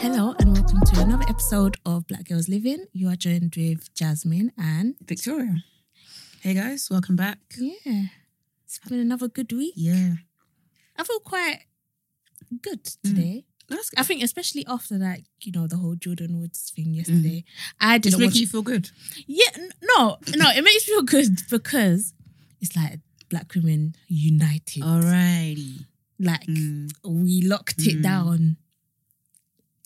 Hello 0.00 0.34
and 0.40 0.52
welcome 0.52 0.80
to 0.84 1.00
another 1.00 1.24
episode 1.28 1.76
of 1.86 2.06
Black 2.08 2.24
Girls 2.28 2.48
Living. 2.48 2.86
You 2.92 3.08
are 3.08 3.14
joined 3.14 3.54
with 3.56 3.94
Jasmine 3.94 4.50
and 4.58 4.96
Victoria. 5.06 5.62
Hey 6.40 6.54
guys, 6.54 6.88
welcome 6.90 7.14
back. 7.14 7.38
yeah, 7.56 8.06
it's 8.64 8.80
been 8.80 8.98
another 8.98 9.28
good 9.28 9.52
week. 9.52 9.74
Yeah. 9.76 10.14
I 10.96 11.04
feel 11.04 11.20
quite 11.20 11.60
good 12.60 12.84
today. 13.04 13.44
Mm. 13.44 13.68
That's 13.68 13.90
I 13.96 14.02
think 14.02 14.22
especially 14.24 14.64
after 14.66 14.96
like 14.96 15.24
you 15.42 15.52
know 15.52 15.66
the 15.68 15.76
whole 15.76 15.94
Jordan 15.94 16.40
Woods 16.40 16.72
thing 16.74 16.94
yesterday. 16.94 17.44
Mm. 17.46 17.74
I 17.80 17.94
It's 17.96 18.02
didn't 18.04 18.18
making 18.20 18.30
watch. 18.32 18.36
you 18.40 18.46
feel 18.48 18.62
good. 18.62 18.90
Yeah, 19.28 19.50
no, 19.96 20.16
no, 20.36 20.50
it 20.50 20.64
makes 20.64 20.88
me 20.88 20.94
feel 20.94 21.02
good 21.02 21.38
because 21.50 22.12
it's 22.60 22.74
like 22.76 23.00
black 23.28 23.52
women 23.54 23.94
united. 24.08 24.82
Alrighty. 24.82 25.84
like 26.20 26.44
Mm. 26.46 26.90
we 27.04 27.42
locked 27.42 27.78
it 27.86 27.98
Mm. 27.98 28.02
down. 28.02 28.56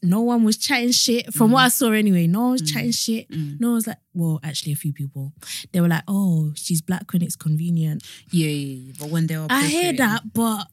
No 0.02 0.20
one 0.22 0.42
was 0.44 0.56
chatting 0.56 0.90
shit. 0.92 1.32
From 1.32 1.50
what 1.52 1.60
I 1.64 1.68
saw 1.68 1.90
anyway, 1.92 2.26
no 2.26 2.40
one 2.40 2.52
was 2.52 2.62
Mm. 2.62 2.72
chatting 2.72 2.90
shit. 2.92 3.28
Mm. 3.30 3.60
No 3.60 3.68
one 3.68 3.74
was 3.76 3.86
like, 3.86 3.98
well, 4.14 4.40
actually, 4.42 4.72
a 4.72 4.76
few 4.76 4.92
people. 4.92 5.32
They 5.72 5.80
were 5.80 5.88
like, 5.88 6.02
oh, 6.08 6.52
she's 6.56 6.80
black 6.82 7.12
when 7.12 7.22
it's 7.22 7.36
convenient. 7.36 8.02
Yeah, 8.30 8.48
yeah, 8.48 8.76
yeah. 8.86 8.92
But 8.98 9.10
when 9.10 9.26
they're 9.28 9.46
I 9.50 9.66
hear 9.66 9.92
that, 9.92 10.32
but 10.32 10.68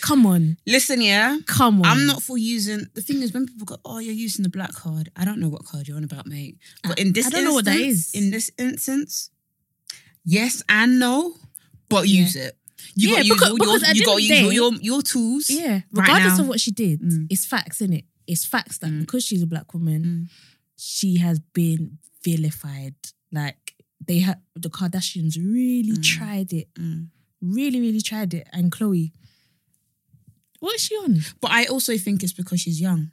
come 0.00 0.26
on, 0.26 0.58
Listen, 0.66 1.00
yeah. 1.00 1.38
come 1.46 1.80
on. 1.80 1.86
I'm 1.86 2.06
not 2.06 2.22
for 2.22 2.36
using 2.36 2.88
the 2.94 3.00
thing 3.00 3.22
is 3.22 3.32
when 3.32 3.46
people 3.46 3.64
go, 3.66 3.76
Oh, 3.84 4.00
you're 4.00 4.12
using 4.12 4.42
the 4.42 4.50
black 4.50 4.72
card. 4.74 5.10
I 5.16 5.24
don't 5.24 5.38
know 5.38 5.48
what 5.48 5.64
card 5.64 5.86
you're 5.88 5.96
on 5.96 6.04
about, 6.04 6.26
mate. 6.26 6.58
But 6.82 6.98
in 6.98 7.12
this 7.12 7.28
I 7.28 7.30
don't 7.30 7.44
know 7.44 7.54
what 7.54 7.64
that 7.66 7.78
instance- 7.80 8.14
is. 8.14 8.20
In 8.24 8.30
this 8.32 8.50
instance, 8.58 9.30
yes 10.24 10.62
and 10.68 10.98
no, 10.98 11.36
but 11.88 12.08
Yeah. 12.08 12.20
use 12.22 12.36
it. 12.36 12.56
You 12.96 13.08
Yeah, 13.10 13.14
gotta 13.16 13.26
use 13.26 13.42
all 13.42 13.48
your, 13.48 13.56
you 13.94 14.04
gotta 14.04 14.22
use 14.22 14.42
all 14.44 14.52
your, 14.52 14.74
your 14.80 15.02
tools. 15.02 15.48
Yeah, 15.50 15.82
regardless 15.92 16.36
now. 16.38 16.42
of 16.44 16.48
what 16.48 16.60
she 16.60 16.70
did, 16.70 17.00
Mm. 17.00 17.26
it's 17.30 17.44
facts, 17.46 17.80
is 17.80 17.90
it? 17.90 18.04
It's 18.26 18.44
facts 18.44 18.78
that 18.78 18.90
Mm. 18.90 19.00
because 19.00 19.24
she's 19.24 19.42
a 19.42 19.46
black 19.46 19.72
woman, 19.74 20.04
Mm. 20.04 20.28
she 20.76 21.16
has 21.18 21.38
been 21.38 21.98
vilified. 22.22 22.94
Like 23.32 23.74
they 24.06 24.18
had 24.20 24.40
the 24.54 24.68
Kardashians 24.70 25.36
really 25.36 25.92
Mm. 25.96 26.02
tried 26.02 26.52
it, 26.52 26.68
Mm. 26.74 27.08
really, 27.40 27.80
really 27.80 28.00
tried 28.02 28.34
it. 28.34 28.46
And 28.52 28.70
Chloe, 28.70 29.12
what 30.60 30.74
is 30.76 30.82
she 30.82 30.94
on? 30.96 31.20
But 31.40 31.50
I 31.52 31.64
also 31.66 31.96
think 31.98 32.22
it's 32.22 32.32
because 32.32 32.60
she's 32.60 32.80
young. 32.80 33.12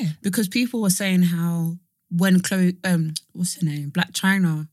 Yeah, 0.00 0.12
Because 0.22 0.48
people 0.48 0.80
were 0.80 0.90
saying 0.90 1.22
how 1.24 1.78
when 2.10 2.40
Chloe 2.40 2.76
um 2.84 3.14
what's 3.32 3.54
her 3.56 3.66
name? 3.66 3.90
Blac 3.90 4.12
Chyna. 4.12 4.68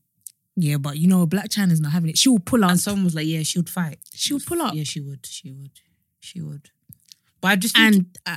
Yeah, 0.56 0.76
but 0.76 0.98
you 0.98 1.08
know, 1.08 1.26
Blac 1.26 1.48
Chyna's 1.48 1.80
not 1.80 1.92
having 1.92 2.10
it. 2.10 2.18
She 2.18 2.28
will 2.28 2.38
pull 2.38 2.62
up. 2.64 2.70
And 2.72 2.80
someone 2.80 3.04
was 3.04 3.14
like, 3.14 3.26
Yeah, 3.26 3.42
she 3.42 3.58
would 3.58 3.70
fight. 3.70 3.98
She 4.14 4.34
would 4.34 4.44
pull 4.44 4.60
up. 4.62 4.74
Yeah, 4.74 4.84
she 4.84 5.00
would. 5.00 5.24
She 5.26 5.50
would. 5.50 5.70
She 6.20 6.40
would. 6.42 6.70
But 7.40 7.48
I 7.48 7.56
just 7.56 7.74
think 7.76 7.94
And 7.96 8.06
uh, 8.26 8.36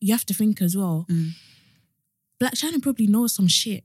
you 0.00 0.12
have 0.14 0.24
to 0.26 0.34
think 0.34 0.62
as 0.62 0.76
well. 0.76 1.06
Mm. 1.10 1.30
Blac 2.40 2.52
Chyna 2.52 2.82
probably 2.82 3.06
knows 3.06 3.34
some 3.34 3.46
shit, 3.48 3.84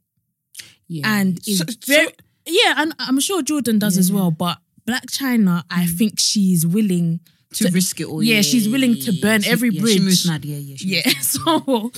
yeah. 0.87 1.19
and 1.19 1.37
is 1.47 1.57
So- 1.59 1.65
very 1.85 2.05
so- 2.07 2.11
yeah. 2.47 2.75
And 2.77 2.93
I'm 2.99 3.19
sure 3.19 3.41
Jordan 3.41 3.79
does 3.79 3.97
as 3.97 4.11
well. 4.11 4.31
But 4.31 4.57
Blac 4.87 5.05
Chyna, 5.11 5.63
I 5.69 5.83
Mm. 5.85 5.97
think 5.97 6.19
she's 6.19 6.65
willing. 6.65 7.19
to 7.53 7.69
risk 7.71 8.01
it 8.01 8.05
all. 8.05 8.21
yeah, 8.21 8.41
she's 8.41 8.67
willing 8.67 8.99
to 8.99 9.13
burn 9.21 9.41
She- 9.41 9.49
every 9.49 9.69
yeah, 9.69 9.79
bridge. 9.81 9.93
She 9.93 9.99
moves 10.01 10.27
mad. 10.27 10.43
Yeah, 10.43 10.57
yeah. 10.57 10.75
She 10.75 10.87
Yeah, 10.87 11.01
moves 11.05 11.39
mad, 11.45 11.61
so 11.63 11.91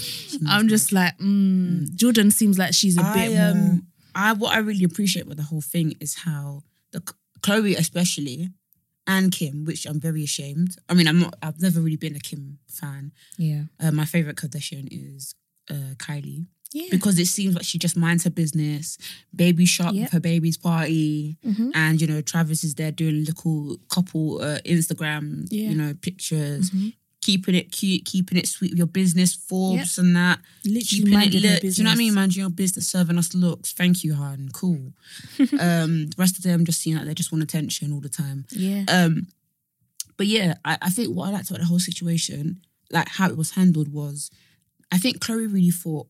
I'm 0.48 0.68
just 0.68 0.92
like, 0.92 1.18
mm, 1.18 1.96
Jordan 1.96 2.30
seems 2.30 2.60
like 2.60 2.74
she's 2.76 2.96
a 2.96 3.02
bit 3.02 3.08
I, 3.08 3.30
more. 3.30 3.52
um, 3.52 3.88
I 4.18 4.34
what 4.34 4.52
I 4.58 4.60
really 4.60 4.84
appreciate 4.84 5.28
with 5.28 5.38
the 5.38 5.44
whole 5.52 5.62
thing 5.62 5.94
is 6.00 6.12
how 6.26 6.64
the 6.92 7.02
Chloe 7.42 7.76
especially 7.76 8.50
and 9.06 9.32
Kim, 9.32 9.64
which 9.64 9.86
I'm 9.86 10.00
very 10.02 10.24
ashamed. 10.24 10.72
I 10.90 10.94
mean, 10.96 11.08
I'm 11.08 11.20
not. 11.20 11.36
I've 11.42 11.62
never 11.62 11.80
really 11.80 11.96
been 12.06 12.16
a 12.16 12.20
Kim 12.30 12.58
fan. 12.68 13.12
Yeah, 13.38 13.64
Uh, 13.80 13.92
my 13.92 14.06
favorite 14.06 14.36
Kardashian 14.38 14.88
is 14.92 15.34
uh, 15.70 15.94
Kylie. 16.06 16.46
yeah, 16.74 16.88
because 16.92 17.18
it 17.20 17.28
seems 17.28 17.54
like 17.56 17.64
she 17.72 17.78
just 17.78 17.96
minds 17.96 18.24
her 18.26 18.30
business. 18.30 18.98
Baby 19.34 19.66
shop 19.66 19.94
Yep. 19.94 20.02
with 20.04 20.12
her 20.14 20.20
baby's 20.32 20.58
party, 20.58 21.38
Mhm. 21.46 21.72
and 21.76 22.02
you 22.02 22.08
know 22.08 22.22
Travis 22.22 22.64
is 22.64 22.74
there 22.76 22.92
doing 22.92 23.24
little 23.24 23.78
couple 23.96 24.42
uh, 24.42 24.60
Instagram, 24.66 25.48
Yeah. 25.52 25.70
you 25.70 25.76
know 25.76 25.94
pictures, 25.94 26.72
Mhm. 26.72 26.94
Keeping 27.28 27.56
it 27.56 27.74
cute, 27.74 28.06
keeping 28.06 28.38
it 28.38 28.48
sweet 28.48 28.72
with 28.72 28.78
your 28.78 28.88
business, 28.88 29.36
Forbes 29.36 29.98
and 29.98 30.16
that, 30.16 30.40
literally 30.64 30.84
keeping 30.84 31.12
it 31.12 31.16
minding 31.16 31.42
lit. 31.42 31.62
Do 31.62 31.68
you 31.68 31.84
know 31.84 31.90
what 31.90 31.96
I 31.96 32.24
mean? 32.24 32.30
your 32.32 32.50
business, 32.50 32.88
serving 32.88 33.18
us 33.18 33.34
looks. 33.36 33.74
Thank 33.74 34.06
you, 34.06 34.14
hon. 34.14 34.48
Cool. 34.54 34.94
um, 35.60 36.08
the 36.08 36.16
rest 36.18 36.38
of 36.38 36.44
them 36.44 36.64
just 36.64 36.80
seem 36.80 36.96
like 36.96 37.06
they 37.06 37.14
just 37.14 37.34
want 37.34 37.44
attention 37.44 37.92
all 37.92 38.00
the 38.00 38.08
time. 38.08 38.46
Yeah, 38.52 38.86
Um, 38.88 39.28
but 40.16 40.28
yeah, 40.28 40.54
I, 40.64 40.78
I 40.82 40.90
think 40.90 41.14
what 41.14 41.28
I 41.28 41.32
liked 41.32 41.50
about 41.50 41.60
the 41.60 41.66
whole 41.66 41.80
situation, 41.80 42.62
like 42.92 43.10
how 43.10 43.30
it 43.30 43.36
was 43.36 43.52
handled, 43.52 43.92
was 43.92 44.32
I 44.90 44.98
think 44.98 45.20
Chloe 45.20 45.48
really 45.48 45.70
thought 45.70 46.08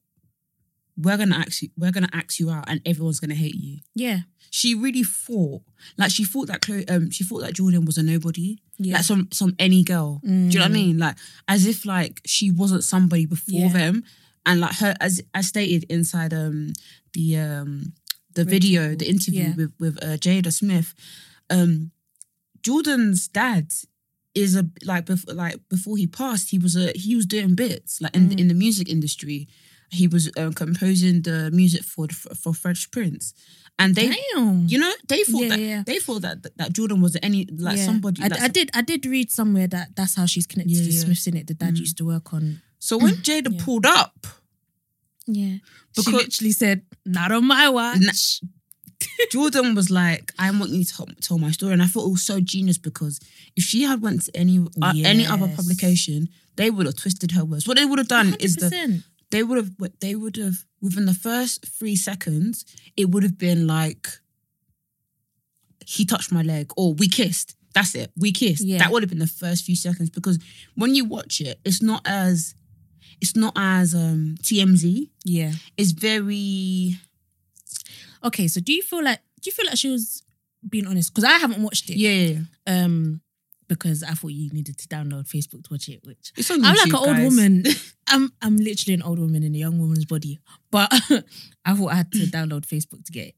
we're 0.98 1.18
gonna 1.18 1.36
ask 1.38 1.62
you, 1.62 1.70
we're 1.78 1.92
gonna 1.92 2.10
ask 2.14 2.40
you 2.40 2.50
out, 2.50 2.66
and 2.68 2.82
everyone's 2.86 3.20
gonna 3.20 3.36
hate 3.36 3.56
you. 3.56 3.80
yeah, 3.96 4.22
She 4.50 4.74
really 4.76 5.04
thought, 5.04 5.62
like 5.98 6.12
she 6.12 6.24
thought 6.24 6.48
that 6.48 6.62
Chloe, 6.62 6.88
um, 6.90 7.12
she 7.12 7.24
thought 7.24 7.42
that 7.42 7.54
Jordan 7.54 7.86
was 7.86 7.98
a 7.98 8.04
nobody, 8.04 8.58
yeah. 8.78 8.96
like 8.96 9.04
some 9.04 9.28
some 9.32 9.56
any 9.60 9.84
girl. 9.84 10.22
Do 10.24 10.30
you 10.32 10.60
know 10.60 10.62
what 10.62 10.72
I 10.72 10.74
Mm. 10.74 10.74
mean? 10.74 10.98
Like 10.98 11.18
as 11.48 11.66
if 11.66 11.86
like 11.86 12.22
she 12.26 12.50
wasn't 12.52 12.84
somebody 12.84 13.26
before 13.26 13.60
Yeah. 13.68 13.74
them, 13.74 14.04
and 14.46 14.60
like 14.62 14.76
her 14.78 14.96
as 15.00 15.22
as 15.34 15.48
stated 15.48 15.84
inside 15.90 16.34
um 16.34 16.74
the 17.14 17.38
um 17.38 17.94
the 18.34 18.44
Red 18.46 18.50
video, 18.52 18.96
the 18.96 19.10
interview 19.10 19.44
Yeah. 19.50 19.56
with 19.56 19.74
with 19.80 19.96
uh, 20.04 20.18
Jada 20.18 20.52
Smith, 20.54 20.94
um, 21.50 21.92
Jordan's 22.64 23.28
dad 23.28 23.74
is 24.34 24.56
a 24.56 24.70
like 24.84 25.06
before 25.06 25.34
like 25.34 25.58
before 25.70 25.98
he 25.98 26.08
passed, 26.08 26.50
he 26.52 26.60
was 26.60 26.76
a 26.76 26.92
he 26.96 27.16
was 27.16 27.26
doing 27.26 27.56
bits 27.56 28.02
like 28.02 28.16
in 28.16 28.30
Mm. 28.30 28.40
in 28.40 28.48
the 28.48 28.54
music 28.54 28.88
industry. 28.90 29.48
He 29.90 30.08
was 30.08 30.30
um, 30.38 30.54
composing 30.54 31.22
the 31.22 31.50
music 31.52 31.84
for 31.84 32.08
for 32.10 32.54
Fresh 32.54 32.92
Prince, 32.92 33.34
and 33.80 33.96
they 33.96 34.10
Damn. 34.36 34.68
you 34.68 34.78
know 34.80 34.92
they 35.08 35.24
thought 35.24 35.42
Yeah, 35.44 35.50
that 35.50 35.60
yeah. 35.60 35.84
they 35.86 36.00
thought 36.00 36.22
that 36.24 36.58
that 36.58 36.74
Jordan 36.74 37.00
was 37.02 37.16
any 37.24 37.46
like 37.58 37.78
Yeah. 37.78 37.86
somebody. 37.86 38.22
I, 38.22 38.30
I 38.42 38.48
did. 38.50 38.70
I 38.74 38.82
did 38.82 39.06
read 39.06 39.32
somewhere 39.32 39.68
that 39.68 39.96
that's 39.96 40.16
how 40.16 40.26
she's 40.26 40.46
connected 40.46 40.76
to. 40.76 40.92
Smiths 40.92 41.26
in 41.28 41.38
it. 41.38 41.48
The 41.48 41.54
dad 41.54 41.76
Mm. 41.76 41.80
used 41.80 41.98
to 42.00 42.06
work 42.06 42.34
on. 42.34 42.62
So 42.80 42.98
when 42.98 43.14
Jada 43.28 43.58
pulled 43.64 43.86
up, 43.86 44.28
Yeah, 45.26 45.56
she 45.56 45.62
Because- 45.96 46.14
literally 46.14 46.52
said, 46.52 46.82
"Not 47.06 47.32
on 47.32 47.46
my 47.46 47.70
watch." 47.70 48.42
Jordan 49.32 49.76
was 49.76 49.90
like, 49.90 50.34
"I 50.40 50.50
want 50.52 50.72
you 50.72 50.84
to 50.84 51.06
tell, 51.22 51.38
my 51.38 51.52
story," 51.52 51.74
and 51.74 51.82
I 51.84 51.88
thought 51.88 52.08
it 52.08 52.12
was 52.12 52.24
so 52.24 52.40
genius 52.40 52.78
because 52.78 53.20
if 53.56 53.64
she 53.64 53.84
had 53.84 54.02
went 54.02 54.24
to 54.24 54.32
any 54.36 54.60
uh, 54.82 54.94
any 55.04 55.26
other 55.26 55.48
publication, 55.48 56.30
they 56.56 56.70
would 56.70 56.86
have 56.86 56.96
twisted 56.96 57.32
her 57.32 57.46
words. 57.46 57.68
What 57.68 57.78
they 57.78 57.86
would 57.86 58.00
have 58.00 58.08
done 58.08 58.36
is 58.40 58.56
the 58.56 58.68
100%. 58.70 59.04
They 59.32 59.44
would 59.44 59.58
have 59.58 59.72
they 60.00 60.16
would 60.16 60.36
have 60.38 60.66
within 60.82 61.06
the 61.06 61.14
first 61.14 61.66
three 61.68 61.96
seconds, 61.96 62.66
it 62.96 63.10
would 63.10 63.24
have 63.24 63.38
been 63.38 63.68
like 63.68 64.08
he 65.86 66.06
touched 66.06 66.32
my 66.32 66.42
leg 66.42 66.72
or 66.78 66.94
we 66.94 67.08
kissed. 67.08 67.56
That's 67.74 67.96
it. 67.96 68.12
We 68.18 68.32
kissed. 68.32 68.64
Yeah. 68.64 68.80
That 68.80 68.92
would 68.92 69.04
have 69.04 69.10
been 69.10 69.20
the 69.20 69.28
first 69.28 69.64
few 69.66 69.76
seconds 69.76 70.10
because 70.10 70.40
when 70.76 70.96
you 70.96 71.06
watch 71.06 71.42
it, 71.42 71.60
it's 71.64 71.82
not 71.82 72.02
as 72.06 72.56
it's 73.22 73.36
not 73.36 73.54
as 73.56 73.94
um 73.96 74.36
TMZ. 74.42 75.10
yeah. 75.26 75.52
It's 75.78 75.92
very 75.92 76.96
Okay, 78.24 78.48
so 78.48 78.60
do 78.60 78.74
you 78.74 78.82
feel 78.82 79.04
like 79.04 79.20
do 79.42 79.48
you 79.50 79.52
feel 79.52 79.66
like 79.68 79.78
she 79.78 79.90
was 79.90 80.24
being 80.68 80.88
honest? 80.88 81.14
Because 81.14 81.24
I 81.24 81.38
haven't 81.38 81.62
watched 81.64 81.90
it. 81.90 81.98
yeah. 81.98 82.10
yeah, 82.12 82.40
yeah. 82.68 82.84
Um, 82.84 83.22
because 83.68 84.04
I 84.04 84.12
thought 84.14 84.30
you 84.30 84.50
needed 84.52 84.78
to 84.78 84.88
download 84.88 85.28
Facebook 85.28 85.64
to 85.66 85.70
watch 85.74 85.90
it. 85.90 86.02
Which 86.04 86.32
It's 86.38 86.50
on 86.52 86.64
I'm 86.64 86.76
like 86.76 86.88
an 86.88 86.96
old 86.96 87.18
woman. 87.20 87.64
I'm 88.08 88.32
I'm 88.42 88.58
literally 88.58 88.94
an 88.94 89.02
old 89.04 89.20
woman 89.20 89.44
in 89.44 89.54
a 89.54 89.58
young 89.58 89.78
woman's 89.80 90.06
body. 90.06 90.40
But 90.72 90.90
I 91.66 91.74
thought 91.76 91.92
I 91.92 91.96
had 91.96 92.12
to 92.14 92.20
download 92.38 92.66
Facebook 92.66 93.04
to 93.06 93.12
get 93.12 93.28
it. 93.28 93.36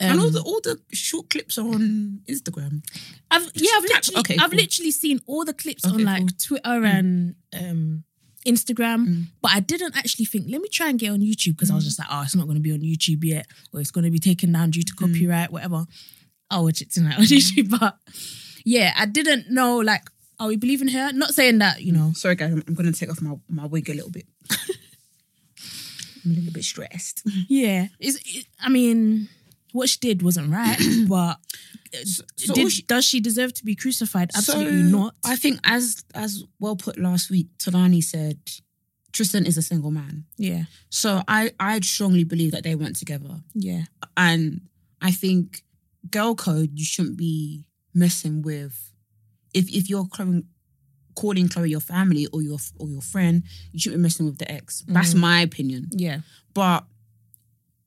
and 0.00 0.18
all 0.20 0.26
Um, 0.26 0.32
the 0.32 0.40
all 0.40 0.60
the 0.62 0.80
short 0.92 1.28
clips 1.30 1.58
are 1.58 1.66
on 1.66 2.20
Instagram. 2.28 2.82
I've 3.30 3.50
yeah, 3.54 3.70
I've 3.76 3.82
literally 3.84 4.20
okay, 4.20 4.36
I've 4.40 4.50
cool. 4.50 4.58
literally 4.60 4.90
seen 4.90 5.20
all 5.26 5.44
the 5.44 5.54
clips 5.54 5.84
Okay, 5.86 5.94
on 5.94 6.04
like 6.04 6.20
cool. 6.22 6.28
Twitter 6.58 6.84
and 6.84 7.34
um 7.52 8.04
Instagram, 8.46 9.06
Mm. 9.06 9.24
but 9.42 9.50
I 9.52 9.60
didn't 9.60 9.96
actually 9.96 10.24
think. 10.24 10.46
Let 10.48 10.60
me 10.62 10.68
try 10.68 10.88
and 10.88 10.98
get 11.00 11.10
on 11.10 11.18
YouTube 11.20 11.56
because 11.56 11.70
I 11.70 11.74
was 11.74 11.82
Mm. 11.84 11.88
just 11.88 11.98
like, 11.98 12.08
oh, 12.10 12.22
it's 12.22 12.36
not 12.36 12.44
going 12.46 12.54
to 12.56 12.62
be 12.62 12.72
on 12.72 12.78
YouTube 12.80 13.24
yet, 13.24 13.46
or 13.72 13.80
it's 13.80 13.90
going 13.90 14.04
to 14.04 14.10
be 14.10 14.20
taken 14.20 14.52
down 14.52 14.70
due 14.70 14.82
to 14.84 14.92
Mm. 14.94 14.98
copyright, 15.00 15.50
whatever. 15.50 15.84
I'll 16.48 16.62
watch 16.62 16.80
it 16.80 16.92
tonight 16.92 17.18
on 17.18 17.24
YouTube. 17.36 17.70
But 17.76 17.98
yeah, 18.66 18.92
I 18.98 19.06
didn't 19.06 19.48
know. 19.50 19.78
Like, 19.78 20.02
are 20.38 20.48
we 20.48 20.56
believing 20.56 20.88
her? 20.88 21.12
Not 21.12 21.32
saying 21.34 21.58
that 21.58 21.80
you 21.82 21.92
know. 21.92 22.12
Sorry, 22.14 22.34
guys, 22.34 22.52
I'm, 22.52 22.62
I'm 22.68 22.74
going 22.74 22.92
to 22.92 22.98
take 22.98 23.10
off 23.10 23.22
my, 23.22 23.36
my 23.48 23.64
wig 23.66 23.88
a 23.88 23.94
little 23.94 24.10
bit. 24.10 24.26
I'm 26.24 26.32
a 26.32 26.34
little 26.34 26.52
bit 26.52 26.64
stressed. 26.64 27.22
Yeah, 27.48 27.86
it's, 28.00 28.16
it, 28.36 28.46
I 28.60 28.68
mean, 28.68 29.28
what 29.72 29.88
she 29.88 29.98
did 30.00 30.22
wasn't 30.22 30.50
right, 30.52 30.76
but 31.08 31.36
uh, 31.94 32.04
so 32.04 32.24
did, 32.54 32.72
she- 32.72 32.82
does 32.82 33.04
she 33.04 33.20
deserve 33.20 33.54
to 33.54 33.64
be 33.64 33.74
crucified? 33.76 34.30
Absolutely 34.34 34.82
So, 34.90 34.96
not. 34.98 35.14
I 35.24 35.36
think, 35.36 35.60
as 35.64 36.04
as 36.14 36.42
well 36.58 36.76
put 36.76 36.98
last 36.98 37.30
week, 37.30 37.46
Talani 37.58 38.02
said 38.02 38.38
Tristan 39.12 39.46
is 39.46 39.56
a 39.56 39.62
single 39.62 39.90
man. 39.92 40.24
yeah, 40.36 40.64
So 40.90 41.22
I 41.28 41.52
I 41.60 41.78
strongly 41.80 42.24
believe 42.24 42.50
that 42.52 42.64
they 42.64 42.74
went 42.74 42.96
together, 42.96 43.40
yeah, 43.54 43.84
and 44.16 44.62
I 45.00 45.12
think 45.12 45.62
girl 46.10 46.34
code 46.34 46.70
you 46.74 46.84
shouldn't 46.84 47.16
be 47.16 47.66
messing 47.96 48.42
with 48.42 48.92
if 49.54 49.68
if 49.74 49.88
you're 49.90 50.06
calling, 50.06 50.44
calling 51.14 51.48
Chloe 51.48 51.70
your 51.70 51.80
family 51.80 52.26
or 52.32 52.42
your 52.42 52.58
or 52.78 52.88
your 52.88 53.00
friend, 53.00 53.42
you 53.72 53.78
shouldn't 53.80 54.00
be 54.00 54.02
messing 54.02 54.26
with 54.26 54.38
the 54.38 54.50
ex. 54.50 54.84
That's 54.86 55.14
Mhm. 55.14 55.18
my 55.20 55.40
opinion. 55.40 55.88
Yeah. 55.92 56.20
But 56.54 56.86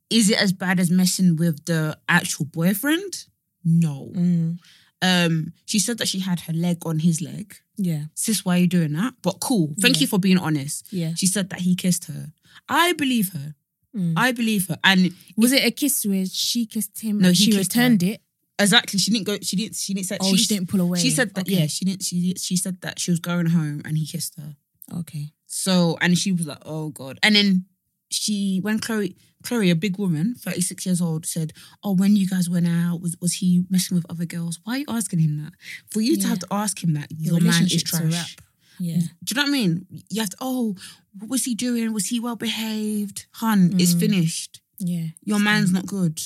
is 0.10 0.30
it 0.30 0.38
as 0.42 0.52
bad 0.54 0.80
as 0.80 0.90
messing 0.90 1.36
with 1.36 1.66
the 1.66 1.98
actual 2.08 2.46
boyfriend? 2.46 3.26
No. 3.64 4.12
Mm. 4.16 4.58
Um, 5.02 5.54
she 5.66 5.80
said 5.80 5.98
that 6.00 6.08
she 6.08 6.20
had 6.20 6.42
her 6.42 6.54
leg 6.54 6.78
on 6.86 7.00
his 7.00 7.22
leg. 7.22 7.56
Yeah. 7.78 8.06
Sis, 8.16 8.44
why 8.44 8.58
are 8.58 8.62
you 8.62 8.68
doing 8.68 8.94
that? 8.94 9.14
But 9.22 9.40
cool. 9.40 9.76
Thank 9.80 9.98
Yeah. 9.98 10.02
you 10.02 10.08
for 10.08 10.20
being 10.20 10.38
honest. 10.38 10.86
Yeah. 10.92 11.14
She 11.16 11.28
said 11.28 11.50
that 11.52 11.62
he 11.62 11.76
kissed 11.76 12.06
her. 12.06 12.34
I 12.68 12.94
believe 12.94 13.30
her. 13.30 13.56
Mm. 13.96 14.14
I 14.18 14.32
believe 14.34 14.68
her. 14.68 14.78
And 14.84 15.14
Was 15.38 15.52
it 15.52 15.64
a 15.64 15.72
kiss 15.72 16.06
where 16.06 16.26
she 16.26 16.66
kissed 16.66 17.00
him 17.02 17.20
No, 17.20 17.30
and 17.30 17.38
he 17.38 17.52
she 17.52 17.58
returned 17.58 18.04
it? 18.04 18.22
Exactly, 18.60 19.00
she 19.00 19.12
didn't 19.12 19.26
go. 19.26 19.38
She 19.42 19.56
didn't. 19.56 19.76
She 19.76 19.94
didn't 19.94 20.08
say. 20.08 20.18
Oh, 20.22 20.36
she, 20.36 20.46
didn't 20.46 20.70
pull 20.70 20.82
away. 20.82 21.00
She 21.00 21.10
said 21.10 21.34
that. 21.36 21.48
Okay. 21.48 21.54
Yeah, 21.62 21.68
she 21.68 21.86
didn't. 21.86 22.04
She 22.04 22.34
she 22.38 22.56
said 22.58 22.82
that 22.82 23.00
she 23.00 23.12
was 23.12 23.20
going 23.20 23.48
home 23.48 23.82
and 23.86 23.98
he 23.98 24.06
kissed 24.06 24.36
her. 24.38 24.56
Okay. 25.00 25.32
So 25.48 25.98
and 26.02 26.18
she 26.18 26.32
was 26.32 26.46
like, 26.46 26.62
oh 26.66 26.90
god. 26.90 27.20
And 27.24 27.36
then 27.36 27.66
she 28.12 28.60
when 28.62 28.80
Chloe 28.80 29.16
Chloe, 29.44 29.70
a 29.70 29.76
big 29.76 29.98
woman, 29.98 30.36
thirty 30.36 30.62
six 30.62 30.86
years 30.86 31.02
old, 31.02 31.26
said, 31.26 31.54
oh, 31.84 31.94
when 31.96 32.16
you 32.16 32.28
guys 32.28 32.50
went 32.50 32.68
out, 32.68 33.02
was 33.02 33.16
was 33.22 33.34
he 33.36 33.64
messing 33.70 33.96
with 33.96 34.06
other 34.10 34.26
girls? 34.26 34.60
Why 34.64 34.74
are 34.74 34.78
you 34.80 34.86
asking 34.90 35.20
him 35.20 35.38
that? 35.44 35.54
For 35.92 36.02
you 36.02 36.18
to 36.18 36.28
have 36.28 36.40
to 36.40 36.48
ask 36.52 36.84
him 36.84 36.94
that, 36.94 37.08
Your 37.12 37.40
your 37.40 37.52
man 37.52 37.64
is 37.64 37.84
trash. 37.84 38.36
Yeah. 38.80 39.00
Do 39.24 39.32
you 39.32 39.36
know 39.36 39.42
what 39.44 39.50
I 39.50 39.52
mean? 39.52 39.86
You 40.10 40.22
have 40.22 40.30
to. 40.32 40.38
Oh, 40.40 40.76
what 41.18 41.30
was 41.30 41.44
he 41.46 41.54
doing? 41.54 41.94
Was 41.94 42.08
he 42.08 42.20
well 42.20 42.36
behaved? 42.38 43.26
Hun, 43.34 43.76
it's 43.78 43.94
Mm. 43.94 44.00
finished. 44.00 44.62
Yeah. 44.80 45.08
Your 45.24 45.40
man's 45.40 45.72
not 45.74 45.86
good. 45.86 46.22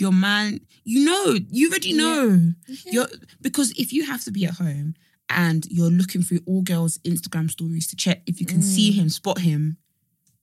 Your 0.00 0.12
man, 0.12 0.60
you 0.84 1.04
know, 1.04 1.36
you 1.50 1.68
already 1.68 1.92
know. 1.92 2.52
You're 2.86 3.08
because 3.40 3.70
if 3.72 3.92
you 3.92 4.04
have 4.06 4.24
to 4.24 4.30
be 4.30 4.44
at 4.46 4.54
home 4.54 4.94
and 5.28 5.66
you're 5.70 5.90
looking 5.90 6.22
through 6.22 6.40
all 6.46 6.62
girls' 6.62 6.98
Instagram 7.04 7.50
stories 7.50 7.86
to 7.88 7.96
check 7.96 8.22
if 8.26 8.40
you 8.40 8.46
can 8.46 8.62
see 8.62 8.90
Mm. 8.90 8.94
him, 8.94 9.08
spot 9.10 9.38
him, 9.40 9.76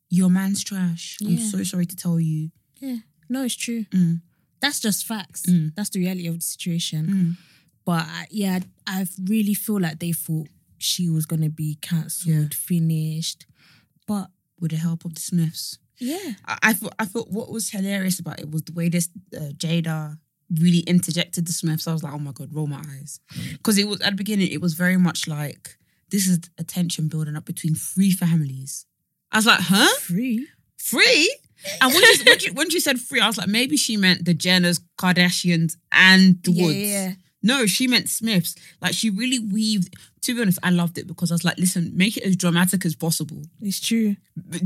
your 0.09 0.29
man's 0.29 0.63
trash. 0.63 1.17
I'm 1.21 1.37
so 1.39 1.63
sorry 1.63 1.85
to 1.87 1.95
tell 1.95 2.19
you. 2.19 2.51
Yeah. 2.79 2.97
No, 3.29 3.43
it's 3.43 3.55
true. 3.55 3.85
Mm. 3.85 4.21
That's 4.61 4.79
just 4.79 5.05
facts. 5.05 5.43
Mm. 5.47 5.73
That's 5.75 5.89
the 5.89 5.99
reality 5.99 6.27
of 6.27 6.35
the 6.35 6.41
situation. 6.41 7.07
Mm. 7.07 7.37
But 7.85 8.05
I, 8.07 8.27
yeah, 8.31 8.59
I 8.85 9.05
really 9.25 9.53
feel 9.53 9.79
like 9.81 9.99
they 9.99 10.11
thought 10.13 10.47
she 10.77 11.09
was 11.09 11.25
gonna 11.25 11.49
be 11.49 11.75
cancelled, 11.81 12.53
finished. 12.53 13.45
But 14.07 14.29
With 14.59 14.71
the 14.71 14.77
help 14.77 15.05
of 15.05 15.13
the 15.13 15.21
Smiths. 15.21 15.77
Yeah, 15.99 16.33
I, 16.45 16.57
I 16.63 16.73
thought 16.73 16.93
I 16.99 17.05
thought 17.05 17.29
what 17.29 17.49
was 17.51 17.69
hilarious 17.69 18.19
about 18.19 18.39
it 18.39 18.51
was 18.51 18.63
the 18.63 18.73
way 18.73 18.89
this 18.89 19.09
uh, 19.35 19.51
Jada 19.57 20.17
really 20.59 20.79
interjected 20.79 21.45
the 21.47 21.51
Smiths. 21.53 21.87
I 21.87 21.93
was 21.93 22.03
like, 22.03 22.13
oh 22.13 22.19
my 22.19 22.31
god, 22.31 22.53
roll 22.53 22.67
my 22.67 22.79
eyes, 22.97 23.19
because 23.53 23.77
it 23.77 23.87
was 23.87 24.01
at 24.01 24.11
the 24.11 24.15
beginning. 24.15 24.49
It 24.51 24.61
was 24.61 24.73
very 24.73 24.97
much 24.97 25.27
like 25.27 25.77
this 26.09 26.27
is 26.27 26.39
a 26.57 26.63
tension 26.63 27.07
building 27.07 27.35
up 27.35 27.45
between 27.45 27.75
three 27.75 28.11
families. 28.11 28.85
I 29.31 29.37
was 29.37 29.45
like, 29.45 29.59
huh, 29.61 29.93
free. 29.99 30.47
free? 30.77 31.35
And 31.81 31.91
when 31.93 32.01
you, 32.01 32.13
when, 32.25 32.39
you, 32.39 32.53
when 32.53 32.69
you 32.69 32.79
said 32.79 32.99
free, 32.99 33.19
I 33.19 33.27
was 33.27 33.37
like, 33.37 33.47
maybe 33.49 33.75
she 33.77 33.97
meant 33.97 34.23
the 34.23 34.33
Jenners, 34.33 34.79
Kardashians, 34.97 35.75
and 35.91 36.41
the 36.43 36.51
Yeah, 36.51 36.63
Woods. 36.65 36.77
yeah, 36.77 37.11
No, 37.47 37.65
she 37.65 37.87
meant 37.87 38.09
Smiths. 38.09 38.55
Like 38.81 38.93
she 38.93 39.09
really 39.09 39.39
weaved. 39.39 39.95
To 40.23 40.35
be 40.35 40.41
honest, 40.41 40.59
I 40.61 40.71
loved 40.71 40.97
it 40.97 41.07
because 41.07 41.31
I 41.31 41.35
was 41.35 41.45
like, 41.45 41.57
listen, 41.57 41.91
make 41.95 42.17
it 42.17 42.23
as 42.23 42.35
dramatic 42.35 42.85
as 42.85 42.95
possible 42.95 43.43
it's 43.61 43.79
true. 43.79 44.17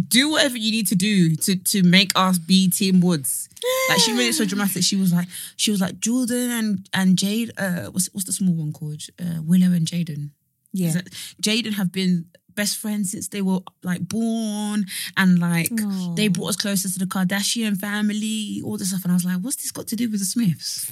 do 0.08 0.32
whatever 0.32 0.58
you 0.58 0.72
need 0.72 0.88
to 0.88 0.96
do 0.96 1.36
to 1.36 1.56
to 1.56 1.84
make 1.84 2.12
us 2.16 2.40
be 2.40 2.70
Team 2.70 3.00
Woods. 3.02 3.48
Like 3.90 4.00
she 4.00 4.14
made 4.14 4.30
it 4.30 4.34
so 4.34 4.46
dramatic. 4.46 4.84
She 4.84 4.96
was 4.96 5.14
like, 5.14 5.28
she 5.58 5.70
was 5.70 5.80
like 5.80 6.00
Jordan 6.00 6.50
and 6.52 6.90
and 6.94 7.18
Jade. 7.18 7.52
Uh, 7.58 7.86
what's 7.94 8.10
what's 8.14 8.26
the 8.26 8.34
small 8.34 8.56
one 8.56 8.74
called? 8.74 9.04
Uh, 9.20 9.42
Willow 9.44 9.72
and 9.78 9.86
Jaden. 9.86 10.32
Yeah. 10.74 10.94
That- 10.94 11.10
Jaden 11.42 11.74
have 11.74 11.92
been 11.92 12.26
best 12.56 12.78
friends 12.78 13.12
since 13.12 13.28
they 13.30 13.42
were 13.42 13.60
like 13.84 14.08
born, 14.08 14.86
and 15.16 15.40
like 15.40 15.72
Aw. 15.72 16.16
they 16.16 16.28
brought 16.28 16.50
us 16.50 16.56
closer 16.58 16.90
to 16.90 17.00
the 17.00 17.06
Kardashian 17.06 17.78
family. 17.78 18.62
All 18.66 18.78
this 18.78 18.90
stuff, 18.90 19.04
and 19.04 19.12
I 19.12 19.16
was 19.16 19.26
like, 19.26 19.40
what's 19.42 19.58
this 19.58 19.72
got 19.72 19.88
to 19.88 19.96
do 19.96 20.10
with 20.10 20.20
the 20.22 20.26
Smiths? 20.26 20.92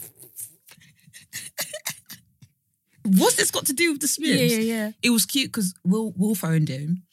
What's 3.05 3.35
this 3.35 3.49
got 3.51 3.65
to 3.67 3.73
do 3.73 3.91
with 3.93 4.01
the 4.01 4.07
Smiths? 4.07 4.39
yeah, 4.53 4.57
yeah, 4.59 4.73
yeah. 4.75 4.91
it 5.01 5.09
was 5.09 5.25
cute 5.25 5.47
because 5.51 5.73
Will 5.83 6.13
Will 6.17 6.35
phoned 6.35 6.69
him, 6.69 7.03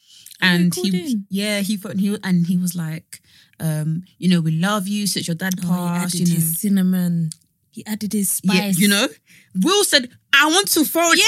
and 0.42 0.74
he 0.74 1.12
in? 1.12 1.26
yeah 1.30 1.60
he 1.60 1.76
phoned 1.76 2.00
he 2.00 2.18
and 2.22 2.46
he 2.46 2.56
was 2.56 2.74
like, 2.74 3.20
um, 3.60 4.02
you 4.18 4.28
know, 4.28 4.40
we 4.40 4.50
love 4.50 4.88
you 4.88 5.06
since 5.06 5.26
your 5.28 5.36
dad 5.36 5.54
Oh, 5.58 5.62
he 5.62 5.68
passed, 5.68 6.14
added 6.16 6.28
you 6.28 6.34
know, 6.38 6.44
cinnamon. 6.44 7.30
He 7.70 7.84
added 7.86 8.12
his 8.12 8.30
spice. 8.30 8.56
yeah, 8.56 8.70
you 8.82 8.88
know. 8.88 9.06
Will 9.62 9.84
said, 9.84 10.10
I 10.34 10.46
want 10.46 10.68
to 10.68 10.84
phone. 10.84 11.12
Yeah. 11.16 11.24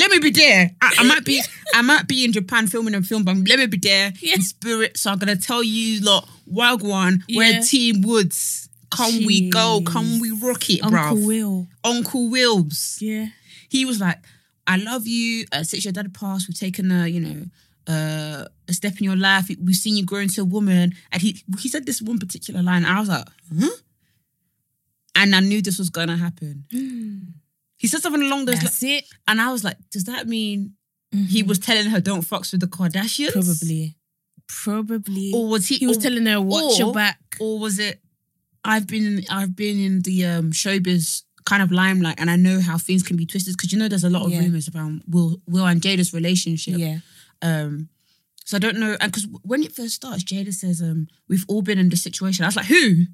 Let 0.00 0.10
me 0.10 0.18
be 0.18 0.30
there. 0.30 0.70
I, 0.82 0.96
I 0.98 1.02
might 1.04 1.24
be, 1.24 1.40
I 1.74 1.82
might 1.82 2.06
be 2.06 2.24
in 2.24 2.32
Japan 2.32 2.66
filming 2.66 2.94
a 2.94 3.00
film, 3.02 3.24
but 3.24 3.36
let 3.48 3.58
me 3.58 3.66
be 3.66 3.78
there 3.78 4.12
Yeah. 4.20 4.34
in 4.34 4.42
spirit. 4.42 4.96
So 4.98 5.10
I'm 5.10 5.18
gonna 5.18 5.36
tell 5.36 5.62
you, 5.62 6.00
lot, 6.04 6.28
Wagwan, 6.52 7.22
Yeah. 7.26 7.38
we're 7.38 7.62
Team 7.62 8.02
Woods. 8.02 8.67
Come 8.90 9.24
we 9.26 9.50
go, 9.50 9.82
come 9.84 10.20
we 10.20 10.30
rock 10.30 10.68
it, 10.70 10.82
Uncle 10.82 10.98
bruv. 11.16 11.26
Will. 11.26 11.68
Uncle 11.84 12.28
Wilbs 12.30 13.00
Yeah. 13.00 13.26
he 13.68 13.84
was 13.84 14.00
like, 14.00 14.18
I 14.66 14.76
love 14.76 15.06
you. 15.06 15.46
Uh, 15.52 15.62
since 15.62 15.84
your 15.84 15.92
dad 15.92 16.12
passed, 16.14 16.48
we've 16.48 16.58
taken 16.58 16.90
a, 16.90 17.06
you 17.06 17.20
know, 17.20 17.44
uh, 17.86 18.44
a 18.68 18.72
step 18.72 18.98
in 18.98 19.04
your 19.04 19.16
life. 19.16 19.50
We've 19.62 19.74
seen 19.76 19.96
you 19.96 20.04
grow 20.04 20.20
into 20.20 20.42
a 20.42 20.44
woman. 20.44 20.94
And 21.10 21.22
he 21.22 21.42
he 21.58 21.68
said 21.68 21.86
this 21.86 22.02
one 22.02 22.18
particular 22.18 22.62
line. 22.62 22.84
I 22.84 23.00
was 23.00 23.08
like, 23.08 23.24
huh? 23.60 23.68
And 25.14 25.34
I 25.34 25.40
knew 25.40 25.62
this 25.62 25.78
was 25.78 25.90
gonna 25.90 26.16
happen. 26.16 26.64
He 27.80 27.86
said 27.86 28.00
something 28.02 28.22
along 28.22 28.46
those 28.46 28.56
lines. 28.56 28.64
That's 28.64 28.82
it. 28.82 29.04
And 29.28 29.40
I 29.40 29.52
was 29.52 29.62
like, 29.62 29.76
does 29.92 30.02
that 30.04 30.26
mean 30.26 30.74
he 31.12 31.44
was 31.44 31.60
telling 31.60 31.86
her 31.90 32.00
don't 32.00 32.22
fucks 32.22 32.50
with 32.50 32.60
the 32.60 32.66
Kardashians? 32.66 33.30
Probably. 33.32 33.96
Probably. 34.48 35.30
Or 35.32 35.46
was 35.48 35.68
he 35.68 35.76
he 35.76 35.86
was 35.86 35.98
or, 35.98 36.00
telling 36.00 36.26
her, 36.26 36.40
watch 36.40 36.76
your 36.80 36.92
back. 36.92 37.20
or 37.38 37.60
was 37.60 37.78
it 37.78 38.02
I've 38.64 38.86
been 38.86 39.24
I've 39.30 39.54
been 39.56 39.78
in 39.78 40.00
the 40.02 40.24
um 40.26 40.52
showbiz 40.52 41.22
kind 41.44 41.62
of 41.62 41.72
limelight 41.72 42.16
and 42.18 42.30
I 42.30 42.36
know 42.36 42.60
how 42.60 42.76
things 42.76 43.02
can 43.02 43.16
be 43.16 43.24
twisted 43.24 43.56
because 43.56 43.72
you 43.72 43.78
know 43.78 43.88
there's 43.88 44.04
a 44.04 44.10
lot 44.10 44.24
of 44.26 44.32
Yeah. 44.32 44.40
rumors 44.40 44.68
about 44.68 44.92
Will 45.08 45.40
Will 45.46 45.66
and 45.66 45.80
Jada's 45.80 46.12
relationship. 46.12 46.74
Yeah. 46.78 46.98
Um 47.42 47.88
so 48.44 48.56
I 48.56 48.60
don't 48.60 48.78
know 48.78 48.96
and 49.00 49.12
because 49.12 49.26
when 49.42 49.62
it 49.62 49.72
first 49.72 49.94
starts, 49.94 50.24
Jada 50.24 50.52
says, 50.54 50.80
um, 50.80 51.06
we've 51.28 51.44
all 51.48 51.60
been 51.62 51.78
in 51.78 51.90
this 51.90 52.02
situation. 52.02 52.44
I 52.44 52.48
was 52.48 52.56
like, 52.56 52.64
who? 52.66 53.04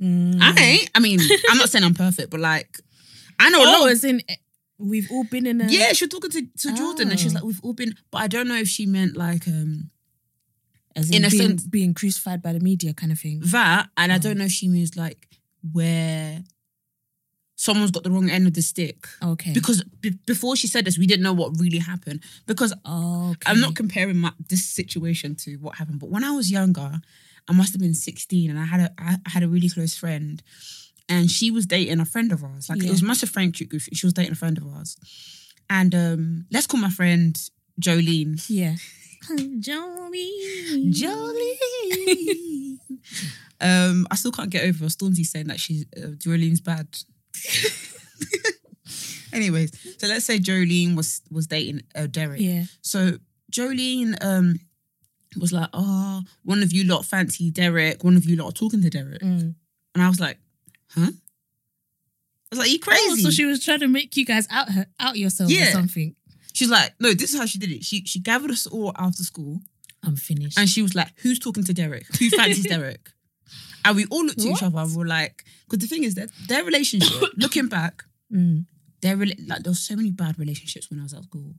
Mm. 0.00 0.38
I 0.42 0.60
ain't. 0.60 0.90
I 0.94 1.00
mean, 1.00 1.20
I'm 1.50 1.56
not 1.58 1.70
saying 1.70 1.84
I'm 1.84 1.94
perfect, 1.94 2.30
but 2.30 2.40
like 2.40 2.80
I 3.38 3.48
know 3.50 3.60
a 3.62 3.66
Oh, 3.66 3.72
lot 3.72 3.86
of 3.86 3.92
as 3.92 4.04
in, 4.04 4.20
eh, 4.28 4.36
we've 4.78 5.10
all 5.10 5.24
been 5.24 5.46
in 5.46 5.60
a. 5.60 5.66
yeah, 5.68 5.92
she 5.92 6.04
was 6.04 6.10
talking 6.10 6.30
to, 6.30 6.42
to 6.68 6.74
Jordan 6.76 7.10
and 7.10 7.18
she's 7.18 7.32
Oh. 7.32 7.36
like, 7.36 7.44
we've 7.44 7.60
all 7.62 7.72
been 7.72 7.94
but 8.10 8.18
I 8.22 8.26
don't 8.26 8.46
know 8.48 8.56
if 8.56 8.68
she 8.68 8.84
meant 8.86 9.16
like 9.16 9.46
um 9.48 9.90
As 10.96 11.10
in 11.10 11.16
in, 11.16 11.24
a 11.24 11.30
being, 11.30 11.42
sense- 11.48 11.64
being 11.66 11.94
crucified 11.94 12.40
by 12.42 12.52
the 12.52 12.60
media 12.60 12.92
kind 12.94 13.10
of 13.12 13.18
thing. 13.18 13.40
that 13.46 13.88
and 13.96 14.12
I 14.12 14.16
Oh. 14.16 14.18
don't 14.18 14.38
know 14.38 14.44
if 14.44 14.52
she 14.52 14.68
means 14.68 14.96
like 14.96 15.28
where 15.72 16.44
someone's 17.56 17.90
got 17.92 18.02
the 18.02 18.10
wrong 18.10 18.30
end 18.30 18.46
of 18.46 18.54
the 18.54 18.62
stick. 18.62 19.06
Okay. 19.22 19.52
because 19.52 19.82
b- 20.00 20.18
before 20.26 20.56
she 20.56 20.66
said 20.66 20.84
this, 20.84 20.98
we 20.98 21.06
didn't 21.06 21.22
know 21.22 21.32
what 21.32 21.58
really 21.58 21.78
happened. 21.78 22.20
Because 22.46 22.72
okay. 22.72 23.46
I'm 23.46 23.60
not 23.60 23.74
comparing 23.74 24.18
my, 24.18 24.32
this 24.48 24.64
situation 24.64 25.34
to 25.36 25.56
what 25.56 25.76
happened, 25.76 26.00
but 26.00 26.10
when 26.10 26.24
I 26.24 26.32
was 26.32 26.50
younger, 26.50 27.00
I 27.48 27.52
must 27.52 27.72
have 27.72 27.80
been 27.80 27.94
16, 27.94 28.50
and 28.50 28.58
I 28.58 28.64
had 28.64 28.80
a 28.80 28.92
I 28.98 29.16
I 29.26 29.30
had 29.30 29.42
a 29.42 29.48
really 29.48 29.68
close 29.68 29.94
friend, 29.94 30.42
and 31.08 31.30
she 31.30 31.50
was 31.50 31.66
dating 31.66 32.00
a 32.00 32.06
friend 32.06 32.32
of 32.32 32.42
ours. 32.42 32.68
Like 32.68 32.80
Yeah. 32.80 32.88
it 32.88 32.90
was 32.92 33.02
a 33.02 33.06
massive 33.06 33.30
friendship 33.30 33.68
group. 33.68 33.82
She 33.92 34.06
was 34.06 34.14
dating 34.14 34.32
a 34.32 34.36
friend 34.36 34.56
of 34.58 34.66
ours, 34.66 34.96
and 35.68 35.94
um, 35.94 36.46
let's 36.50 36.66
call 36.66 36.80
my 36.80 36.90
friend 36.90 37.38
Jolene. 37.80 38.42
Yeah. 38.48 38.76
Jolie. 39.58 40.92
Jolene. 40.92 42.78
um, 43.60 44.06
I 44.10 44.16
still 44.16 44.32
can't 44.32 44.50
get 44.50 44.64
over 44.64 44.86
Stormzy 44.86 45.24
saying 45.24 45.46
that 45.48 45.60
she's 45.60 45.84
uh, 45.96 46.08
Jolene's 46.16 46.60
bad. 46.60 46.88
Anyways, 49.32 49.72
so 49.98 50.06
let's 50.06 50.24
say 50.24 50.38
Jolene 50.38 50.96
was 50.96 51.20
was 51.30 51.46
dating 51.46 51.82
uh, 51.94 52.06
Derek. 52.06 52.40
Yeah. 52.40 52.64
So 52.82 53.18
Jolene 53.52 54.16
um 54.22 54.58
was 55.40 55.52
like, 55.52 55.68
oh, 55.72 56.22
one 56.44 56.62
of 56.62 56.72
you 56.72 56.84
lot 56.84 57.04
fancy 57.04 57.50
Derek, 57.50 58.04
one 58.04 58.16
of 58.16 58.24
you 58.24 58.36
lot 58.36 58.48
are 58.48 58.52
talking 58.52 58.82
to 58.82 58.90
Derek. 58.90 59.20
Mm. 59.20 59.54
And 59.94 60.02
I 60.02 60.08
was 60.08 60.20
like, 60.20 60.38
huh? 60.90 61.10
I 61.10 61.12
was 62.50 62.58
like, 62.58 62.70
you 62.70 62.78
crazy. 62.78 63.02
Oh, 63.08 63.16
so 63.16 63.30
she 63.30 63.44
was 63.44 63.64
trying 63.64 63.80
to 63.80 63.88
make 63.88 64.16
you 64.16 64.24
guys 64.24 64.46
out 64.50 64.70
her, 64.70 64.86
out 65.00 65.16
yourselves 65.16 65.52
or 65.52 65.64
something. 65.66 66.14
She's 66.54 66.70
like, 66.70 66.94
no, 67.00 67.12
this 67.12 67.34
is 67.34 67.38
how 67.38 67.46
she 67.46 67.58
did 67.58 67.70
it. 67.70 67.84
She 67.84 68.04
she 68.06 68.18
gathered 68.20 68.50
us 68.50 68.66
all 68.66 68.92
after 68.96 69.22
school 69.22 69.60
I'm 70.02 70.16
finished. 70.16 70.58
and 70.58 70.68
she 70.68 70.80
was 70.82 70.94
like, 70.94 71.08
who's 71.16 71.38
talking 71.38 71.64
to 71.64 71.74
Derek? 71.74 72.06
Who 72.18 72.30
fancies 72.30 72.66
Derek? 72.74 73.10
And 73.84 73.96
we 73.96 74.06
all 74.06 74.24
looked 74.24 74.38
at 74.40 74.46
each 74.46 74.62
other 74.62 74.78
and 74.78 74.90
we 74.90 74.96
were 74.96 75.06
like, 75.06 75.44
because 75.68 75.80
the 75.86 75.88
thing 75.94 76.04
is 76.04 76.14
that 76.14 76.30
their 76.48 76.64
relationship, 76.64 77.12
looking 77.36 77.68
back, 77.68 78.04
Mm. 78.32 78.64
their 79.02 79.16
rela- 79.16 79.48
like 79.48 79.62
there 79.62 79.70
was 79.70 79.80
so 79.86 79.94
many 79.94 80.10
bad 80.10 80.38
relationships 80.38 80.88
when 80.90 80.98
I 80.98 81.02
was 81.02 81.12
at 81.12 81.24
school. 81.24 81.54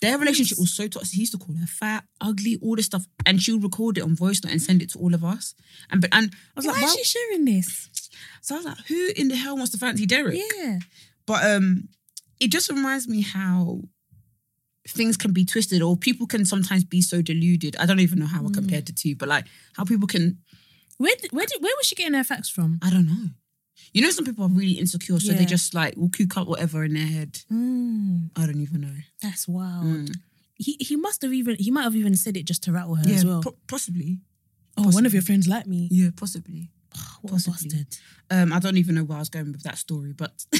Their 0.00 0.18
relationship 0.18 0.58
was 0.58 0.72
so 0.74 0.88
toxic. 0.88 1.14
He 1.14 1.20
used 1.20 1.32
to 1.32 1.38
call 1.38 1.54
her 1.56 1.66
fat, 1.66 2.04
ugly, 2.20 2.58
all 2.62 2.76
this 2.76 2.86
stuff, 2.86 3.06
and 3.24 3.40
she 3.42 3.52
would 3.52 3.62
record 3.62 3.96
it 3.98 4.02
on 4.04 4.14
voice 4.16 4.42
note 4.44 4.52
and 4.52 4.60
send 4.60 4.82
it 4.82 4.90
to 4.92 4.98
all 4.98 5.14
of 5.14 5.22
us. 5.24 5.54
And 5.90 6.00
but 6.00 6.10
and 6.12 6.32
I 6.34 6.36
was 6.56 6.66
Why 6.66 6.72
like, 6.72 6.82
why 6.82 6.88
is 6.88 6.94
she 6.96 7.04
sharing 7.04 7.44
this? 7.46 7.88
so 8.42 8.54
I 8.54 8.58
was 8.58 8.66
like, 8.66 8.78
who 8.88 9.10
in 9.16 9.28
the 9.28 9.36
hell 9.36 9.56
wants 9.56 9.72
to 9.72 9.78
fancy 9.78 10.06
Derek? 10.06 10.38
Yeah. 10.56 10.78
But 11.26 11.44
um, 11.50 11.88
it 12.40 12.48
just 12.50 12.70
reminds 12.70 13.06
me 13.08 13.22
how 13.22 13.80
things 14.88 15.16
can 15.16 15.32
be 15.32 15.44
twisted, 15.44 15.82
or 15.82 15.96
people 15.96 16.26
can 16.26 16.44
sometimes 16.44 16.84
be 16.84 17.00
so 17.02 17.22
deluded. 17.22 17.76
I 17.78 17.86
don't 17.86 18.00
even 18.00 18.18
know 18.18 18.26
how 18.26 18.40
I 18.42 18.48
Mm. 18.48 18.54
compared 18.54 18.86
the 18.86 18.92
two, 18.92 19.14
but 19.16 19.28
like 19.28 19.46
how 19.74 19.84
people 19.84 20.06
can. 20.08 20.38
Where 20.98 21.14
did, 21.20 21.32
where 21.32 21.46
did, 21.46 21.62
where 21.62 21.72
was 21.76 21.86
she 21.86 21.94
getting 21.94 22.14
her 22.14 22.24
facts 22.24 22.48
from? 22.48 22.78
I 22.82 22.90
don't 22.90 23.06
know. 23.06 23.30
You 23.92 24.02
know, 24.02 24.10
some 24.10 24.24
people 24.24 24.44
are 24.44 24.48
really 24.48 24.72
insecure, 24.78 25.18
so 25.20 25.32
Yeah. 25.32 25.38
they 25.38 25.44
just 25.44 25.74
like 25.74 25.96
will 25.96 26.08
cook 26.10 26.36
up 26.36 26.48
whatever 26.48 26.84
in 26.84 26.94
their 26.94 27.06
head. 27.06 27.40
Mm, 27.52 28.30
I 28.36 28.46
don't 28.46 28.60
even 28.60 28.80
know. 28.80 28.96
that's 29.20 29.46
wild. 29.46 29.84
Mm. 29.86 30.14
He 30.54 30.76
he 30.80 30.96
must 30.96 31.20
have 31.22 31.32
even 31.34 31.56
he 31.58 31.70
might 31.70 31.82
have 31.82 31.96
even 31.96 32.16
said 32.16 32.36
it 32.36 32.44
just 32.46 32.62
to 32.64 32.72
rattle 32.72 32.94
her 32.94 33.04
Yeah, 33.06 33.16
as 33.16 33.24
well. 33.26 33.42
po- 33.42 33.56
possibly. 33.66 34.20
oh, 34.78 34.88
one 34.90 35.04
of 35.06 35.12
your 35.12 35.22
friends 35.22 35.46
like 35.46 35.66
me. 35.66 35.88
Yeah, 35.90 36.10
possibly. 36.16 36.70
what 37.20 37.32
possibly. 37.32 37.68
a 37.68 37.84
bastard. 37.84 37.98
Um, 38.30 38.52
I 38.54 38.58
don't 38.58 38.78
even 38.78 38.94
know 38.94 39.04
where 39.04 39.16
I 39.18 39.20
was 39.20 39.28
going 39.28 39.52
with 39.52 39.62
that 39.64 39.76
story, 39.78 40.12
but 40.14 40.46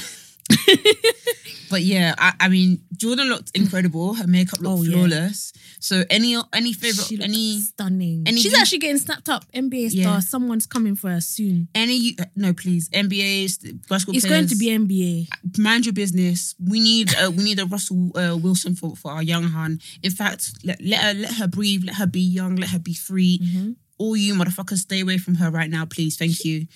but 1.70 1.82
yeah, 1.82 2.14
I, 2.18 2.32
I 2.40 2.48
mean, 2.48 2.80
Jordan 2.96 3.28
looked 3.28 3.50
incredible. 3.54 4.14
Her 4.14 4.26
makeup 4.26 4.60
looked 4.60 4.80
Oh, 4.80 4.82
yeah. 4.82 4.92
flawless. 4.92 5.52
So 5.80 6.04
any 6.10 6.36
any 6.52 6.72
favorite 6.72 7.20
any 7.22 7.60
stunning. 7.60 8.24
any 8.26 8.40
She's 8.40 8.54
actually 8.54 8.78
getting 8.78 8.98
snapped 8.98 9.28
up. 9.28 9.44
NBA 9.52 9.90
star. 9.90 10.00
Yeah. 10.14 10.18
Someone's 10.20 10.66
coming 10.66 10.94
for 10.96 11.10
her 11.10 11.20
soon. 11.20 11.68
any 11.74 12.16
uh, 12.18 12.24
no 12.34 12.52
please 12.52 12.88
NBA's 12.90 13.58
basketball 13.88 14.16
It's 14.16 14.24
going 14.24 14.46
to 14.48 14.56
be 14.56 14.66
NBA. 14.68 15.58
mind 15.58 15.86
your 15.86 15.92
business. 15.92 16.54
We 16.58 16.80
need 16.80 17.14
uh, 17.16 17.30
we 17.30 17.44
need 17.44 17.58
a 17.60 17.66
Russell 17.66 18.10
uh, 18.16 18.36
Wilson 18.36 18.74
for, 18.74 18.96
for 18.96 19.12
our 19.12 19.22
young 19.22 19.44
hun. 19.44 19.80
In 20.02 20.10
fact, 20.10 20.50
let, 20.64 20.80
let 20.82 21.00
her 21.02 21.14
let 21.14 21.34
her 21.34 21.48
breathe. 21.48 21.84
Let 21.84 21.96
her 21.96 22.06
be 22.06 22.20
young. 22.20 22.56
Let 22.56 22.70
her 22.70 22.78
be 22.78 22.94
free. 22.94 23.38
Mm-hmm. 23.42 23.72
All 23.98 24.16
you 24.16 24.34
motherfuckers, 24.34 24.78
stay 24.78 25.00
away 25.00 25.16
from 25.18 25.36
her 25.36 25.50
right 25.50 25.70
now, 25.70 25.86
please. 25.86 26.16
Thank 26.18 26.44
you. 26.44 26.66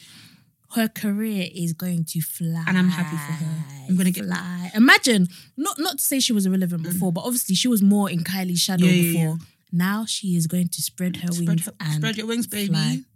Her 0.74 0.88
career 0.88 1.48
is 1.52 1.72
going 1.72 2.04
to 2.06 2.20
fly, 2.20 2.64
And 2.66 2.78
I'm 2.78 2.88
happy 2.88 3.16
for 3.16 3.32
her. 3.44 3.64
I'm 3.88 3.96
gonna 3.96 4.10
get- 4.12 4.24
Mm. 4.24 4.28
fly. 4.28 4.70
Imagine 4.74 5.28
not 5.56 5.78
not 5.80 5.98
to 5.98 6.04
say 6.04 6.20
she 6.20 6.32
was 6.32 6.46
irrelevant 6.46 6.82
before, 6.84 7.12
but 7.12 7.22
obviously 7.22 7.54
she 7.56 7.68
was 7.68 7.82
more 7.82 8.08
in 8.10 8.22
Kylie's 8.24 8.60
shadow 8.60 8.86
Yeah, 8.86 8.92
yeah, 8.92 9.12
before. 9.12 9.38
Now 9.72 10.04
she 10.04 10.36
is 10.36 10.46
going 10.46 10.68
to 10.68 10.82
spread 10.82 11.16
her 11.16 11.32
Spread, 11.32 11.48
wings 11.48 11.66
her- 11.66 11.74
and 11.80 11.94
spread 11.94 12.16
your 12.16 12.26
wings, 12.26 12.46
baby. 12.46 12.72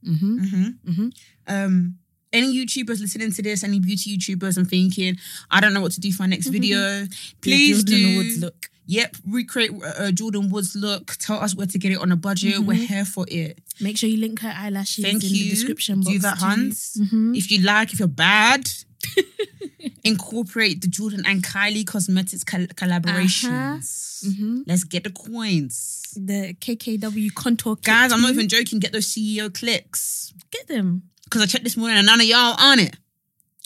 Mm-hmm. 0.06 0.44
hmm 0.44 0.66
Mhm. 0.90 1.12
Um, 1.46 1.98
any 2.32 2.52
YouTubers 2.52 3.00
listening 3.00 3.30
to 3.32 3.42
this, 3.42 3.62
any 3.62 3.78
beauty 3.78 4.16
YouTubers, 4.16 4.56
and 4.56 4.68
thinking, 4.68 5.16
I 5.50 5.60
don't 5.60 5.72
know 5.74 5.80
what 5.80 5.92
to 5.92 6.00
do 6.00 6.10
for 6.12 6.22
my 6.24 6.26
next 6.26 6.48
video. 6.48 7.06
Please 7.40 7.84
do. 7.84 8.16
Woods 8.16 8.38
look. 8.38 8.68
Yep, 8.86 9.16
recreate 9.26 9.70
uh, 9.98 10.10
Jordan 10.12 10.50
Woods 10.50 10.76
look. 10.76 11.16
Tell 11.18 11.38
us 11.38 11.54
where 11.54 11.66
to 11.66 11.78
get 11.78 11.92
it 11.92 11.98
on 11.98 12.12
a 12.12 12.16
budget. 12.16 12.58
We're 12.58 12.74
here 12.74 13.04
for 13.06 13.24
it. 13.28 13.58
Make 13.80 13.96
sure 13.96 14.08
you 14.10 14.18
link 14.18 14.40
her 14.40 14.52
eyelashes 14.54 15.02
Thank 15.04 15.24
in 15.24 15.30
you. 15.30 15.44
the 15.44 15.50
description 15.50 16.00
box. 16.00 16.08
Do 16.12 16.18
that. 16.20 16.38
Hans. 16.38 16.96
Mhm. 17.00 17.34
If 17.36 17.50
you 17.50 17.60
like, 17.62 17.92
if 17.92 17.98
you're 17.98 18.08
bad, 18.08 18.70
incorporate 20.04 20.80
the 20.80 20.88
Jordan 20.88 21.22
and 21.26 21.42
Kylie 21.42 21.86
Cosmetics 21.86 22.44
col- 22.44 22.66
collaborations. 22.66 24.24
Mhm. 24.26 24.64
Let's 24.66 24.84
get 24.84 25.04
the 25.04 25.10
coins. 25.10 26.02
The 26.16 26.54
KKW 26.60 27.30
contour 27.34 27.76
Guys, 27.82 28.12
I'm 28.12 28.20
not 28.20 28.30
even 28.32 28.48
joking. 28.48 28.78
Get 28.80 28.92
those 28.92 29.06
CEO 29.06 29.52
clicks. 29.52 30.32
get 30.50 30.68
them. 30.68 31.02
Because 31.24 31.42
I 31.42 31.46
checked 31.46 31.64
this 31.64 31.76
morning 31.76 31.96
and 31.98 32.06
none 32.06 32.20
of 32.20 32.26
y'all 32.26 32.54
on 32.58 32.78
it. 32.78 32.96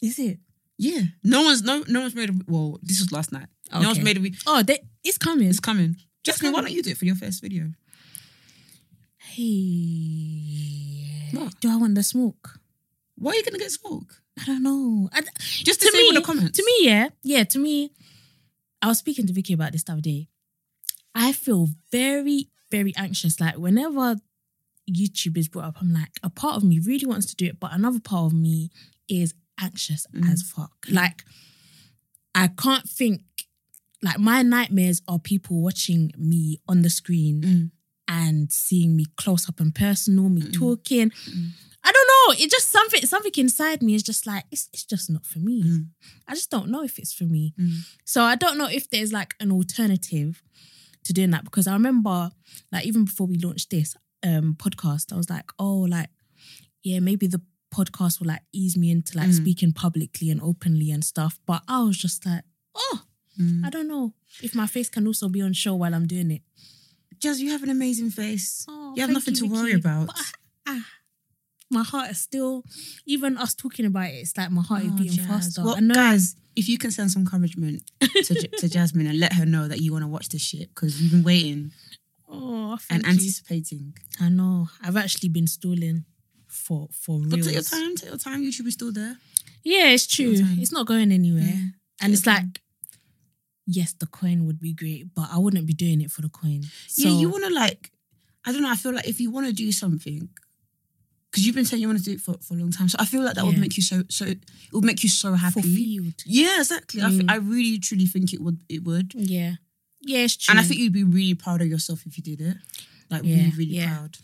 Is 0.03 0.19
it? 0.19 0.39
Yeah. 0.79 1.03
No 1.25 1.43
one's 1.43 1.63
no 1.63 1.85
no 1.89 2.01
one's 2.03 2.15
made 2.15 2.31
a 2.31 2.35
well, 2.47 2.79
this 2.83 3.01
was 3.01 3.11
last 3.13 3.33
night. 3.33 3.47
No 3.73 3.81
one's 3.81 3.99
Okay. 3.99 4.03
made 4.05 4.17
a 4.17 4.31
Oh, 4.47 4.63
they, 4.63 4.79
it's 5.09 5.19
coming. 5.19 5.49
it's 5.49 5.61
coming. 5.61 5.97
Jasmine, 6.25 6.53
why 6.53 6.61
don't 6.61 6.73
you 6.73 6.83
do 6.83 6.91
it 6.91 6.97
for 6.99 7.05
your 7.07 7.15
first 7.17 7.41
video? 7.43 7.71
Hey, 9.99 11.29
What? 11.33 11.59
do 11.61 11.71
I 11.71 11.77
want 11.77 11.95
the 11.95 12.03
smoke? 12.03 12.59
Why 13.17 13.33
are 13.33 13.35
you 13.37 13.43
gonna 13.45 13.59
get 13.59 13.71
smoke? 13.71 14.23
I 14.41 14.45
don't 14.45 14.63
know. 14.63 15.09
I, 15.13 15.23
Just 15.65 15.81
to 15.81 15.91
to 15.91 15.97
me, 15.97 16.09
in 16.09 16.15
the 16.15 16.21
comments. 16.23 16.57
to 16.59 16.65
me, 16.65 16.73
yeah, 16.87 17.09
yeah. 17.23 17.45
To 17.45 17.59
me, 17.59 17.91
I 18.81 18.87
was 18.89 18.99
speaking 18.99 19.27
to 19.27 19.33
Vicky 19.33 19.53
about 19.55 19.73
this 19.73 19.83
the 19.83 19.93
other 19.93 20.01
day. 20.01 20.29
I 21.15 21.33
feel 21.33 21.69
very, 21.91 22.49
very 22.71 22.95
anxious. 22.97 23.41
Like 23.41 23.57
whenever 23.57 24.17
YouTube 24.89 25.37
is 25.37 25.49
brought 25.49 25.65
up, 25.67 25.77
I'm 25.81 25.93
like, 25.93 26.13
a 26.23 26.31
part 26.31 26.57
of 26.57 26.63
me 26.65 26.79
really 26.79 27.07
wants 27.07 27.27
to 27.27 27.37
do 27.37 27.47
it, 27.47 27.59
but 27.59 27.73
another 27.73 28.01
part 28.01 28.27
of 28.27 28.33
me 28.39 28.71
is 29.09 29.35
anxious 29.61 30.07
Mm. 30.15 30.31
as 30.33 30.43
fuck. 30.43 30.73
Like, 30.89 31.25
I 32.35 32.49
can't 32.49 32.89
think. 32.89 33.23
Like 34.03 34.19
my 34.19 34.43
nightmares 34.43 35.03
are 35.09 35.19
people 35.19 35.61
watching 35.61 36.13
me 36.17 36.61
on 36.69 36.83
the 36.83 36.91
screen 36.91 37.43
Mm. 37.43 37.71
and 38.07 38.53
seeing 38.53 38.97
me 38.97 39.07
close 39.17 39.49
up 39.49 39.61
and 39.61 39.75
personal, 39.75 40.29
me 40.29 40.43
Mm. 40.43 40.53
talking. 40.53 41.11
Mm. 41.11 41.51
I 41.85 41.93
don't 41.93 42.09
know. 42.39 42.45
It 42.45 42.51
just 42.51 42.69
something 42.71 43.05
something 43.07 43.33
inside 43.37 43.83
me 43.83 43.95
is 43.95 44.03
just 44.03 44.27
like 44.27 44.45
it's 44.51 44.69
it's 44.73 44.85
just 44.85 45.11
not 45.11 45.25
for 45.27 45.39
me. 45.39 45.63
Mm. 45.63 45.87
I 46.27 46.35
just 46.35 46.51
don't 46.51 46.69
know 46.71 46.83
if 46.83 46.99
it's 46.99 47.13
for 47.13 47.25
me. 47.25 47.55
Mm. 47.59 47.79
So 48.05 48.23
I 48.23 48.35
don't 48.37 48.59
know 48.59 48.67
if 48.69 48.89
there's 48.91 49.13
like 49.13 49.35
an 49.41 49.51
alternative 49.53 50.43
to 51.05 51.13
doing 51.13 51.31
that 51.31 51.45
because 51.45 51.67
I 51.67 51.73
remember 51.73 52.31
like 52.73 52.85
even 52.87 53.05
before 53.05 53.27
we 53.27 53.37
launched 53.39 53.71
this 53.71 53.97
um 54.23 54.55
podcast, 54.59 55.13
I 55.13 55.17
was 55.17 55.31
like, 55.31 55.51
oh, 55.59 55.79
like 55.89 56.11
yeah, 56.83 57.01
maybe 57.01 57.27
the 57.27 57.41
podcast 57.75 58.19
will 58.21 58.29
like 58.29 58.43
ease 58.53 58.77
me 58.77 58.91
into 58.91 59.17
like 59.17 59.29
Mm. 59.29 59.35
speaking 59.37 59.73
publicly 59.73 60.31
and 60.31 60.41
openly 60.43 60.91
and 60.91 61.05
stuff. 61.05 61.39
But 61.47 61.63
I 61.69 61.83
was 61.83 61.97
just 61.99 62.25
like, 62.27 62.45
oh, 62.75 63.03
Mm. 63.41 63.65
I 63.65 63.71
don't 63.71 63.89
know 63.89 64.13
if 64.43 64.55
my 64.55 64.67
face 64.67 64.89
can 64.89 65.07
also 65.07 65.29
be 65.29 65.43
on 65.43 65.53
show 65.53 65.75
while 65.75 65.95
I'm 65.95 66.07
doing 66.07 66.31
it. 66.31 66.43
Jazz, 67.21 67.41
you 67.41 67.51
have 67.51 67.63
an 67.63 67.71
amazing 67.71 68.11
face. 68.11 68.65
Oh, 68.69 68.93
you 68.97 69.03
have 69.03 69.11
nothing 69.11 69.35
to 69.35 69.43
Vicky. 69.49 69.53
worry 69.53 69.73
about. 69.73 70.07
But, 70.09 70.17
ah, 70.69 70.87
my 71.71 71.83
heart 71.83 72.11
is 72.11 72.21
still, 72.21 72.65
even 73.07 73.37
us 73.37 73.55
talking 73.55 73.87
about 73.87 74.07
it, 74.11 74.15
it's 74.15 74.37
like 74.37 74.51
my 74.51 74.63
heart 74.63 74.85
is 74.85 74.93
Oh, 74.93 74.97
beating 74.97 75.17
Jazz. 75.19 75.27
faster. 75.27 75.65
Well, 75.65 75.81
guys, 75.93 76.37
if 76.57 76.69
you 76.69 76.79
can 76.79 76.91
send 76.91 77.11
some 77.11 77.23
encouragement 77.23 77.83
to, 78.01 78.35
to 78.35 78.69
Jasmine 78.75 79.07
and 79.07 79.19
let 79.21 79.33
her 79.35 79.45
know 79.47 79.69
that 79.69 79.81
you 79.81 79.93
want 79.93 80.03
to 80.03 80.09
watch 80.09 80.29
this 80.29 80.43
shit 80.43 80.69
because 80.75 81.01
you've 81.01 81.13
been 81.13 81.23
waiting 81.25 81.73
oh, 82.29 82.79
and 82.91 83.03
you. 83.05 83.11
anticipating. 83.11 83.95
I 84.21 84.29
know. 84.29 84.69
I've 84.83 84.97
actually 84.97 85.29
been 85.29 85.47
stalling 85.47 86.05
for 86.47 86.89
for 86.93 87.19
real. 87.19 87.31
But 87.31 87.43
take 87.45 87.55
your 87.55 87.63
time, 87.63 87.95
take 87.97 88.09
your 88.11 88.19
time. 88.19 88.43
YouTube 88.43 88.67
is 88.67 88.75
still 88.75 88.93
there. 88.93 89.17
Yeah, 89.65 89.91
it's 89.91 90.07
true. 90.07 90.33
It's 90.35 90.73
not 90.73 90.87
going 90.87 91.13
anywhere. 91.13 91.43
Yeah. 91.43 91.65
And 92.01 92.13
it's 92.13 92.27
like, 92.27 92.45
yes, 93.77 93.93
the 93.93 94.07
coin 94.07 94.47
would 94.47 94.59
be 94.61 94.73
great, 94.73 95.15
but 95.15 95.29
I 95.31 95.37
wouldn't 95.39 95.67
be 95.67 95.75
doing 95.75 96.01
it 96.01 96.11
for 96.11 96.23
the 96.23 96.31
coin. 96.31 96.63
So, 96.87 97.07
yeah, 97.09 97.15
you 97.21 97.29
want 97.29 97.45
to 97.45 97.53
like, 97.53 97.93
I 98.47 98.53
don't 98.53 98.63
know. 98.63 98.71
I 98.71 98.77
feel 98.77 98.95
like 98.95 99.07
if 99.07 99.21
you 99.21 99.31
want 99.31 99.47
to 99.47 99.53
do 99.53 99.71
something, 99.73 100.29
because 101.31 101.45
you've 101.45 101.55
been 101.55 101.67
saying 101.67 101.83
you 101.83 101.89
want 101.89 101.99
to 101.99 102.05
do 102.05 102.13
it 102.13 102.21
for, 102.23 102.35
for 102.41 102.55
a 102.55 102.57
long 102.57 102.71
time, 102.73 102.89
so 102.89 102.97
I 102.99 103.05
feel 103.05 103.23
like 103.23 103.35
that 103.35 103.45
would 103.45 103.59
make 103.59 103.77
you 103.77 103.83
so 103.83 104.03
so. 104.09 104.25
It 104.25 104.39
would 104.73 104.85
make 104.85 105.03
you 105.03 105.11
so 105.11 105.35
happy. 105.35 105.61
fulfilled. 105.61 106.15
Yeah, 106.25 106.59
exactly. 106.59 107.03
I, 107.03 107.11
Mm. 107.11 107.21
f- 107.25 107.27
I 107.29 107.37
really 107.37 107.79
truly 107.79 108.07
think 108.07 108.33
it 108.33 108.41
would. 108.41 108.59
It 108.69 108.83
would, 108.85 109.13
Yeah. 109.15 109.57
Yeah, 110.01 110.21
it's 110.21 110.37
true. 110.37 110.53
and 110.53 110.61
I 110.61 110.63
think 110.63 110.81
you'd 110.81 110.93
be 110.93 111.05
really 111.05 111.35
proud 111.35 111.61
of 111.61 111.69
yourself 111.69 112.07
if 112.07 112.17
you 112.17 112.23
did 112.25 112.41
it. 112.41 112.57
Like 113.11 113.25
Yeah, 113.25 113.37
really, 113.37 113.51
really 113.51 113.77
yeah. 113.77 113.97
proud. 113.97 114.17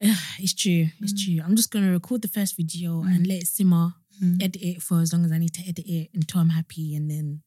it's 0.38 0.52
true. 0.52 0.88
It's 1.00 1.14
Mm. 1.14 1.24
true. 1.24 1.38
I'm 1.44 1.56
just 1.56 1.70
gonna 1.70 1.90
record 1.92 2.20
the 2.22 2.28
first 2.28 2.56
video 2.56 3.02
and 3.02 3.26
let 3.26 3.42
it 3.42 3.46
simmer, 3.46 3.94
Mm. 4.22 4.42
edit 4.42 4.60
it 4.62 4.82
for 4.82 5.00
as 5.00 5.12
long 5.12 5.24
as 5.24 5.32
I 5.32 5.38
need 5.38 5.54
to 5.54 5.62
edit 5.66 5.86
it 5.86 6.10
until 6.12 6.40
I'm 6.42 6.50
happy, 6.50 6.94
and 6.94 7.10
then 7.10 7.40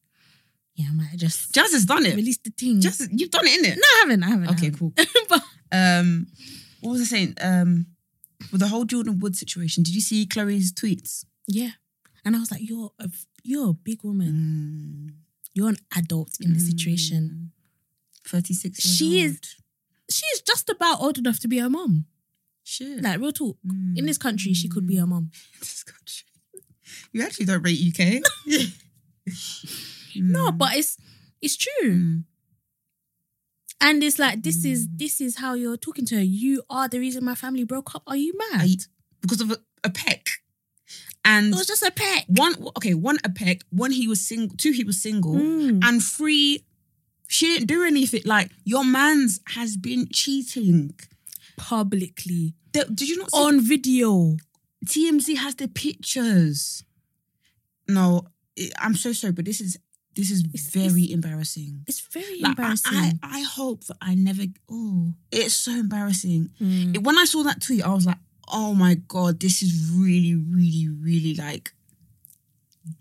yeah, 0.76 0.86
I 0.90 0.92
might 0.92 1.16
just 1.16 1.52
Jazz 1.54 1.72
has 1.72 1.84
done 1.84 2.06
it. 2.06 2.14
release 2.16 2.38
the 2.38 2.50
thing. 2.50 2.80
Jazz, 2.80 3.08
you've 3.10 3.30
done 3.30 3.46
it, 3.46 3.60
innit? 3.64 3.76
no, 3.76 3.82
I 3.82 3.98
haven't. 4.02 4.22
I 4.22 4.28
haven't. 4.28 4.48
I 4.48 4.52
Okay, 4.52 4.66
haven't. 4.66 4.78
cool. 4.78 4.92
but 5.28 5.42
Um, 5.72 6.28
what 6.80 6.92
was 6.92 7.00
I 7.02 7.04
saying? 7.04 7.34
Um, 7.40 7.86
with 8.52 8.60
the 8.60 8.68
whole 8.68 8.84
Jordan 8.84 9.18
Wood 9.18 9.34
situation, 9.36 9.82
did 9.82 9.94
you 9.94 10.00
see 10.00 10.26
Chloe's 10.26 10.72
tweets? 10.72 11.24
yeah, 11.48 11.70
and 12.24 12.36
I 12.36 12.38
was 12.40 12.50
like, 12.50 12.60
you're 12.62 12.92
a 13.00 13.08
you're 13.42 13.70
a 13.70 13.74
big 13.74 14.02
woman. 14.04 14.32
Mm. 14.32 15.14
You're 15.54 15.70
an 15.70 15.78
adult 15.96 16.36
in 16.40 16.52
the 16.52 16.60
situation. 16.60 17.52
Thirty-six. 18.26 18.84
Years 18.84 18.96
She 18.98 19.20
is- 19.22 19.40
She 20.10 20.26
is 20.34 20.40
just 20.42 20.68
about 20.68 21.00
old 21.00 21.18
enough 21.18 21.40
to 21.40 21.48
be 21.48 21.58
her 21.58 21.70
mom. 21.70 22.04
Shit. 22.64 23.02
Like 23.02 23.18
real 23.20 23.32
talk. 23.32 23.56
Mm. 23.66 23.96
In 23.98 24.06
this 24.06 24.18
country, 24.18 24.52
she 24.52 24.68
could 24.68 24.86
be 24.86 24.96
her 24.96 25.06
mom. 25.06 25.30
This 25.60 25.82
country. 25.84 26.26
You 27.12 27.22
actually 27.22 27.46
don't 27.46 27.62
rate 27.62 27.80
UK. 27.80 28.22
No, 30.22 30.52
but 30.52 30.76
it's 30.76 30.96
it's 31.42 31.56
true. 31.56 31.70
Mm. 31.92 32.24
And 33.80 34.02
it's 34.02 34.18
like 34.18 34.42
this 34.42 34.64
is 34.64 34.88
this 34.96 35.20
is 35.20 35.36
how 35.38 35.54
you're 35.54 35.76
talking 35.76 36.06
to 36.06 36.16
her. 36.16 36.22
You 36.22 36.62
are 36.70 36.88
the 36.88 36.98
reason 36.98 37.24
my 37.24 37.34
family 37.34 37.64
broke 37.64 37.94
up. 37.94 38.02
Are 38.06 38.16
you 38.16 38.32
mad? 38.50 38.62
Are 38.62 38.66
you- 38.66 38.76
because 39.20 39.40
of 39.40 39.50
a, 39.50 39.58
a 39.82 39.90
peck, 39.90 40.28
and 41.24 41.46
it 41.52 41.56
was 41.56 41.66
just 41.66 41.82
a 41.82 41.90
peck. 41.90 42.24
one 42.28 42.54
okay, 42.76 42.94
one 42.94 43.18
a 43.24 43.28
peck, 43.30 43.62
one 43.70 43.90
he 43.90 44.06
was 44.06 44.20
single, 44.26 44.56
two 44.56 44.70
he 44.72 44.84
was 44.84 45.00
single, 45.02 45.34
Mm. 45.34 45.80
and 45.84 46.02
three 46.02 46.64
she 47.28 47.46
didn't 47.48 47.66
do 47.66 47.82
anything. 47.84 48.22
Like 48.24 48.50
your 48.64 48.84
man's 48.84 49.40
has 49.48 49.76
been 49.76 50.08
cheating. 50.12 50.94
Publicly. 51.56 52.54
The- 52.72 52.84
did 52.84 53.08
you 53.08 53.18
not 53.18 53.30
see 53.30 53.38
On 53.38 53.60
video. 53.60 54.36
TMZ 54.86 55.36
has 55.38 55.54
the 55.56 55.68
pictures. 55.68 56.84
No, 57.88 58.26
it- 58.56 58.72
I'm 58.78 58.94
so 58.94 59.12
sorry, 59.12 59.32
but 59.32 59.44
this 59.44 59.60
is 59.60 59.78
this 60.16 60.30
is 60.30 60.40
It's- 60.54 60.70
very 60.70 61.12
embarrassing. 61.12 61.84
It's 61.86 62.00
very 62.00 62.40
Like, 62.40 62.50
embarrassing. 62.58 62.92
I, 62.94 63.18
I 63.22 63.40
hope 63.42 63.84
that 63.84 63.98
I 64.00 64.14
never. 64.14 64.44
Oh, 64.68 65.14
it's 65.30 65.54
so 65.54 65.72
embarrassing. 65.72 66.50
Mm. 66.60 66.94
It- 66.96 67.02
when 67.04 67.18
I 67.18 67.24
saw 67.26 67.42
that 67.44 67.60
tweet, 67.62 67.82
I 67.82 67.92
was 67.94 68.06
like, 68.06 68.18
oh 68.48 68.74
my 68.74 68.94
god, 68.94 69.40
this 69.40 69.62
is 69.62 69.90
really, 69.90 70.34
really, 70.34 70.88
really 70.88 71.34
like 71.34 71.72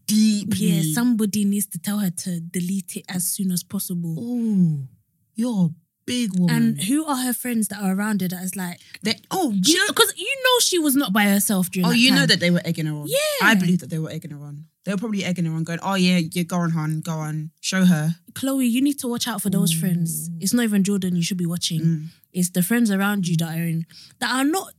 deeply. 0.07 0.57
Yeah, 0.67 0.93
somebody 0.93 1.45
needs 1.45 1.67
to 1.67 1.79
tell 1.79 1.99
her 1.99 2.09
to 2.09 2.39
delete 2.39 2.97
it 2.97 3.05
as 3.09 3.25
soon 3.27 3.51
as 3.51 3.63
possible. 3.63 4.15
Oh, 4.19 4.87
you're 5.35 5.69
big 6.05 6.37
woman. 6.37 6.55
And 6.55 6.83
who 6.83 7.05
are 7.05 7.17
her 7.17 7.33
friends 7.33 7.67
that 7.69 7.81
are 7.81 7.93
around 7.95 8.21
her 8.21 8.27
that 8.27 8.43
is 8.43 8.55
like, 8.55 8.79
They- 9.01 9.19
oh, 9.31 9.51
you 9.51 9.85
because 9.87 10.13
you 10.17 10.35
know 10.43 10.59
she 10.59 10.79
was 10.79 10.95
not 10.95 11.13
by 11.13 11.23
herself 11.23 11.71
during 11.71 11.87
oh, 11.87 11.91
you 11.91 12.11
know 12.11 12.25
that 12.25 12.39
they 12.39 12.51
were 12.51 12.61
egging 12.65 12.85
her 12.85 12.93
on. 12.93 13.07
Yeah. 13.07 13.17
I 13.41 13.55
believe 13.55 13.79
that 13.79 13.89
they 13.89 13.99
were 13.99 14.09
egging 14.09 14.31
her 14.31 14.43
on. 14.43 14.65
They 14.85 14.91
were 14.91 14.97
probably 14.99 15.23
egging 15.25 15.45
her 15.45 15.53
on, 15.53 15.63
going, 15.63 15.79
"Oh 15.81 15.95
yeah, 15.95 16.19
yeah, 16.19 16.43
go 16.43 16.57
on, 16.57 16.71
hon, 16.71 17.01
go 17.01 17.13
on, 17.13 17.49
show 17.59 17.85
her." 17.85 18.17
Chloe, 18.35 18.67
you 18.67 18.81
need 18.83 18.99
to 18.99 19.07
watch 19.07 19.27
out 19.27 19.41
for 19.41 19.49
those 19.49 19.73
friends. 19.73 20.29
It's 20.39 20.53
not 20.53 20.61
even 20.63 20.83
Jordan 20.83 21.15
you 21.15 21.23
should 21.23 21.37
be 21.37 21.47
watching. 21.47 21.81
Mm. 21.81 22.05
It's 22.33 22.51
the 22.51 22.61
friends 22.61 22.91
around 22.91 23.27
you 23.27 23.35
that 23.37 23.57
are 23.57 23.63
in, 23.63 23.87
that 24.19 24.31
are 24.31 24.43
not. 24.45 24.73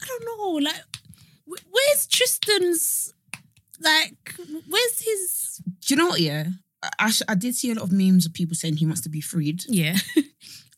I 0.00 0.06
don't 0.06 0.24
know. 0.24 0.70
Like, 0.70 0.84
where's 1.46 2.06
Tristan's? 2.06 3.14
Like, 3.80 4.34
where's 4.68 5.00
his? 5.00 5.60
Do 5.80 5.94
you 5.94 5.96
know 5.96 6.06
what? 6.08 6.20
Yeah, 6.20 6.44
I, 6.82 6.88
I, 6.98 7.10
sh- 7.10 7.22
I 7.28 7.34
did 7.34 7.54
see 7.54 7.70
a 7.70 7.74
lot 7.74 7.84
of 7.84 7.92
memes 7.92 8.26
of 8.26 8.32
people 8.32 8.54
saying 8.56 8.76
he 8.76 8.86
wants 8.86 9.00
to 9.02 9.08
be 9.08 9.20
freed, 9.20 9.64
Yeah, 9.68 9.96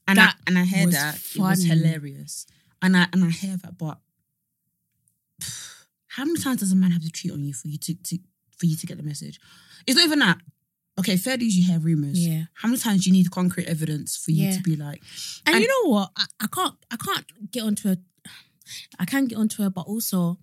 and 0.06 0.18
That 0.18 0.36
I, 0.36 0.40
and 0.46 0.58
I 0.58 0.64
heard 0.64 0.92
that 0.92 1.16
it 1.16 1.38
was 1.40 1.64
hilarious, 1.64 2.46
and 2.82 2.96
I 2.96 3.06
and 3.12 3.24
I 3.24 3.30
hear 3.30 3.56
that, 3.62 3.78
but 3.78 3.98
how 6.08 6.24
many 6.24 6.38
times 6.38 6.60
does 6.60 6.72
a 6.72 6.76
man 6.76 6.90
have 6.92 7.02
to 7.02 7.10
cheat 7.10 7.32
on 7.32 7.44
you 7.44 7.52
for 7.52 7.68
you 7.68 7.78
to, 7.78 7.94
to 7.94 8.18
for 8.56 8.66
you 8.66 8.76
to 8.76 8.86
get 8.86 8.96
the 8.96 9.02
message? 9.02 9.40
It's 9.86 9.96
not 9.96 10.04
even 10.04 10.18
that. 10.20 10.38
Okay, 10.98 11.16
fair 11.16 11.36
dues, 11.36 11.56
you 11.56 11.66
hear 11.66 11.80
rumors. 11.80 12.24
Yeah. 12.24 12.44
How 12.54 12.68
many 12.68 12.78
times 12.78 13.02
do 13.04 13.10
you 13.10 13.16
need 13.16 13.28
concrete 13.32 13.66
evidence 13.66 14.16
for 14.16 14.30
you 14.30 14.44
Yeah. 14.48 14.56
to 14.56 14.62
be 14.62 14.76
like, 14.76 15.02
and, 15.44 15.56
And- 15.56 15.62
you 15.62 15.68
know 15.68 15.90
what? 15.90 16.10
I, 16.16 16.24
I 16.42 16.46
can't. 16.46 16.74
I 16.90 16.96
can't 16.96 17.50
get 17.50 17.64
onto 17.64 17.88
her. 17.88 17.96
I 19.00 19.04
can't 19.04 19.28
get 19.28 19.36
onto 19.38 19.62
her, 19.64 19.70
but 19.70 19.86
also, 19.88 20.38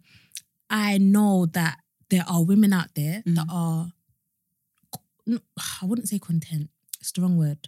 I 0.70 0.98
know 0.98 1.46
that 1.54 1.78
there 2.10 2.26
are 2.28 2.44
women 2.44 2.74
out 2.74 2.90
there 2.96 3.24
that 3.26 3.48
Mm. 3.48 3.54
are. 3.54 3.92
I 5.82 5.86
wouldn't 5.86 6.10
say 6.10 6.20
content. 6.20 6.70
It's 7.00 7.12
the 7.12 7.22
wrong 7.22 7.38
word, 7.38 7.68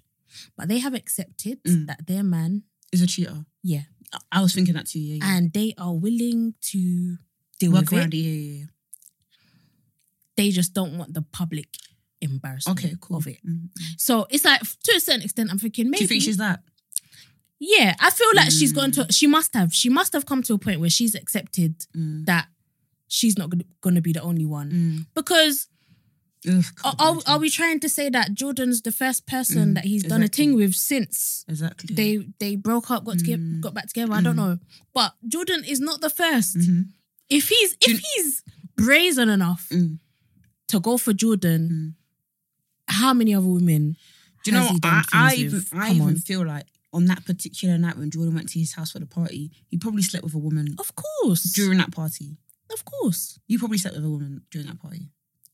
but 0.57 0.67
they 0.67 0.79
have 0.79 0.93
accepted 0.93 1.63
Mm. 1.63 1.87
that 1.87 2.05
their 2.07 2.23
man, 2.23 2.63
is 2.91 3.01
a 3.01 3.07
cheater? 3.07 3.45
yeah, 3.63 3.83
I- 4.31 4.41
was 4.41 4.53
thinking 4.53 4.73
that 4.75 4.87
too. 4.87 4.99
Yeah, 4.99 5.15
yeah. 5.15 5.37
and 5.37 5.51
they 5.53 5.73
are 5.77 5.93
willing 5.95 6.53
to 6.71 7.17
deal 7.59 7.71
Work 7.71 7.89
with 7.91 7.93
around 7.99 8.13
it. 8.13 8.17
it. 8.17 8.21
Yeah, 8.21 8.31
yeah, 8.53 8.59
yeah. 8.59 8.65
They 10.35 10.49
just 10.51 10.73
don't 10.73 10.97
want 10.97 11.13
the 11.13 11.21
public 11.21 11.67
embarrassment 12.21 12.79
Okay, 12.79 12.95
cool. 12.99 13.17
of 13.17 13.27
it. 13.27 13.39
Mm. 13.47 13.69
So 13.97 14.25
it's 14.29 14.45
like 14.45 14.61
to 14.61 14.93
a 14.95 14.99
certain 14.99 15.21
extent, 15.23 15.51
I'm 15.51 15.59
thinking 15.59 15.89
maybe. 15.89 15.99
Do 15.99 16.03
you 16.03 16.07
think 16.07 16.23
she's 16.23 16.37
that? 16.37 16.61
yeah, 17.59 17.95
I 17.99 18.09
feel 18.09 18.27
like 18.35 18.51
she's 18.51 18.73
Mm. 18.73 18.93
to. 19.07 19.13
She 19.13 19.27
must 19.27 19.53
have. 19.53 19.73
She 19.73 19.89
must 19.89 20.13
have 20.13 20.25
come 20.25 20.41
to 20.43 20.53
a 20.53 20.57
point 20.57 20.79
where 20.79 20.89
she's 20.89 21.15
accepted 21.15 21.85
Mm. 21.95 22.25
that 22.25 22.47
she's 23.07 23.37
not 23.37 23.49
going 23.81 23.95
to 23.95 24.01
be 24.01 24.11
the 24.11 24.21
only 24.21 24.45
one. 24.45 24.71
Mm. 24.71 25.05
Because 25.13 25.67
Ugh, 26.47 26.63
are, 26.83 26.95
are, 26.99 27.17
are 27.27 27.39
we 27.39 27.49
trying 27.49 27.79
to 27.81 27.89
say 27.89 28.09
that 28.09 28.33
Jordan's 28.33 28.81
the 28.81 28.91
first 28.91 29.25
person 29.25 29.69
Mm, 29.71 29.75
that 29.75 29.85
he's 29.85 30.03
done 30.03 30.23
a 30.23 30.27
thing 30.27 30.55
with 30.55 30.73
since 30.75 31.45
exactly? 31.47 31.93
they 31.95 32.27
they 32.39 32.55
broke 32.55 32.91
up, 32.91 33.05
got 33.05 33.19
together, 33.19 33.41
Mm. 33.41 33.61
got 33.61 33.73
back 33.73 33.87
together? 33.87 34.13
I 34.13 34.21
don't 34.21 34.35
Mm. 34.35 34.45
know, 34.45 34.59
but 34.93 35.13
Jordan 35.27 35.63
is 35.63 35.79
not 35.79 36.01
the 36.01 36.09
1st 36.09 36.57
Mhm. 36.57 36.89
If 37.29 37.49
he's 37.49 37.77
if 37.81 37.99
he's 37.99 38.43
brazen 38.75 39.29
enough 39.29 39.67
Mm. 39.71 39.99
to 40.67 40.79
go 40.79 40.97
for 40.97 41.13
Jordan, 41.13 41.69
Mm. 41.69 42.93
how 42.93 43.13
many 43.13 43.33
other 43.33 43.47
women? 43.47 43.95
Do 44.43 44.51
you 44.51 44.57
know 44.57 44.77
I, 44.83 45.03
I 45.13 45.35
even 45.35 45.53
with? 45.53 45.69
I 45.73 45.87
Come 45.87 45.95
even 45.95 46.07
on. 46.09 46.15
feel 46.17 46.45
like 46.45 46.65
on 46.91 47.05
that 47.05 47.23
particular 47.25 47.77
night 47.77 47.97
when 47.97 48.11
Jordan 48.11 48.35
went 48.35 48.49
to 48.49 48.59
his 48.59 48.73
house 48.73 48.91
for 48.91 48.99
the 48.99 49.05
party, 49.05 49.51
he 49.69 49.77
probably 49.77 50.03
slept 50.03 50.23
with 50.25 50.33
a 50.33 50.37
woman 50.37 50.75
Of 50.77 50.93
course, 50.95 51.43
during 51.53 51.77
that 51.79 51.91
party. 51.91 52.37
of 52.71 52.83
course, 52.85 53.39
You 53.47 53.57
probably 53.59 53.77
slept 53.77 53.95
with 53.95 54.05
a 54.05 54.09
woman 54.09 54.41
during 54.51 54.67
that 54.67 54.79
party. 54.79 55.09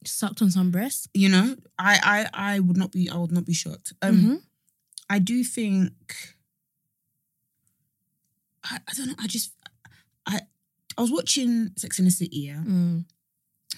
Sucked 0.05 0.41
on 0.41 0.49
some 0.51 0.71
breasts. 0.71 1.07
You 1.13 1.29
know, 1.29 1.55
I 1.77 2.27
I 2.33 2.53
I 2.55 2.59
would 2.59 2.77
not 2.77 2.91
be 2.91 3.09
I 3.09 3.17
would 3.17 3.31
not 3.31 3.45
be 3.45 3.53
shocked. 3.53 3.93
Um, 4.01 4.15
Mhm. 4.17 4.41
I 5.09 5.19
do 5.19 5.43
think 5.43 5.93
I, 8.63 8.77
I 8.87 8.93
don't 8.95 9.07
know. 9.07 9.15
I 9.19 9.27
just 9.27 9.53
I 10.25 10.41
I 10.97 11.01
was 11.01 11.11
watching 11.11 11.71
Sex 11.77 11.99
in 11.99 12.05
the 12.05 12.11
City, 12.11 12.39
yeah, 12.39 12.61
Mm. 12.65 13.05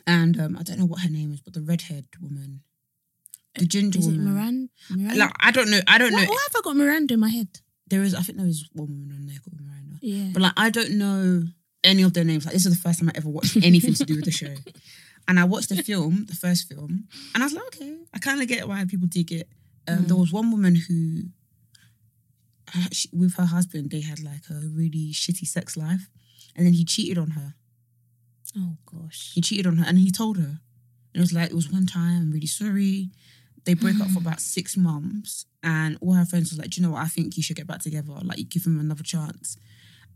and 0.07 0.39
um, 0.39 0.57
I 0.57 0.63
don't 0.63 0.79
know 0.79 0.85
what 0.85 1.01
her 1.01 1.09
name 1.09 1.31
is, 1.31 1.41
but 1.41 1.53
the 1.53 1.61
redhead 1.61 2.05
woman, 2.19 2.61
the 3.55 3.65
ginger 3.65 3.99
Is 3.99 4.07
it 4.07 4.11
woman. 4.17 4.33
Miranda? 4.33 4.69
Miranda? 4.89 5.15
Like 5.15 5.33
I 5.39 5.51
don't 5.51 5.69
know. 5.69 5.79
I 5.87 5.97
don't 5.97 6.13
why, 6.13 6.23
know. 6.25 6.31
why 6.31 6.43
have 6.47 6.55
I 6.55 6.61
got 6.63 6.75
Miranda 6.75 7.13
in 7.13 7.19
my 7.19 7.29
head? 7.29 7.49
There 7.87 8.01
is. 8.03 8.15
I 8.15 8.21
think 8.21 8.37
there 8.37 8.47
is 8.47 8.67
one 8.73 8.87
woman 8.89 9.11
on 9.15 9.27
there 9.27 9.37
called 9.39 9.59
Miranda. 9.61 9.97
Yeah. 10.01 10.29
But 10.33 10.41
like 10.41 10.53
I 10.57 10.69
don't 10.69 10.91
know 10.97 11.43
any 11.83 12.01
of 12.03 12.13
their 12.13 12.23
names. 12.23 12.45
Like 12.45 12.53
this 12.53 12.65
is 12.65 12.73
the 12.75 12.81
first 12.81 12.99
time 12.99 13.09
I 13.09 13.13
ever 13.15 13.29
watched 13.29 13.57
anything 13.57 13.93
to 13.93 14.05
do 14.05 14.15
with 14.15 14.25
the 14.25 14.31
show. 14.31 14.53
And 15.31 15.39
I 15.39 15.45
watched 15.45 15.69
the 15.69 15.81
film, 15.81 16.25
the 16.27 16.35
first 16.35 16.67
film, 16.67 17.07
and 17.33 17.41
I 17.41 17.45
was 17.45 17.53
like, 17.53 17.63
okay, 17.67 17.95
I 18.13 18.17
kind 18.19 18.41
of 18.41 18.49
get 18.49 18.67
why 18.67 18.83
people 18.83 19.07
dig 19.07 19.31
it. 19.31 19.47
Um, 19.87 20.05
There 20.07 20.17
Mm. 20.17 20.19
was 20.19 20.33
one 20.33 20.51
woman 20.51 20.75
who, 20.75 21.29
she, 22.91 23.07
with 23.13 23.35
her 23.35 23.45
husband, 23.45 23.91
they 23.91 24.01
had 24.01 24.19
like 24.19 24.43
a 24.49 24.55
really 24.79 25.13
shitty 25.13 25.47
sex 25.47 25.77
life, 25.77 26.09
and 26.53 26.65
then 26.65 26.73
he 26.73 26.83
cheated 26.83 27.17
on 27.17 27.31
her. 27.31 27.55
oh 28.57 28.75
gosh. 28.85 29.31
He 29.33 29.39
cheated 29.39 29.67
on 29.67 29.77
her, 29.77 29.85
and 29.87 29.97
he 29.99 30.11
told 30.11 30.35
her. 30.37 30.59
And 31.13 31.15
it 31.15 31.21
was 31.21 31.31
like 31.31 31.49
it 31.51 31.55
was 31.55 31.71
one 31.71 31.85
time. 31.85 32.23
I'm 32.23 32.31
really 32.31 32.47
sorry. 32.47 33.11
They 33.63 33.73
broke 33.75 34.01
up 34.01 34.09
for 34.09 34.19
about 34.19 34.41
six 34.41 34.75
months, 34.75 35.45
and 35.63 35.97
all 36.01 36.13
her 36.13 36.25
friends 36.25 36.49
was 36.51 36.59
like, 36.59 36.71
"Do 36.71 36.81
you 36.81 36.85
know 36.87 36.93
what? 36.93 37.03
I 37.05 37.07
think 37.07 37.37
you 37.37 37.43
should 37.43 37.55
get 37.55 37.67
back 37.67 37.81
together. 37.81 38.11
Like, 38.21 38.37
you 38.39 38.43
give 38.43 38.65
him 38.65 38.79
another 38.81 39.03
chance." 39.03 39.55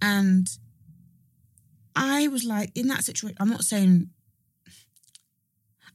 And 0.02 0.46
I 1.96 2.28
was 2.28 2.44
like, 2.44 2.72
in 2.76 2.88
that 2.90 3.06
situation, 3.06 3.38
I'm 3.40 3.50
not 3.50 3.64
saying. 3.64 4.10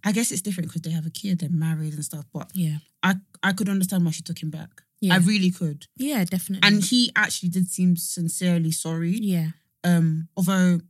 I 0.04 0.12
guess 0.12 0.30
it's 0.32 0.42
different 0.42 0.68
because 0.68 0.82
they 0.82 0.90
have 0.90 1.06
a 1.06 1.10
kid, 1.10 1.40
they're 1.40 1.48
married 1.50 1.94
and 1.94 2.04
stuff. 2.04 2.24
But 2.32 2.50
Yeah. 2.54 2.78
I, 3.02 3.16
I 3.42 3.52
could 3.52 3.68
understand 3.68 4.04
why 4.04 4.10
she 4.12 4.22
took 4.22 4.42
him 4.42 4.50
back. 4.50 4.82
Yeah. 5.00 5.14
I 5.14 5.18
really 5.18 5.50
could. 5.50 5.86
yeah, 5.96 6.24
definitely. 6.24 6.66
And 6.68 6.82
he 6.84 7.10
actually 7.16 7.48
did 7.50 7.68
seem 7.70 7.96
sincerely 7.96 8.70
sorry. 8.70 9.12
yeah. 9.18 9.48
Um, 9.82 10.28
although 10.36 10.80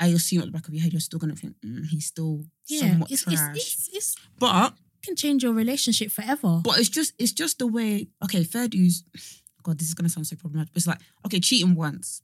I 0.00 0.08
assume 0.08 0.40
at 0.40 0.46
the 0.46 0.50
back 0.52 0.66
of 0.66 0.74
your 0.74 0.82
head, 0.82 0.92
you're 0.92 1.00
still 1.00 1.18
gonna 1.20 1.36
think 1.36 1.54
mm, 1.64 1.86
he's 1.86 2.06
still 2.06 2.44
Yeah. 2.66 2.80
somewhat 2.80 3.10
It's, 3.12 3.22
trash. 3.22 3.56
it's, 3.56 3.88
it's, 3.88 3.96
it's, 3.96 4.16
but 4.38 4.74
can 5.04 5.14
change 5.16 5.42
your 5.44 5.52
relationship 5.52 6.10
forever. 6.10 6.60
but 6.64 6.78
it's 6.80 6.88
just 6.88 7.12
it's 7.18 7.32
just 7.32 7.58
the 7.58 7.66
way. 7.66 8.08
Okay, 8.24 8.42
fair 8.44 8.66
dues. 8.68 9.04
God, 9.62 9.78
this 9.78 9.88
is 9.88 9.94
gonna 9.94 10.08
sound 10.08 10.26
so 10.26 10.36
problematic. 10.36 10.72
It's 10.74 10.86
like 10.86 10.98
okay, 11.26 11.38
cheating 11.38 11.74
once, 11.76 12.22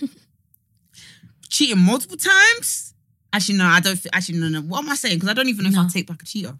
cheating 1.48 1.78
multiple 1.78 2.16
times. 2.16 2.94
Actually, 3.32 3.58
no, 3.58 3.66
I 3.66 3.80
don't. 3.80 3.98
Actually, 4.12 4.38
no, 4.38 4.48
no. 4.48 4.60
What 4.62 4.82
am 4.84 4.90
I 4.90 4.94
saying? 4.94 5.16
Because 5.16 5.28
I 5.28 5.34
don't 5.34 5.48
even 5.48 5.64
know 5.64 5.70
if 5.70 5.76
I'll 5.78 5.88
take 5.88 6.06
back 6.06 6.22
a 6.22 6.24
cheater. 6.24 6.56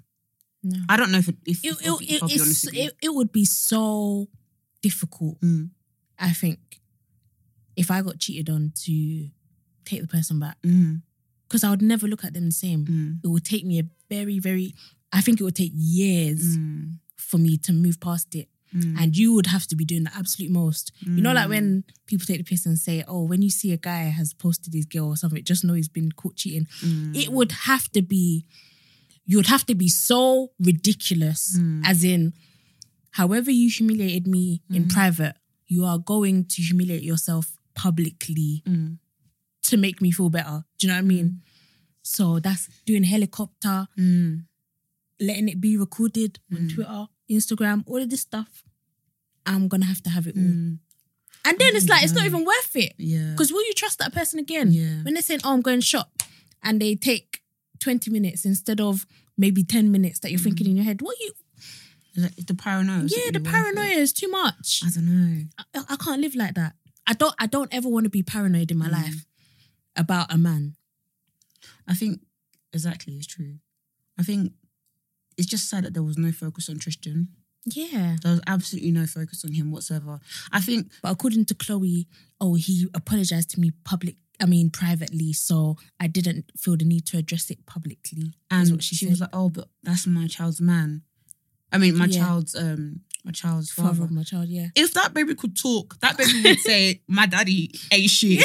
no. 0.62 0.78
I 0.88 0.96
don't 0.96 1.10
know 1.10 1.18
if 1.18 1.28
it, 1.28 1.36
if, 1.46 1.64
It, 1.64 1.68
it, 1.80 1.88
I'll 1.88 1.98
it, 2.02 2.22
I'll 2.22 2.28
it's, 2.30 2.66
it, 2.66 2.94
it 3.02 3.14
would 3.14 3.32
be 3.32 3.44
so 3.44 4.28
difficult, 4.82 5.40
Mm, 5.40 5.70
I 6.18 6.30
think, 6.32 6.58
if 7.76 7.90
I 7.90 8.02
got 8.02 8.18
cheated 8.18 8.50
on 8.50 8.72
to 8.84 9.28
take 9.84 10.02
the 10.02 10.08
person 10.08 10.38
back. 10.40 10.60
mm, 10.62 11.00
Because 11.48 11.64
I 11.64 11.70
would 11.70 11.82
never 11.82 12.06
look 12.06 12.24
at 12.24 12.34
them 12.34 12.46
the 12.46 12.52
same. 12.52 12.84
mm, 12.86 13.24
It 13.24 13.28
would 13.28 13.44
take 13.44 13.64
me 13.64 13.78
a 13.80 13.84
very, 14.10 14.38
very, 14.38 14.74
I 15.12 15.20
think 15.20 15.40
it 15.40 15.44
would 15.44 15.56
take 15.56 15.72
years 15.74 16.58
mm, 16.58 16.96
for 17.16 17.38
me 17.38 17.56
to 17.58 17.72
move 17.72 17.98
past 18.00 18.34
it. 18.34 18.48
Mm, 18.74 18.94
And 19.00 19.16
you 19.16 19.32
would 19.34 19.46
have 19.46 19.66
to 19.68 19.76
be 19.76 19.84
doing 19.84 20.04
the 20.04 20.14
absolute 20.16 20.50
most. 20.52 20.92
You 21.00 21.22
know, 21.22 21.32
like 21.32 21.46
mm. 21.46 21.50
when 21.50 21.84
people 22.06 22.26
take 22.26 22.38
the 22.38 22.44
piss 22.44 22.66
and 22.66 22.78
say, 22.78 23.04
oh, 23.08 23.22
when 23.24 23.42
you 23.42 23.50
see 23.50 23.72
a 23.72 23.76
guy 23.76 24.04
has 24.04 24.32
posted 24.34 24.74
his 24.74 24.84
girl 24.86 25.08
or 25.08 25.16
something, 25.16 25.42
just 25.44 25.64
know 25.64 25.74
he's 25.74 25.88
been 25.88 26.12
caught 26.12 26.36
cheating. 26.36 26.66
Mm, 26.82 27.16
It 27.16 27.32
would 27.32 27.52
have 27.52 27.90
to 27.92 28.02
be, 28.02 28.44
you 29.24 29.36
would 29.38 29.46
have 29.48 29.64
to 29.66 29.74
be 29.74 29.88
so 29.88 30.52
ridiculous, 30.58 31.56
Mm. 31.58 31.82
as 31.84 32.04
in, 32.04 32.32
however 33.12 33.50
you 33.50 33.68
humiliated 33.70 34.26
me 34.26 34.62
in 34.70 34.84
Mm. 34.84 34.90
private, 34.92 35.36
you 35.66 35.84
are 35.84 35.98
going 35.98 36.44
to 36.44 36.62
humiliate 36.62 37.02
yourself 37.02 37.56
publicly 37.74 38.62
mm, 38.66 38.98
to 39.62 39.76
make 39.76 40.00
me 40.00 40.10
feel 40.10 40.30
better. 40.30 40.64
Do 40.78 40.86
you 40.86 40.92
know 40.92 40.98
what 40.98 41.04
I 41.04 41.08
mean? 41.08 41.42
So 42.02 42.40
that's 42.40 42.68
doing 42.86 43.04
helicopter, 43.04 43.86
mm, 43.98 44.44
letting 45.20 45.48
it 45.48 45.60
be 45.60 45.76
recorded 45.76 46.38
on 46.52 46.58
Mm. 46.68 46.74
Twitter, 46.74 47.06
Instagram, 47.30 47.84
all 47.86 48.00
of 48.02 48.10
this 48.10 48.20
stuff. 48.22 48.62
I'm 49.46 49.68
gonna 49.68 49.86
have 49.86 50.02
to 50.04 50.10
have 50.10 50.26
it 50.26 50.36
all. 50.36 50.42
mm. 50.42 50.78
And 51.44 51.58
then 51.58 51.76
it's 51.76 51.88
like 51.88 52.02
it's 52.04 52.12
not 52.12 52.26
even 52.26 52.44
worth 52.44 52.76
it. 52.76 52.92
Yeah. 52.98 53.30
Because 53.30 53.52
will 53.52 53.64
you 53.64 53.72
trust 53.74 53.98
that 54.00 54.12
person 54.12 54.38
again? 54.38 54.70
Yeah. 54.72 55.02
When 55.02 55.14
they're 55.14 55.22
saying, 55.22 55.40
Oh, 55.44 55.52
I'm 55.54 55.62
going 55.62 55.80
shop 55.80 56.22
and 56.62 56.80
they 56.82 56.94
take 56.94 57.40
20 57.78 58.10
minutes 58.10 58.44
instead 58.44 58.80
of 58.80 59.06
maybe 59.38 59.62
10 59.62 59.90
minutes 59.90 60.18
that 60.20 60.30
you're 60.30 60.40
thinking 60.40 60.66
in 60.66 60.76
your 60.76 60.84
head. 60.84 61.00
What 61.00 61.16
you 61.20 61.32
the 62.46 62.54
paranoia. 62.54 63.02
yeah, 63.04 63.06
the 63.06 63.14
really 63.16 63.30
worth 63.32 63.36
it? 63.36 63.44
paranoia 63.44 63.94
is 63.94 64.12
too 64.12 64.28
much. 64.28 64.82
I 64.84 64.90
don't 64.90 65.06
know. 65.06 65.44
I, 65.74 65.84
I 65.90 65.96
can't 65.96 66.20
live 66.20 66.34
like 66.34 66.54
that. 66.54 66.74
I 67.06 67.12
don't 67.14 67.34
I 67.38 67.46
don't 67.46 67.72
ever 67.72 67.88
want 67.88 68.04
to 68.04 68.10
be 68.10 68.22
paranoid 68.22 68.70
in 68.70 68.76
my 68.78 68.88
Mm. 68.88 68.92
life 68.92 69.24
about 69.96 70.32
a 70.32 70.36
man. 70.36 70.74
I 71.86 71.94
think 71.94 72.20
exactly 72.72 73.14
it's 73.14 73.26
true. 73.26 73.54
I 74.18 74.22
think 74.24 74.52
it's 75.38 75.46
just 75.46 75.70
sad 75.70 75.84
that 75.84 75.94
there 75.94 76.02
was 76.02 76.18
no 76.18 76.32
focus 76.32 76.68
on 76.68 76.78
Tristan. 76.78 77.28
Yeah. 77.64 78.16
There 78.22 78.32
was 78.32 78.40
absolutely 78.46 78.92
no 78.92 79.06
focus 79.06 79.44
on 79.44 79.52
him 79.52 79.70
whatsoever. 79.70 80.20
I 80.52 80.60
think 80.60 80.90
But 81.02 81.12
according 81.12 81.44
to 81.46 81.54
Chloe, 81.54 82.06
oh, 82.40 82.54
he 82.54 82.86
apologized 82.94 83.50
to 83.50 83.60
me 83.60 83.72
public 83.84 84.16
I 84.40 84.46
mean, 84.46 84.70
privately. 84.70 85.32
So 85.32 85.76
I 85.98 86.06
didn't 86.06 86.52
feel 86.56 86.76
the 86.76 86.84
need 86.84 87.06
to 87.06 87.18
address 87.18 87.50
it 87.50 87.66
publicly. 87.66 88.34
And 88.50 88.80
she, 88.82 88.94
she, 88.94 89.06
was 89.08 89.20
like, 89.20 89.30
"Oh, 89.32 89.48
but 89.48 89.68
that's 89.82 90.06
my 90.06 90.28
child's 90.28 90.60
man. 90.60 91.02
I 91.72 91.78
mean, 91.78 91.96
my 91.98 92.04
Yeah. 92.06 92.20
child's 92.24 92.54
um, 92.54 93.00
my 93.24 93.32
child's 93.32 93.72
father 93.72 93.88
father. 93.88 94.04
of 94.04 94.10
my 94.12 94.22
child, 94.22 94.48
yeah. 94.48 94.68
If 94.76 94.94
that 94.94 95.12
baby 95.12 95.34
could 95.34 95.56
talk, 95.56 95.98
that 96.00 96.16
baby 96.16 96.40
would 96.44 96.60
say, 96.60 97.02
"My 97.08 97.26
daddy 97.26 97.72
ain't 97.90 98.10
shit." 98.10 98.44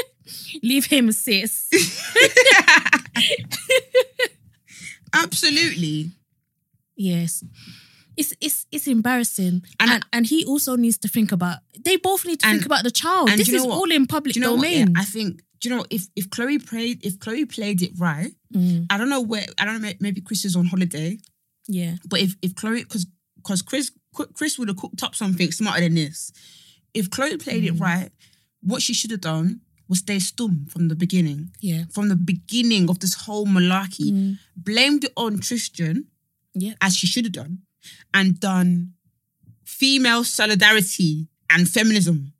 Leave 0.62 0.86
him, 0.86 1.10
sis. 1.12 1.68
Absolutely. 5.12 6.10
yes. 6.96 7.44
It's 8.16 8.32
it's 8.40 8.66
it's 8.72 8.86
embarrassing. 8.86 9.62
And- 9.78 9.90
And, 9.90 10.04
and 10.12 10.26
he 10.26 10.44
also 10.46 10.76
needs 10.76 10.96
to 10.98 11.08
think 11.08 11.32
about 11.32 11.58
they 11.84 11.96
both 11.96 12.24
need 12.24 12.40
to 12.40 12.46
And- 12.46 12.56
think 12.58 12.66
about 12.66 12.82
the 12.84 12.90
child. 12.90 13.28
and 13.28 13.38
This 13.38 13.48
is 13.50 13.62
all 13.62 13.90
in 13.90 14.06
public 14.06 14.34
Do 14.34 14.40
you 14.40 14.46
know 14.46 14.54
what? 14.54 14.68
Yeah, 14.70 14.84
domain. 14.86 14.96
I 14.96 15.04
think. 15.04 15.42
Do 15.60 15.68
you 15.68 15.76
know 15.76 15.84
if 15.90 16.06
if 16.16 16.28
Chloe 16.30 16.58
played 16.58 17.04
if 17.04 17.18
Chloe 17.18 17.44
played 17.44 17.82
it 17.82 17.92
right? 17.98 18.32
Mm, 18.54 18.86
I 18.90 18.96
don't 18.98 19.08
know 19.10 19.20
where. 19.22 19.46
I 19.58 19.64
don't 19.66 19.80
know. 19.82 19.92
Maybe 20.00 20.20
Chris 20.22 20.44
is 20.44 20.54
on 20.56 20.66
holiday, 20.66 21.18
yeah. 21.68 21.96
but 22.06 22.20
if 22.20 22.36
if 22.42 22.54
Chloe 22.54 22.82
because 22.84 23.06
because 23.36 23.62
Chris 23.62 23.90
Chris 24.34 24.58
would 24.58 24.68
have 24.68 24.76
cooked 24.78 25.02
up 25.02 25.14
something 25.14 25.52
smarter 25.52 25.80
than 25.82 25.94
this. 25.94 26.32
If 26.94 27.10
Chloe 27.10 27.36
played 27.36 27.64
it 27.64 27.74
Mm. 27.74 27.80
right, 27.80 28.10
what 28.62 28.80
she 28.82 28.94
should 28.94 29.10
have 29.10 29.20
done 29.20 29.60
was 29.88 30.02
they 30.02 30.16
stum 30.18 30.70
from 30.70 30.88
the 30.88 30.96
beginning. 30.96 31.50
Yeah. 31.60 31.84
From 31.92 32.08
the 32.08 32.16
beginning 32.16 32.88
of 32.90 32.98
this 33.00 33.14
whole 33.14 33.46
malarkey, 33.46 34.10
Mm, 34.12 34.38
blamed 34.56 35.04
it 35.04 35.12
on 35.16 35.38
Tristan 35.38 36.06
yeah. 36.54 36.74
as 36.80 36.96
she 36.96 37.06
should 37.06 37.24
have 37.26 37.32
done, 37.32 37.58
and 38.12 38.40
done 38.40 38.94
female 39.64 40.24
solidarity 40.24 41.28
and 41.50 41.68
feminism. 41.68 42.32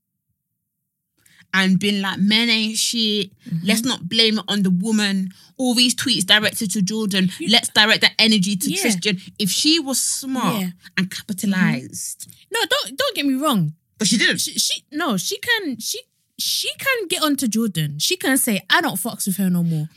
And 1.54 1.78
been 1.78 2.02
like, 2.02 2.18
men 2.18 2.50
ain't 2.50 2.76
shit. 2.76 3.30
Mm-hmm. 3.48 3.66
Let's 3.66 3.82
not 3.82 4.08
blame 4.08 4.38
it 4.38 4.44
on 4.46 4.62
the 4.62 4.68
woman. 4.70 5.30
All 5.56 5.72
these 5.74 5.94
tweets 5.94 6.26
directed 6.26 6.70
to 6.72 6.82
Jordan. 6.82 7.30
Let's 7.48 7.70
direct 7.70 8.02
that 8.02 8.12
energy 8.18 8.56
to 8.56 8.70
Yeah. 8.70 8.80
Tristan. 8.82 9.18
If 9.38 9.50
she 9.50 9.78
was 9.80 9.98
smart 10.00 10.60
Yeah. 10.60 10.70
and 10.98 11.10
capitalized, 11.10 12.28
No, 12.52 12.60
don't 12.68 12.98
don't 12.98 13.14
get 13.16 13.24
me 13.24 13.34
wrong. 13.34 13.72
but 13.96 14.06
she 14.06 14.18
didn't. 14.18 14.38
She, 14.40 14.58
she 14.58 14.82
no, 14.92 15.16
she 15.16 15.38
can 15.38 15.78
she 15.78 16.00
she 16.38 16.68
can 16.78 17.08
get 17.08 17.22
onto 17.22 17.48
Jordan. 17.48 17.98
She 17.98 18.16
can 18.16 18.36
say, 18.38 18.60
I 18.68 18.80
don't 18.80 18.96
fucks 18.96 19.26
with 19.26 19.36
her 19.38 19.48
no 19.48 19.62
more. 19.62 19.88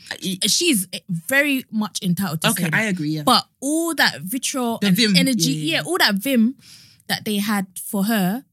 She's 0.46 0.88
very 1.08 1.64
much 1.70 1.98
entitled 2.02 2.40
to 2.42 2.50
okay. 2.50 2.68
I 2.72 2.84
agree. 2.84 3.10
Yeah. 3.10 3.22
But 3.24 3.46
all 3.60 3.94
that 3.96 4.20
vitriol 4.22 4.78
The 4.78 4.88
and 4.88 4.96
vim, 4.96 5.16
energy, 5.16 5.52
yeah, 5.52 5.64
yeah, 5.76 5.82
yeah. 5.82 5.82
all 5.86 5.98
that 5.98 6.14
vim 6.14 6.54
that 7.08 7.24
they 7.24 7.36
had 7.36 7.66
for 7.78 8.04
her 8.04 8.44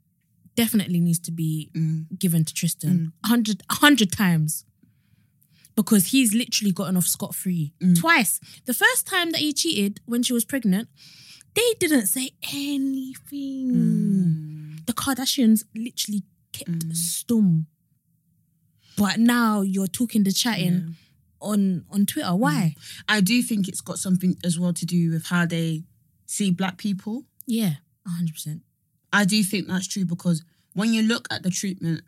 definitely 0.56 1.00
needs 1.00 1.20
to 1.20 1.32
be 1.32 1.70
Mm. 1.76 2.20
given 2.20 2.44
to 2.44 2.54
Tristan 2.54 3.14
a 3.24 3.28
hundred 3.28 3.64
hundred 3.70 4.12
times. 4.12 4.66
Because 5.76 6.08
he's 6.08 6.34
literally 6.34 6.72
gotten 6.72 6.98
off 6.98 7.06
scot 7.08 7.36
free 7.36 7.72
Mm. 7.80 7.98
twice. 8.00 8.40
The 8.66 8.74
first 8.74 9.06
time 9.06 9.30
that 9.32 9.40
he 9.42 9.54
cheated 9.54 10.02
when 10.06 10.24
she 10.24 10.34
was 10.34 10.44
pregnant, 10.44 10.90
they 11.54 11.74
didn't 11.80 12.08
say 12.08 12.32
anything. 12.52 13.72
Mm. 13.72 14.86
The 14.88 14.94
Kardashians 14.94 15.64
literally 15.76 16.24
kept 16.52 16.90
stum. 16.90 17.66
But 18.98 19.20
now 19.20 19.62
you're 19.62 19.88
talking 19.88 20.24
the 20.24 20.32
chatting 20.32 20.96
on 21.40 21.86
on 21.92 22.06
Twitter. 22.06 22.36
Why? 22.36 22.76
I 23.08 23.22
do 23.22 23.42
think 23.42 23.68
it's 23.68 23.82
got 23.82 24.00
something 24.00 24.36
as 24.44 24.60
well 24.60 24.74
to 24.74 24.86
do 24.86 25.12
with 25.12 25.28
how 25.28 25.46
they 25.46 25.84
see 26.26 26.52
black 26.52 26.78
people. 26.78 27.24
Yeah, 27.46 27.76
hundred 28.06 28.34
percent. 28.34 28.62
I 29.14 29.24
do 29.26 29.42
think 29.44 29.68
that's 29.68 29.88
true 29.88 30.06
because 30.06 30.44
when 30.74 30.94
you 30.94 31.04
look 31.04 31.28
at 31.32 31.44
the 31.44 31.50
treatment 31.50 32.02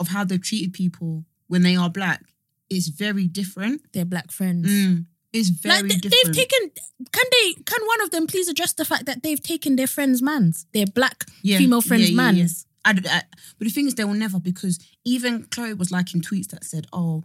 of 0.00 0.08
how 0.08 0.24
they've 0.24 0.42
treated 0.42 0.72
people 0.72 1.24
when 1.46 1.62
they 1.62 1.76
are 1.76 1.90
black, 1.90 2.22
it's 2.68 2.88
very 2.88 3.26
different. 3.26 3.82
They're 3.92 4.04
black 4.04 4.32
friends. 4.32 4.68
Mm. 4.68 5.06
It's 5.32 5.48
very 5.48 5.82
like 5.82 5.82
they, 5.90 5.96
different. 5.96 6.24
they've 6.24 6.34
taken. 6.48 6.70
Can 7.12 7.24
they? 7.30 7.54
Can 7.64 7.86
one 7.86 8.00
of 8.02 8.10
them 8.10 8.26
please 8.26 8.48
address 8.48 8.72
the 8.72 8.84
fact 8.84 9.06
that 9.06 9.22
they've 9.22 9.42
taken 9.42 9.76
their 9.76 9.86
friends' 9.86 10.22
mans, 10.22 10.66
their 10.72 10.86
black 10.86 11.24
Yeah, 11.42 11.58
female 11.58 11.82
friends' 11.82 12.10
yeah, 12.10 12.16
yeah, 12.22 12.30
yeah. 12.30 12.38
mans? 12.38 12.66
I, 12.84 12.90
I- 12.90 13.22
but 13.58 13.64
the 13.66 13.70
thing 13.70 13.86
is, 13.86 13.94
they 13.94 14.04
will 14.04 14.14
never 14.14 14.38
because 14.40 14.78
even 15.04 15.44
Chloe 15.44 15.74
was 15.74 15.90
liking 15.90 16.20
tweets 16.22 16.48
that 16.48 16.64
said, 16.64 16.86
"Oh, 16.92 17.24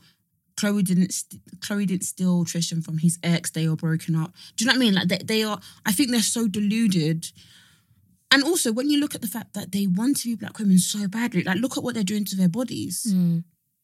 Chloe 0.57 0.83
didn't 0.83 1.13
st- 1.13 1.41
Chloe 1.61 1.85
didn't 1.85 2.03
steal 2.03 2.45
Tristan 2.45 2.81
from 2.81 2.97
his 2.99 3.17
ex. 3.23 3.51
They 3.51 3.67
are 3.67 3.75
broken 3.75 4.15
up." 4.15 4.33
Do 4.55 4.63
you 4.63 4.67
know 4.67 4.73
what 4.73 4.77
I 4.77 4.85
mean? 4.85 4.93
Like 4.95 5.07
they, 5.07 5.17
they 5.17 5.43
are. 5.43 5.59
I 5.85 5.91
think 5.91 6.11
they're 6.11 6.21
so 6.21 6.47
deluded. 6.47 7.31
And 8.31 8.43
also, 8.43 8.73
when 8.73 8.89
you 8.89 8.99
look 8.99 9.15
at 9.15 9.21
the 9.21 9.27
fact 9.27 9.53
that 9.53 9.71
they 9.71 9.87
want 9.87 10.17
to 10.17 10.27
be 10.29 10.35
black 10.35 10.57
women 10.59 10.77
so 10.79 11.07
badly, 11.07 11.43
like 11.43 11.57
look 11.59 11.77
at 11.77 11.83
what 11.83 11.93
they're 11.93 12.03
doing 12.03 12.25
to 12.25 12.35
their 12.35 12.49
bodies. 12.49 13.05
Mm. 13.13 13.43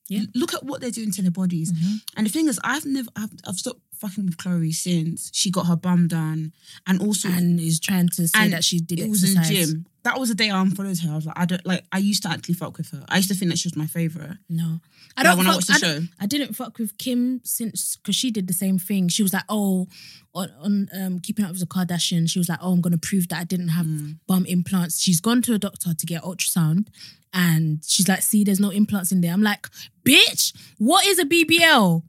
Yeah. 0.10 0.23
Look 0.36 0.53
at 0.53 0.63
what 0.65 0.81
they're 0.81 0.91
doing 0.91 1.12
to 1.12 1.21
their 1.21 1.31
bodies. 1.31 1.71
And 2.17 2.25
the 2.25 2.29
thing 2.29 2.49
is, 2.49 2.60
I've 2.65 2.86
never, 2.86 3.07
I've, 3.15 3.29
I've 3.47 3.55
stopped 3.55 3.79
fucking 3.95 4.25
with 4.25 4.36
Chloe 4.36 4.73
since 4.73 5.29
she 5.34 5.49
got 5.51 5.67
her 5.67 5.77
bum 5.77 6.10
done, 6.10 6.51
and 6.86 7.01
also 7.01 7.29
And 7.29 7.57
is 7.62 7.79
trying 7.79 8.10
to 8.10 8.27
say 8.27 8.49
that 8.49 8.65
she 8.65 8.79
did 8.81 8.99
it 8.99 9.10
was 9.10 9.23
exercise. 9.23 9.49
in 9.49 9.55
gym. 9.55 9.86
That 10.04 10.20
was 10.20 10.30
the 10.30 10.36
day 10.36 10.50
I 10.50 10.60
unfollowed 10.60 10.98
her. 11.00 11.12
I 11.12 11.16
was 11.16 11.28
like, 11.28 11.38
I 11.38 11.46
don't 11.46 11.64
like. 11.66 11.84
I 11.92 12.00
used 12.00 12.24
to 12.24 12.30
actually 12.30 12.56
fuck 12.56 12.76
with 12.78 12.90
her. 12.90 13.06
I 13.08 13.18
used 13.18 13.30
to 13.30 13.36
think 13.36 13.52
that 13.52 13.60
she 13.60 13.68
was 13.68 13.76
my 13.76 13.86
favorite. 13.86 14.38
No, 14.50 14.80
I 15.16 15.22
don't. 15.22 15.38
when 15.38 15.46
I 15.46 15.54
watched 15.54 15.68
the 15.68 15.74
I, 15.74 15.78
show. 15.78 16.00
I 16.20 16.26
didn't 16.26 16.56
fuck 16.56 16.80
with 16.80 16.98
Kim 16.98 17.40
since 17.44 17.98
because 17.98 18.16
she 18.16 18.32
did 18.32 18.48
the 18.48 18.54
same 18.54 18.80
thing. 18.80 19.10
She 19.10 19.22
was 19.22 19.32
like, 19.32 19.44
"Oh, 19.48 19.88
on, 20.34 20.50
on 20.60 20.90
um, 21.00 21.20
keeping 21.20 21.46
up 21.46 21.52
with 21.52 21.60
the 21.60 21.68
Kardashians, 21.68 22.32
She 22.32 22.40
was 22.40 22.50
like, 22.50 22.58
"Oh, 22.64 22.72
I'm 22.74 22.82
gonna 22.82 22.98
prove 22.98 23.28
that 23.28 23.40
I 23.40 23.44
didn't 23.44 23.68
have 23.70 23.86
Mm. 23.86 24.18
bum 24.28 24.46
implants." 24.48 25.00
She's 25.00 25.22
gone 25.22 25.44
to 25.44 25.54
a 25.54 25.60
doctor 25.60 25.94
to 25.94 26.06
get 26.08 26.24
ultrasound, 26.24 26.88
and 27.32 27.84
she's 27.86 28.08
like, 28.08 28.24
"See, 28.24 28.44
there's 28.44 28.60
no 28.60 28.72
implants 28.72 29.12
in 29.12 29.22
there." 29.22 29.32
I'm 29.34 29.44
like, 29.44 29.68
"Bitch, 30.04 30.52
what 30.80 31.06
is 31.06 31.20
a 31.20 31.26
BBL? 31.26 32.04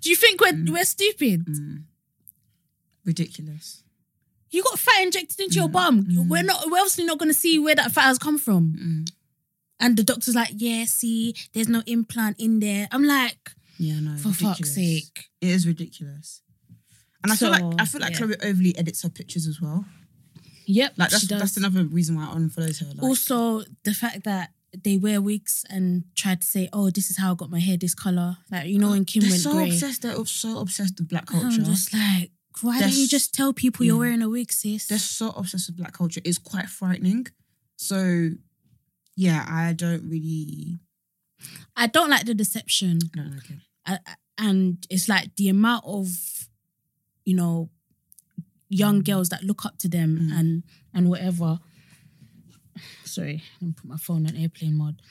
Do 0.00 0.10
you 0.10 0.16
think 0.16 0.40
we're 0.40 0.52
Mm. 0.52 0.70
we're 0.70 0.84
stupid? 0.84 1.46
Ridiculous. 3.04 3.82
You 4.50 4.62
got 4.62 4.78
fat 4.78 5.02
injected 5.02 5.38
into 5.40 5.54
your 5.56 5.68
Mm. 5.68 5.72
bum. 5.72 6.28
We're 6.28 6.42
not. 6.42 6.70
We're 6.70 6.78
obviously 6.78 7.04
not 7.04 7.18
gonna 7.18 7.32
see 7.34 7.58
where 7.58 7.74
that 7.74 7.92
fat 7.92 8.02
has 8.04 8.18
come 8.18 8.38
from." 8.38 9.04
And 9.78 9.96
the 9.96 10.02
doctor's 10.02 10.34
like, 10.34 10.52
"Yeah, 10.56 10.84
see, 10.86 11.34
there's 11.52 11.68
no 11.68 11.82
implant 11.86 12.38
in 12.38 12.60
there." 12.60 12.88
I'm 12.90 13.04
like. 13.04 13.52
Yeah, 13.78 13.98
no. 14.00 14.14
For 14.18 14.28
ridiculous. 14.28 14.58
fuck's 14.58 14.74
sake. 14.74 15.24
it 15.40 15.48
is 15.48 15.66
ridiculous. 15.66 16.42
And 17.22 17.32
I 17.32 17.36
feel 17.36 17.54
So, 17.54 17.68
like 17.68 17.80
I 17.80 17.84
feel 17.86 18.00
like 18.02 18.10
yeah. 18.12 18.16
Chloe 18.18 18.36
overly 18.42 18.76
edits 18.76 19.02
her 19.02 19.08
pictures 19.08 19.46
as 19.46 19.58
well. 19.60 19.86
Yep, 20.66 20.94
Like 20.98 21.10
that's 21.10 21.22
she 21.22 21.26
does. 21.26 21.40
that's 21.40 21.56
another 21.56 21.84
reason 21.84 22.14
why 22.16 22.26
I 22.26 22.36
unfollowed 22.36 22.76
her. 22.76 22.86
Like, 22.86 23.02
also, 23.02 23.64
the 23.84 23.94
fact 23.94 24.24
that 24.24 24.52
they 24.84 24.98
wear 24.98 25.20
wigs 25.22 25.64
and 25.70 26.04
try 26.14 26.34
to 26.34 26.46
say, 26.46 26.68
"Oh, 26.72 26.90
this 26.90 27.10
is 27.10 27.16
how 27.16 27.32
I 27.32 27.34
got 27.34 27.50
my 27.50 27.58
hair 27.58 27.76
this 27.78 27.94
color." 27.94 28.36
Like 28.50 28.68
you 28.68 28.78
know, 28.78 28.90
when 28.94 29.04
Kim 29.06 29.22
they're 29.22 29.30
went 29.30 29.42
so 29.42 29.52
grey, 29.54 29.70
obsessed. 29.70 30.02
They're 30.02 30.24
so 30.26 30.58
obsessed 30.58 30.98
with 30.98 31.08
black 31.08 31.26
culture. 31.26 31.46
I'm 31.60 31.64
just 31.64 31.92
like, 31.94 32.30
why 32.62 32.80
don't 32.80 32.92
you 32.94 33.06
just 33.08 33.34
tell 33.34 33.52
people 33.52 33.84
you're 33.86 33.94
yeah. 33.96 34.00
wearing 34.00 34.22
a 34.22 34.28
wig, 34.28 34.52
sis? 34.52 34.86
they're 34.86 34.98
so 34.98 35.30
obsessed 35.30 35.68
with 35.68 35.76
black 35.76 35.92
culture. 35.92 36.20
It's 36.24 36.38
quite 36.38 36.68
frightening. 36.68 37.26
So, 37.76 38.30
yeah, 39.16 39.44
I 39.48 39.72
don't 39.72 40.08
really. 40.08 40.78
I 41.76 41.86
don't 41.86 42.10
like 42.10 42.26
the 42.26 42.34
deception, 42.34 42.98
I 43.14 43.16
don't 43.16 43.30
like 43.34 43.50
it. 43.50 43.58
I, 43.86 43.98
I- 44.06 44.14
and 44.42 44.86
it's 44.88 45.06
like 45.06 45.36
the 45.36 45.50
amount 45.50 45.84
of, 45.86 46.08
you 47.26 47.34
know, 47.34 47.68
young 48.70 49.02
girls 49.02 49.28
that 49.28 49.42
look 49.44 49.66
up 49.66 49.76
to 49.78 49.88
them 49.88 50.18
Mm. 50.18 50.38
and 50.38 50.62
and 50.94 51.10
whatever. 51.10 51.58
Sorry, 53.04 53.42
me 53.60 53.72
put 53.72 53.84
my 53.84 53.96
phone 53.98 54.26
on 54.26 54.36
airplane 54.36 54.76
mode. 54.76 55.02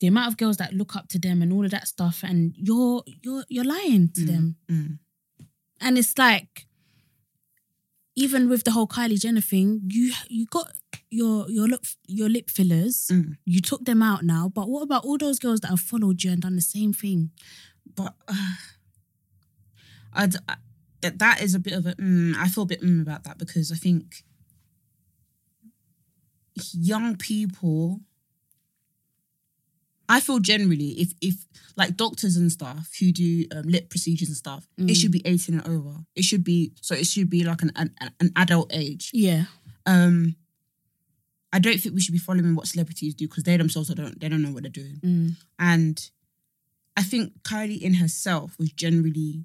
The 0.00 0.06
amount 0.08 0.28
of 0.28 0.36
girls 0.36 0.58
that 0.58 0.74
look 0.74 0.94
up 0.96 1.08
to 1.08 1.18
them 1.18 1.40
and 1.42 1.50
all 1.52 1.64
of 1.64 1.70
that 1.70 1.88
stuff, 1.88 2.22
and 2.22 2.54
you're 2.58 3.02
you're 3.22 3.44
you're 3.48 3.64
lying 3.64 4.10
to 4.14 4.24
them. 4.26 4.56
Mm. 4.70 4.98
And 5.80 5.96
it's 5.96 6.18
like, 6.18 6.66
even 8.18 8.48
with 8.48 8.64
the 8.64 8.72
whole 8.72 8.88
Kylie 8.88 9.20
Jenner 9.20 9.40
thing, 9.40 9.82
you 9.86 10.12
you 10.28 10.46
got 10.46 10.72
your 11.10 11.48
your 11.48 11.68
lip 11.68 11.84
your 12.06 12.28
lip 12.28 12.50
fillers. 12.50 13.08
Mm. 13.12 13.36
You 13.44 13.60
took 13.60 13.84
them 13.84 14.02
out 14.02 14.22
now, 14.24 14.48
but 14.52 14.68
what 14.68 14.82
about 14.82 15.04
all 15.04 15.18
those 15.18 15.38
girls 15.38 15.60
that 15.60 15.68
have 15.70 15.80
followed 15.80 16.24
you 16.24 16.32
and 16.32 16.42
done 16.42 16.56
the 16.56 16.62
same 16.62 16.92
thing? 16.92 17.30
but 17.96 18.14
uh, 18.28 18.54
I, 20.12 20.26
d- 20.26 20.38
I- 20.48 20.56
that 21.00 21.18
that 21.20 21.42
is 21.42 21.54
a 21.54 21.58
bit 21.60 21.74
of 21.74 21.86
a 21.86 21.94
mm, 21.94 22.34
I 22.36 22.48
feel 22.48 22.64
a 22.64 22.66
bit 22.66 22.82
mm 22.82 23.00
about 23.02 23.22
that 23.24 23.38
because 23.38 23.70
I 23.72 23.76
think 23.76 24.24
young 26.72 27.16
people 27.16 28.00
I 30.08 30.20
feel 30.20 30.38
generally 30.38 30.90
if 31.00 31.12
if 31.20 31.34
like 31.76 31.96
doctors 31.96 32.36
and 32.36 32.50
stuff 32.50 32.90
who 32.98 33.12
do 33.12 33.44
um, 33.54 33.62
lip 33.62 33.88
procedures 33.90 34.28
and 34.28 34.36
stuff 34.36 34.66
it 34.78 34.94
should 34.94 35.12
be 35.12 35.22
18 35.24 35.60
and 35.60 35.68
over. 35.68 35.98
It 36.16 36.24
should 36.24 36.42
be 36.44 36.72
so 36.80 36.94
it 36.94 37.06
should 37.06 37.30
be 37.30 37.44
like 37.44 37.62
an 37.62 37.72
an, 37.76 37.94
an 38.20 38.32
adult 38.36 38.70
age. 38.72 39.10
Yeah, 39.12 39.44
um 39.86 40.36
I 41.52 41.58
don't 41.58 41.78
think 41.80 41.94
we 41.94 42.00
should 42.00 42.12
be 42.12 42.18
following 42.18 42.54
what 42.54 42.66
celebrities 42.66 43.14
do 43.14 43.26
because 43.26 43.44
they 43.44 43.56
themselves 43.56 43.88
don't 43.88 44.20
they 44.20 44.28
don't 44.28 44.42
know 44.42 44.52
what 44.52 44.62
they're 44.62 44.70
doing. 44.70 45.00
Mm. 45.04 45.36
and 45.58 46.10
I 46.96 47.02
think 47.02 47.32
Kylie 47.44 47.80
in 47.80 47.94
herself 47.94 48.58
was 48.58 48.72
generally 48.72 49.44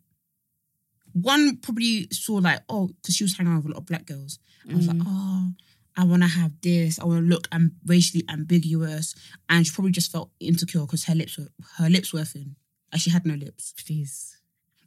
one 1.14 1.58
probably 1.58 2.08
saw 2.12 2.34
like, 2.36 2.62
oh, 2.68 2.88
because 2.88 3.16
she 3.16 3.24
was 3.24 3.38
hanging 3.38 3.54
out 3.54 3.58
with 3.58 3.68
a 3.68 3.70
lot 3.76 3.82
of 3.82 3.86
black 3.86 4.06
girls. 4.08 4.40
And 4.64 4.74
I 4.74 4.76
was 4.76 4.88
like, 4.88 4.98
oh, 5.06 5.52
I 5.96 6.06
want 6.06 6.24
to 6.24 6.28
have 6.30 6.54
this. 6.62 7.00
I 7.00 7.06
want 7.06 7.20
to 7.22 7.28
look 7.28 7.48
um, 7.52 7.74
racially 7.86 8.24
ambiguous. 8.30 9.14
And 9.50 9.66
she 9.66 9.72
probably 9.74 9.92
just 9.92 10.12
felt 10.12 10.32
insecure 10.40 10.82
because 10.82 11.06
her 11.06 11.16
lips 11.16 11.38
were 11.38 11.48
her 11.78 11.90
lips 11.90 12.12
were 12.14 12.24
thin. 12.26 12.56
and 12.92 13.00
she 13.02 13.10
had 13.10 13.26
no 13.26 13.36
lips. 13.36 13.74
Please. 13.86 14.38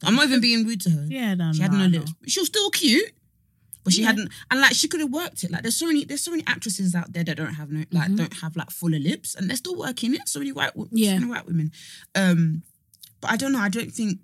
I'm 0.02 0.14
not 0.16 0.26
even 0.26 0.40
being 0.40 0.66
rude 0.66 0.80
to 0.82 0.90
her. 0.90 1.06
Yeah, 1.08 1.34
no, 1.34 1.52
She 1.52 1.62
had 1.62 1.72
no, 1.72 1.78
no 1.78 1.86
lips. 1.98 2.12
She 2.26 2.40
was 2.40 2.48
still 2.48 2.70
cute. 2.70 3.12
But 3.84 3.92
she 3.92 4.00
Yeah. 4.00 4.08
hadn't 4.08 4.32
and 4.50 4.60
like 4.60 4.74
she 4.74 4.88
could 4.88 4.98
have 5.00 5.12
worked 5.12 5.44
it. 5.44 5.50
Like 5.52 5.62
there's 5.62 5.76
so 5.76 5.86
many 5.86 6.04
there's 6.04 6.22
so 6.22 6.32
many 6.32 6.42
actresses 6.48 6.94
out 6.94 7.12
there 7.12 7.22
that 7.22 7.36
don't 7.36 7.54
have 7.54 7.70
no 7.70 7.84
like 7.92 8.10
Mhm. 8.10 8.16
don't 8.16 8.34
have 8.42 8.56
like 8.56 8.70
fuller 8.70 8.98
lips 8.98 9.36
and 9.36 9.48
they're 9.48 9.56
still 9.56 9.76
working 9.76 10.12
it. 10.14 10.28
So 10.28 10.40
many 10.40 10.50
white 10.50 10.72
Yeah. 10.90 11.20
so 11.20 11.28
white 11.28 11.46
women. 11.46 11.70
Um 12.16 12.62
but 13.20 13.30
I 13.30 13.36
don't 13.36 13.52
know, 13.52 13.60
I 13.60 13.68
don't 13.68 13.92
think 13.92 14.18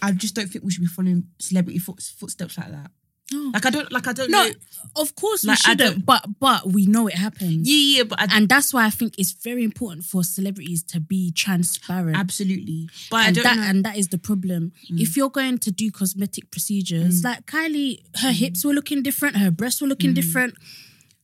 I 0.00 0.12
just 0.12 0.34
don't 0.34 0.48
think 0.48 0.64
we 0.64 0.70
should 0.70 0.80
be 0.82 0.86
following 0.86 1.26
celebrity 1.40 1.78
foot, 1.80 2.00
footsteps 2.00 2.56
like 2.56 2.70
that. 2.70 2.90
No. 3.32 3.50
Like 3.54 3.66
I 3.66 3.70
don't 3.70 3.92
like 3.92 4.06
I 4.08 4.12
don't 4.12 4.30
No, 4.30 4.44
know. 4.44 4.52
of 4.96 5.14
course 5.14 5.44
Like, 5.44 5.58
we 5.58 5.70
shouldn't, 5.70 6.04
but 6.04 6.24
but 6.40 6.66
we 6.72 6.86
know 6.86 7.06
it 7.06 7.14
happens. 7.14 7.68
Yeah, 7.68 7.98
yeah, 7.98 8.02
but 8.04 8.20
I 8.20 8.26
And 8.36 8.48
that's 8.48 8.72
why 8.74 8.84
I 8.86 8.90
think 8.90 9.14
it's 9.18 9.32
very 9.32 9.62
important 9.62 10.04
for 10.04 10.24
celebrities 10.24 10.82
to 10.84 11.00
be 11.00 11.30
transparent. 11.32 12.16
absolutely. 12.16 12.88
But 13.10 13.16
I 13.18 13.26
and 13.26 13.34
don't 13.36 13.44
that 13.44 13.56
know. 13.56 13.62
and 13.62 13.84
that 13.84 13.96
is 13.96 14.08
the 14.08 14.18
problem. 14.18 14.72
Mm. 14.90 15.00
If 15.00 15.16
you're 15.16 15.30
going 15.30 15.58
to 15.58 15.70
do 15.70 15.90
cosmetic 15.90 16.50
procedures, 16.50 17.20
Mm. 17.20 17.24
like 17.24 17.46
Kylie, 17.46 17.98
her 18.16 18.32
hips 18.32 18.64
were 18.64 18.72
looking 18.74 19.02
different, 19.02 19.36
her 19.36 19.50
breasts 19.50 19.80
were 19.80 19.88
looking 19.88 20.10
Mm. 20.10 20.14
different, 20.16 20.54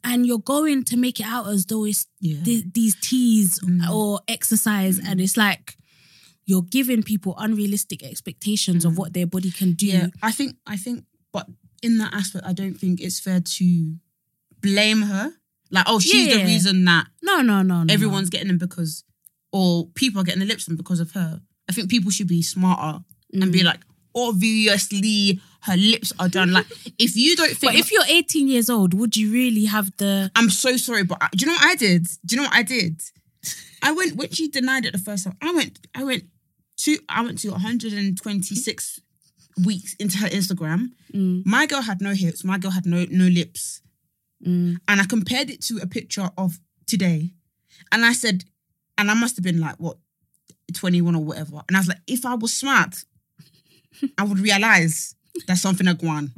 and 0.04 0.26
you're 0.26 0.38
going 0.38 0.84
to 0.84 0.96
make 0.96 1.18
it 1.18 1.26
out 1.26 1.48
as 1.48 1.66
though 1.66 1.84
it's 1.84 2.06
yeah. 2.20 2.40
th- 2.44 2.64
these 2.72 2.94
teas 3.00 3.58
Mm. 3.60 3.88
or 3.90 4.20
exercise, 4.28 4.98
and 5.00 5.20
it's 5.20 5.36
like 5.36 5.76
you're 6.44 6.62
giving 6.62 7.02
people 7.02 7.34
unrealistic 7.38 8.04
expectations 8.04 8.84
of 8.84 8.92
Mm. 8.92 8.96
what 8.98 9.12
their 9.12 9.26
body 9.26 9.50
can 9.50 9.72
do. 9.72 9.86
Yeah, 9.88 10.06
I 10.22 10.30
think 10.30 10.56
I 10.64 10.76
think, 10.76 11.04
but 11.32 11.48
in 11.86 11.98
that 11.98 12.12
aspect, 12.14 12.44
I 12.46 12.52
don't 12.52 12.74
think 12.74 13.00
it's 13.00 13.20
fair 13.20 13.40
to 13.40 13.94
blame 14.60 15.02
her. 15.02 15.32
Like, 15.70 15.84
oh, 15.88 15.98
she's 16.00 16.32
the 16.34 16.44
reason 16.44 16.84
that 16.84 17.06
No, 17.22 17.40
no, 17.40 17.62
no, 17.62 17.82
no. 17.84 17.92
everyone's 17.92 18.30
getting 18.30 18.48
them 18.48 18.58
because, 18.58 19.04
or 19.52 19.86
people 19.94 20.20
are 20.20 20.24
getting 20.24 20.40
the 20.44 20.46
lips 20.52 20.66
done 20.66 20.76
because 20.76 21.00
of 21.00 21.12
her. 21.12 21.40
I 21.68 21.72
think 21.72 21.90
people 21.90 22.10
should 22.10 22.28
be 22.28 22.42
smarter 22.42 23.04
and 23.32 23.52
be 23.52 23.60
Mm. 23.60 23.64
like, 23.64 23.80
obviously, 24.14 25.40
her 25.62 25.76
lips 25.76 26.12
are 26.18 26.28
done. 26.28 26.52
Like, 26.52 26.66
if 26.98 27.16
you 27.16 27.34
don't 27.36 27.56
think, 27.56 27.72
But 27.72 27.74
if 27.80 27.90
you're 27.92 28.04
18 28.08 28.48
years 28.48 28.70
old, 28.70 28.94
would 28.94 29.16
you 29.16 29.32
really 29.32 29.64
have 29.66 29.90
the? 29.98 30.30
I'm 30.36 30.50
so 30.50 30.76
sorry, 30.76 31.02
but 31.04 31.18
I, 31.20 31.28
do 31.34 31.44
you 31.44 31.46
know 31.46 31.54
what 31.58 31.64
I 31.66 31.74
did? 31.74 32.06
Do 32.24 32.36
you 32.36 32.42
know 32.42 32.48
what 32.48 32.54
I 32.54 32.62
did? 32.62 33.02
I 33.82 33.92
went 33.92 34.16
when 34.16 34.30
she 34.30 34.48
denied 34.48 34.84
it 34.86 34.92
the 34.92 34.98
first 34.98 35.24
time. 35.24 35.36
I 35.42 35.52
went, 35.52 35.78
I 35.94 36.04
went 36.04 36.24
to, 36.78 36.98
I 37.08 37.22
went 37.22 37.38
to 37.38 37.50
126 37.50 39.00
weeks 39.64 39.94
into 39.94 40.18
her 40.18 40.28
Instagram. 40.28 40.90
Mm, 41.12 41.44
My 41.46 41.66
girl 41.66 41.82
had 41.82 42.00
no 42.00 42.12
hips. 42.12 42.44
My 42.44 42.58
girl 42.58 42.70
had 42.72 42.86
no 42.86 43.06
no 43.10 43.26
lips, 43.26 43.80
mm, 44.44 44.76
and 44.88 45.00
I 45.00 45.04
compared 45.06 45.50
it 45.50 45.62
to 45.62 45.78
a 45.82 45.86
picture 45.86 46.30
of 46.36 46.58
today, 46.86 47.32
and 47.92 48.04
I 48.04 48.12
said, 48.12 48.44
and 48.98 49.10
I 49.10 49.14
must 49.14 49.36
have 49.36 49.44
been 49.44 49.60
like 49.60 49.76
what, 49.76 49.96
21 50.74 51.14
or 51.14 51.24
whatever, 51.24 51.62
and 51.68 51.76
I 51.76 51.80
was 51.80 51.88
like, 51.88 52.00
if 52.06 52.24
I 52.26 52.34
was 52.34 52.52
smart, 52.54 53.04
I 54.18 54.24
would 54.24 54.38
realize 54.38 55.14
that's 55.46 55.62
something 55.62 55.86
that 55.86 55.98
go 55.98 56.08
on. 56.08 56.32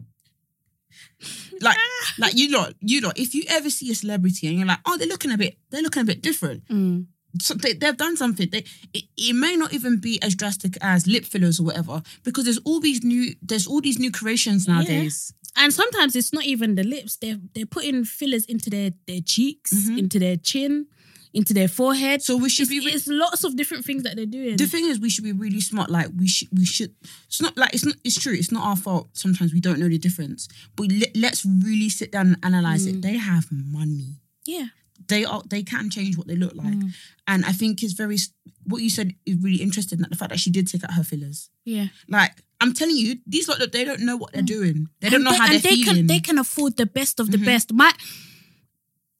Like, 1.60 1.76
like 2.18 2.34
you 2.36 2.50
lot, 2.56 2.74
you 2.80 3.00
lot. 3.00 3.18
If 3.18 3.34
you 3.34 3.44
ever 3.48 3.70
see 3.70 3.90
a 3.90 3.94
celebrity 3.94 4.46
and 4.48 4.56
you're 4.58 4.66
like, 4.66 4.78
oh, 4.86 4.96
they're 4.96 5.08
looking 5.08 5.32
a 5.32 5.38
bit, 5.38 5.56
they're 5.70 5.82
looking 5.82 6.02
a 6.02 6.06
bit 6.06 6.22
different. 6.22 6.66
mm. 6.68 7.06
So 7.40 7.54
they, 7.54 7.74
they've 7.74 7.96
done 7.96 8.16
something. 8.16 8.48
They, 8.50 8.64
it, 8.94 9.04
it 9.16 9.34
may 9.34 9.54
not 9.56 9.72
even 9.74 9.98
be 10.00 10.20
as 10.22 10.34
drastic 10.34 10.76
as 10.80 11.06
lip 11.06 11.24
fillers 11.24 11.60
or 11.60 11.64
whatever, 11.64 12.02
because 12.24 12.44
there's 12.44 12.58
all 12.64 12.80
these 12.80 13.04
new, 13.04 13.34
there's 13.42 13.66
all 13.66 13.80
these 13.80 13.98
new 13.98 14.10
creations 14.10 14.66
nowadays. 14.66 15.32
And 15.56 15.72
sometimes 15.72 16.14
it's 16.16 16.32
not 16.32 16.44
even 16.44 16.74
the 16.74 16.84
lips. 16.84 17.16
They're 17.16 17.38
they're 17.54 17.66
putting 17.66 18.04
fillers 18.04 18.44
into 18.46 18.70
their 18.70 18.90
their 19.06 19.20
cheeks, 19.24 19.72
Mhm. 19.74 19.98
into 19.98 20.18
their 20.18 20.36
chin, 20.36 20.86
into 21.34 21.52
their 21.52 21.68
forehead. 21.68 22.22
So 22.22 22.36
we 22.36 22.48
should 22.48 22.62
It's, 22.62 22.70
be. 22.70 22.80
re- 22.86 22.92
it's 22.92 23.08
lots 23.08 23.44
of 23.44 23.56
different 23.56 23.84
things 23.84 24.02
that 24.04 24.14
they're 24.16 24.26
doing. 24.26 24.56
the 24.56 24.66
thing 24.66 24.86
is, 24.86 25.00
we 25.00 25.10
should 25.10 25.24
be 25.24 25.32
really 25.32 25.60
smart. 25.60 25.90
Like 25.90 26.08
we 26.16 26.28
should, 26.28 26.48
we 26.52 26.64
should. 26.64 26.94
It's 27.26 27.42
not 27.42 27.56
like 27.56 27.74
it's 27.74 27.84
not. 27.84 27.96
It's 28.04 28.18
true. 28.20 28.34
It's 28.34 28.52
not 28.52 28.64
our 28.64 28.76
fault. 28.76 29.08
Sometimes 29.14 29.52
we 29.52 29.60
don't 29.60 29.78
know 29.80 29.88
the 29.88 29.98
difference. 29.98 30.48
But 30.76 30.92
let, 30.92 31.16
let's 31.16 31.44
really 31.44 31.88
sit 31.88 32.12
down 32.12 32.28
and 32.28 32.36
analyze 32.44 32.86
Mm. 32.86 32.90
it. 32.90 33.02
They 33.02 33.16
have 33.16 33.46
money. 33.50 34.16
yeah. 34.46 34.66
They 35.08 35.24
are. 35.24 35.42
They 35.48 35.62
can 35.62 35.90
change 35.90 36.16
what 36.16 36.26
they 36.26 36.36
look 36.36 36.54
like. 36.54 36.66
Mm. 36.74 36.92
And 37.26 37.44
I 37.44 37.52
think 37.52 37.82
it's 37.82 37.94
very. 37.94 38.16
What 38.64 38.82
you 38.82 38.90
said 38.90 39.14
is 39.26 39.36
really 39.40 39.62
interesting. 39.62 39.98
That 40.00 40.10
the 40.10 40.16
fact 40.16 40.30
that 40.30 40.40
she 40.40 40.50
did 40.50 40.68
take 40.68 40.84
out 40.84 40.92
her 40.94 41.02
fillers. 41.04 41.50
Yeah. 41.64 41.86
Like 42.08 42.42
I'm 42.60 42.72
telling 42.74 42.96
you, 42.96 43.18
these 43.26 43.48
lot 43.48 43.58
they 43.72 43.84
don't 43.84 44.00
know 44.00 44.16
what 44.16 44.32
they're 44.32 44.42
Mm. 44.42 44.46
doing. 44.46 44.88
They 45.00 45.08
don't 45.10 45.16
And 45.16 45.24
know 45.24 45.32
how 45.32 45.46
they're 45.46 45.54
and 45.56 45.62
they 45.62 45.76
feeling. 45.76 45.94
can 45.96 46.06
they 46.06 46.20
can 46.20 46.38
afford 46.38 46.76
the 46.76 46.86
best 46.86 47.20
of 47.20 47.30
the 47.30 47.38
Mhm. 47.38 47.44
best. 47.46 47.72
My 47.72 47.92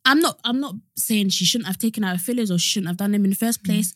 I'm 0.04 0.20
not 0.20 0.38
I'm 0.44 0.60
not 0.60 0.74
saying 0.96 1.30
she 1.30 1.44
shouldn't 1.44 1.66
have 1.68 1.78
taken 1.78 2.04
out 2.04 2.16
her 2.16 2.22
fillers 2.22 2.50
or 2.50 2.58
shouldn't 2.58 2.88
have 2.88 2.96
done 2.96 3.12
them 3.12 3.24
in 3.24 3.30
the 3.30 3.36
Mm. 3.36 3.40
first 3.40 3.62
place. 3.64 3.94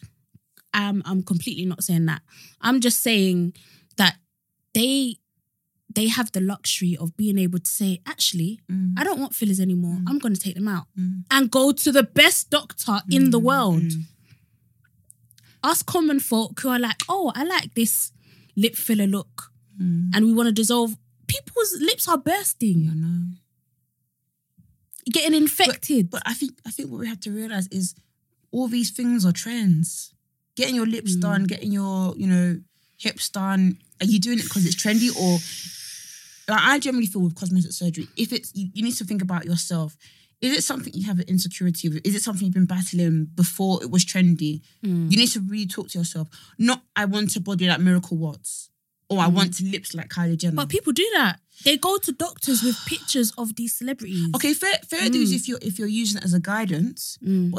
Um, 0.74 1.02
I'm 1.04 1.22
completely 1.22 1.66
not 1.66 1.84
saying 1.84 2.06
that. 2.06 2.22
I'm 2.60 2.80
just 2.80 3.00
saying 3.02 3.52
that 3.96 4.16
they 4.74 5.16
they 5.94 6.08
have 6.08 6.32
the 6.32 6.40
luxury 6.40 6.96
of 6.96 7.16
being 7.16 7.38
able 7.38 7.58
to 7.58 7.70
say, 7.70 8.00
actually, 8.06 8.60
Mm. 8.70 8.94
I 8.98 9.04
don't 9.04 9.20
want 9.20 9.34
fillers 9.34 9.60
anymore. 9.60 9.96
Mm. 9.96 10.04
I'm 10.08 10.18
going 10.18 10.34
to 10.34 10.40
take 10.40 10.54
them 10.54 10.68
out 10.68 10.86
Mm. 10.98 11.24
and 11.30 11.50
go 11.50 11.72
to 11.72 11.92
the 11.92 12.02
best 12.02 12.50
doctor 12.50 13.00
in 13.10 13.30
the 13.30 13.40
Mm, 13.40 13.44
world. 13.44 13.82
mm. 13.82 14.04
Us 15.62 15.82
common 15.82 16.18
folk 16.20 16.58
who 16.60 16.68
are 16.70 16.78
like, 16.78 17.00
oh, 17.08 17.30
I 17.34 17.44
like 17.44 17.74
this 17.74 18.12
lip 18.56 18.74
filler 18.76 19.06
look, 19.06 19.52
Mm. 19.80 20.10
and 20.14 20.26
we 20.26 20.32
want 20.32 20.46
to 20.48 20.52
dissolve. 20.52 20.96
People's 21.26 21.72
lips 21.80 22.08
are 22.08 22.18
bursting, 22.18 22.88
I 22.90 22.94
know. 22.94 23.26
getting 25.10 25.34
infected. 25.34 26.10
But 26.10 26.22
I 26.26 26.34
think 26.34 26.52
I 26.66 26.70
think 26.70 26.90
what 26.90 27.00
we 27.00 27.08
have 27.08 27.20
to 27.20 27.30
realize 27.30 27.66
is 27.68 27.94
all 28.50 28.68
these 28.68 28.90
things 28.90 29.24
are 29.24 29.32
trends. 29.32 30.12
Getting 30.56 30.74
your 30.74 30.86
lips 30.86 31.16
done, 31.16 31.44
getting 31.44 31.72
your 31.72 32.14
you 32.16 32.26
know 32.26 32.60
hips 32.98 33.28
done. 33.30 33.78
Are 34.00 34.06
you 34.06 34.18
doing 34.20 34.38
it 34.38 34.44
because 34.44 34.66
it's 34.66 34.76
trendy 34.76 35.10
or? 35.16 35.38
Like 36.48 36.60
I 36.62 36.78
generally 36.78 37.06
feel 37.06 37.22
with 37.22 37.34
cosmetic 37.34 37.72
surgery, 37.72 38.08
if 38.16 38.32
it's 38.32 38.52
you, 38.54 38.68
you 38.74 38.82
need 38.82 38.96
to 38.96 39.04
think 39.04 39.22
about 39.22 39.44
yourself. 39.44 39.96
Is 40.40 40.56
it 40.58 40.64
something 40.64 40.92
you 40.92 41.06
have 41.06 41.20
an 41.20 41.28
insecurity 41.28 41.88
with? 41.88 42.04
Is 42.04 42.16
it 42.16 42.22
something 42.22 42.44
you've 42.46 42.54
been 42.54 42.66
battling 42.66 43.26
before 43.36 43.80
it 43.82 43.90
was 43.92 44.04
trendy? 44.04 44.60
Mm. 44.84 45.08
You 45.10 45.16
need 45.18 45.28
to 45.28 45.40
really 45.40 45.66
talk 45.66 45.88
to 45.90 45.98
yourself. 45.98 46.28
Not 46.58 46.82
I 46.96 47.04
want 47.04 47.36
a 47.36 47.40
body 47.40 47.68
like 47.68 47.78
Miracle 47.80 48.16
Watts, 48.16 48.68
or 49.08 49.20
I 49.20 49.28
Mm. 49.28 49.34
want 49.34 49.60
lips 49.60 49.94
like 49.94 50.08
Kylie 50.08 50.36
Jenner. 50.36 50.56
But 50.56 50.68
people 50.68 50.92
do 50.92 51.08
that. 51.14 51.38
They 51.64 51.76
go 51.76 51.96
to 51.98 52.10
doctors 52.10 52.60
with 52.64 52.76
pictures 52.86 53.32
of 53.38 53.54
these 53.54 53.76
celebrities. 53.76 54.30
okay, 54.34 54.52
fair 54.52 54.80
fair 54.88 55.08
dues 55.10 55.30
Mm. 55.30 55.36
if 55.36 55.46
you're 55.48 55.58
if 55.62 55.78
you're 55.78 55.86
using 56.02 56.18
it 56.18 56.24
as 56.24 56.34
a 56.34 56.40
guidance. 56.40 57.18
Mm. 57.24 57.52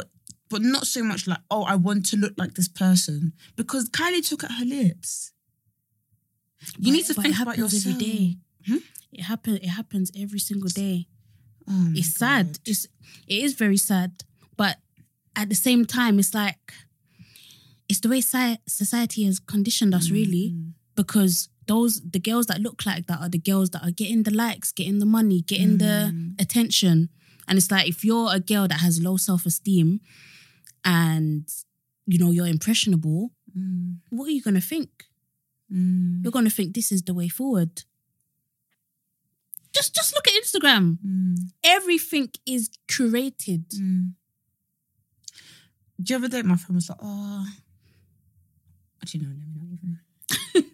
but 0.50 0.62
not 0.62 0.86
so 0.86 1.02
much 1.04 1.26
like, 1.26 1.40
oh, 1.50 1.64
I 1.64 1.74
want 1.74 2.06
to 2.08 2.18
look 2.18 2.34
like 2.38 2.54
this 2.54 2.68
person. 2.68 3.34
Because 3.56 3.90
Kylie 3.90 4.24
took 4.28 4.44
out 4.44 4.52
her 4.60 4.66
lips. 4.66 5.32
You 6.78 6.92
But- 6.92 6.92
need 6.92 7.06
to 7.08 7.14
but 7.16 7.22
think 7.24 7.40
about 7.40 7.58
yourself. 7.58 7.96
every 7.96 8.06
day. 8.06 8.38
Hmm? 8.68 8.78
It 9.12 9.24
happens. 9.24 9.60
It 9.60 9.70
happens 9.70 10.12
every 10.18 10.40
single 10.40 10.70
day. 10.70 11.08
Oh 11.70 11.92
It's 11.96 12.16
sad. 12.18 12.48
God. 12.54 12.60
It's 12.66 12.88
it 13.28 13.44
is 13.44 13.54
very 13.54 13.78
sad. 13.78 14.24
But 14.58 14.78
at 15.36 15.50
the 15.50 15.56
same 15.56 15.86
time, 15.86 16.20
it's 16.20 16.34
like 16.34 16.74
it's 17.90 18.00
the 18.00 18.10
way 18.10 18.22
society 18.22 19.26
has 19.26 19.40
conditioned 19.40 19.94
us, 19.94 20.10
really. 20.10 20.52
Mm, 20.54 20.74
Because 20.96 21.50
those 21.68 22.02
the 22.02 22.20
girls 22.20 22.46
that 22.48 22.60
look 22.62 22.86
like 22.86 23.08
that 23.08 23.20
are 23.20 23.30
the 23.30 23.40
girls 23.52 23.70
that 23.72 23.84
are 23.84 23.92
getting 23.92 24.24
the 24.24 24.32
likes, 24.34 24.72
getting 24.72 25.00
the 25.00 25.06
money, 25.06 25.42
getting 25.42 25.78
the 25.78 26.12
Mm. 26.12 26.42
attention. 26.42 27.10
And 27.48 27.58
it's 27.58 27.72
like 27.72 27.88
if 27.88 28.04
you're 28.06 28.34
a 28.34 28.40
girl 28.40 28.68
that 28.68 28.80
has 28.82 29.02
low 29.02 29.18
self 29.18 29.46
esteem, 29.46 30.00
and 30.86 31.48
you 32.06 32.18
know 32.20 32.32
you're 32.32 32.48
impressionable, 32.48 33.32
mm, 33.58 33.98
what 34.10 34.28
are 34.28 34.32
you 34.32 34.42
gonna 34.42 34.62
think? 34.62 34.90
mm, 35.72 36.24
You're 36.24 36.32
gonna 36.32 36.50
think 36.50 36.74
this 36.74 36.92
is 36.92 37.02
the 37.04 37.14
way 37.14 37.28
forward. 37.30 37.84
Just 39.74 39.96
just 39.96 40.14
look 40.16 40.28
at 40.28 40.34
Instagram. 40.44 40.98
mm, 41.06 41.36
Everything 41.64 42.30
is 42.46 42.70
curated. 42.88 43.66
mm. 43.76 44.14
The 46.00 46.16
other 46.16 46.28
day, 46.28 46.42
my 46.42 46.56
friend 46.58 46.76
was 46.76 46.90
like, 46.90 46.98
oh, 47.02 47.46
actually, 49.02 49.22
no, 49.22 49.30
let 49.30 49.38
me 49.38 49.54
not 49.56 49.70
even. 49.74 50.00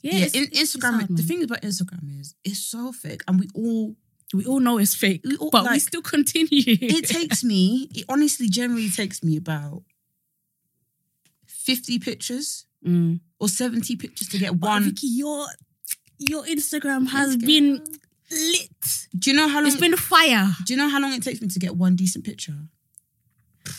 Yeah, 0.00 0.12
Yeah, 0.14 0.26
it's- 0.26 0.34
in, 0.34 0.44
Instagram, 0.64 0.92
hard, 0.94 1.16
the 1.16 1.22
thing 1.22 1.42
about 1.42 1.62
Instagram 1.62 2.20
is 2.20 2.34
it's 2.44 2.60
so 2.60 2.92
fake, 2.92 3.22
and 3.26 3.40
we 3.40 3.48
all, 3.54 3.96
we 4.32 4.44
all 4.46 4.60
know 4.60 4.78
it's 4.78 4.94
fake, 4.94 5.22
we 5.24 5.36
all 5.36 5.50
but 5.50 5.68
we 5.70 5.78
still 5.80 6.02
continue. 6.02 6.48
it 6.52 7.06
takes 7.08 7.42
me, 7.42 7.88
it 7.94 8.04
honestly 8.08 8.48
generally 8.48 8.90
takes 8.90 9.22
me 9.24 9.36
about 9.36 9.82
50 11.46 11.98
pictures 11.98 12.64
Mm. 12.86 13.18
or 13.40 13.48
70 13.48 13.96
pictures 13.96 14.28
to 14.28 14.38
get 14.38 14.58
But 14.58 14.68
one. 14.68 14.84
Vicky, 14.84 15.08
your 15.08 15.48
your 16.18 16.44
Instagram 16.44 17.08
has 17.08 17.36
Yes, 17.36 17.44
been 17.46 17.84
lit. 18.30 19.06
Do 19.18 19.30
you 19.30 19.36
know 19.36 19.48
how 19.48 19.58
long? 19.60 19.66
It's 19.68 19.76
been 19.80 19.96
fire. 19.96 20.48
do 20.64 20.72
you 20.72 20.76
know 20.76 20.88
how 20.88 21.00
long 21.00 21.12
it 21.12 21.22
takes 21.22 21.40
me 21.40 21.48
to 21.48 21.58
get 21.58 21.76
one 21.76 21.96
decent 21.96 22.24
picture? 22.24 22.56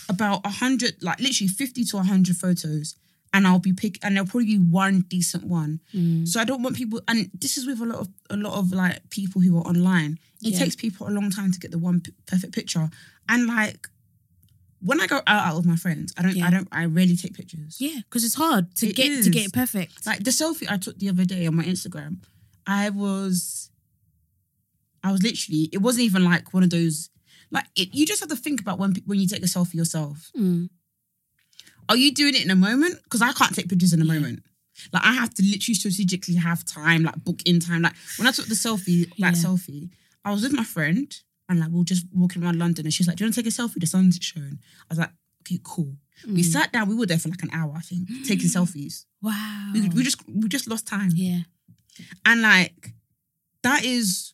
About 0.07 0.41
a 0.45 0.49
hundred, 0.49 1.01
like 1.01 1.19
literally 1.19 1.47
fifty 1.47 1.83
to 1.85 1.97
hundred 1.99 2.35
photos, 2.37 2.95
and 3.33 3.47
I'll 3.47 3.57
be 3.59 3.73
pick, 3.73 3.97
and 4.03 4.15
there'll 4.15 4.27
probably 4.27 4.45
be 4.45 4.57
one 4.59 5.01
decent 5.07 5.43
one. 5.45 5.79
Mm. 5.95 6.27
So 6.27 6.39
I 6.39 6.43
don't 6.43 6.61
want 6.61 6.75
people, 6.75 7.01
and 7.07 7.29
this 7.33 7.57
is 7.57 7.65
with 7.65 7.81
a 7.81 7.85
lot 7.85 7.99
of 7.99 8.07
a 8.29 8.37
lot 8.37 8.53
of 8.59 8.71
like 8.71 9.09
people 9.09 9.41
who 9.41 9.57
are 9.57 9.61
online. 9.67 10.19
It 10.43 10.53
Yeah. 10.53 10.59
takes 10.59 10.75
people 10.75 11.07
a 11.07 11.11
long 11.11 11.31
time 11.31 11.51
to 11.51 11.59
get 11.59 11.71
the 11.71 11.79
one 11.79 12.01
p- 12.01 12.13
perfect 12.27 12.53
picture, 12.53 12.89
and 13.27 13.47
like 13.47 13.87
when 14.81 15.01
I 15.01 15.07
go 15.07 15.21
out, 15.27 15.57
with 15.57 15.65
my 15.65 15.75
friends, 15.75 16.13
I 16.17 16.21
don't, 16.21 16.35
Yeah. 16.35 16.47
I 16.47 16.49
don't, 16.51 16.67
I 16.71 16.85
rarely 16.85 17.15
take 17.15 17.33
pictures. 17.35 17.77
Yeah, 17.79 17.99
because 18.09 18.23
it's 18.23 18.35
hard 18.35 18.75
to 18.75 18.87
It 18.87 18.95
get 18.95 19.23
to 19.23 19.29
get 19.29 19.47
it 19.47 19.53
perfect. 19.53 20.05
Like 20.05 20.23
the 20.23 20.31
selfie 20.31 20.69
I 20.69 20.77
took 20.77 20.97
the 20.99 21.09
other 21.09 21.25
day 21.25 21.45
on 21.47 21.55
my 21.55 21.63
Instagram, 21.63 22.17
I 22.65 22.89
was, 22.89 23.69
I 25.03 25.11
was 25.11 25.21
literally. 25.23 25.69
It 25.71 25.79
wasn't 25.81 26.05
even 26.05 26.23
like 26.23 26.53
one 26.53 26.63
of 26.63 26.69
those. 26.69 27.09
Like 27.51 27.65
it, 27.75 27.89
you 27.93 28.05
just 28.05 28.19
have 28.19 28.29
to 28.29 28.35
think 28.35 28.61
about 28.61 28.77
when 28.79 28.93
when 29.05 29.19
you 29.19 29.27
take 29.27 29.41
a 29.43 29.47
selfie 29.47 29.75
yourself. 29.75 30.31
Mm. 30.37 30.69
Are 31.87 31.95
you 31.97 32.13
doing 32.13 32.35
it 32.35 32.43
in 32.43 32.51
a 32.51 32.55
moment? 32.55 32.99
Because 33.03 33.21
I 33.21 33.31
can't 33.33 33.55
take 33.55 33.67
pictures 33.69 33.93
in 33.93 34.01
a 34.01 34.05
Yeah. 34.05 34.13
moment. 34.13 34.43
Like 34.93 35.03
I 35.03 35.13
have 35.13 35.33
to 35.35 35.43
literally 35.43 35.73
strategically 35.75 36.35
have 36.35 36.63
time, 36.65 37.03
like 37.03 37.23
book 37.23 37.41
in 37.45 37.59
time. 37.59 37.81
Like 37.81 37.95
when 38.17 38.27
I 38.27 38.31
took 38.31 38.45
the 38.45 38.53
selfie, 38.55 39.09
that 39.09 39.17
Yeah. 39.17 39.31
selfie, 39.31 39.89
I 40.23 40.31
was 40.31 40.43
with 40.43 40.53
my 40.53 40.63
friend 40.63 41.13
and 41.49 41.59
like 41.59 41.69
we 41.71 41.79
were 41.79 41.83
just 41.83 42.05
walking 42.13 42.43
around 42.43 42.57
London 42.59 42.85
and 42.85 42.93
she's 42.93 43.07
like, 43.07 43.17
Do 43.17 43.23
you 43.23 43.27
want 43.27 43.35
to 43.35 43.41
take 43.43 43.51
a 43.51 43.55
selfie? 43.55 43.79
The 43.79 43.87
sun's 43.87 44.17
showing. 44.21 44.59
I 44.83 44.85
was 44.89 44.99
like, 44.99 45.11
okay, 45.43 45.59
cool. 45.63 45.95
We 46.27 46.41
Mm. 46.43 46.45
sat 46.45 46.71
down, 46.73 46.87
we 46.89 46.95
were 46.95 47.05
there 47.05 47.17
for 47.17 47.29
like 47.29 47.43
an 47.43 47.49
hour, 47.53 47.73
I 47.75 47.81
think, 47.81 48.07
taking 48.25 48.47
selfies. 48.57 49.05
Wow. 49.21 49.71
We, 49.73 49.89
we 49.89 50.03
just 50.03 50.21
we 50.27 50.47
just 50.47 50.67
lost 50.69 50.85
time. 50.87 51.11
yeah. 51.13 51.39
And 52.25 52.41
like 52.41 52.93
that 53.63 53.83
is, 53.83 54.33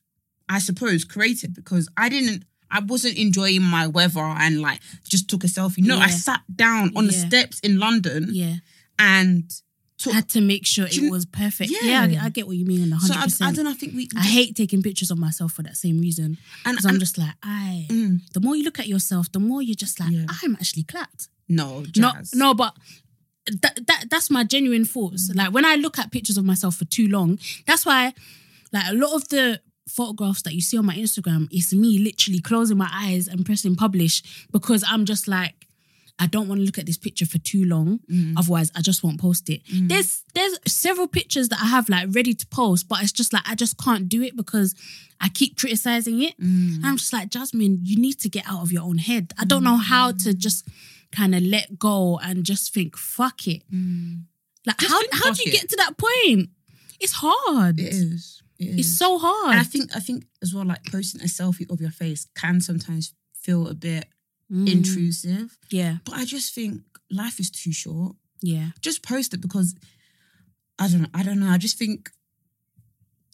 I 0.49 0.59
suppose, 0.59 1.03
creative 1.03 1.53
because 1.55 1.89
I 1.97 2.09
didn't 2.09 2.43
I 2.71 2.79
wasn't 2.81 3.17
enjoying 3.17 3.61
my 3.61 3.87
weather 3.87 4.19
and 4.19 4.59
like 4.61 4.81
just 5.07 5.29
took 5.29 5.43
a 5.43 5.47
selfie. 5.47 5.79
No, 5.85 5.97
I 5.99 6.09
sat 6.09 6.41
down 6.53 6.91
on 6.95 7.05
the 7.07 7.13
steps 7.13 7.59
in 7.61 7.79
London 7.79 8.29
Yeah. 8.31 8.55
and 8.99 9.49
took 9.97 10.13
had 10.13 10.27
to 10.29 10.41
make 10.41 10.65
sure 10.65 10.87
Do 10.87 11.01
you- 11.01 11.07
it 11.07 11.11
was 11.11 11.25
perfect. 11.25 11.71
Yeah. 11.71 11.79
Yeah, 11.83 12.01
I, 12.03 12.07
get- 12.07 12.21
I 12.23 12.29
get 12.29 12.47
what 12.47 12.57
you 12.57 12.65
mean. 12.65 12.89
So 12.89 12.95
hundred 12.97 13.17
I, 13.17 13.21
I 13.21 13.23
percent. 13.25 13.55
don't 13.55 13.65
know. 13.65 13.71
I 13.71 13.75
think 13.75 13.93
we. 13.95 14.09
I 14.17 14.21
hate 14.23 14.55
taking 14.55 14.81
pictures 14.83 15.09
of 15.11 15.17
myself 15.17 15.53
for 15.53 15.63
that 15.63 15.77
same 15.77 15.99
reason. 15.99 16.37
and, 16.65 16.75
Because 16.75 16.85
I'm 16.85 16.99
just 16.99 17.17
like, 17.17 17.33
I. 17.43 17.85
mm, 17.89 18.19
The 18.33 18.39
more 18.41 18.55
you 18.55 18.63
look 18.63 18.79
at 18.79 18.87
yourself, 18.87 19.31
the 19.31 19.39
more 19.39 19.61
you're 19.61 19.75
just 19.75 19.99
like, 19.99 20.11
Yeah. 20.11 20.25
I'm 20.43 20.53
actually 20.55 20.83
clapped. 20.83 21.29
no, 21.47 21.79
No, 21.97 22.11
jazz. 22.13 22.33
no, 22.35 22.53
but 22.53 22.75
that, 23.61 23.79
that 23.87 24.05
that's 24.09 24.29
my 24.31 24.43
genuine 24.43 24.85
thoughts. 24.85 25.29
Mm. 25.29 25.35
Like 25.37 25.53
when 25.53 25.65
I 25.65 25.75
look 25.75 25.99
at 25.99 26.11
pictures 26.11 26.37
of 26.37 26.45
myself 26.45 26.75
for 26.77 26.85
too 26.85 27.07
long, 27.07 27.39
that's 27.67 27.85
why, 27.85 28.13
like 28.73 28.85
a 28.89 28.93
lot 28.93 29.13
of 29.13 29.29
the 29.29 29.61
photographs 29.87 30.41
that 30.41 30.53
you 30.55 30.61
see 30.61 30.77
on 30.79 30.85
my 30.85 30.95
Instagram 30.95 31.47
is 31.51 31.71
me 31.73 31.99
literally 31.99 32.39
closing 32.39 32.75
my 32.77 32.89
eyes 32.91 33.27
and 33.27 33.45
pressing 33.45 33.75
publish 33.75 34.23
because 34.51 34.83
I'm 34.87 35.05
just 35.05 35.27
like, 35.27 35.64
I 36.17 36.27
don't 36.27 36.47
want 36.47 36.59
to 36.61 36.65
look 36.65 36.77
at 36.77 36.85
this 36.85 36.97
picture 36.97 37.25
for 37.25 37.39
too 37.39 37.65
long. 37.65 37.99
Mm. 38.09 38.35
Otherwise, 38.37 38.71
I 38.75 38.81
just 38.81 39.03
won't 39.03 39.19
post 39.19 39.49
it. 39.49 39.61
There's 39.69 40.23
there's 40.33 40.57
several 40.65 41.07
pictures 41.07 41.49
that 41.49 41.59
I 41.61 41.65
have 41.65 41.89
like 41.89 42.07
ready 42.11 42.33
to 42.33 42.47
post, 42.47 42.87
but 42.87 43.01
it's 43.03 43.11
just 43.11 43.33
like 43.33 43.43
I 43.45 43.55
just 43.55 43.77
can't 43.77 44.07
do 44.07 44.21
it 44.23 44.35
because 44.35 44.73
I 45.19 45.27
keep 45.29 45.57
criticizing 45.57 46.21
it. 46.21 46.39
Mm. 46.39 46.77
And 46.77 46.85
I'm 46.85 46.97
just 46.97 47.11
like, 47.11 47.29
Jasmine, 47.29 47.79
you 47.83 47.97
need 47.99 48.19
to 48.19 48.29
get 48.29 48.45
out 48.49 48.61
of 48.61 48.71
your 48.71 48.83
own 48.83 48.97
head. 48.97 49.33
I 49.37 49.43
don't 49.45 49.63
know 49.63 49.77
how 49.77 50.11
to 50.13 50.33
just 50.33 50.67
kind 51.11 51.35
of 51.35 51.41
let 51.43 51.77
go 51.77 52.17
and 52.23 52.43
just 52.45 52.73
think, 52.73 52.97
fuck 52.97 53.47
it. 53.47 53.63
Like, 54.65 54.77
Just 54.77 54.91
how 54.91 54.99
how 55.11 55.31
do 55.33 55.43
you 55.43 55.51
it. 55.51 55.59
get 55.59 55.69
to 55.69 55.75
that 55.77 55.97
point? 55.97 56.49
It's 56.99 57.13
hard. 57.13 57.79
It 57.79 57.93
is. 57.93 58.41
It 58.57 58.65
is. 58.67 58.79
It's 58.79 58.97
so 58.97 59.17
hard. 59.19 59.51
And 59.51 59.59
I 59.59 59.63
think 59.63 59.95
I 59.95 59.99
think 59.99 60.25
as 60.41 60.53
well, 60.53 60.65
like 60.65 60.83
posting 60.91 61.21
a 61.21 61.25
selfie 61.25 61.69
of 61.69 61.81
your 61.81 61.91
face 61.91 62.25
can 62.35 62.61
sometimes 62.61 63.13
feel 63.33 63.67
a 63.67 63.73
bit 63.73 64.05
Mm. 64.51 64.69
intrusive. 64.71 65.57
Yeah, 65.71 65.97
But 66.05 66.15
I 66.15 66.25
just 66.25 66.53
think 66.53 66.81
life 67.09 67.39
is 67.39 67.49
too 67.49 67.71
short. 67.73 68.15
yeah, 68.41 68.69
Just 68.81 69.01
post 69.03 69.33
it 69.33 69.41
because 69.41 69.73
I 70.77 70.87
don't 70.87 71.01
know. 71.01 71.09
I 71.13 71.23
don't 71.23 71.39
know. 71.39 71.49
I 71.49 71.57
just 71.57 71.77
think 71.79 72.11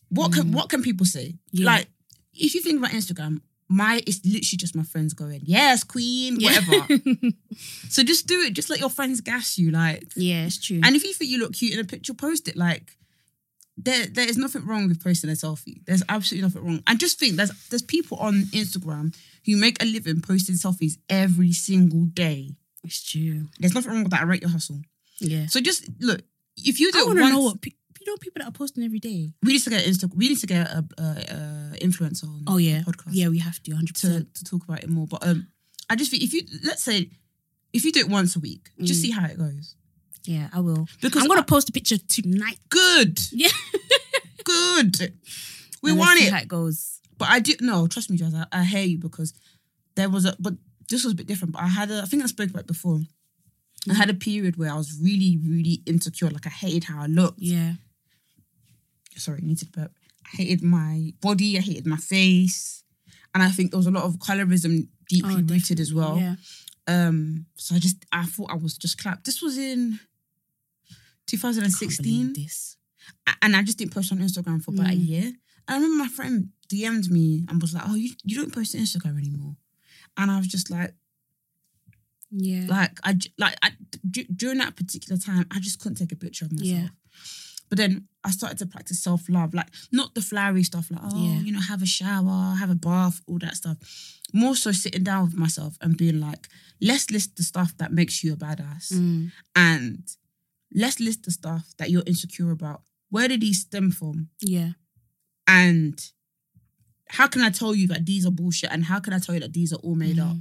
what 0.09 0.31
can 0.33 0.43
Mm. 0.47 0.53
what 0.53 0.69
can 0.69 0.81
people 0.81 1.05
say? 1.05 1.35
Yeah. 1.51 1.65
Like 1.65 1.87
if 2.33 2.53
you 2.55 2.61
think 2.61 2.79
about 2.79 2.91
Instagram, 2.91 3.41
my 3.67 4.01
it's 4.05 4.23
literally 4.25 4.57
just 4.57 4.75
my 4.75 4.83
friends 4.83 5.13
going, 5.13 5.41
yes, 5.43 5.83
queen, 5.83 6.37
whatever. 6.41 6.87
so 7.89 8.03
just 8.03 8.27
do 8.27 8.39
it. 8.41 8.53
Just 8.53 8.69
let 8.69 8.79
your 8.79 8.89
friends 8.89 9.21
gas 9.21 9.57
you. 9.57 9.71
Like 9.71 10.11
yeah, 10.15 10.45
it's 10.45 10.59
true. 10.59 10.81
And 10.83 10.95
if 10.95 11.03
you 11.03 11.13
think 11.13 11.31
you 11.31 11.39
look 11.39 11.53
cute 11.53 11.73
in 11.73 11.79
a 11.79 11.83
picture, 11.85 12.13
post 12.13 12.47
it. 12.47 12.55
Like 12.57 12.97
there, 13.77 14.05
there 14.07 14.27
is 14.29 14.37
nothing 14.37 14.65
wrong 14.65 14.87
with 14.87 15.03
posting 15.03 15.29
a 15.29 15.33
selfie. 15.33 15.83
There's 15.85 16.03
absolutely 16.09 16.47
nothing 16.47 16.63
wrong. 16.65 16.83
And 16.87 16.99
just 16.99 17.17
think 17.19 17.35
there's 17.37 17.51
there's 17.69 17.81
people 17.81 18.17
on 18.17 18.43
Instagram 18.51 19.15
who 19.45 19.57
make 19.57 19.81
a 19.81 19.85
living 19.85 20.21
posting 20.21 20.55
selfies 20.55 20.97
every 21.09 21.51
single 21.53 22.05
day. 22.05 22.55
it's 22.83 23.03
true. 23.03 23.47
There's 23.59 23.73
nothing 23.73 23.91
wrong 23.91 24.03
with 24.03 24.11
that. 24.11 24.21
I 24.21 24.25
rate 24.25 24.41
your 24.41 24.51
hustle. 24.51 24.81
Yeah. 25.19 25.45
So 25.47 25.59
just 25.61 25.85
look. 25.99 26.21
If 26.57 26.79
you 26.79 26.91
do 26.91 26.99
I 26.99 27.03
want 27.05 27.19
to 27.19 27.29
know 27.29 27.41
what 27.41 27.61
pe- 27.61 27.71
you 27.99 28.07
know 28.11 28.17
people 28.17 28.39
that 28.39 28.47
are 28.47 28.51
posting 28.51 28.83
every 28.83 28.99
day. 28.99 29.31
we 29.43 29.53
need 29.53 29.63
to 29.63 29.69
get 29.69 29.85
Insta. 29.85 30.13
We 30.15 30.27
need 30.29 30.39
to 30.39 30.47
get 30.47 30.67
a, 30.67 30.83
a, 30.97 31.03
a 31.03 31.77
influencer 31.81 32.23
on. 32.25 32.43
Oh 32.47 32.57
yeah, 32.57 32.81
podcast. 32.81 33.09
yeah, 33.11 33.27
we 33.29 33.37
have 33.39 33.61
to 33.63 33.71
100. 33.71 33.87
to 33.87 33.93
percent 33.93 34.35
to 34.35 34.43
talk 34.43 34.63
about 34.63 34.83
it 34.83 34.89
more. 34.89 35.05
But 35.07 35.25
um, 35.27 35.47
I 35.89 35.95
just 35.95 36.09
think 36.11 36.23
if 36.23 36.33
you 36.33 36.41
let's 36.65 36.83
say 36.83 37.09
if 37.73 37.85
you 37.85 37.91
do 37.91 37.99
it 38.01 38.09
once 38.09 38.35
a 38.35 38.39
week, 38.39 38.69
just 38.81 38.99
Mm. 38.99 39.03
see 39.03 39.11
how 39.11 39.25
it 39.27 39.37
goes. 39.37 39.75
Yeah, 40.25 40.49
I 40.53 40.59
will. 40.59 40.87
Because 41.01 41.21
I'm 41.21 41.27
gonna 41.27 41.41
I- 41.41 41.45
post 41.45 41.69
a 41.69 41.71
picture 41.71 41.97
tonight. 41.97 42.59
good, 42.69 43.19
Yeah, 43.31 43.49
good. 44.43 45.13
We 45.83 45.91
want 45.93 46.19
see 46.19 46.27
it. 46.27 46.33
How 46.33 46.39
it 46.39 46.47
goes. 46.47 46.99
But 47.21 47.29
I 47.29 47.39
do 47.39 47.53
no, 47.61 47.87
trust 47.87 48.09
me, 48.09 48.17
Jazz. 48.17 48.33
I, 48.33 48.45
I 48.51 48.63
hear 48.63 48.83
you 48.83 48.97
because 48.97 49.33
there 49.95 50.09
was 50.09 50.25
a 50.25 50.35
but 50.39 50.55
this 50.89 51.03
was 51.03 51.13
a 51.13 51.15
bit 51.15 51.27
different. 51.27 51.53
But 51.53 51.63
I 51.63 51.67
had 51.67 51.89
a 51.91 52.01
I 52.01 52.05
think 52.05 52.23
I 52.23 52.27
spoke 52.27 52.49
about 52.49 52.61
it 52.63 52.67
before. 52.67 52.99
I 53.89 53.93
had 53.95 54.09
a 54.11 54.13
period 54.13 54.57
where 54.57 54.71
I 54.71 54.75
was 54.77 54.99
really, 55.01 55.39
really 55.43 55.81
insecure. 55.87 56.29
Like 56.29 56.45
I 56.45 56.51
hated 56.51 56.83
how 56.83 57.01
I 57.01 57.07
looked. 57.07 57.39
Yeah, 57.41 57.73
Sorry, 59.15 59.39
I 59.43 59.45
needed 59.45 59.71
burp. 59.71 59.91
I 60.25 60.37
hated 60.37 60.61
my 60.63 61.13
body, 61.21 61.57
I 61.57 61.61
hated 61.61 61.87
my 61.87 61.97
face. 61.97 62.83
And 63.33 63.41
I 63.41 63.49
think 63.49 63.71
there 63.71 63.77
was 63.77 63.87
a 63.87 63.91
lot 63.91 64.03
of 64.03 64.17
colorism 64.19 64.87
deeply 65.09 65.35
Oh, 65.37 65.41
rooted 65.53 65.79
as 65.79 65.93
well. 65.93 66.17
yeah. 66.17 66.35
Um, 66.87 67.45
so 67.55 67.75
I 67.75 67.79
just 67.79 67.97
I 68.11 68.25
thought 68.25 68.51
I 68.51 68.55
was 68.55 68.77
just 68.77 68.97
clapped. 69.01 69.25
This 69.25 69.41
was 69.41 69.57
in 69.57 69.99
Can't 70.89 70.99
2016. 71.27 72.33
This. 72.33 72.77
And 73.41 73.55
I 73.55 73.63
just 73.63 73.77
didn't 73.77 73.93
post 73.93 74.11
on 74.11 74.19
Instagram 74.19 74.61
for 74.63 74.71
about 74.71 74.87
a 74.87 74.95
Mm. 74.95 75.07
year. 75.07 75.23
And 75.23 75.35
I 75.69 75.73
remember 75.75 76.03
my 76.03 76.09
friend 76.09 76.49
DM'd 76.71 77.11
me 77.11 77.45
and 77.49 77.61
was 77.61 77.73
like, 77.73 77.83
"Oh, 77.87 77.95
you, 77.95 78.11
you 78.23 78.35
don't 78.37 78.53
post 78.53 78.75
on 78.75 78.81
Instagram 78.81 79.17
anymore," 79.17 79.55
and 80.17 80.31
I 80.31 80.37
was 80.37 80.47
just 80.47 80.69
like, 80.71 80.93
Yeah. 82.31 82.65
like 82.67 82.99
I 83.03 83.17
like 83.37 83.55
I, 83.61 83.71
d- 84.09 84.27
during 84.35 84.59
that 84.59 84.75
particular 84.75 85.17
time, 85.19 85.45
I 85.51 85.59
just 85.59 85.79
couldn't 85.79 85.97
take 85.97 86.11
a 86.11 86.15
picture 86.15 86.45
of 86.45 86.51
myself. 86.53 86.69
Yeah. 86.69 86.87
But 87.69 87.77
then 87.77 88.07
I 88.23 88.31
started 88.31 88.57
to 88.59 88.65
practice 88.65 89.01
self 89.01 89.27
love, 89.29 89.53
like 89.53 89.67
not 89.91 90.13
the 90.15 90.21
flowery 90.21 90.63
stuff, 90.63 90.89
like 90.91 91.01
oh, 91.03 91.17
Yeah. 91.17 91.39
you 91.41 91.51
know, 91.51 91.59
have 91.61 91.81
a 91.81 91.85
shower, 91.85 92.55
have 92.55 92.69
a 92.69 92.75
bath, 92.75 93.21
all 93.27 93.39
that 93.39 93.55
stuff. 93.55 93.77
More 94.33 94.55
so 94.55 94.71
sitting 94.71 95.03
down 95.03 95.25
with 95.25 95.35
myself 95.37 95.77
and 95.81 95.97
being 95.97 96.19
like, 96.19 96.47
let's 96.81 97.11
list 97.11 97.35
the 97.35 97.43
stuff 97.43 97.75
that 97.77 97.91
makes 97.93 98.23
you 98.23 98.33
a 98.33 98.37
badass, 98.37 98.93
Mm. 98.93 99.31
and 99.55 100.03
let's 100.73 100.99
list 101.01 101.23
the 101.23 101.31
stuff 101.31 101.73
that 101.77 101.89
you're 101.91 102.03
insecure 102.05 102.51
about. 102.51 102.81
Where 103.09 103.27
did 103.27 103.41
these 103.41 103.61
stem 103.61 103.91
from? 103.91 104.29
Yeah. 104.41 104.71
And 105.47 105.99
how 107.17 107.27
can 107.27 107.41
I 107.41 107.49
tell 107.49 107.73
you 107.75 107.87
that 107.89 108.05
these 108.05 108.25
are 108.25 108.31
bullshit? 108.31 108.71
And 108.71 108.83
how 108.85 108.99
can 108.99 109.13
I 109.13 109.19
tell 109.19 109.35
you 109.35 109.41
that 109.41 109.53
these 109.53 109.71
are 109.73 109.77
all 109.85 109.95
made 109.95 110.17
Mhm. 110.17 110.29
up? 110.31 110.37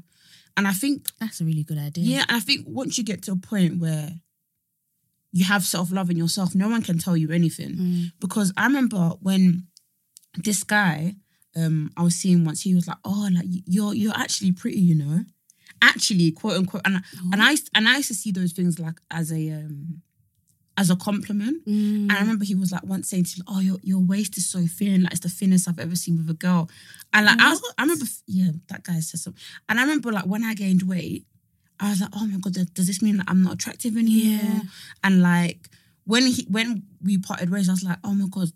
And 0.57 0.67
I 0.69 0.73
think, 0.73 1.09
That's 1.21 1.41
a 1.41 1.45
really 1.45 1.65
good 1.65 1.79
idea. 1.79 2.05
yeah, 2.05 2.25
and 2.29 2.37
I 2.37 2.41
think 2.41 2.67
once 2.67 2.99
you 2.99 3.05
get 3.05 3.23
to 3.25 3.33
a 3.33 3.37
point 3.37 3.79
where 3.79 4.21
you 5.33 5.45
have 5.45 5.65
self 5.65 5.93
love 5.93 6.11
in 6.11 6.17
yourself, 6.17 6.55
no 6.55 6.69
one 6.69 6.83
can 6.83 6.99
tell 6.99 7.17
you 7.17 7.31
anything. 7.31 7.77
Mm. 7.77 8.13
Because 8.21 8.53
I 8.57 8.67
remember 8.67 9.11
when 9.21 9.67
this 10.37 10.65
guy, 10.65 11.17
um, 11.57 11.93
I 11.97 12.03
was 12.03 12.15
seeing 12.17 12.45
once, 12.45 12.63
he 12.63 12.75
was 12.75 12.87
like, 12.89 12.99
"Oh, 13.05 13.29
like 13.33 13.47
you're 13.67 13.95
you're 13.95 14.17
actually 14.17 14.53
pretty, 14.53 14.81
you 14.81 14.95
know." 14.95 15.25
Actually, 15.83 16.31
quote 16.33 16.57
unquote, 16.59 16.83
and 16.85 16.97
I, 16.99 17.01
and 17.33 17.43
I 17.43 17.57
and 17.75 17.89
I 17.89 17.97
used 17.99 18.09
to 18.09 18.15
see 18.15 18.33
those 18.33 18.53
things 18.53 18.79
like 18.79 19.01
as 19.11 19.33
a 19.33 19.51
um 19.53 20.03
as 20.81 20.89
a 20.89 20.97
compliment. 20.97 21.65
Mm. 21.67 22.05
And 22.09 22.13
I 22.13 22.21
remember 22.21 22.45
he 22.47 22.55
was 22.55 22.73
like 22.73 22.83
once 22.85 23.09
saying 23.11 23.25
to 23.25 23.39
me, 23.39 23.45
"Oh, 23.47 23.61
your 23.61 23.79
your 23.83 24.01
waist 24.01 24.37
is 24.39 24.47
so 24.55 24.61
thin, 24.67 25.03
like 25.03 25.13
it's 25.13 25.21
the 25.21 25.29
thinnest 25.29 25.69
I've 25.69 25.79
ever 25.87 25.95
seen 25.95 26.17
with 26.17 26.31
a 26.31 26.39
girl." 26.47 26.71
And 27.13 27.27
like 27.27 27.39
I, 27.39 27.51
was, 27.51 27.61
I 27.79 27.83
remember, 27.83 28.07
yeah, 28.27 28.51
that 28.71 28.83
guy 28.85 28.99
said 29.01 29.21
something. 29.21 29.43
And 29.69 29.79
I 29.79 29.83
remember 29.83 30.11
like 30.11 30.25
when 30.27 30.43
I 30.43 30.55
gained 30.55 30.83
weight, 30.85 31.27
I 31.79 31.91
was 31.91 32.01
like, 32.01 32.11
"Oh 32.15 32.27
my 32.27 32.39
god, 32.39 32.55
does- 32.55 32.71
does 32.71 32.87
this 32.87 33.03
mean 33.03 33.19
that 33.19 33.27
I'm 33.29 33.43
not 33.43 33.55
attractive 33.55 33.97
anymore?" 33.97 34.41
Yeah. 34.43 34.61
And 35.05 35.21
like 35.23 35.69
when 36.05 36.25
he 36.27 36.47
when 36.51 36.83
we 37.03 37.19
parted 37.19 37.51
ways, 37.51 37.69
I 37.69 37.73
was 37.73 37.85
like, 37.85 37.99
"Oh 38.03 38.15
my 38.15 38.27
god." 38.31 38.49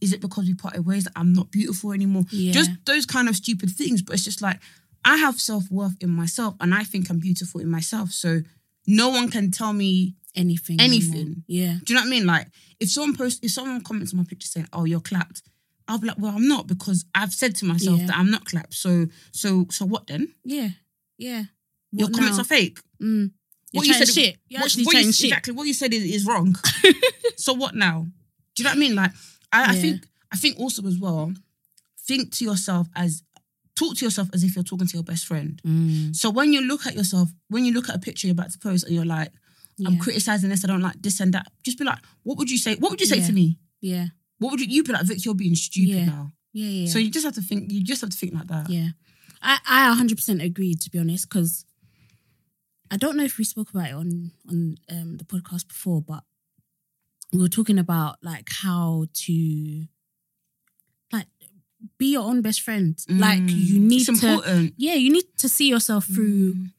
Is 0.00 0.12
it 0.12 0.20
because 0.20 0.46
we 0.46 0.54
parted 0.54 0.84
ways 0.86 1.04
that 1.04 1.12
I'm 1.16 1.32
not 1.32 1.50
beautiful 1.50 1.92
anymore? 1.92 2.24
Yeah. 2.30 2.52
Just 2.52 2.70
those 2.84 3.06
kind 3.06 3.28
of 3.28 3.36
stupid 3.36 3.70
things. 3.70 4.02
But 4.02 4.14
it's 4.14 4.24
just 4.24 4.42
like 4.42 4.58
I 5.04 5.16
have 5.16 5.40
self 5.40 5.70
worth 5.70 5.96
in 6.00 6.10
myself, 6.10 6.54
and 6.60 6.74
I 6.74 6.82
think 6.84 7.08
I'm 7.08 7.18
beautiful 7.18 7.60
in 7.62 7.70
myself. 7.70 8.10
So 8.10 8.42
no 8.86 9.08
one 9.08 9.30
can 9.30 9.50
tell 9.50 9.72
me 9.72 10.16
anything. 10.36 10.80
anything. 10.80 11.14
anymore. 11.14 11.34
Yeah. 11.46 11.78
do 11.84 11.92
you 11.92 11.94
know 11.94 12.02
what 12.02 12.06
I 12.06 12.10
mean? 12.10 12.26
Like, 12.26 12.48
if 12.80 12.90
someone 12.90 13.16
posts, 13.16 13.40
if 13.42 13.50
someone 13.50 13.80
comments 13.82 14.12
on 14.12 14.18
my 14.18 14.24
picture 14.24 14.46
saying, 14.48 14.68
"Oh, 14.72 14.84
you're 14.84 15.00
clapped," 15.00 15.42
I'll 15.88 15.98
be 15.98 16.06
like, 16.08 16.18
"Well, 16.18 16.34
I'm 16.36 16.46
not," 16.48 16.66
because 16.66 17.04
I've 17.14 17.32
said 17.32 17.54
to 17.56 17.64
myself 17.64 18.00
Yeah. 18.00 18.06
that 18.06 18.16
I'm 18.16 18.30
not 18.30 18.44
clapped. 18.44 18.74
So, 18.74 19.06
so, 19.32 19.66
so 19.70 19.84
what 19.84 20.06
then? 20.06 20.28
Yeah. 20.44 20.70
Yeah. 21.18 21.44
Your 21.92 22.08
What 22.08 22.14
comments 22.16 22.36
now? 22.36 22.42
are 22.42 22.44
fake. 22.44 22.78
Mm. 23.02 23.30
You're 23.72 23.80
What 23.80 23.86
you 23.86 23.92
chatting 23.94 24.06
said- 24.06 24.14
shit. 24.14 24.36
You're 24.48 24.60
What- 24.60 24.66
actually 24.66 24.84
what 24.84 24.94
you- 24.94 25.00
chatting 25.00 25.12
shit. 25.12 25.24
Exactly 25.30 25.52
what 25.54 25.66
you 25.66 25.74
said 25.74 25.92
is, 25.94 26.04
is 26.04 26.24
wrong. 26.26 26.56
so 27.36 27.52
what 27.52 27.74
now? 27.74 28.06
Do 28.54 28.62
you 28.62 28.64
know 28.64 28.70
what 28.70 28.76
I 28.76 28.80
mean? 28.80 28.94
Like, 28.94 29.12
I, 29.52 29.70
I 29.70 29.74
Yeah. 29.74 29.80
think, 29.80 30.08
I 30.32 30.36
think 30.36 30.58
also 30.58 30.84
as 30.86 30.98
well, 30.98 31.32
think 32.06 32.32
to 32.32 32.44
yourself 32.44 32.88
as 32.94 33.22
talk 33.74 33.96
to 33.96 34.04
yourself 34.06 34.28
as 34.32 34.42
if 34.42 34.54
you're 34.54 34.64
talking 34.64 34.86
to 34.86 34.94
your 34.94 35.02
best 35.02 35.26
friend. 35.26 35.60
Mm. 35.66 36.16
So 36.16 36.30
when 36.30 36.52
you 36.52 36.62
look 36.62 36.86
at 36.86 36.94
yourself, 36.94 37.30
when 37.48 37.64
you 37.64 37.72
look 37.74 37.88
at 37.90 37.94
a 37.94 37.98
picture 37.98 38.26
you're 38.26 38.32
about 38.32 38.50
to 38.52 38.58
post 38.58 38.84
and 38.84 38.94
you're 38.94 39.04
like, 39.04 39.30
I'm 39.84 39.98
criticizing 39.98 40.48
this, 40.50 40.64
I 40.64 40.68
don't 40.68 40.80
like 40.80 41.00
this 41.02 41.20
and 41.20 41.34
that, 41.34 41.48
just 41.62 41.78
be 41.78 41.84
like, 41.84 41.98
what 42.22 42.38
would 42.38 42.50
you 42.50 42.56
say? 42.58 42.76
What 42.76 42.90
would 42.90 43.00
you 43.00 43.06
say 43.06 43.18
Yeah. 43.18 43.26
to 43.26 43.32
me? 43.32 43.58
Yeah. 43.80 44.06
What 44.38 44.50
would 44.52 44.60
you, 44.60 44.66
you 44.68 44.82
be 44.82 44.92
like, 44.92 45.04
Vic, 45.06 45.24
you're 45.24 45.34
being 45.34 45.54
stupid 45.54 45.88
Yeah. 45.94 46.04
now. 46.06 46.32
Yeah. 46.52 46.68
Yeah. 46.68 46.86
So 46.88 46.98
you 46.98 47.10
just 47.10 47.24
have 47.26 47.34
to 47.34 47.42
think, 47.42 47.70
you 47.70 47.82
just 47.84 48.00
have 48.00 48.10
to 48.10 48.16
think 48.16 48.32
like 48.34 48.46
that. 48.46 48.70
Yeah. 48.70 48.90
I, 49.42 49.58
I 49.68 49.94
100% 49.94 50.42
agree, 50.42 50.74
to 50.74 50.90
be 50.90 50.98
honest, 50.98 51.28
because 51.28 51.64
I 52.90 52.96
don't 52.96 53.16
know 53.16 53.24
if 53.24 53.36
we 53.36 53.44
spoke 53.44 53.70
about 53.70 53.88
it 53.88 53.94
on, 53.94 54.30
on 54.48 54.76
um, 54.90 55.16
the 55.18 55.24
podcast 55.24 55.68
before, 55.68 56.00
but 56.00 56.22
we 57.32 57.40
were 57.40 57.48
talking 57.48 57.78
about 57.78 58.16
like 58.22 58.48
how 58.62 59.06
to 59.12 59.84
like 61.12 61.26
be 61.98 62.12
your 62.12 62.22
own 62.24 62.40
best 62.42 62.62
friend. 62.62 62.98
Like 63.08 63.40
you 63.48 63.80
Mm. 63.80 63.86
need 63.88 64.08
it's 64.08 64.20
to, 64.20 64.72
yeah, 64.76 64.94
you 64.94 65.12
need 65.12 65.24
to 65.38 65.48
see 65.48 65.68
yourself 65.68 66.06
through 66.06 66.54
Mm. 66.54 66.72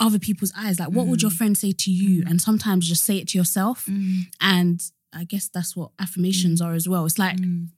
Other 0.00 0.18
people's 0.18 0.52
eyes. 0.56 0.78
Like, 0.78 0.90
what 0.90 1.06
would 1.06 1.22
your 1.22 1.30
friend 1.30 1.56
say 1.58 1.72
to 1.72 1.90
you? 1.90 2.22
And 2.26 2.40
sometimes 2.40 2.88
just 2.88 3.04
say 3.04 3.16
it 3.18 3.28
to 3.28 3.38
yourself. 3.38 3.86
Mm. 3.86 4.22
And 4.40 4.80
I 5.12 5.24
guess 5.24 5.48
that's 5.48 5.74
what 5.76 5.90
affirmations 5.98 6.60
are 6.60 6.72
as 6.74 6.88
well. 6.88 7.04
It's 7.06 7.18
like 7.18 7.36
Mm. 7.38 7.68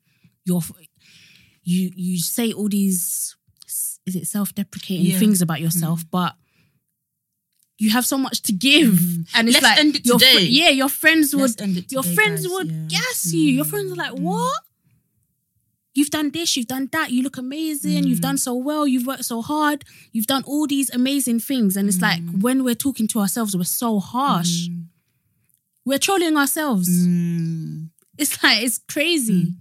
you're 0.45 0.63
you 1.63 1.91
you 1.95 2.19
say 2.19 2.53
all 2.53 2.69
these 2.69 3.37
is 4.07 4.17
it 4.17 4.27
self-deprecating 4.27 5.07
Yeah. 5.07 5.19
things 5.19 5.41
about 5.43 5.61
yourself 5.61 6.05
but 6.11 6.35
you 7.79 7.91
have 7.91 8.05
so 8.07 8.19
much 8.19 8.41
to 8.43 8.53
give 8.53 8.95
Mm. 8.95 9.27
and 9.35 9.49
it's 9.49 9.55
Let's 9.57 9.63
like 9.65 9.79
end 9.79 9.97
it 9.97 10.07
your 10.07 10.19
today. 10.19 10.47
yeah 10.47 10.71
your 10.71 10.89
friends 10.89 11.35
would 11.35 11.43
Let's 11.43 11.63
end 11.63 11.77
it 11.79 11.93
your 11.93 12.03
today, 12.03 12.15
friends 12.15 12.43
guys. 12.43 12.51
would 12.53 12.69
Yeah. 12.71 12.87
gas 13.01 13.33
you 13.33 13.53
your 13.53 13.65
friends 13.65 13.93
are 13.93 13.97
like 13.97 14.13
Mm. 14.13 14.21
what 14.21 14.61
you've 15.95 16.11
done 16.11 16.31
this 16.31 16.57
you've 16.57 16.67
done 16.69 16.89
that 16.93 17.11
you 17.11 17.23
look 17.23 17.37
amazing 17.37 18.05
you've 18.07 18.19
Mm. 18.19 18.23
done 18.29 18.39
so 18.39 18.55
well 18.55 18.87
you've 18.87 19.07
worked 19.07 19.25
so 19.25 19.43
hard 19.43 19.85
you've 20.13 20.27
done 20.27 20.45
all 20.45 20.67
these 20.67 20.89
amazing 20.91 21.41
things 21.41 21.77
and 21.77 21.89
it's 21.89 22.01
like 22.01 22.21
Mm. 22.23 22.41
when 22.43 22.63
we're 22.65 22.75
talking 22.87 23.09
to 23.09 23.19
ourselves 23.19 23.57
we're 23.57 23.65
so 23.65 23.99
harsh 23.99 24.69
we're 25.85 25.99
trolling 25.99 26.37
ourselves 26.37 26.89
Mm. 26.89 27.91
it's 28.19 28.43
like 28.43 28.63
it's 28.63 28.79
crazy. 28.79 29.55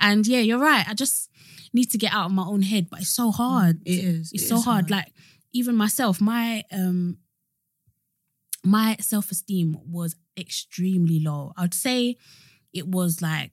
And 0.00 0.24
yeah, 0.28 0.38
you're 0.38 0.60
right. 0.60 0.86
I 0.88 0.94
just 0.94 1.28
need 1.72 1.90
to 1.90 1.98
get 1.98 2.12
out 2.12 2.26
of 2.26 2.32
my 2.32 2.44
own 2.44 2.62
head, 2.62 2.88
but 2.88 3.00
it's 3.00 3.08
so 3.10 3.32
hard. 3.32 3.80
It 3.84 4.04
is. 4.04 4.30
It's 4.32 4.44
It 4.44 4.48
so 4.48 4.58
is 4.58 4.64
hard. 4.64 4.90
Like 4.90 5.12
even 5.52 5.74
myself, 5.74 6.20
my 6.20 6.62
um 6.70 7.18
my 8.64 8.96
self-esteem 9.00 9.76
was 9.90 10.14
extremely 10.36 11.20
low. 11.20 11.52
I'd 11.56 11.74
say 11.74 12.16
it 12.72 12.86
was 12.86 13.22
like 13.22 13.52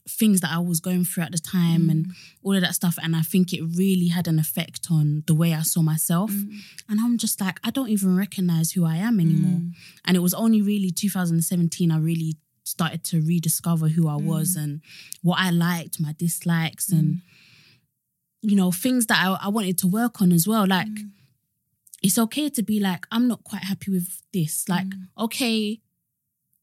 things 0.09 0.41
that 0.41 0.51
I 0.51 0.59
was 0.59 0.81
going 0.81 1.05
through 1.05 1.25
at 1.25 1.33
the 1.33 1.39
time 1.39 1.91
and 1.91 2.07
mm. 2.07 2.13
all 2.43 2.55
of 2.55 2.63
that 2.63 2.75
stuff. 2.75 2.99
And 3.03 3.15
I 3.15 3.23
think 3.23 3.53
it 3.53 3.63
really 3.63 4.09
had 4.09 4.27
an 4.27 4.39
effect 4.39 4.89
on 4.91 5.23
the 5.27 5.35
way 5.35 5.55
I 5.55 5.63
saw 5.63 5.83
myself. 5.83 6.31
Mm. 6.31 6.53
And 6.89 7.01
I'm 7.01 7.19
just 7.19 7.41
like, 7.41 7.59
I 7.65 7.71
don't 7.71 7.89
even 7.89 8.17
recognize 8.17 8.73
who 8.73 8.85
I 8.85 8.97
am 8.97 9.21
anymore. 9.21 9.61
And 10.07 10.17
it 10.17 10.21
was 10.21 10.35
only 10.35 10.63
really 10.63 10.91
2017 10.91 11.91
I 11.91 11.99
really 11.99 12.37
started 12.65 13.05
to 13.05 13.21
rediscover 13.21 13.89
who 13.89 14.09
I 14.09 14.17
was 14.17 14.57
and 14.57 14.81
what 15.23 15.39
I 15.41 15.51
liked, 15.51 16.01
my 16.01 16.15
dislikes, 16.17 16.91
and 16.91 17.23
you 18.43 18.57
know, 18.57 18.71
things 18.73 19.07
that 19.07 19.19
I, 19.25 19.47
I 19.47 19.49
wanted 19.49 19.79
to 19.79 19.87
work 19.87 20.21
on 20.23 20.33
as 20.33 20.47
well. 20.49 20.67
Like, 20.67 20.89
it's 22.03 22.19
okay 22.19 22.49
to 22.51 22.63
be 22.63 22.81
like, 22.81 23.07
I'm 23.13 23.29
not 23.29 23.45
quite 23.45 23.65
happy 23.65 23.91
with 23.91 24.23
this. 24.33 24.69
Like, 24.69 24.87
okay, 25.19 25.81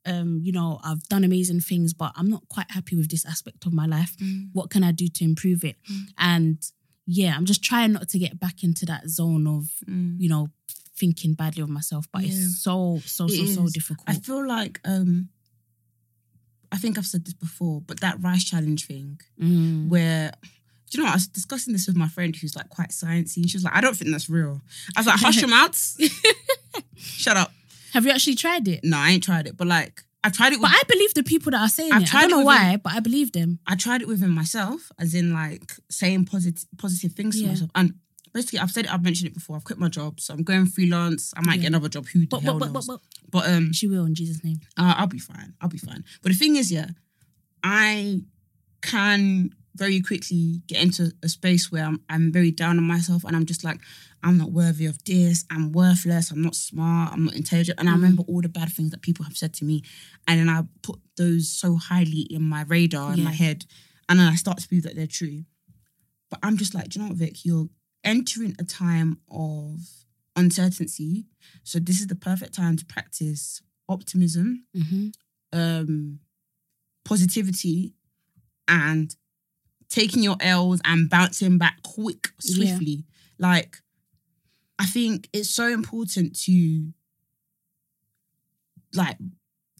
um, 0.05 0.39
you 0.41 0.51
know, 0.51 0.79
I've 0.83 1.03
done 1.09 1.23
amazing 1.23 1.59
things, 1.59 1.93
but 1.93 2.11
I'm 2.15 2.29
not 2.29 2.47
quite 2.49 2.71
happy 2.71 2.95
with 2.95 3.09
this 3.11 3.25
aspect 3.25 3.65
of 3.65 3.73
my 3.73 3.85
life. 3.85 4.15
Mm. 4.17 4.49
What 4.53 4.69
can 4.69 4.83
I 4.83 4.91
do 4.91 5.07
to 5.07 5.23
improve 5.23 5.63
it? 5.63 5.75
And 6.17 6.57
yeah, 7.05 7.35
I'm 7.35 7.45
just 7.45 7.63
trying 7.63 7.93
not 7.93 8.09
to 8.09 8.19
get 8.19 8.39
back 8.39 8.63
into 8.63 8.85
that 8.87 9.07
zone 9.09 9.45
of, 9.47 9.69
you 9.87 10.29
know, 10.29 10.49
thinking 10.95 11.33
badly 11.35 11.61
of 11.61 11.69
myself. 11.69 12.05
But 12.11 12.23
Mm. 12.23 12.25
Yeah. 12.29 12.33
it's 12.33 12.63
so, 12.63 13.01
so, 13.05 13.25
It 13.25 13.37
so, 13.37 13.45
so 13.45 13.67
difficult. 13.69 14.09
I 14.09 14.13
feel 14.15 14.45
like 14.47 14.79
um 14.85 15.29
I 16.71 16.77
think 16.77 16.97
I've 16.97 17.05
said 17.05 17.23
this 17.25 17.33
before, 17.33 17.81
but 17.81 17.99
that 18.01 18.21
rice 18.21 18.43
challenge 18.43 18.87
thing 18.87 19.19
Mm. 19.39 19.87
where 19.89 20.31
do 20.89 20.97
you 20.97 21.03
know 21.03 21.07
what? 21.07 21.13
I 21.13 21.15
was 21.15 21.27
discussing 21.27 21.73
this 21.73 21.87
with 21.87 21.95
my 21.97 22.07
friend 22.07 22.35
who's 22.35 22.55
like 22.55 22.69
quite 22.69 22.89
sciencey 22.89 23.37
and 23.37 23.49
she 23.49 23.57
was 23.57 23.63
like, 23.63 23.75
I 23.75 23.81
don't 23.81 23.95
think 23.95 24.11
that's 24.11 24.29
real. 24.29 24.61
I 24.95 24.99
was 25.01 25.07
like, 25.07 25.19
hush 25.19 25.37
your 25.41 25.49
mouths. 25.57 25.97
Shut 26.95 27.37
up. 27.37 27.51
Have 27.93 28.05
you 28.05 28.11
actually 28.11 28.35
tried 28.35 28.67
it? 28.67 28.81
No, 28.83 28.97
I 28.97 29.09
ain't 29.11 29.23
tried 29.23 29.47
it. 29.47 29.57
But 29.57 29.67
like 29.67 30.01
I 30.23 30.29
tried 30.29 30.53
it 30.53 30.59
with 30.59 30.69
But 30.69 30.77
I 30.79 30.83
believe 30.87 31.13
the 31.13 31.23
people 31.23 31.51
that 31.51 31.61
are 31.61 31.69
saying 31.69 31.91
I've 31.91 32.03
it. 32.03 32.07
tried 32.07 32.21
I 32.21 32.25
it 32.25 32.29
don't 32.29 32.31
know 32.31 32.37
with 32.39 32.45
why, 32.47 32.77
but 32.83 32.93
I 32.93 32.99
believe 32.99 33.31
them. 33.31 33.59
I 33.67 33.75
tried 33.75 34.01
it 34.01 34.07
within 34.07 34.29
myself, 34.31 34.91
as 34.99 35.13
in 35.13 35.33
like 35.33 35.73
saying 35.89 36.25
positive 36.25 36.65
positive 36.77 37.13
things 37.13 37.39
to 37.41 37.47
myself. 37.47 37.69
And 37.75 37.95
basically 38.33 38.59
I've 38.59 38.71
said 38.71 38.85
it, 38.85 38.93
I've 38.93 39.03
mentioned 39.03 39.27
it 39.29 39.33
before. 39.33 39.55
I've 39.55 39.63
quit 39.63 39.79
my 39.79 39.89
job. 39.89 40.19
So 40.19 40.33
I'm 40.33 40.43
going 40.43 40.65
freelance. 40.67 41.33
I 41.37 41.41
might 41.41 41.55
Yeah. 41.55 41.61
get 41.63 41.67
another 41.67 41.89
job. 41.89 42.07
Who 42.07 42.21
the 42.21 42.27
But, 42.27 42.41
hell 42.41 42.53
but, 42.59 42.67
but, 42.67 42.73
knows? 42.73 42.87
but, 42.87 42.99
But, 43.29 43.43
but 43.43 43.49
um 43.51 43.73
she 43.73 43.87
will 43.87 44.05
in 44.05 44.15
Jesus' 44.15 44.43
name. 44.43 44.59
Uh, 44.77 44.95
I'll 44.97 45.07
be 45.07 45.19
fine. 45.19 45.53
I'll 45.61 45.69
be 45.69 45.77
fine. 45.77 46.03
But 46.21 46.31
the 46.31 46.37
thing 46.37 46.55
is, 46.55 46.71
yeah, 46.71 46.87
I 47.63 48.21
can 48.81 49.51
very 49.77 50.01
quickly 50.01 50.61
get 50.67 50.81
into 50.81 51.11
a 51.23 51.29
space 51.29 51.71
where 51.71 51.85
I'm, 51.85 52.01
I'm 52.09 52.31
very 52.31 52.51
down 52.51 52.77
on 52.77 52.83
myself 52.83 53.23
and 53.23 53.35
I'm 53.35 53.45
just 53.45 53.63
like, 53.63 53.79
I'm 54.23 54.37
not 54.37 54.51
worthy 54.51 54.85
of 54.87 55.03
this. 55.05 55.45
I'm 55.51 55.71
worthless. 55.71 56.31
I'm 56.31 56.41
not 56.41 56.55
smart. 56.55 57.13
I'm 57.13 57.25
not 57.25 57.35
intelligent. 57.35 57.79
And 57.79 57.87
I 57.87 57.93
remember 57.93 58.23
all 58.27 58.41
the 58.41 58.49
bad 58.49 58.69
things 58.71 58.91
that 58.91 59.01
people 59.01 59.23
have 59.25 59.37
said 59.37 59.53
to 59.55 59.65
me. 59.65 59.83
And 60.27 60.39
then 60.39 60.49
I 60.49 60.63
put 60.81 60.99
those 61.17 61.49
so 61.49 61.75
highly 61.75 62.21
in 62.29 62.41
my 62.41 62.63
radar, 62.63 63.13
in 63.13 63.23
my 63.23 63.31
head. 63.31 63.65
And 64.09 64.19
then 64.19 64.27
I 64.27 64.35
start 64.35 64.57
to 64.59 64.69
believe 64.69 64.83
that 64.83 64.95
they're 64.95 65.07
true. 65.07 65.45
But 66.29 66.39
I'm 66.43 66.57
just 66.57 66.73
like, 66.73 66.89
do 66.89 66.99
you 66.99 67.05
know 67.05 67.09
what, 67.09 67.17
Vic? 67.19 67.45
You're 67.45 67.69
entering 68.03 68.55
a 68.59 68.63
time 68.63 69.19
of 69.29 69.79
uncertainty. 70.35 71.25
So 71.63 71.79
this 71.79 71.99
is 71.99 72.07
the 72.07 72.15
perfect 72.15 72.53
time 72.53 72.75
to 72.77 72.85
practice 72.85 73.61
optimism 73.89 74.65
Mm-hmm. 74.75 75.07
um 75.57 76.19
positivity 77.05 77.93
and 78.67 79.15
taking 79.89 80.23
your 80.23 80.37
L's 80.39 80.81
and 80.85 81.09
bouncing 81.09 81.57
back 81.57 81.81
quick, 81.83 82.29
swiftly. 82.39 83.05
Like, 83.39 83.77
I 84.79 84.85
think 84.85 85.29
it's 85.33 85.49
so 85.49 85.67
important 85.67 86.37
to 86.41 86.93
like 88.93 89.17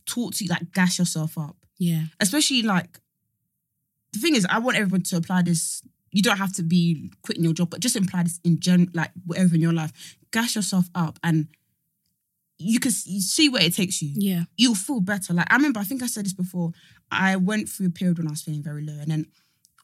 talk 0.05 0.33
to 0.35 0.43
you, 0.43 0.49
like 0.49 0.71
gas 0.73 0.99
yourself 0.99 1.37
up. 1.37 1.55
Yeah. 1.77 2.03
Especially 2.19 2.61
like 2.61 2.99
the 4.13 4.19
thing 4.19 4.35
is, 4.35 4.45
I 4.49 4.59
want 4.59 4.77
everyone 4.77 5.03
to 5.03 5.17
apply 5.17 5.43
this. 5.43 5.81
You 6.11 6.21
don't 6.21 6.37
have 6.37 6.53
to 6.53 6.63
be 6.63 7.11
quitting 7.21 7.43
your 7.43 7.53
job, 7.53 7.69
but 7.69 7.79
just 7.79 7.95
apply 7.95 8.23
this 8.23 8.39
in 8.43 8.59
gen 8.59 8.89
like 8.93 9.11
whatever 9.25 9.55
in 9.55 9.61
your 9.61 9.73
life. 9.73 10.17
Gas 10.31 10.55
yourself 10.55 10.89
up 10.95 11.19
and 11.23 11.47
you 12.59 12.79
can 12.79 12.91
see 12.91 13.49
where 13.49 13.61
it 13.61 13.75
takes 13.75 14.01
you 14.01 14.11
Yeah. 14.15 14.43
you'll 14.57 14.73
feel 14.73 14.99
better. 14.99 15.31
Like 15.33 15.51
I 15.51 15.55
remember, 15.57 15.79
I 15.79 15.83
think 15.83 16.01
I 16.01 16.07
said 16.07 16.25
this 16.25 16.33
before. 16.33 16.71
I 17.11 17.35
went 17.35 17.69
through 17.69 17.87
a 17.87 17.91
period 17.91 18.17
when 18.17 18.27
I 18.27 18.31
was 18.31 18.41
feeling 18.41 18.63
very 18.63 18.83
low, 18.83 18.97
and 18.99 19.11
then 19.11 19.25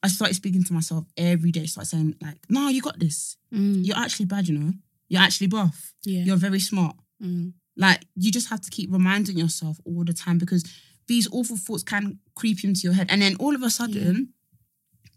I 0.04 0.08
started 0.10 0.34
speaking 0.36 0.64
to 0.66 0.74
myself 0.74 1.06
every 1.18 1.52
day. 1.52 1.66
Started 1.66 1.90
saying 1.90 2.16
like, 2.22 2.38
"No, 2.50 2.68
you 2.68 2.82
got 2.82 3.00
this. 3.00 3.38
Mm. 3.54 3.86
You're 3.86 3.98
actually 3.98 4.26
bad, 4.26 4.48
you 4.48 4.58
know. 4.60 4.74
You're 5.10 5.22
actually 5.22 5.48
buff. 5.48 5.94
Yeah. 6.04 6.24
You're 6.24 6.36
very 6.38 6.60
smart. 6.60 6.96
Mm. 7.24 7.54
Like 7.78 8.06
you 8.16 8.32
just 8.32 8.50
have 8.50 8.62
to 8.62 8.70
keep 8.70 8.92
reminding 8.92 9.38
yourself 9.38 9.80
all 9.86 10.04
the 10.04 10.14
time 10.14 10.38
because 10.38 10.64
these 11.08 11.28
awful 11.32 11.58
thoughts 11.58 11.84
can 11.84 12.20
creep 12.36 12.64
into 12.64 12.82
your 12.84 12.94
head, 12.94 13.08
and 13.10 13.22
then 13.22 13.36
all 13.40 13.56
of 13.56 13.64
a 13.64 13.70
sudden, 13.70 14.34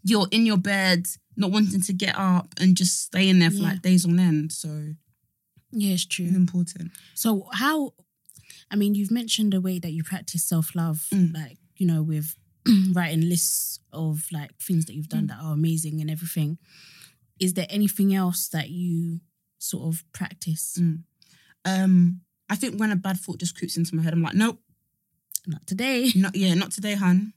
you're 0.03 0.27
in 0.31 0.45
your 0.45 0.57
bed, 0.57 1.07
not 1.35 1.51
wanting 1.51 1.81
to 1.81 1.93
get 1.93 2.15
up, 2.17 2.47
and 2.59 2.75
just 2.77 3.03
staying 3.03 3.39
there 3.39 3.51
for 3.51 3.57
Yeah. 3.57 3.63
like 3.69 3.81
days 3.81 4.05
on 4.05 4.19
end. 4.19 4.51
So 4.53 4.95
Yeah, 5.71 5.91
it's 5.93 6.05
true. 6.05 6.25
it's 6.27 6.35
important. 6.35 6.91
So 7.13 7.49
how 7.53 7.93
I 8.69 8.75
mean, 8.75 8.95
you've 8.95 9.11
mentioned 9.11 9.53
the 9.53 9.61
way 9.61 9.79
that 9.79 9.91
you 9.93 10.03
practice 10.03 10.43
self-love, 10.43 11.07
Mm. 11.13 11.33
like, 11.33 11.57
you 11.77 11.85
know, 11.87 12.03
with 12.03 12.35
writing 12.93 13.27
lists 13.29 13.79
of 13.93 14.25
like 14.31 14.51
things 14.59 14.85
that 14.85 14.93
you've 14.95 15.09
done 15.09 15.25
Mm. 15.25 15.27
that 15.29 15.39
are 15.41 15.53
amazing 15.53 16.01
and 16.01 16.09
everything. 16.11 16.57
Is 17.39 17.53
there 17.53 17.67
anything 17.69 18.13
else 18.15 18.47
that 18.49 18.69
you 18.69 19.19
sort 19.59 19.83
of 19.93 20.03
practice? 20.13 20.77
Mm. 20.79 21.03
Um, 21.65 22.21
I 22.49 22.55
think 22.55 22.79
when 22.79 22.91
a 22.91 22.95
bad 22.95 23.17
thought 23.19 23.39
just 23.39 23.57
creeps 23.57 23.77
into 23.77 23.95
my 23.95 24.03
head, 24.03 24.13
I'm 24.13 24.21
like, 24.21 24.35
nope. 24.35 24.59
not 25.47 25.65
today. 25.67 26.11
Not 26.15 26.35
yeah, 26.35 26.53
not 26.55 26.71
today, 26.71 26.95
hun. 26.95 27.33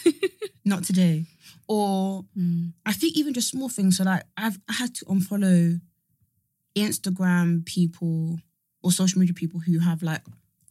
not 0.64 0.84
today. 0.84 1.26
Or 1.68 2.24
Mm. 2.36 2.72
I 2.84 2.92
think 2.92 3.16
even 3.16 3.34
just 3.34 3.50
small 3.50 3.68
things. 3.68 3.96
So 3.96 4.04
like 4.04 4.22
I've 4.36 4.58
I 4.68 4.72
had 4.74 4.94
to 4.96 5.04
unfollow 5.06 5.80
Instagram 6.76 7.64
people 7.64 8.38
or 8.82 8.92
social 8.92 9.18
media 9.20 9.34
people 9.34 9.60
who 9.60 9.78
have 9.78 10.02
like 10.02 10.22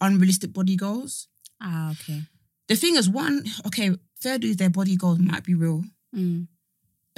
unrealistic 0.02 0.54
body 0.54 0.76
goals. 0.76 1.28
Ah, 1.62 1.92
okay. 1.92 2.22
The 2.68 2.76
thing 2.76 2.96
is, 2.96 3.10
one, 3.10 3.44
okay, 3.68 3.92
fair 4.20 4.38
dues, 4.40 4.58
their 4.58 4.70
body 4.70 4.96
goals 4.96 5.20
might 5.20 5.44
be 5.44 5.54
real. 5.54 5.84
Mm. 6.16 6.48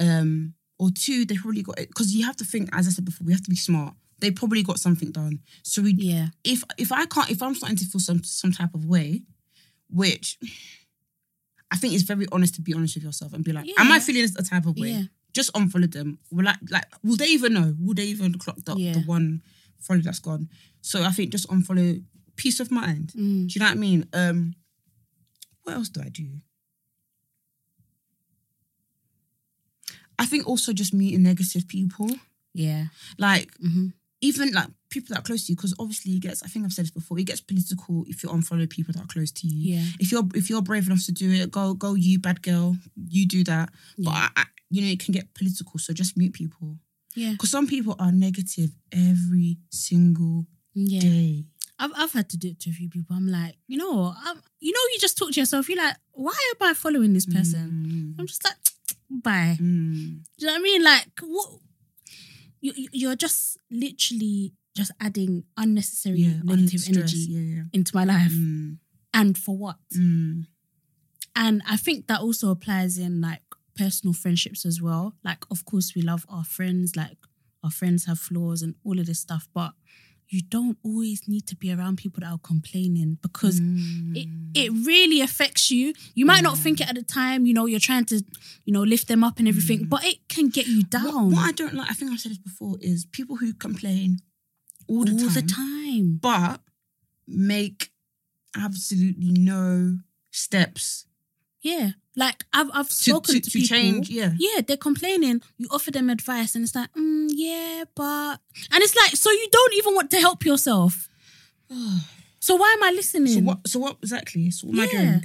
Um, 0.00 0.54
or 0.78 0.90
two, 0.90 1.24
they 1.24 1.36
probably 1.36 1.62
got 1.62 1.78
it 1.78 1.88
because 1.88 2.14
you 2.14 2.24
have 2.26 2.36
to 2.36 2.44
think, 2.44 2.68
as 2.72 2.86
I 2.86 2.90
said 2.90 3.04
before, 3.04 3.24
we 3.26 3.32
have 3.32 3.42
to 3.42 3.50
be 3.50 3.56
smart. 3.56 3.94
They 4.20 4.30
probably 4.30 4.62
got 4.62 4.78
something 4.78 5.10
done. 5.12 5.40
So 5.62 5.80
we 5.82 5.92
Yeah. 5.94 6.28
if 6.44 6.62
if 6.76 6.90
I 6.92 7.06
can't 7.06 7.30
if 7.30 7.40
I'm 7.42 7.54
starting 7.54 7.78
to 7.78 7.84
feel 7.84 8.00
some 8.00 8.22
some 8.24 8.52
type 8.52 8.74
of 8.74 8.84
way, 8.84 9.22
which 9.88 10.38
I 11.70 11.76
think 11.76 11.94
it's 11.94 12.02
very 12.02 12.26
honest 12.32 12.54
to 12.56 12.60
be 12.62 12.74
honest 12.74 12.94
with 12.96 13.04
yourself 13.04 13.32
and 13.32 13.44
be 13.44 13.52
like, 13.52 13.68
am 13.78 13.92
I 13.92 14.00
feeling 14.00 14.22
this 14.22 14.36
a 14.36 14.42
type 14.42 14.66
of 14.66 14.76
way? 14.76 14.88
Yeah. 14.90 15.02
Just 15.34 15.52
unfollow 15.52 15.90
them. 15.90 16.18
Will 16.30 16.44
like 16.44 16.56
like 16.70 16.84
will 17.04 17.16
they 17.16 17.26
even 17.28 17.54
know? 17.54 17.74
Will 17.80 17.94
they 17.94 18.04
even 18.06 18.34
clock 18.38 18.56
the, 18.64 18.74
Yeah. 18.76 18.94
the 18.94 19.00
one 19.00 19.42
follow 19.78 20.00
that's 20.00 20.18
gone? 20.20 20.48
So 20.80 21.02
I 21.04 21.10
think 21.10 21.30
just 21.30 21.48
unfollow 21.48 22.02
peace 22.36 22.60
of 22.60 22.70
mind. 22.70 23.12
Mm. 23.16 23.46
Do 23.48 23.54
you 23.54 23.60
know 23.60 23.66
what 23.66 23.72
I 23.76 23.80
mean? 23.80 24.06
Um 24.12 24.54
what 25.68 25.76
else 25.76 25.88
do 25.90 26.00
I 26.00 26.08
do? 26.08 26.26
I 30.18 30.26
think 30.26 30.46
also 30.48 30.72
just 30.72 30.94
meeting 30.94 31.22
negative 31.22 31.68
people. 31.68 32.10
Yeah. 32.54 32.86
Like 33.18 33.50
hmm 33.60 33.88
even 34.20 34.50
like 34.50 34.66
people 34.90 35.14
that 35.14 35.20
are 35.20 35.22
close 35.22 35.46
to 35.46 35.52
you, 35.52 35.56
because 35.56 35.72
obviously 35.78 36.10
it 36.10 36.18
gets, 36.22 36.42
I 36.42 36.48
think 36.48 36.64
I've 36.64 36.72
said 36.72 36.86
this 36.86 36.90
before, 36.90 37.20
it 37.20 37.26
gets 37.26 37.40
political 37.40 38.04
if 38.08 38.24
you 38.24 38.28
unfollow 38.30 38.68
people 38.68 38.92
that 38.94 39.04
are 39.04 39.06
close 39.06 39.30
to 39.30 39.46
you. 39.46 39.76
Yeah. 39.76 39.84
If 40.00 40.10
you're 40.10 40.24
if 40.34 40.50
you're 40.50 40.60
brave 40.60 40.88
enough 40.88 41.04
to 41.04 41.12
do 41.12 41.30
it, 41.30 41.52
go 41.52 41.72
go 41.74 41.94
you 41.94 42.18
bad 42.18 42.42
girl, 42.42 42.76
you 42.96 43.28
do 43.28 43.44
that. 43.44 43.68
But 43.96 44.10
I, 44.10 44.28
I, 44.36 44.44
you 44.70 44.82
know 44.82 44.88
it 44.88 44.98
can 44.98 45.12
get 45.12 45.34
political, 45.34 45.78
so 45.78 45.92
just 45.92 46.16
mute 46.16 46.32
people. 46.32 46.78
Yeah. 47.14 47.32
Because 47.32 47.52
some 47.52 47.68
people 47.68 47.94
are 48.00 48.10
negative 48.10 48.70
every 48.92 49.58
single 49.70 50.46
Yeah. 50.74 51.00
day. 51.00 51.44
I've 51.78 51.92
I've 51.96 52.12
had 52.12 52.28
to 52.30 52.36
do 52.36 52.48
it 52.48 52.60
to 52.60 52.70
a 52.70 52.72
few 52.72 52.88
people. 52.88 53.14
I'm 53.16 53.28
like, 53.28 53.56
you 53.66 53.76
know, 53.78 54.14
I'm, 54.24 54.42
you 54.60 54.72
know, 54.72 54.80
you 54.92 54.98
just 55.00 55.16
talk 55.16 55.30
to 55.32 55.40
yourself. 55.40 55.68
You're 55.68 55.78
like, 55.78 55.96
why 56.12 56.36
am 56.60 56.68
I 56.70 56.74
following 56.74 57.12
this 57.12 57.26
person? 57.26 58.14
Mm, 58.16 58.20
I'm 58.20 58.26
just 58.26 58.44
like, 58.44 58.56
bye. 59.10 59.56
mm, 59.60 60.22
Do 60.22 60.22
you 60.38 60.46
know 60.46 60.52
what 60.54 60.58
I 60.58 60.62
mean? 60.62 60.82
Like, 60.84 61.08
what? 61.22 61.48
You 62.60 62.72
you- 62.76 62.88
you're 62.92 63.16
just 63.16 63.58
literally 63.70 64.54
just 64.76 64.90
adding 65.00 65.44
unnecessary 65.56 66.20
yeah, 66.20 66.40
negative 66.42 66.80
stress, 66.80 66.96
energy 66.96 67.18
Yeah, 67.18 67.40
yeah. 67.56 67.62
into 67.72 67.94
my 67.94 68.04
life, 68.04 68.32
Mm, 68.32 68.78
and 69.14 69.36
for 69.38 69.56
what? 69.56 69.76
mm, 69.96 70.46
And 71.36 71.62
I 71.68 71.76
think 71.76 72.06
that 72.08 72.20
also 72.20 72.50
applies 72.50 72.98
in 72.98 73.20
like 73.20 73.42
personal 73.76 74.12
friendships 74.12 74.66
as 74.66 74.82
well. 74.82 75.14
Like, 75.24 75.44
of 75.50 75.64
course, 75.64 75.94
we 75.94 76.02
love 76.02 76.26
our 76.28 76.44
friends. 76.44 76.96
Like, 76.96 77.18
our 77.62 77.70
friends 77.70 78.06
have 78.06 78.18
flaws 78.18 78.62
and 78.62 78.74
all 78.84 78.98
of 78.98 79.06
this 79.06 79.20
stuff, 79.20 79.48
but 79.54 79.72
you 80.28 80.42
don't 80.42 80.76
always 80.84 81.26
need 81.26 81.46
to 81.46 81.56
be 81.56 81.72
around 81.72 81.96
people 81.96 82.20
that 82.20 82.30
are 82.30 82.38
complaining 82.38 83.18
because 83.22 83.58
it, 83.58 83.62
mm. 83.62 84.50
it 84.54 84.70
really 84.86 85.20
affects 85.22 85.70
you. 85.70 85.94
You 86.14 86.26
might 86.26 86.42
not 86.42 86.58
think 86.58 86.80
it 86.80 86.88
at 86.88 86.94
the 86.94 87.02
time, 87.02 87.46
you 87.46 87.54
know, 87.54 87.66
you're 87.66 87.80
trying 87.80 88.04
to, 88.06 88.22
you 88.64 88.72
know, 88.72 88.82
lift 88.82 89.08
them 89.08 89.24
up 89.24 89.38
and 89.38 89.48
everything, 89.48 89.86
but 89.86 90.04
it 90.04 90.18
can 90.28 90.48
get 90.48 90.66
you 90.66 90.82
What, 90.82 90.90
down 90.90 91.30
what 91.32 91.48
I 91.48 91.52
don't 91.52 91.74
like, 91.74 91.90
I 91.90 91.94
think 91.94 92.12
I've 92.12 92.20
said 92.20 92.32
this 92.32 92.38
before, 92.38 92.76
is 92.80 93.06
people 93.06 93.36
who 93.36 93.54
complain 93.54 94.18
all 94.86 95.04
the 95.04 95.12
all 95.12 95.18
time. 95.18 95.34
the 95.34 95.42
time. 95.42 96.18
but 96.20 96.60
make 97.26 97.90
absolutely 98.56 99.32
no 99.32 99.98
steps 100.30 101.06
Yeah. 101.62 101.90
Like 102.18 102.44
I've 102.52 102.68
I've 102.74 102.90
spoken 102.90 103.34
to, 103.36 103.40
to, 103.40 103.50
to 103.50 103.58
people. 103.60 103.68
change. 103.76 104.10
Yeah. 104.10 104.32
Yeah, 104.38 104.60
they're 104.66 104.76
complaining. 104.76 105.40
You 105.56 105.68
offer 105.70 105.92
them 105.92 106.10
advice, 106.10 106.54
and 106.56 106.64
it's 106.64 106.74
like, 106.74 106.92
mm, 106.94 107.28
yeah, 107.32 107.84
but, 107.94 108.40
and 108.72 108.82
it's 108.82 108.96
like, 108.96 109.12
so 109.16 109.30
you 109.30 109.48
don't 109.52 109.74
even 109.74 109.94
want 109.94 110.10
to 110.10 110.18
help 110.20 110.44
yourself. 110.44 111.08
So 112.40 112.54
why 112.54 112.72
am 112.76 112.82
I 112.84 112.90
listening? 112.94 113.34
so 113.34 113.40
what? 113.40 113.58
So 113.66 113.78
what 113.80 113.96
exactly? 114.00 114.50
So 114.52 114.68
what 114.68 114.74
am 114.74 114.80
I 114.80 114.86
doing? 114.86 115.24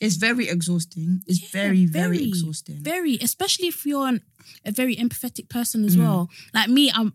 It's 0.00 0.16
very 0.16 0.48
exhausting. 0.48 1.22
It's 1.26 1.40
Yeah, 1.40 1.48
very, 1.62 1.86
very, 1.86 2.22
exhausting. 2.22 2.76
Very, 2.82 3.14
especially 3.22 3.68
if 3.68 3.86
you're 3.86 4.06
an, 4.06 4.20
a 4.64 4.70
very 4.70 4.94
empathetic 4.96 5.48
person 5.48 5.84
as 5.84 5.96
Mm. 5.96 6.00
well. 6.00 6.30
Like 6.52 6.68
me, 6.68 6.90
I'm. 6.94 7.14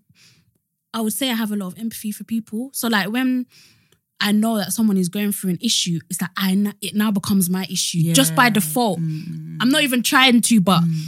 I 0.93 1.01
would 1.01 1.13
say 1.13 1.30
I 1.30 1.36
have 1.36 1.51
a 1.51 1.55
lot 1.55 1.68
of 1.74 1.78
empathy 1.80 2.11
for 2.11 2.24
people. 2.24 2.72
So 2.74 2.88
like 2.88 3.09
when 3.11 3.45
I 4.20 4.32
know 4.32 4.57
that 4.57 4.74
someone 4.74 4.97
is 4.97 5.09
going 5.09 5.32
through 5.32 5.51
an 5.51 5.59
issue, 5.61 5.99
it's 6.09 6.22
like 6.22 6.32
I 6.38 6.51
n- 6.51 6.74
it 6.82 6.95
now 6.95 7.11
becomes 7.11 7.49
my 7.49 7.65
issue 7.70 8.13
just 8.13 8.36
by 8.36 8.49
default. 8.49 8.99
Mm, 8.99 9.57
I'm 9.61 9.70
not 9.70 9.84
even 9.84 10.01
trying 10.03 10.41
to, 10.41 10.59
but 10.61 10.82
mm, 10.82 11.03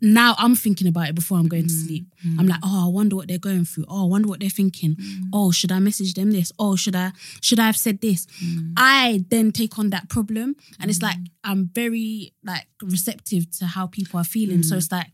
now 0.00 0.34
I'm 0.38 0.54
thinking 0.54 0.86
about 0.86 1.08
it 1.08 1.14
before 1.14 1.38
I'm 1.38 1.48
going 1.48 1.66
to 1.66 1.72
mm, 1.74 1.86
sleep. 1.86 2.04
mm, 2.24 2.38
I'm 2.38 2.46
like, 2.46 2.60
oh, 2.62 2.86
I 2.86 2.88
wonder 2.88 3.16
what 3.16 3.26
they're 3.28 3.38
going 3.38 3.64
through. 3.64 3.86
Oh, 3.88 4.04
I 4.04 4.08
wonder 4.08 4.28
what 4.28 4.40
they're 4.40 4.48
thinking. 4.48 4.94
mm, 4.96 5.28
Oh, 5.32 5.50
should 5.50 5.72
I 5.72 5.78
message 5.80 6.14
them 6.14 6.30
this? 6.30 6.52
Oh, 6.58 6.76
should 6.76 6.94
I 6.96 7.12
should 7.40 7.58
I 7.58 7.66
have 7.66 7.76
said 7.76 8.00
this? 8.00 8.26
mm. 8.42 8.72
I 8.76 9.24
then 9.28 9.50
take 9.52 9.78
on 9.78 9.90
that 9.90 10.08
problem, 10.08 10.54
and 10.80 10.90
it's 10.90 11.02
like 11.02 11.16
I'm 11.44 11.70
very 11.74 12.32
like 12.44 12.66
receptive 12.80 13.50
to 13.58 13.66
how 13.66 13.86
people 13.88 14.20
are 14.20 14.24
feeling. 14.24 14.62
So 14.62 14.76
it's 14.76 14.92
like 14.92 15.08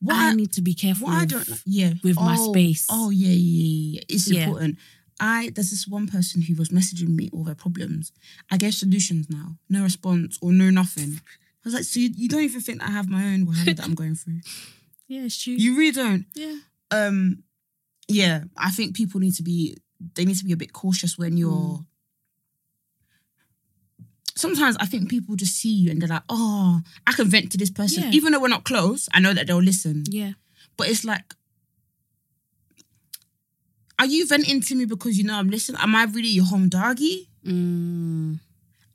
What 0.00 0.16
I 0.16 0.28
I- 0.30 0.34
need 0.34 0.52
to 0.52 0.62
be 0.62 0.74
careful. 0.74 1.08
What 1.08 1.16
I 1.22 1.24
don't 1.26 1.48
yeah, 1.66 1.92
with 2.02 2.16
my 2.16 2.36
Oh, 2.38 2.52
space. 2.52 2.86
Oh 2.90 3.10
yeah, 3.10 3.28
yeah, 3.28 3.34
yeah, 3.34 3.94
yeah. 4.00 4.00
It's 4.08 4.26
Yeah. 4.30 4.44
important. 4.46 4.78
I 5.20 5.50
there's 5.54 5.70
this 5.70 5.86
one 5.88 6.06
person 6.06 6.42
who 6.42 6.54
was 6.54 6.68
messaging 6.68 7.08
me 7.16 7.28
all 7.32 7.44
their 7.44 7.54
problems. 7.54 8.12
I 8.50 8.56
gave 8.56 8.74
solutions 8.74 9.28
now, 9.28 9.56
no 9.68 9.82
response 9.82 10.38
or 10.40 10.52
no 10.52 10.70
nothing. 10.70 11.20
I 11.20 11.64
was 11.64 11.74
like, 11.74 11.84
so 11.84 12.00
you, 12.00 12.10
you 12.16 12.28
don't 12.28 12.42
even 12.42 12.60
think 12.60 12.82
I 12.82 12.90
have 12.90 13.08
my 13.08 13.24
own 13.24 13.46
wahala 13.46 13.76
that 13.76 13.84
I'm 13.84 13.94
going 13.94 14.14
through? 14.14 14.40
Yeah, 15.10 15.22
it's 15.22 15.42
true. 15.42 15.54
You 15.54 15.74
really 15.74 15.92
don't. 15.92 16.26
yeah, 16.34 16.56
Um, 16.90 17.42
yeah, 18.08 18.44
I 18.58 18.70
think 18.70 18.94
people 18.94 19.20
need 19.20 19.34
to 19.36 19.42
be 19.42 19.78
they 20.14 20.26
need 20.26 20.36
to 20.38 20.44
be 20.44 20.52
a 20.52 20.56
bit 20.56 20.74
cautious 20.74 21.16
when 21.16 21.38
you're. 21.38 21.50
Mm. 21.80 21.86
Sometimes 24.36 24.76
I 24.78 24.86
think 24.86 25.08
people 25.08 25.34
just 25.34 25.56
see 25.56 25.72
you 25.72 25.90
and 25.90 26.00
they're 26.00 26.08
like, 26.08 26.22
"Oh, 26.28 26.80
I 27.06 27.12
can 27.12 27.26
vent 27.28 27.50
to 27.52 27.58
this 27.58 27.70
person, 27.70 28.04
Yeah. 28.04 28.10
even 28.12 28.32
though 28.32 28.40
we're 28.40 28.48
not 28.48 28.64
close. 28.64 29.08
I 29.12 29.18
know 29.20 29.32
that 29.34 29.46
they'll 29.46 29.62
listen." 29.62 30.04
yeah, 30.10 30.32
But 30.76 30.88
it's 30.88 31.04
like, 31.04 31.34
are 33.98 34.06
you 34.06 34.26
venting 34.26 34.60
to 34.60 34.74
me 34.74 34.84
because 34.84 35.18
you 35.18 35.24
know 35.24 35.34
I'm 35.34 35.50
listening? 35.50 35.80
Am 35.80 35.94
I 35.94 36.04
really 36.04 36.28
your 36.28 36.44
home 36.44 36.68
doggy? 36.68 37.28
mm, 37.44 38.38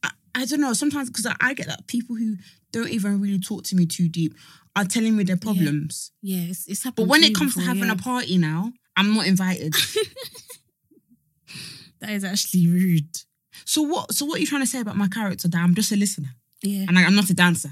I, 0.03 0.09
I 0.35 0.45
don't 0.45 0.61
know. 0.61 0.73
Sometimes 0.73 1.09
because 1.09 1.25
I, 1.25 1.35
I 1.41 1.53
get 1.53 1.67
that 1.67 1.87
people 1.87 2.15
who 2.15 2.35
don't 2.71 2.89
even 2.89 3.21
really 3.21 3.39
talk 3.39 3.63
to 3.65 3.75
me 3.75 3.85
too 3.85 4.07
deep 4.07 4.33
are 4.75 4.85
telling 4.85 5.15
me 5.15 5.23
their 5.23 5.37
problems. 5.37 6.11
yeah. 6.21 6.49
It's, 6.49 6.67
it's 6.67 6.83
happened. 6.83 7.07
But 7.07 7.11
when 7.11 7.23
it 7.23 7.29
me 7.29 7.35
comes 7.35 7.55
to 7.55 7.61
having 7.61 7.85
yeah. 7.85 7.93
a 7.93 7.95
party 7.95 8.37
now, 8.37 8.71
I'm 8.95 9.15
not 9.15 9.27
invited. 9.27 9.73
that 11.99 12.09
is 12.09 12.23
actually 12.23 12.67
rude. 12.67 13.17
so 13.65 13.81
what? 13.81 14.13
So 14.13 14.25
what 14.25 14.37
are 14.37 14.41
you 14.41 14.47
trying 14.47 14.61
to 14.61 14.67
say 14.67 14.79
about 14.79 14.97
my 14.97 15.07
character? 15.07 15.47
That 15.47 15.61
I'm 15.61 15.75
just 15.75 15.91
a 15.91 15.95
listener 15.95 16.29
Yeah, 16.61 16.85
and 16.87 16.97
I, 16.97 17.03
I'm 17.03 17.15
not 17.15 17.29
a 17.29 17.33
dancer. 17.33 17.69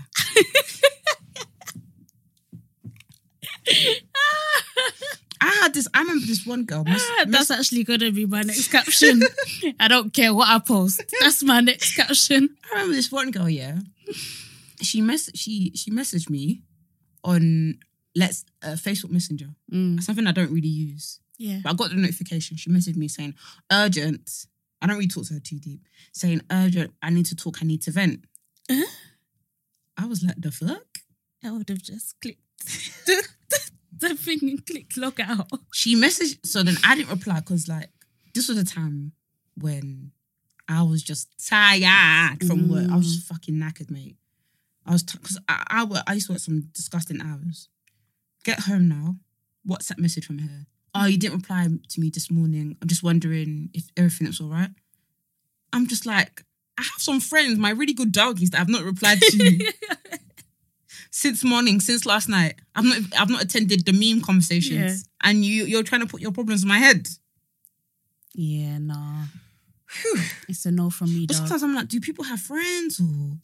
I 5.44 5.50
had 5.62 5.74
this. 5.74 5.88
I 5.94 6.02
remember 6.02 6.26
this 6.28 6.46
one 6.46 6.66
girl. 6.66 6.84
Miss, 6.84 7.04
Ah, 7.20 7.26
Miss- 7.26 7.48
that's 7.48 7.52
actually 7.52 7.84
gonna 7.84 8.12
be 8.12 8.26
my 8.28 8.42
next 8.44 8.68
caption. 8.68 9.22
I 9.80 9.88
don't 9.88 10.14
care 10.14 10.34
what 10.34 10.48
I 10.48 10.60
post. 10.60 11.02
That's 11.20 11.42
my 11.44 11.60
next 11.62 11.96
caption. 11.96 12.56
I 12.72 12.76
remember 12.76 12.94
this 12.96 13.12
one 13.12 13.32
girl, 13.32 13.50
yeah. 13.50 13.80
She 14.82 15.02
mess 15.02 15.30
she 15.36 15.72
she 15.76 15.89
messaged 15.92 16.30
me 16.30 16.62
on 17.24 17.78
let's 18.16 18.46
uh, 18.64 18.70
Facebook 18.78 19.10
Messenger. 19.12 19.50
Mm, 19.74 20.02
Something 20.04 20.28
I 20.28 20.32
don't 20.32 20.52
really 20.52 20.68
use. 20.68 21.20
yeah. 21.38 21.60
But 21.64 21.72
I 21.72 21.74
got 21.76 21.89
the 21.89 21.96
notification. 21.96 22.58
She 22.58 22.70
messaged 22.70 22.98
me 22.98 23.08
saying, 23.08 23.34
urgent. 23.72 24.46
I 24.82 24.88
don't 24.88 24.96
really 24.98 25.08
talk 25.08 25.26
to 25.28 25.34
her 25.36 25.39
too 25.39 25.60
deep. 25.60 25.82
Saying, 26.12 26.42
urgent, 26.52 26.94
I 27.04 27.10
need 27.12 27.28
to 27.28 27.36
talk, 27.36 27.60
I 27.62 27.66
need 27.66 27.82
to 27.84 27.92
vent. 27.92 28.26
Huh? 28.70 28.86
I 29.98 30.06
was 30.08 30.24
like, 30.24 30.36
the 30.42 30.52
fuck? 30.52 31.00
I 31.44 31.52
would 31.52 31.70
have 31.70 31.82
just 31.84 32.20
clicked 32.20 32.42
the 34.10 34.16
thing 34.16 34.39
and 34.41 34.66
clicked 34.66 34.97
log 34.97 35.20
out. 35.20 35.47
She 35.74 35.95
messaged, 35.95 36.45
so 36.45 36.64
then 36.64 36.76
I 36.84 36.95
didn't 36.95 37.10
reply 37.10 37.39
because 37.39 37.68
like 37.68 37.89
this 38.34 38.47
was 38.47 38.58
a 38.58 38.66
time 38.66 39.14
when 39.56 40.12
I 40.68 40.84
was 40.84 41.04
just 41.04 41.30
tired 41.47 42.43
from 42.45 42.70
work. 42.70 42.89
I 42.89 42.95
was 42.95 43.08
mm. 43.08 43.14
just 43.16 43.28
fucking 43.28 43.56
knackered, 43.56 43.91
mate. 43.91 44.18
I 44.86 44.93
was 44.93 45.04
because 45.04 45.39
I, 45.47 45.64
I 45.68 45.84
wo- 45.84 46.02
I 46.08 46.14
used 46.14 46.28
to 46.28 46.34
work 46.34 46.41
some 46.41 46.70
disgusting 46.74 47.22
hours. 47.22 47.70
Get 48.43 48.62
home 48.62 48.89
now. 48.89 49.18
WhatsApp 49.68 49.99
message 49.99 50.26
from 50.26 50.39
her. 50.39 50.66
Oh, 50.95 51.06
you 51.06 51.18
didn't 51.18 51.38
reply 51.38 51.68
to 51.89 52.02
me 52.02 52.10
this 52.10 52.32
morning. 52.32 52.78
I'm 52.82 52.88
just 52.88 53.04
wondering 53.04 53.70
if 53.74 53.84
everything's 53.95 54.41
all 54.41 54.49
right. 54.49 54.72
I'm 55.72 55.88
just 55.88 56.06
like, 56.06 56.43
I 56.78 56.82
have 56.82 56.99
some 56.99 57.20
friends, 57.20 57.60
my 57.60 57.70
really 57.70 57.93
good 57.93 58.12
doggies 58.12 58.49
that 58.49 58.62
I've 58.62 58.70
not 58.70 58.84
replied 58.84 59.22
to 59.22 59.74
since 61.12 61.43
morning, 61.43 61.80
since 61.80 62.05
last 62.05 62.28
night. 62.30 62.55
I've 62.76 62.86
not 62.86 62.97
I've 63.20 63.30
not 63.30 63.43
attended 63.43 63.86
the 63.86 63.93
meme 63.93 64.22
conversations. 64.24 65.05
And 65.24 65.45
you 65.45 65.66
you're 65.66 65.84
trying 65.84 66.01
to 66.01 66.07
put 66.07 66.22
your 66.22 66.32
problems 66.32 66.64
in 66.64 66.70
my 66.70 66.80
head. 66.80 67.07
yeah, 68.34 68.78
nah. 68.80 69.26
It's 70.47 70.66
a 70.66 70.72
no 70.72 70.89
from 70.89 71.14
me, 71.14 71.26
dog. 71.28 71.38
sometimes 71.38 71.64
I'm 71.64 71.76
like, 71.76 71.89
do 71.89 71.99
people 71.99 72.24
have 72.24 72.39
friends 72.39 72.99
or, 73.01 73.38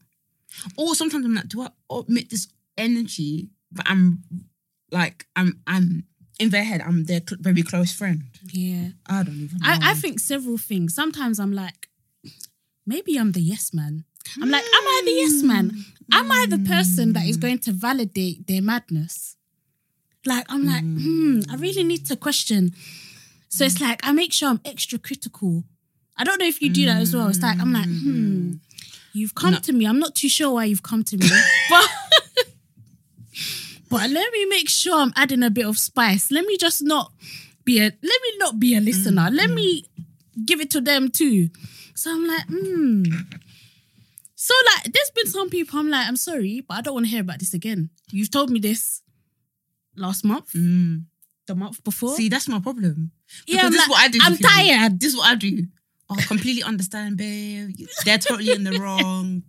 or 0.78 0.96
sometimes 0.96 1.26
I'm 1.26 1.36
like, 1.36 1.50
do 1.50 1.62
I 1.62 1.70
emit 2.08 2.30
this 2.30 2.48
energy? 2.78 3.50
But 3.70 3.86
I'm 3.90 4.24
like, 4.92 5.26
I'm, 5.36 5.60
I'm 5.68 6.06
in 6.40 6.50
their 6.52 6.64
head. 6.64 6.82
I'm 6.82 7.04
their 7.04 7.20
cl- 7.28 7.42
very 7.42 7.64
close 7.64 7.92
friend. 7.92 8.24
Yeah. 8.54 8.90
I 9.08 9.24
don't 9.24 9.36
even. 9.36 9.58
Know. 9.58 9.68
I, 9.68 9.92
I 9.92 9.94
think 9.96 10.22
several 10.22 10.58
things. 10.58 10.96
Sometimes 10.96 11.38
I'm 11.38 11.52
like, 11.52 11.90
maybe 12.86 13.18
I'm 13.18 13.34
the 13.34 13.42
yes 13.42 13.74
man. 13.74 14.06
I'm 14.42 14.50
like, 14.50 14.64
am 14.64 14.88
I 14.88 15.02
the 15.06 15.12
yes 15.12 15.44
man? 15.44 15.72
Am 16.12 16.32
I 16.32 16.46
the 16.50 16.60
person 16.60 17.14
that 17.14 17.26
is 17.26 17.38
going 17.38 17.60
to 17.60 17.72
validate 17.72 18.48
their 18.48 18.62
madness? 18.62 19.36
Like, 20.26 20.46
I'm 20.50 20.66
like, 20.66 20.84
hmm, 20.84 21.42
I 21.50 21.56
really 21.56 21.84
need 21.84 22.06
to 22.08 22.16
question. 22.16 22.74
So 23.50 23.64
it's 23.66 23.80
like, 23.82 24.00
I 24.04 24.12
make 24.12 24.34
sure 24.34 24.50
I'm 24.50 24.62
extra 24.66 25.00
critical. 25.00 25.64
I 26.18 26.24
don't 26.24 26.40
know 26.40 26.48
if 26.48 26.62
you 26.62 26.70
do 26.70 26.86
that 26.86 27.02
as 27.02 27.16
well. 27.16 27.28
It's 27.30 27.42
like, 27.42 27.60
I'm 27.60 27.72
like, 27.74 27.86
hmm, 27.86 28.54
you've 29.14 29.36
come 29.36 29.56
to 29.56 29.74
me. 29.74 29.86
I'm 29.86 30.00
not 30.00 30.16
too 30.16 30.30
sure 30.30 30.52
why 30.54 30.66
you've 30.66 30.84
come 30.84 31.04
to 31.04 31.18
me, 31.18 31.28
but. 31.70 31.90
But 33.90 34.10
let 34.10 34.34
me 34.34 34.46
make 34.46 34.70
sure 34.70 35.00
I'm 35.00 35.14
adding 35.16 35.44
a 35.44 35.50
bit 35.50 35.66
of 35.66 35.78
spice. 35.80 36.30
Let 36.32 36.46
me 36.46 36.58
just 36.58 36.84
not 36.84 37.12
be 37.64 37.80
a 37.80 37.84
let 37.84 37.94
me 38.02 38.38
not 38.38 38.60
be 38.60 38.76
a 38.76 38.82
listener. 38.82 39.30
Let 39.32 39.50
me 39.50 39.86
give 40.46 40.60
it 40.60 40.70
to 40.72 40.82
them 40.82 41.10
too. 41.10 41.50
So 41.96 42.12
I'm 42.12 42.28
like, 42.28 42.46
hmm. 42.50 43.04
So 44.48 44.54
like 44.70 44.94
there's 44.94 45.12
been 45.18 45.28
some 45.28 45.50
people 45.50 45.80
I'm 45.80 45.90
like, 45.90 46.08
I'm 46.08 46.16
sorry, 46.16 46.64
but 46.68 46.76
I 46.78 46.82
don't 46.82 46.94
want 46.94 47.06
to 47.08 47.12
hear 47.12 47.22
about 47.22 47.40
this 47.40 47.54
again. 47.54 47.90
You've 48.12 48.32
told 48.32 48.50
me 48.50 48.60
this 48.60 49.02
last 49.96 50.24
month, 50.24 50.52
Mm. 50.54 51.06
the 51.48 51.56
month 51.56 51.84
before. 51.84 52.16
See, 52.16 52.30
that's 52.30 52.48
my 52.48 52.60
problem. 52.60 53.12
yeah, 53.46 53.64
I'm 53.66 53.72
this 53.72 53.80
like, 53.80 53.88
is 53.88 53.90
what 53.94 54.02
I 54.04 54.08
do. 54.08 54.20
I'm 54.24 54.38
tired. 54.38 55.00
This 55.02 55.10
is 55.14 55.18
what 55.18 55.30
I 55.30 55.36
do. 55.36 55.68
Oh, 56.10 56.16
I 56.18 56.22
completely 56.22 56.64
understand, 56.64 57.18
babe. 57.18 57.76
They're 58.06 58.18
totally 58.18 58.52
in 58.54 58.64
the 58.64 58.80
wrong. 58.84 59.44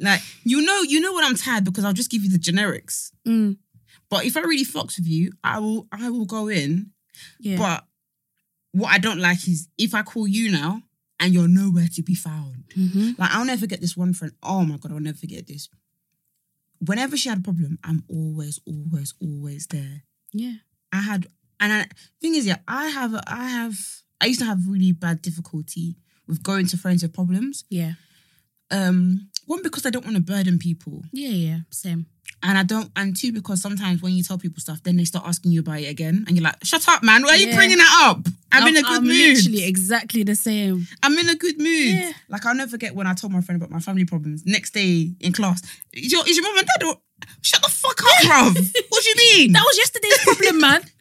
Like 0.00 0.22
you 0.42 0.62
know, 0.62 0.82
you 0.82 0.98
know 1.00 1.14
when 1.14 1.24
I'm 1.24 1.36
tired 1.36 1.64
because 1.64 1.84
I'll 1.84 1.92
just 1.92 2.10
give 2.10 2.24
you 2.24 2.30
the 2.30 2.38
generics. 2.48 3.12
Mm, 3.26 3.58
But 4.10 4.24
if 4.24 4.36
I 4.36 4.40
really 4.40 4.64
fucks 4.64 4.98
with 4.98 5.06
you, 5.06 5.30
I 5.44 5.60
will. 5.60 5.86
I 5.92 6.10
will 6.10 6.26
go 6.26 6.48
in. 6.48 6.90
yeah. 7.38 7.58
But 7.58 7.84
what 8.72 8.90
I 8.92 8.98
don't 8.98 9.20
like 9.20 9.46
is 9.46 9.68
if 9.78 9.94
I 9.94 10.02
call 10.02 10.26
you 10.26 10.50
now 10.50 10.82
and 11.20 11.34
you're 11.34 11.48
nowhere 11.48 11.88
to 11.94 12.02
be 12.02 12.14
found. 12.14 12.64
Mhm. 12.76 13.18
Like 13.18 13.30
I'll 13.32 13.44
never 13.44 13.60
forget 13.60 13.80
this 13.80 13.96
one 13.96 14.12
friend. 14.14 14.32
Oh 14.42 14.64
my 14.64 14.76
god, 14.76 14.92
I'll 14.92 15.00
never 15.00 15.18
forget 15.18 15.46
this. 15.46 15.68
Whenever 16.80 17.16
she 17.16 17.28
had 17.28 17.38
a 17.38 17.42
problem, 17.42 17.78
I'm 17.82 18.04
always, 18.08 18.60
always, 18.64 19.12
always 19.20 19.66
there. 19.66 20.04
Yeah. 20.32 20.54
I 20.92 21.00
had, 21.00 21.26
and 21.58 21.72
I, 21.72 21.86
thing 22.20 22.36
is, 22.36 22.46
yeah, 22.46 22.58
I 22.68 22.86
have, 22.86 23.14
I 23.26 23.48
have, 23.48 23.76
I 24.20 24.26
used 24.26 24.38
to 24.40 24.46
have 24.46 24.68
really 24.68 24.92
bad 24.92 25.20
difficulty 25.20 25.96
with 26.28 26.42
going 26.42 26.66
to 26.68 26.76
friends 26.76 27.02
with 27.02 27.12
problems. 27.12 27.64
Yeah. 27.68 27.94
Um, 28.70 29.28
one 29.46 29.62
because 29.62 29.86
I 29.86 29.90
don't 29.90 30.04
want 30.04 30.16
to 30.16 30.22
burden 30.22 30.58
people, 30.58 31.02
Yeah. 31.12 31.30
Yeah. 31.30 31.58
Same. 31.70 32.06
And 32.42 32.56
I 32.56 32.62
don't, 32.62 32.90
and 32.96 33.16
two 33.16 33.32
because 33.32 33.60
sometimes 33.60 34.00
when 34.02 34.12
you 34.12 34.22
tell 34.22 34.38
people 34.38 34.60
stuff, 34.60 34.82
then 34.82 34.96
they 34.96 35.04
start 35.04 35.26
asking 35.26 35.52
you 35.52 35.60
about 35.60 35.80
it 35.80 35.88
again, 35.88 36.24
and 36.26 36.36
you're 36.36 36.44
like, 36.44 36.56
"Shut 36.64 36.88
up, 36.88 37.02
man! 37.02 37.22
Why 37.22 37.30
are 37.30 37.36
you 37.36 37.54
bringing 37.54 37.78
that 37.78 38.06
up? 38.10 38.26
I'm, 38.52 38.66
in 38.68 38.76
a 38.76 38.82
good 38.82 38.98
I'm 38.98 39.04
mood. 39.04 39.36
literally 39.36 39.64
exactly 39.64 40.22
the 40.22 40.34
same. 40.34 40.86
I'm 41.02 41.16
in 41.18 41.28
a 41.28 41.34
good 41.34 41.58
mood. 41.58 41.94
Yeah. 41.94 42.12
Like 42.28 42.46
I'll 42.46 42.54
never 42.54 42.70
forget 42.70 42.94
when 42.94 43.06
I 43.06 43.14
told 43.14 43.32
my 43.32 43.40
friend 43.40 43.60
about 43.60 43.70
my 43.72 43.80
family 43.80 44.04
problems. 44.04 44.46
Next 44.46 44.70
day 44.72 45.10
in 45.20 45.32
class, 45.32 45.62
is 45.92 46.12
your 46.12 46.26
is 46.28 46.36
your 46.36 46.44
mum 46.44 46.58
and 46.58 46.66
dad? 46.66 46.86
Or, 46.86 46.96
Shut 47.42 47.62
the 47.62 47.68
fuck 47.68 48.00
up, 48.00 48.08
bruv. 48.24 48.74
what 48.88 49.02
do 49.04 49.10
you 49.10 49.16
mean? 49.16 49.52
That 49.52 49.62
was 49.64 49.76
yesterday's 49.78 50.18
problem, 50.22 50.60
man. 50.60 50.82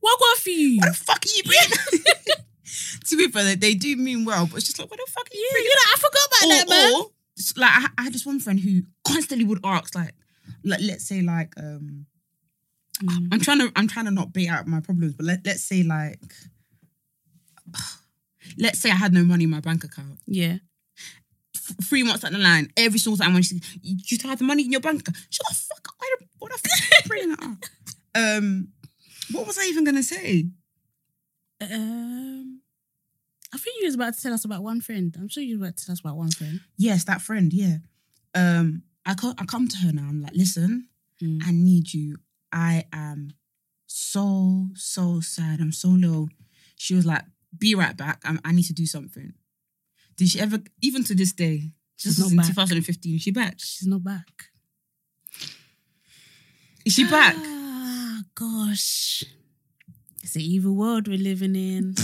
What 0.00 0.18
got 0.20 0.38
for 0.38 0.50
you? 0.50 0.78
What 0.78 0.88
the 0.90 0.94
fuck 0.94 1.24
are 1.24 1.28
you 1.36 1.42
bringing? 1.42 2.04
to 3.08 3.16
be 3.16 3.28
fair, 3.28 3.56
they, 3.56 3.74
do 3.74 3.96
mean 3.96 4.24
well, 4.24 4.46
but 4.46 4.58
it's 4.58 4.66
just 4.66 4.78
like, 4.78 4.88
what 4.88 4.98
the 5.04 5.10
fuck 5.10 5.26
are 5.26 5.34
you 5.36 5.44
Yeah, 5.44 5.52
bringing? 5.54 5.70
you 5.70 5.74
know, 5.74 5.92
I 5.92 5.96
forgot 5.98 6.26
about 6.28 6.48
that, 6.48 6.68
man. 6.68 6.92
Or, 6.94 7.00
or 7.00 7.10
like 7.56 7.70
I, 7.72 7.86
I 7.98 8.02
had 8.04 8.12
this 8.12 8.24
one 8.24 8.38
friend 8.38 8.60
who 8.60 8.82
constantly 9.06 9.44
would 9.44 9.58
ask, 9.64 9.94
like, 9.96 10.14
like 10.64 10.80
let's 10.82 11.06
say 11.06 11.22
like 11.22 11.52
um 11.58 12.06
Mm. 13.02 13.28
I'm 13.30 13.40
trying 13.40 13.60
to 13.60 13.70
I'm 13.76 13.86
trying 13.86 14.06
to 14.06 14.10
not 14.10 14.32
beat 14.32 14.48
out 14.48 14.66
my 14.66 14.80
problems, 14.80 15.14
but 15.14 15.24
let, 15.24 15.46
let's 15.46 15.62
say 15.62 15.84
like 15.84 16.20
let's 18.58 18.80
say 18.80 18.90
I 18.90 18.94
had 18.96 19.12
no 19.12 19.22
money 19.22 19.44
in 19.44 19.50
my 19.50 19.60
bank 19.60 19.84
account. 19.84 20.18
Yeah. 20.26 20.56
F- 21.54 21.76
three 21.84 22.02
months 22.02 22.22
down 22.22 22.32
the 22.32 22.38
line, 22.38 22.72
every 22.76 22.98
single 22.98 23.16
time 23.16 23.34
when 23.34 23.42
she 23.42 23.56
you 23.82 23.96
you 24.04 24.16
still 24.16 24.30
have 24.30 24.38
the 24.40 24.44
money 24.44 24.64
in 24.64 24.72
your 24.72 24.80
bank 24.80 25.00
account. 25.00 25.16
Shut 25.30 25.46
the 25.48 25.54
fuck 25.54 25.88
up. 25.88 25.94
Why 25.98 26.16
the, 26.18 26.26
what 26.38 26.50
the 26.50 26.68
fuck 26.68 27.04
bringing 27.06 27.30
that 27.30 27.42
up? 27.42 27.64
Um 28.14 28.68
what 29.30 29.46
was 29.46 29.58
I 29.58 29.66
even 29.66 29.84
gonna 29.84 30.02
say? 30.02 30.46
Um, 31.60 32.62
I 33.54 33.58
think 33.58 33.80
you 33.80 33.86
was 33.86 33.94
about 33.94 34.14
to 34.14 34.22
tell 34.22 34.32
us 34.32 34.44
about 34.44 34.62
one 34.62 34.80
friend. 34.80 35.14
I'm 35.18 35.28
sure 35.28 35.42
you 35.42 35.58
were 35.58 35.66
about 35.66 35.76
to 35.76 35.86
tell 35.86 35.92
us 35.92 36.00
about 36.00 36.16
one 36.16 36.30
friend. 36.30 36.60
Yes, 36.76 37.04
that 37.04 37.20
friend, 37.20 37.52
yeah. 37.52 37.76
Um, 38.34 38.82
I 39.08 39.14
co- 39.14 39.34
I 39.38 39.44
come 39.44 39.66
to 39.66 39.76
her 39.78 39.92
now. 39.92 40.06
I'm 40.08 40.22
like, 40.22 40.34
listen, 40.34 40.88
Mm. 41.20 41.42
I 41.44 41.50
need 41.50 41.92
you. 41.92 42.18
I 42.52 42.84
am 42.92 43.30
so 43.88 44.68
so 44.76 45.18
sad. 45.20 45.60
I'm 45.60 45.72
so 45.72 45.88
low. 45.88 46.28
She 46.76 46.94
was 46.94 47.04
like, 47.04 47.24
be 47.58 47.74
right 47.74 47.96
back. 47.96 48.20
i 48.24 48.38
I 48.44 48.52
need 48.52 48.66
to 48.66 48.72
do 48.72 48.86
something. 48.86 49.32
Did 50.16 50.28
she 50.28 50.38
ever? 50.40 50.58
Even 50.80 51.02
to 51.04 51.14
this 51.16 51.32
day, 51.32 51.72
She's 51.96 52.16
this 52.16 52.24
was 52.24 52.32
not 52.32 52.46
in 52.46 52.54
back. 52.54 52.68
2015. 52.68 53.16
Is 53.16 53.22
she 53.22 53.32
back? 53.32 53.54
She's 53.58 53.88
not 53.88 54.04
back. 54.04 54.50
Is 56.84 56.94
she 56.94 57.04
back? 57.04 57.34
Ah, 57.36 58.22
gosh. 58.36 59.24
It's 60.22 60.36
an 60.36 60.42
evil 60.42 60.74
world 60.76 61.08
we're 61.08 61.18
living 61.18 61.56
in. 61.56 61.94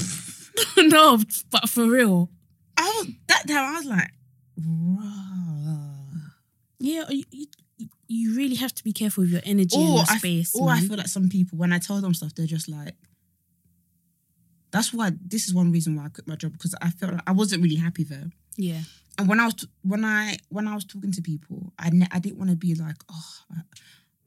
no, 0.76 1.18
but 1.52 1.68
for 1.68 1.86
real. 1.88 2.30
I 2.76 2.82
was 2.98 3.08
that 3.28 3.46
time. 3.46 3.74
I 3.74 3.76
was 3.78 3.86
like, 3.86 4.10
"Rah." 4.58 6.03
Yeah, 6.84 7.04
you, 7.08 7.24
you, 7.30 7.46
you 8.08 8.36
really 8.36 8.56
have 8.56 8.74
to 8.74 8.84
be 8.84 8.92
careful 8.92 9.22
with 9.22 9.30
your 9.32 9.42
energy 9.44 9.76
and 9.76 9.88
Or 9.88 9.94
your 9.96 10.04
I, 10.08 10.18
space. 10.18 10.54
or 10.54 10.68
I 10.70 10.80
feel 10.80 10.96
like 10.96 11.08
some 11.08 11.28
people, 11.28 11.56
when 11.58 11.72
I 11.72 11.78
tell 11.78 12.00
them 12.00 12.14
stuff, 12.14 12.34
they're 12.34 12.46
just 12.46 12.68
like, 12.68 12.94
that's 14.70 14.92
why, 14.92 15.12
this 15.24 15.46
is 15.48 15.54
one 15.54 15.72
reason 15.72 15.96
why 15.96 16.04
I 16.06 16.08
quit 16.08 16.26
my 16.28 16.36
job 16.36 16.52
because 16.52 16.74
I 16.82 16.90
felt 16.90 17.12
like 17.12 17.22
I 17.26 17.32
wasn't 17.32 17.62
really 17.62 17.76
happy 17.76 18.04
there. 18.04 18.30
yeah. 18.56 18.80
And 19.16 19.28
when 19.28 19.38
I 19.38 19.44
was, 19.46 19.64
when 19.82 20.04
I, 20.04 20.36
when 20.48 20.66
I 20.66 20.74
was 20.74 20.84
talking 20.84 21.12
to 21.12 21.22
people, 21.22 21.72
I, 21.78 21.90
ne- 21.90 22.08
I 22.10 22.18
didn't 22.18 22.36
want 22.38 22.50
to 22.50 22.56
be 22.56 22.74
like, 22.74 22.96
oh, 23.12 23.30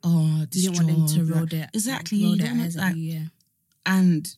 oh, 0.03 0.45
this 0.49 0.64
You 0.64 0.72
don't 0.72 0.86
want 0.86 1.10
them 1.10 1.26
to 1.28 1.32
roll 1.34 1.41
like- 1.41 1.49
their 1.49 1.70
Exactly. 1.74 2.24
roll 2.24 2.38
their 2.38 2.53
eyes 2.53 2.76
like- 2.78 2.95
you. 2.95 3.12
Yeah. 3.14 3.26
and 3.86 4.34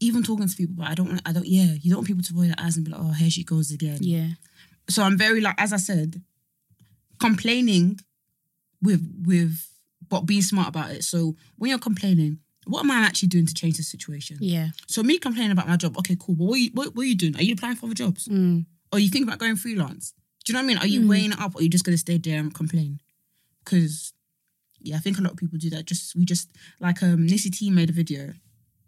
even 0.00 0.22
talking 0.24 0.48
to 0.48 0.56
people, 0.56 0.74
but 0.78 0.88
I 0.88 0.94
don't 0.94 1.08
want, 1.08 1.22
I 1.24 1.32
don't, 1.32 1.46
yeah, 1.46 1.74
you 1.80 1.90
don't 1.90 1.98
want 1.98 2.08
people 2.08 2.22
to 2.24 2.34
roll 2.34 2.44
their 2.46 2.54
eyes 2.58 2.76
and 2.76 2.84
be 2.84 2.90
like, 2.90 3.00
oh, 3.00 3.12
here 3.12 3.30
she 3.30 3.44
goes 3.44 3.70
again. 3.70 3.98
Yeah. 4.00 4.28
so 4.88 5.02
I'm 5.04 5.16
very 5.16 5.40
like 5.40 5.54
as 5.58 5.72
I 5.72 5.76
said, 5.76 6.20
complaining 7.20 8.00
with 8.82 9.02
with 9.26 9.66
but 10.08 10.22
being 10.26 10.42
smart 10.42 10.68
about 10.68 10.90
it. 10.90 11.04
So 11.04 11.36
when 11.56 11.70
you're 11.70 11.78
complaining, 11.78 12.38
what 12.66 12.80
am 12.80 12.90
I 12.90 13.00
actually 13.02 13.28
doing 13.28 13.46
to 13.46 13.54
change 13.54 13.76
the 13.76 13.82
situation? 13.82 14.38
Yeah. 14.40 14.68
So 14.88 15.02
me 15.02 15.18
complaining 15.18 15.52
about 15.52 15.68
my 15.68 15.76
job, 15.76 15.96
okay, 15.98 16.16
cool. 16.18 16.34
But 16.34 16.44
what 16.44 16.54
are 16.54 16.58
you 16.58 16.70
what, 16.74 16.94
what 16.96 17.02
are 17.02 17.06
you 17.06 17.16
doing? 17.16 17.36
Are 17.36 17.42
you 17.42 17.54
applying 17.54 17.76
for 17.76 17.86
other 17.86 17.94
jobs? 17.94 18.26
Mm. 18.28 18.66
Or 18.92 18.98
you 18.98 19.08
think 19.08 19.26
about 19.26 19.38
going 19.38 19.56
freelance? 19.56 20.14
Do 20.44 20.52
you 20.52 20.54
know 20.54 20.60
what 20.60 20.64
I 20.64 20.66
mean? 20.68 20.78
Are 20.78 20.86
you 20.86 21.00
Mm. 21.02 21.08
weighing 21.08 21.32
it 21.32 21.40
up 21.40 21.54
or 21.54 21.60
are 21.60 21.62
you 21.62 21.68
just 21.68 21.84
gonna 21.84 21.98
stay 21.98 22.18
there 22.18 22.40
and 22.40 22.52
complain? 22.52 23.00
Because 23.64 24.12
yeah, 24.80 24.96
I 24.96 25.00
think 25.00 25.18
a 25.18 25.22
lot 25.22 25.32
of 25.32 25.36
people 25.36 25.58
do 25.58 25.70
that. 25.70 25.84
Just 25.84 26.16
we 26.16 26.24
just 26.24 26.48
like 26.80 27.02
um 27.02 27.26
Nissy 27.26 27.50
T 27.50 27.70
made 27.70 27.90
a 27.90 27.92
video. 27.92 28.32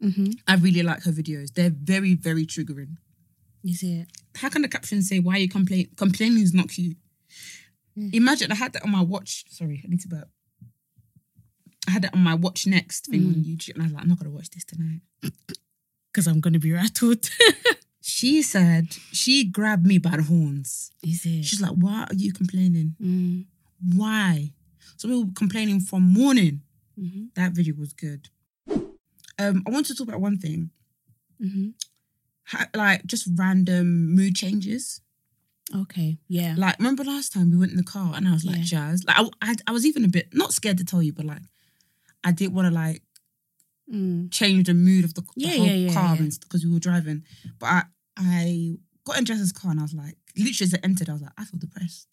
hmm 0.01 0.31
I 0.49 0.57
really 0.57 0.83
like 0.83 1.03
her 1.05 1.13
videos. 1.13 1.53
They're 1.55 1.71
very, 1.71 2.15
very 2.15 2.47
triggering. 2.47 2.97
You 3.63 3.75
see 3.75 4.01
it? 4.01 4.09
how 4.37 4.49
can 4.49 4.63
the 4.63 4.69
caption 4.69 5.03
say 5.03 5.19
why 5.21 5.37
you 5.37 5.49
complain 5.49 5.89
complaining 5.97 6.43
is 6.43 6.55
not 6.55 6.69
cute? 6.71 6.97
Mm. 7.99 8.15
Imagine 8.15 8.53
I 8.53 8.55
had 8.55 8.73
that 8.73 8.85
on 8.85 8.91
my 8.91 9.03
watch. 9.03 9.45
Sorry, 9.49 9.83
I 9.85 9.89
need 9.89 10.01
to 10.01 10.09
burp. 10.09 10.29
I 11.89 11.91
had 11.91 12.03
that 12.03 12.15
on 12.15 12.21
my 12.21 12.35
watch 12.35 12.67
next 12.67 13.07
thing 13.07 13.27
on 13.27 13.35
YouTube, 13.45 13.75
and 13.75 13.83
I 13.83 13.87
was 13.87 13.93
like, 13.93 14.03
I'm 14.03 14.09
not 14.09 14.19
gonna 14.19 14.31
watch 14.31 14.51
this 14.51 14.65
tonight. 14.65 15.01
Because 16.13 16.27
I'm 16.27 16.41
going 16.41 16.53
to 16.53 16.59
be 16.59 16.73
rattled. 16.73 17.31
She 18.05 18.43
said 18.43 18.93
she 19.13 19.45
grabbed 19.45 19.87
me 19.87 19.97
by 19.99 20.17
the 20.17 20.25
horns. 20.25 20.91
Is 21.05 21.25
it? 21.25 21.45
She's 21.45 21.61
like, 21.61 21.71
"Why 21.71 22.03
are 22.11 22.15
you 22.15 22.33
complaining? 22.33 22.97
Mm. 23.01 23.47
Why?" 23.95 24.53
So 24.97 25.09
we 25.09 25.23
were 25.23 25.31
complaining 25.37 25.79
from 25.81 26.03
morning. 26.03 26.63
hmm 26.99 27.27
That 27.37 27.53
video 27.53 27.75
was 27.79 27.93
good. 27.93 28.29
Um, 29.39 29.63
I 29.67 29.71
want 29.71 29.87
to 29.87 29.95
talk 29.95 30.09
about 30.09 30.21
one 30.21 30.37
thing, 30.37 30.71
hmm 31.41 31.69
ha- 32.45 32.69
like 32.75 33.07
just 33.07 33.29
random 33.37 34.15
mood 34.17 34.35
changes. 34.35 35.01
Okay. 35.75 36.19
Yeah. 36.29 36.55
Like, 36.57 36.79
remember 36.79 37.05
last 37.05 37.33
time 37.33 37.51
we 37.51 37.57
went 37.57 37.71
in 37.71 37.77
the 37.77 37.83
car 37.83 38.13
and 38.15 38.29
I 38.29 38.33
was 38.33 38.45
like, 38.45 38.57
Yeah. 38.59 38.63
Jazz, 38.65 39.05
like, 39.05 39.17
I, 39.19 39.29
I, 39.41 39.55
I 39.69 39.73
was 39.73 39.87
even 39.87 40.05
a 40.05 40.09
bit 40.09 40.29
not 40.35 40.53
scared 40.53 40.79
to 40.79 40.85
tell 40.85 41.03
you, 41.03 41.13
but 41.13 41.25
like, 41.25 41.43
I 42.25 42.33
didn't 42.33 42.55
want 42.55 42.69
to 42.69 42.75
like 42.75 43.03
Mm. 43.93 44.31
change 44.31 44.67
the 44.69 44.75
mood 44.75 45.05
of 45.05 45.13
the, 45.15 45.21
the 45.23 45.29
Yeah, 45.37 45.57
whole 45.57 45.67
yeah, 45.67 45.93
car 45.93 46.17
because 46.17 46.65
we 46.65 46.73
were 46.73 46.79
driving. 46.79 47.25
But 47.59 47.67
I, 47.67 47.83
I 48.17 48.77
got 49.05 49.19
in 49.19 49.25
Jazz's 49.25 49.53
car 49.53 49.71
and 49.73 49.81
I 49.81 49.83
was 49.83 49.93
like, 49.93 50.17
literally 50.37 50.67
as 50.69 50.75
I 50.75 50.79
entered, 50.83 51.11
I 51.11 51.13
was 51.15 51.23
like, 51.23 51.33
I 51.37 51.45
feel 51.45 51.59
depressed. 51.59 52.07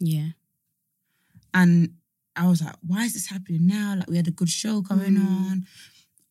Yeah. 0.00 0.28
And 1.54 1.94
I 2.36 2.48
was 2.48 2.62
like, 2.62 2.74
why 2.86 3.04
is 3.04 3.14
this 3.14 3.26
happening 3.28 3.66
now? 3.66 3.94
Like, 3.98 4.08
we 4.10 4.16
had 4.16 4.28
a 4.28 4.32
good 4.32 4.48
show 4.50 4.80
going 4.80 5.14
Mm. 5.16 5.24
on. 5.52 5.66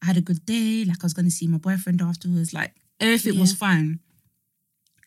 I 0.01 0.07
had 0.07 0.17
a 0.17 0.21
good 0.21 0.45
day. 0.45 0.83
Like, 0.85 0.97
I 1.03 1.05
was 1.05 1.13
going 1.13 1.25
to 1.25 1.31
see 1.31 1.47
my 1.47 1.57
boyfriend 1.57 2.01
afterwards. 2.01 2.53
Like, 2.53 2.75
everything 2.99 3.39
was 3.39 3.53
fine. 3.53 3.99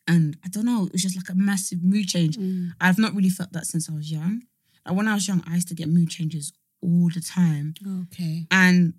And 0.06 0.36
I 0.44 0.48
don't 0.48 0.66
know, 0.66 0.84
it 0.86 0.92
was 0.92 1.02
just 1.02 1.16
like 1.16 1.30
a 1.30 1.34
massive 1.34 1.82
mood 1.82 2.08
change. 2.08 2.36
Mm. 2.36 2.72
I've 2.80 2.98
not 2.98 3.14
really 3.14 3.30
felt 3.30 3.52
that 3.52 3.66
since 3.66 3.88
I 3.88 3.94
was 3.94 4.10
young. 4.12 4.42
Like 4.86 4.96
when 4.96 5.08
I 5.08 5.14
was 5.14 5.26
young, 5.26 5.42
I 5.48 5.54
used 5.54 5.68
to 5.68 5.74
get 5.74 5.88
mood 5.88 6.10
changes 6.10 6.52
all 6.82 7.08
the 7.14 7.20
time. 7.22 7.74
Okay. 8.12 8.46
And 8.50 8.92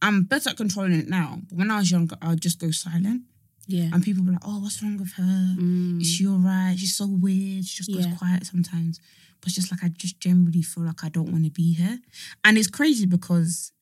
I'm 0.00 0.22
better 0.22 0.50
at 0.50 0.56
controlling 0.56 0.98
it 0.98 1.08
now. 1.08 1.40
But 1.48 1.58
when 1.58 1.70
I 1.70 1.78
was 1.78 1.90
younger, 1.90 2.16
I 2.22 2.30
would 2.30 2.40
just 2.40 2.58
go 2.58 2.70
silent. 2.70 3.22
Yeah. 3.66 3.90
And 3.92 4.02
people 4.02 4.24
were 4.24 4.32
like, 4.32 4.42
oh, 4.44 4.60
what's 4.60 4.82
wrong 4.82 4.96
with 4.96 5.12
her? 5.14 5.54
Mm. 5.58 6.00
Is 6.00 6.10
she 6.10 6.26
all 6.26 6.38
right? 6.38 6.74
She's 6.78 6.96
so 6.96 7.06
weird. 7.06 7.64
She 7.64 7.82
just 7.82 7.92
goes 7.92 8.06
Yeah. 8.06 8.16
quiet 8.16 8.46
sometimes. 8.46 9.00
But 9.40 9.48
it's 9.48 9.54
just 9.56 9.70
like, 9.70 9.84
I 9.84 9.88
just 9.88 10.18
generally 10.20 10.62
feel 10.62 10.84
like 10.84 11.04
I 11.04 11.10
don't 11.10 11.30
want 11.30 11.44
to 11.44 11.50
be 11.50 11.74
here. 11.74 11.98
And 12.44 12.56
it's 12.56 12.68
crazy 12.68 13.04
because 13.06 13.72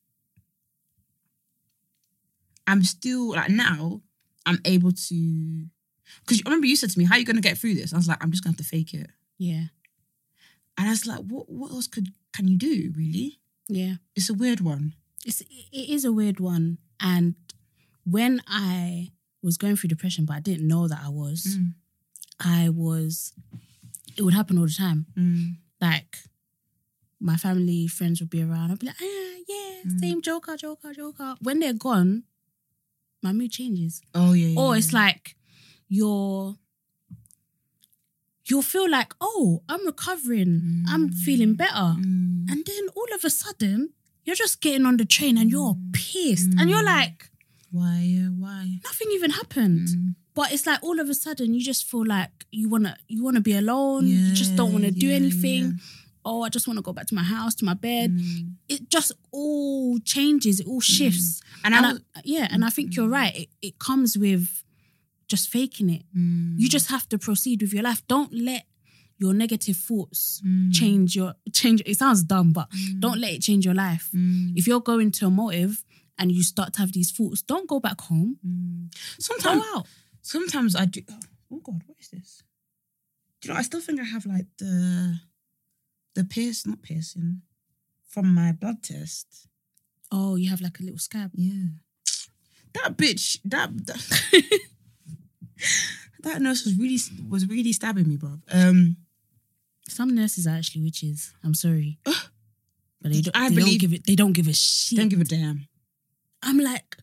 I'm 2.67 2.83
still, 2.83 3.29
like 3.31 3.49
now, 3.49 4.01
I'm 4.45 4.59
able 4.65 4.91
to. 4.91 5.65
Because 6.21 6.41
I 6.45 6.49
remember 6.49 6.67
you 6.67 6.75
said 6.75 6.89
to 6.91 6.99
me, 6.99 7.05
how 7.05 7.15
are 7.15 7.19
you 7.19 7.25
going 7.25 7.35
to 7.35 7.41
get 7.41 7.57
through 7.57 7.75
this? 7.75 7.93
I 7.93 7.97
was 7.97 8.07
like, 8.07 8.23
I'm 8.23 8.31
just 8.31 8.43
going 8.43 8.53
to 8.55 8.61
have 8.61 8.65
to 8.65 8.69
fake 8.69 8.93
it. 8.93 9.09
Yeah. 9.37 9.65
And 10.77 10.87
I 10.87 10.89
was 10.89 11.05
like, 11.05 11.19
what, 11.19 11.49
what 11.49 11.71
else 11.71 11.87
could 11.87 12.09
can 12.35 12.47
you 12.47 12.57
do, 12.57 12.91
really? 12.95 13.39
Yeah. 13.67 13.95
It's 14.15 14.29
a 14.29 14.33
weird 14.33 14.59
one. 14.59 14.93
It's 15.25 15.41
it 15.41 15.89
is 15.89 16.03
a 16.05 16.11
weird 16.11 16.39
one. 16.39 16.77
And 16.99 17.35
when 18.05 18.41
I 18.47 19.11
was 19.41 19.57
going 19.57 19.75
through 19.75 19.89
depression, 19.89 20.25
but 20.25 20.35
I 20.35 20.39
didn't 20.39 20.67
know 20.67 20.87
that 20.87 20.99
I 21.03 21.09
was, 21.09 21.57
Mm. 21.57 21.73
I 22.39 22.69
was 22.69 23.33
it 24.17 24.21
would 24.23 24.33
happen 24.33 24.57
all 24.57 24.65
the 24.65 24.71
time. 24.73 25.05
Mm. 25.17 25.57
Like 25.79 26.17
my 27.19 27.37
family, 27.37 27.87
friends 27.87 28.19
would 28.19 28.29
be 28.29 28.41
around. 28.43 28.71
I'd 28.71 28.79
be 28.79 28.87
like, 28.87 28.95
ah, 29.01 29.35
yeah, 29.47 29.69
Mm. 29.85 29.99
same 29.99 30.21
joker, 30.21 30.57
joker, 30.57 30.93
joker. 30.93 31.35
When 31.41 31.59
they're 31.59 31.73
gone, 31.73 32.23
my 33.21 33.31
mood 33.33 33.51
changes. 33.51 34.01
Oh, 34.15 34.33
yeah. 34.33 34.47
yeah 34.47 34.59
Or 34.59 34.75
it's 34.75 34.91
yeah. 34.91 34.99
like 34.99 35.35
you're 35.97 36.55
you'll 38.45 38.61
feel 38.61 38.89
like, 38.89 39.13
oh, 39.21 39.63
I'm 39.69 39.85
recovering. 39.85 40.83
I'm 40.89 41.09
feeling 41.11 41.53
better. 41.55 41.95
Mm. 41.97 42.49
And 42.51 42.65
then 42.65 42.83
all 42.95 43.07
of 43.15 43.23
a 43.23 43.29
sudden, 43.29 43.91
you're 44.25 44.35
just 44.35 44.61
getting 44.61 44.85
on 44.85 44.97
the 44.97 45.05
train 45.05 45.37
and 45.37 45.49
you're 45.49 45.77
pissed. 45.93 46.51
And 46.59 46.69
you're 46.69 46.81
Mm. 46.83 46.85
like, 46.97 47.29
Why, 47.71 47.99
yeah, 48.05 48.27
why? 48.27 48.79
nothing 48.83 49.07
even 49.11 49.31
happened. 49.31 49.87
Mm. 49.87 50.15
But 50.35 50.51
it's 50.51 50.65
like 50.65 50.83
all 50.83 50.99
of 50.99 51.09
a 51.09 51.13
sudden 51.13 51.53
you 51.53 51.61
just 51.61 51.89
feel 51.89 52.05
like 52.05 52.45
you 52.51 52.67
wanna 52.69 52.97
you 53.07 53.23
wanna 53.23 53.41
be 53.41 53.53
alone. 53.53 54.07
you 54.07 54.33
just 54.33 54.55
don't 54.55 54.73
wanna 54.73 54.91
do 54.91 55.07
yeah, 55.07 55.15
anything. 55.15 55.63
yeah. 55.63 55.71
Oh, 56.25 56.41
I 56.41 56.49
just 56.49 56.67
wanna 56.67 56.81
go 56.81 56.93
back 56.93 57.07
to 57.07 57.15
my 57.15 57.23
house, 57.23 57.53
to 57.55 57.65
my 57.65 57.73
bed. 57.75 58.11
Mm. 58.17 58.53
It 58.67 58.89
just 58.89 59.11
all 59.31 59.99
changes, 59.99 60.59
it 60.59 60.67
all 60.67 60.81
shifts. 60.81 61.41
And, 61.63 61.73
And 61.75 61.85
I 61.85 61.91
I, 61.91 62.21
yeah, 62.25 62.47
and 62.51 62.65
I 62.65 62.69
think 62.69 62.95
you're 62.95 63.07
right. 63.09 63.35
It, 63.41 63.49
it 63.61 63.79
comes 63.79 64.17
with 64.17 64.62
just 65.35 65.49
faking 65.49 65.89
it. 65.97 66.03
Mm. 66.15 66.55
You 66.61 66.67
just 66.77 66.89
have 66.89 67.05
to 67.09 67.17
proceed 67.27 67.61
with 67.61 67.73
your 67.75 67.83
life. 67.89 68.01
Don't 68.07 68.31
let 68.49 68.63
your 69.23 69.33
negative 69.43 69.77
thoughts 69.89 70.41
Mm. 70.45 70.71
change 70.79 71.09
your 71.19 71.31
change. 71.59 71.79
It 71.91 71.97
sounds 72.03 72.21
dumb, 72.33 72.49
but 72.59 72.67
don't 72.99 73.19
let 73.23 73.31
it 73.35 73.41
change 73.47 73.63
your 73.69 73.75
life. 73.87 74.05
Mm. 74.13 74.53
If 74.59 74.63
you're 74.67 74.81
going 74.91 75.11
to 75.17 75.27
a 75.27 75.29
motive 75.29 75.73
and 76.17 76.31
you 76.31 76.43
start 76.43 76.69
to 76.73 76.79
have 76.83 76.91
these 76.93 77.11
thoughts, 77.17 77.41
don't 77.51 77.67
go 77.73 77.79
back 77.79 77.99
home. 78.09 78.31
Mm. 78.45 78.91
Go 78.91 78.99
Sometimes, 79.29 79.63
out. 79.75 79.85
sometimes 80.21 80.75
I 80.75 80.85
do. 80.85 81.01
Oh, 81.09 81.19
oh 81.51 81.61
God, 81.67 81.81
what 81.87 81.97
is 82.03 82.09
this? 82.09 82.43
Do 83.39 83.47
you 83.47 83.53
know? 83.53 83.59
I 83.59 83.63
still 83.63 83.81
think 83.85 83.99
I 83.99 84.03
have 84.15 84.25
like 84.25 84.47
the 84.57 85.19
the 86.15 86.23
pierce, 86.23 86.65
not 86.65 86.81
piercing, 86.81 87.41
from 88.13 88.25
my 88.39 88.51
blood 88.61 88.79
test. 88.83 89.27
Oh, 90.11 90.35
you 90.41 90.49
have 90.49 90.61
like 90.61 90.79
a 90.79 90.83
little 90.83 90.99
scab. 91.07 91.31
Yeah, 91.33 91.67
that 92.75 92.97
bitch. 93.01 93.39
That 93.45 93.69
that, 93.87 94.01
that 96.23 96.41
nurse 96.41 96.63
was 96.65 96.75
really 96.75 96.97
was 97.29 97.47
really 97.47 97.73
stabbing 97.73 98.07
me, 98.07 98.17
bro. 98.17 98.39
Um, 98.51 98.97
Some 99.87 100.15
nurses 100.15 100.47
are 100.47 100.55
actually 100.55 100.83
witches. 100.83 101.33
I'm 101.43 101.53
sorry, 101.53 101.99
but 102.05 103.11
they 103.11 103.21
don't. 103.21 103.35
I 103.35 103.49
they 103.49 103.55
don't 103.55 103.63
believe- 103.65 103.79
give 103.81 103.93
it. 103.93 104.05
They 104.05 104.15
don't 104.15 104.33
give 104.33 104.47
a 104.47 104.53
shit. 104.53 104.97
don't 104.97 105.09
give 105.09 105.21
a 105.21 105.25
damn. 105.25 105.67
I'm 106.41 106.59
like, 106.59 106.97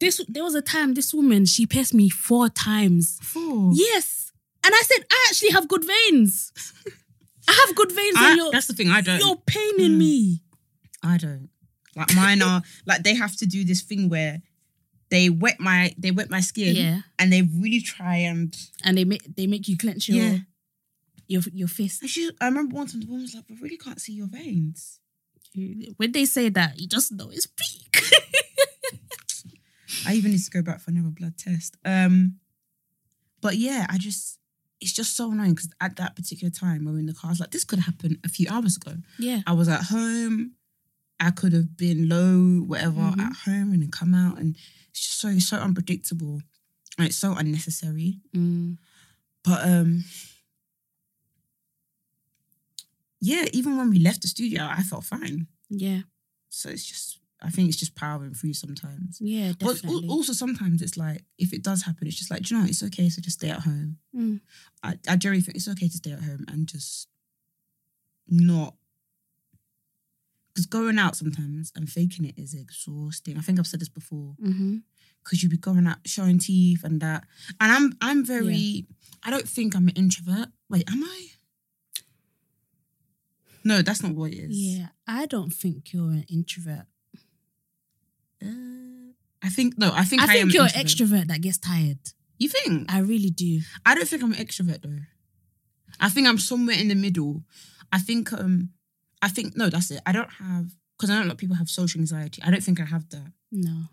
this. 0.00 0.20
There 0.28 0.44
was 0.44 0.54
a 0.54 0.62
time 0.62 0.94
this 0.94 1.12
woman 1.14 1.44
she 1.46 1.66
pierced 1.66 1.94
me 1.94 2.08
four 2.08 2.48
times. 2.48 3.18
Four. 3.22 3.70
Yes, 3.74 4.32
and 4.64 4.72
I 4.74 4.82
said 4.82 5.04
I 5.10 5.26
actually 5.30 5.50
have 5.50 5.68
good 5.68 5.84
veins. 5.84 6.52
I 7.48 7.64
have 7.66 7.74
good 7.76 7.90
veins, 7.92 8.14
I- 8.16 8.30
and 8.30 8.36
you're 8.38 8.52
that's 8.52 8.66
the 8.68 8.74
thing. 8.74 8.88
I 8.90 9.00
don't. 9.00 9.18
you're 9.20 9.36
paining 9.46 9.92
Mm. 9.92 9.98
me. 9.98 10.42
I 11.02 11.16
don't. 11.18 11.48
Like 11.96 12.14
mine 12.14 12.40
are 12.42 12.62
like 12.86 13.02
they 13.02 13.14
have 13.14 13.36
to 13.38 13.46
do 13.46 13.64
this 13.64 13.82
thing 13.82 14.08
where 14.08 14.40
they 15.12 15.28
wet 15.28 15.60
my 15.60 15.94
they 16.02 16.10
wet 16.10 16.30
my 16.30 16.40
skin 16.40 16.74
Yeah, 16.74 17.00
and 17.18 17.30
they 17.32 17.42
really 17.42 17.82
try 17.82 18.16
and 18.30 18.56
and 18.84 18.96
they 18.96 19.04
make 19.04 19.24
they 19.36 19.46
make 19.46 19.68
you 19.68 19.76
clench 19.76 20.08
your 20.08 20.24
Yeah. 20.24 20.38
your 21.28 21.42
your 21.52 21.68
fist. 21.68 22.00
And 22.02 22.10
she, 22.10 22.30
I 22.40 22.46
remember 22.46 22.74
once 22.74 22.92
the 22.94 23.04
woman 23.06 23.22
was 23.22 23.34
like, 23.34 23.44
"I 23.50 23.54
really 23.60 23.76
can't 23.76 24.00
see 24.00 24.14
your 24.14 24.28
veins." 24.38 24.98
When 26.00 26.12
they 26.12 26.24
say 26.24 26.48
that, 26.58 26.80
you 26.80 26.88
just 26.88 27.12
know 27.12 27.28
it's 27.30 27.46
peak. 27.46 27.94
I 30.06 30.14
even 30.14 30.30
need 30.32 30.42
to 30.42 30.50
go 30.50 30.62
back 30.62 30.80
for 30.80 30.90
another 30.90 31.10
blood 31.10 31.36
test. 31.36 31.76
Um, 31.84 32.38
but 33.40 33.56
yeah, 33.56 33.86
I 33.88 33.98
just 33.98 34.38
it's 34.80 34.92
just 34.92 35.16
so 35.16 35.30
annoying 35.30 35.54
because 35.54 35.70
at 35.80 35.94
that 35.96 36.16
particular 36.16 36.50
time 36.50 36.84
we 36.86 36.92
were 36.92 36.98
in 36.98 37.06
the 37.06 37.14
car, 37.14 37.28
I 37.28 37.32
was 37.32 37.40
like, 37.40 37.50
"This 37.52 37.64
could 37.64 37.80
happen 37.80 38.18
a 38.24 38.28
few 38.28 38.46
hours 38.50 38.76
ago." 38.76 38.96
yeah, 39.18 39.40
I 39.46 39.52
was 39.52 39.68
at 39.68 39.84
home. 39.84 40.52
I 41.20 41.30
could 41.30 41.52
have 41.52 41.76
been 41.76 42.08
low, 42.08 42.64
whatever, 42.66 43.00
Mhm. 43.12 43.20
at 43.26 43.32
home 43.44 43.72
and 43.72 43.82
then 43.82 43.90
come 43.90 44.14
out, 44.14 44.38
and 44.40 44.56
it's 44.92 45.00
just 45.08 45.18
so 45.20 45.36
so 45.40 45.56
unpredictable, 45.56 46.40
and 46.96 47.06
it's 47.08 47.16
so 47.16 47.32
unnecessary. 47.34 48.20
Mm. 48.36 48.78
But 49.44 49.64
um, 49.68 50.04
yeah, 53.20 53.44
even 53.52 53.76
when 53.76 53.90
we 53.90 53.98
left 53.98 54.22
the 54.22 54.28
studio, 54.28 54.62
I 54.70 54.82
felt 54.82 55.04
fine. 55.04 55.46
yeah, 55.68 56.00
So 56.48 56.68
it's 56.70 56.84
just, 56.84 57.18
I 57.40 57.50
think 57.50 57.68
it's 57.68 57.78
just 57.78 57.94
powering 57.94 58.34
through 58.34 58.54
sometimes. 58.54 59.18
yeah, 59.20 59.52
But 59.58 59.74
definitely. 59.76 60.08
al- 60.08 60.12
also 60.12 60.32
sometimes 60.32 60.82
it's 60.82 60.96
like, 60.96 61.22
if 61.38 61.52
it 61.52 61.62
does 61.62 61.82
happen, 61.82 62.06
it's 62.06 62.16
just 62.16 62.30
like, 62.30 62.42
do 62.42 62.54
you 62.54 62.58
know, 62.58 62.64
what? 62.64 62.70
it's 62.70 62.82
okay 62.82 63.08
to 63.08 63.20
just 63.20 63.38
stay 63.38 63.50
at 63.50 63.60
home. 63.60 63.98
Mm. 64.14 64.40
I, 64.82 64.98
I 65.08 65.16
generally 65.16 65.40
think 65.42 65.56
it's 65.56 65.68
okay 65.68 65.88
to 65.88 65.96
stay 65.96 66.12
at 66.12 66.22
home 66.22 66.44
and 66.48 66.66
just 66.68 67.08
not. 68.28 68.74
Because 70.52 70.66
going 70.66 70.98
out 70.98 71.16
sometimes 71.16 71.72
and 71.74 71.88
faking 71.88 72.26
it 72.26 72.34
is 72.36 72.54
exhausting. 72.54 73.38
I 73.38 73.40
think 73.40 73.58
I've 73.58 73.66
said 73.66 73.80
this 73.80 73.88
before. 73.88 74.34
Because 75.24 75.42
you'd 75.42 75.50
be 75.50 75.56
going 75.56 75.86
out 75.86 75.98
showing 76.04 76.38
teeth 76.38 76.84
and 76.84 77.00
that. 77.00 77.24
And 77.60 77.72
I'm 77.72 77.92
I'm 78.00 78.24
very 78.24 78.86
I 79.24 79.30
don't 79.30 79.48
think 79.48 79.74
I'm 79.74 79.88
an 79.88 79.94
introvert. 79.94 80.48
Wait, 80.68 80.90
am 80.90 81.02
I? 81.04 81.26
No, 83.64 83.82
that's 83.82 84.02
not 84.02 84.14
what 84.14 84.32
it 84.32 84.38
is. 84.38 84.50
Yeah, 84.50 84.88
I 85.06 85.26
don't 85.26 85.52
think 85.52 85.92
you're 85.92 86.10
an 86.10 86.26
introvert. 86.28 86.86
Uh, 88.44 89.12
I 89.42 89.48
think 89.48 89.78
no, 89.78 89.92
I 89.94 90.04
think 90.04 90.22
I 90.22 90.24
I, 90.24 90.28
think 90.28 90.52
you're 90.52 90.64
an 90.64 90.70
extrovert 90.70 91.28
that 91.28 91.40
gets 91.40 91.58
tired. 91.58 91.98
You 92.38 92.48
think? 92.48 92.92
I 92.92 92.98
really 92.98 93.30
do. 93.30 93.60
I 93.86 93.94
don't 93.94 94.08
think 94.08 94.22
I'm 94.22 94.32
an 94.32 94.38
extrovert 94.44 94.82
though. 94.82 94.98
I 96.00 96.08
think 96.08 96.26
I'm 96.26 96.38
somewhere 96.38 96.76
in 96.76 96.88
the 96.88 96.94
middle. 96.94 97.44
I 97.92 97.98
think 97.98 98.32
um 98.32 98.70
I 99.22 99.28
think 99.28 99.56
no, 99.56 99.70
that's 99.70 99.90
it. 99.90 100.02
I 100.04 100.12
don't 100.12 100.30
have 100.30 100.70
because 100.98 101.10
I 101.10 101.14
know 101.14 101.22
a 101.22 101.24
lot 101.24 101.32
of 101.32 101.38
people 101.38 101.56
have 101.56 101.68
social 101.68 102.00
anxiety. 102.00 102.42
I 102.44 102.50
don't 102.50 102.62
think 102.62 102.80
I 102.80 102.84
have 102.84 103.08
that. 103.10 103.32
No. 103.50 103.84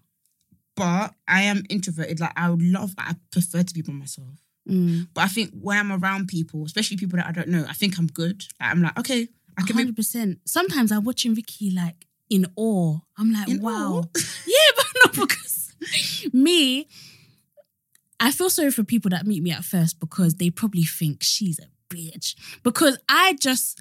But 0.76 1.14
I 1.28 1.44
am 1.44 1.64
introverted. 1.70 2.20
Like 2.20 2.34
I 2.36 2.50
would 2.50 2.62
love 2.62 2.94
I 2.98 3.16
prefer 3.32 3.64
to 3.64 3.74
be 3.74 3.82
by 3.82 3.94
myself. 3.94 4.44
Mm. 4.68 5.08
But 5.14 5.22
I 5.22 5.28
think 5.28 5.52
when 5.60 5.78
I'm 5.78 5.92
around 5.92 6.28
people, 6.28 6.66
especially 6.66 6.98
people 6.98 7.18
that 7.18 7.28
I 7.28 7.32
don't 7.32 7.48
know, 7.48 7.66
I 7.68 7.74
think 7.74 7.98
I'm 7.98 8.08
good. 8.08 8.46
Like, 8.60 8.72
I'm 8.72 8.82
like, 8.82 9.00
okay, 9.00 9.28
I 9.58 9.62
can 9.62 9.76
be 9.76 9.84
hundred 9.84 9.96
percent. 9.96 10.40
Sometimes 10.46 10.92
I'm 10.92 11.04
watching 11.04 11.36
Vicky 11.36 11.72
like 11.72 12.06
in 12.30 12.46
awe. 12.56 13.00
I'm 13.18 13.32
like, 13.32 13.50
In 13.50 13.62
wow. 13.62 14.04
yeah, 14.48 14.54
but 14.76 14.86
not 15.06 15.28
because 15.28 15.76
me, 16.34 16.88
I 18.20 18.32
feel 18.32 18.50
sorry 18.50 18.72
for 18.72 18.84
people 18.84 19.10
that 19.10 19.26
meet 19.26 19.44
me 19.44 19.52
at 19.52 19.66
first 19.66 20.00
because 20.00 20.36
they 20.36 20.50
probably 20.50 20.84
think 20.84 21.24
she's 21.24 21.60
a 21.60 21.68
bitch. 21.94 22.36
Because 22.64 22.98
I 23.08 23.34
just, 23.40 23.80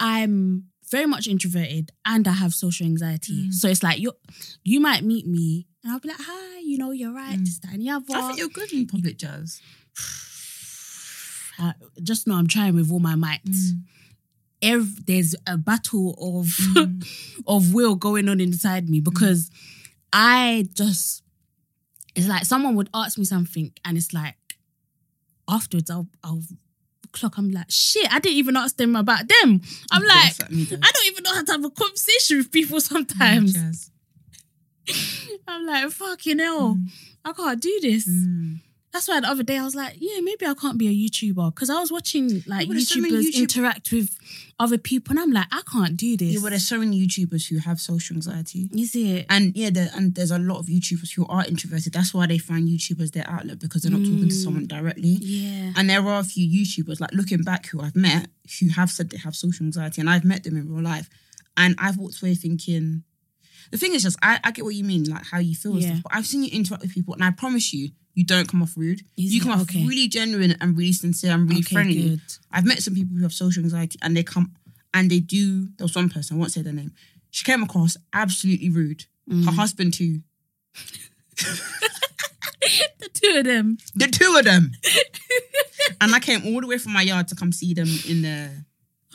I'm 0.00 0.64
very 0.90 1.06
much 1.06 1.26
introverted 1.26 1.90
and 2.06 2.26
I 2.26 2.32
have 2.32 2.54
social 2.54 2.86
anxiety. 2.86 3.48
Mm. 3.48 3.52
So 3.52 3.68
it's 3.68 3.82
like 3.82 3.98
you, 3.98 4.12
you 4.64 4.80
might 4.80 5.04
meet 5.04 5.26
me 5.26 5.66
and 5.84 5.92
I'll 5.92 6.00
be 6.00 6.08
like, 6.08 6.16
hi, 6.20 6.60
you 6.60 6.78
know, 6.78 6.92
you're 6.92 7.12
right, 7.12 7.38
Mm. 7.38 7.44
this, 7.44 7.58
that, 7.60 7.72
and 7.72 7.82
the 7.82 7.90
other. 7.90 8.04
I 8.14 8.26
think 8.28 8.38
you're 8.38 8.48
good 8.48 8.72
in 8.72 8.86
public 8.86 9.18
jazz. 9.18 9.60
I- 11.58 11.74
just 12.02 12.26
know 12.26 12.34
I'm 12.36 12.46
trying 12.46 12.74
with 12.74 12.90
all 12.90 13.00
my 13.00 13.14
might. 13.16 13.44
Mm. 13.44 13.82
Ev- 14.62 15.06
there's 15.06 15.34
a 15.46 15.56
battle 15.56 16.14
of 16.18 16.46
Mm. 16.46 17.06
of 17.46 17.74
will 17.74 17.94
going 17.94 18.28
on 18.28 18.40
inside 18.40 18.88
me 18.88 19.00
because 19.00 19.50
I 20.12 20.68
just 20.74 21.22
it's 22.16 22.26
like 22.26 22.44
someone 22.46 22.74
would 22.76 22.88
ask 22.94 23.18
me 23.18 23.24
something 23.24 23.72
and 23.84 23.96
it's 23.96 24.12
like 24.12 24.34
afterwards 25.48 25.90
I'll 25.90 26.08
I'll 26.24 26.42
clock 27.12 27.38
I'm 27.38 27.50
like 27.50 27.70
shit 27.70 28.10
I 28.12 28.18
didn't 28.18 28.36
even 28.38 28.56
ask 28.56 28.76
them 28.76 28.96
about 28.96 29.28
them 29.28 29.60
I'm 29.90 30.02
like 30.02 30.38
Yes. 30.38 30.40
I 30.40 30.90
don't 30.92 31.06
even 31.06 31.22
know 31.24 31.34
how 31.34 31.44
to 31.44 31.52
have 31.52 31.64
a 31.64 31.70
conversation 31.70 32.38
with 32.38 32.50
people 32.52 32.80
sometimes. 32.92 33.90
I'm 35.46 35.66
like 35.66 35.90
fucking 35.90 36.38
hell 36.38 36.74
Mm. 36.76 36.88
I 37.24 37.32
can't 37.32 37.60
do 37.60 37.78
this 37.82 38.08
Mm. 38.08 38.60
That's 38.92 39.06
why 39.06 39.20
the 39.20 39.28
other 39.28 39.42
day 39.42 39.58
I 39.58 39.64
was 39.64 39.74
like, 39.74 39.96
yeah, 39.98 40.20
maybe 40.22 40.46
I 40.46 40.54
can't 40.54 40.78
be 40.78 40.88
a 40.88 40.90
YouTuber 41.08 41.54
because 41.54 41.68
I 41.68 41.78
was 41.78 41.92
watching 41.92 42.42
like 42.46 42.68
there's 42.68 42.88
so 42.88 42.98
YouTubers 42.98 43.22
YouTube- 43.26 43.34
interact 43.40 43.92
with 43.92 44.16
other 44.58 44.78
people, 44.78 45.12
and 45.12 45.20
I'm 45.20 45.30
like, 45.30 45.46
I 45.52 45.60
can't 45.70 45.94
do 45.96 46.16
this. 46.16 46.32
Yeah, 46.34 46.40
but 46.42 46.50
there's 46.50 46.66
so 46.66 46.78
many 46.78 47.06
YouTubers 47.06 47.48
who 47.48 47.58
have 47.58 47.80
social 47.80 48.16
anxiety. 48.16 48.68
you 48.72 48.86
see 48.86 49.12
it? 49.18 49.26
And 49.28 49.54
yeah, 49.54 49.68
there, 49.70 49.90
and 49.94 50.14
there's 50.14 50.30
a 50.30 50.38
lot 50.38 50.58
of 50.58 50.66
YouTubers 50.66 51.12
who 51.14 51.26
are 51.26 51.44
introverted. 51.46 51.92
That's 51.92 52.14
why 52.14 52.26
they 52.26 52.38
find 52.38 52.66
YouTubers 52.66 53.12
their 53.12 53.28
outlet 53.28 53.58
because 53.58 53.82
they're 53.82 53.92
not 53.92 53.98
talking 54.04 54.20
to 54.28 54.34
Mm. 54.34 54.44
someone 54.44 54.66
directly. 54.66 55.18
Yeah. 55.20 55.74
And 55.76 55.88
there 55.90 56.00
are 56.08 56.20
a 56.20 56.24
few 56.24 56.48
YouTubers, 56.48 56.98
like 56.98 57.12
looking 57.12 57.42
back, 57.42 57.66
who 57.66 57.80
I've 57.82 57.94
met 57.96 58.28
who 58.58 58.70
have 58.70 58.90
said 58.90 59.10
they 59.10 59.18
have 59.18 59.36
social 59.36 59.66
anxiety, 59.66 60.00
and 60.00 60.08
I've 60.08 60.24
met 60.24 60.44
them 60.44 60.56
in 60.56 60.66
real 60.72 60.82
life. 60.82 61.10
And 61.58 61.74
I've 61.78 61.98
walked 61.98 62.22
away 62.22 62.34
thinking, 62.34 63.02
the 63.70 63.76
thing 63.76 63.92
is 63.94 64.02
just, 64.02 64.16
I, 64.22 64.40
I 64.42 64.50
get 64.52 64.64
what 64.64 64.74
you 64.74 64.84
mean, 64.84 65.04
like 65.04 65.24
how 65.30 65.38
you 65.38 65.54
feel 65.54 65.72
and 65.74 65.82
Yeah. 65.82 65.88
stuff. 65.90 66.02
But 66.04 66.14
I've 66.14 66.26
seen 66.26 66.42
you 66.42 66.50
interact 66.50 66.82
with 66.82 66.94
people, 66.94 67.12
and 67.14 67.22
I 67.22 67.30
promise 67.32 67.74
you, 67.74 67.90
you 68.18 68.24
don't 68.24 68.48
come 68.48 68.62
off 68.62 68.74
rude. 68.76 69.00
Is 69.16 69.32
you 69.34 69.40
it? 69.40 69.44
come 69.44 69.52
off 69.52 69.62
Okay. 69.62 69.84
really 69.86 70.08
genuine 70.08 70.56
and 70.60 70.76
really 70.76 70.92
sincere 70.92 71.32
and 71.32 71.48
really 71.48 71.60
Okay, 71.60 71.74
friendly. 71.76 72.08
good. 72.10 72.20
I've 72.50 72.64
met 72.66 72.82
some 72.82 72.94
people 72.94 73.16
who 73.16 73.22
have 73.22 73.32
social 73.32 73.62
anxiety, 73.62 73.98
and 74.02 74.16
they 74.16 74.22
come 74.24 74.52
and 74.92 75.08
they 75.10 75.20
do. 75.20 75.68
There 75.76 75.84
was 75.84 75.94
one 75.94 76.08
person, 76.08 76.36
I 76.36 76.40
won't 76.40 76.52
say 76.52 76.62
their 76.62 76.72
name. 76.72 76.92
She 77.30 77.44
came 77.44 77.62
across 77.62 77.96
absolutely 78.12 78.70
rude. 78.70 79.04
Mm. 79.30 79.44
Her 79.44 79.52
husband 79.52 79.94
too. 79.94 80.22
The 83.00 83.08
two 83.12 83.38
of 83.38 83.44
them. 83.44 83.78
The 83.94 84.06
two 84.08 84.36
of 84.38 84.44
them. 84.44 84.72
and 86.00 86.14
I 86.14 86.18
came 86.20 86.44
all 86.46 86.60
the 86.60 86.66
way 86.66 86.78
from 86.78 86.92
my 86.92 87.02
yard 87.02 87.28
to 87.28 87.34
come 87.36 87.52
see 87.52 87.72
them 87.74 87.88
in 88.08 88.22
the 88.22 88.50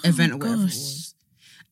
event 0.04 0.34
or 0.34 0.38
whatever 0.38 0.56
it 0.56 0.60
Oh, 0.62 0.64
was. 0.66 1.16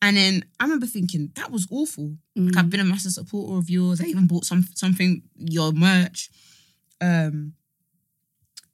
And 0.00 0.16
then 0.16 0.44
I 0.60 0.64
remember 0.64 0.86
thinking 0.86 1.30
that 1.36 1.50
was 1.50 1.66
awful. 1.70 2.16
Mm. 2.38 2.46
Like 2.46 2.56
I've 2.56 2.70
been 2.70 2.80
a 2.80 2.84
massive 2.84 3.12
supporter 3.12 3.56
of 3.58 3.70
yours. 3.70 4.00
I 4.00 4.04
even 4.04 4.26
bought 4.26 4.44
some 4.44 4.64
something 4.74 5.22
your 5.36 5.72
merch. 5.72 6.30
Um, 7.02 7.54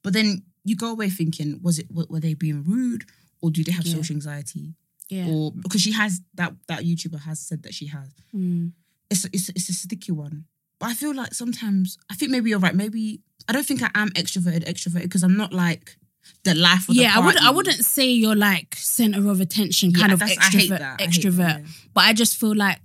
but 0.03 0.13
then 0.13 0.43
you 0.65 0.77
go 0.77 0.91
away 0.91 1.09
thinking, 1.11 1.61
was 1.63 1.79
it 1.79 1.87
were 1.91 2.21
they 2.21 2.35
being 2.35 2.63
rude 2.65 3.05
or 3.41 3.51
do 3.51 3.65
they 3.65 3.73
have 3.73 3.87
Yeah. 3.87 3.95
social 3.97 4.15
anxiety? 4.15 4.75
Yeah. 5.09 5.29
Or 5.29 5.53
because 5.53 5.81
she 5.81 5.93
has 5.93 6.21
that 6.35 6.55
that 6.69 6.85
YouTuber 6.85 7.21
has 7.21 7.41
said 7.41 7.63
that 7.63 7.75
she 7.75 7.87
has. 7.87 8.09
Mm. 8.35 8.73
It's 9.11 9.25
a, 9.25 9.29
it's 9.33 9.49
a, 9.49 9.53
it's 9.57 9.69
a 9.71 9.73
sticky 9.73 10.13
one. 10.13 10.45
But 10.79 10.91
I 10.91 10.95
feel 10.95 11.15
like 11.15 11.33
sometimes 11.35 11.99
I 12.11 12.15
think 12.15 12.31
maybe 12.31 12.51
you're 12.51 12.59
right. 12.59 12.75
Maybe 12.75 13.23
I 13.49 13.53
don't 13.53 13.65
think 13.67 13.83
I 13.83 13.91
am 13.95 14.11
extroverted 14.11 14.65
extroverted 14.67 15.03
because 15.03 15.23
I'm 15.23 15.37
not 15.37 15.53
like 15.53 15.97
the 16.45 16.55
life 16.55 16.89
of 16.89 16.95
the 16.95 17.01
Yeah, 17.03 17.15
I 17.17 17.25
would. 17.25 17.37
I 17.39 17.51
wouldn't 17.51 17.83
say 17.85 18.07
you're 18.07 18.37
like 18.37 18.75
center 18.77 19.31
of 19.31 19.41
attention, 19.41 19.91
Yeah, 19.91 19.99
kind 20.01 20.13
of 20.13 20.23
I 20.23 20.27
hate 20.29 20.39
extrovert. 20.39 20.79
that. 20.79 21.01
I 21.01 21.03
hate 21.05 21.11
extrovert. 21.11 21.37
that, 21.37 21.61
yeah. 21.63 21.67
But 21.95 22.05
I 22.05 22.13
just 22.13 22.37
feel 22.37 22.55
like 22.55 22.79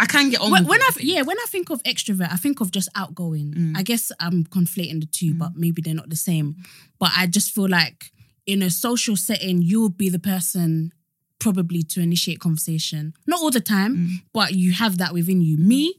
I 0.00 0.06
can 0.06 0.30
get 0.30 0.40
on 0.40 0.50
when, 0.50 0.62
with 0.62 0.70
when 0.70 0.80
it, 0.80 0.96
I 0.96 1.00
yeah 1.00 1.22
when 1.22 1.38
I 1.38 1.46
think 1.48 1.70
of 1.70 1.82
extrovert, 1.82 2.32
I 2.32 2.36
think 2.36 2.60
of 2.60 2.70
just 2.70 2.88
outgoing. 2.96 3.52
Mm. 3.54 3.76
I 3.76 3.82
guess 3.82 4.10
I'm 4.18 4.44
conflating 4.44 5.00
the 5.00 5.06
two, 5.06 5.34
but 5.34 5.50
maybe 5.54 5.82
they're 5.82 5.94
not 6.02 6.08
the 6.08 6.16
same. 6.16 6.56
But 6.98 7.10
I 7.16 7.26
just 7.26 7.54
feel 7.54 7.68
like 7.68 8.10
in 8.46 8.62
a 8.62 8.70
social 8.70 9.16
setting, 9.16 9.60
you'll 9.62 9.90
be 9.90 10.08
the 10.08 10.18
person 10.18 10.92
probably 11.38 11.82
to 11.82 12.00
initiate 12.00 12.38
conversation. 12.40 13.14
Not 13.26 13.40
all 13.40 13.50
the 13.50 13.60
time, 13.60 13.96
Mm. 13.96 14.08
but 14.32 14.54
you 14.54 14.72
have 14.72 14.98
that 14.98 15.12
within 15.12 15.40
you. 15.42 15.56
Me, 15.58 15.94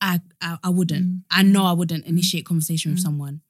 I 0.00 0.20
I, 0.40 0.58
I 0.64 0.70
wouldn't. 0.70 1.06
Mm. 1.06 1.22
I 1.30 1.42
know 1.42 1.64
I 1.64 1.72
wouldn't 1.72 2.04
initiate 2.06 2.44
conversation 2.46 2.92
with 2.92 3.00
someone. 3.00 3.40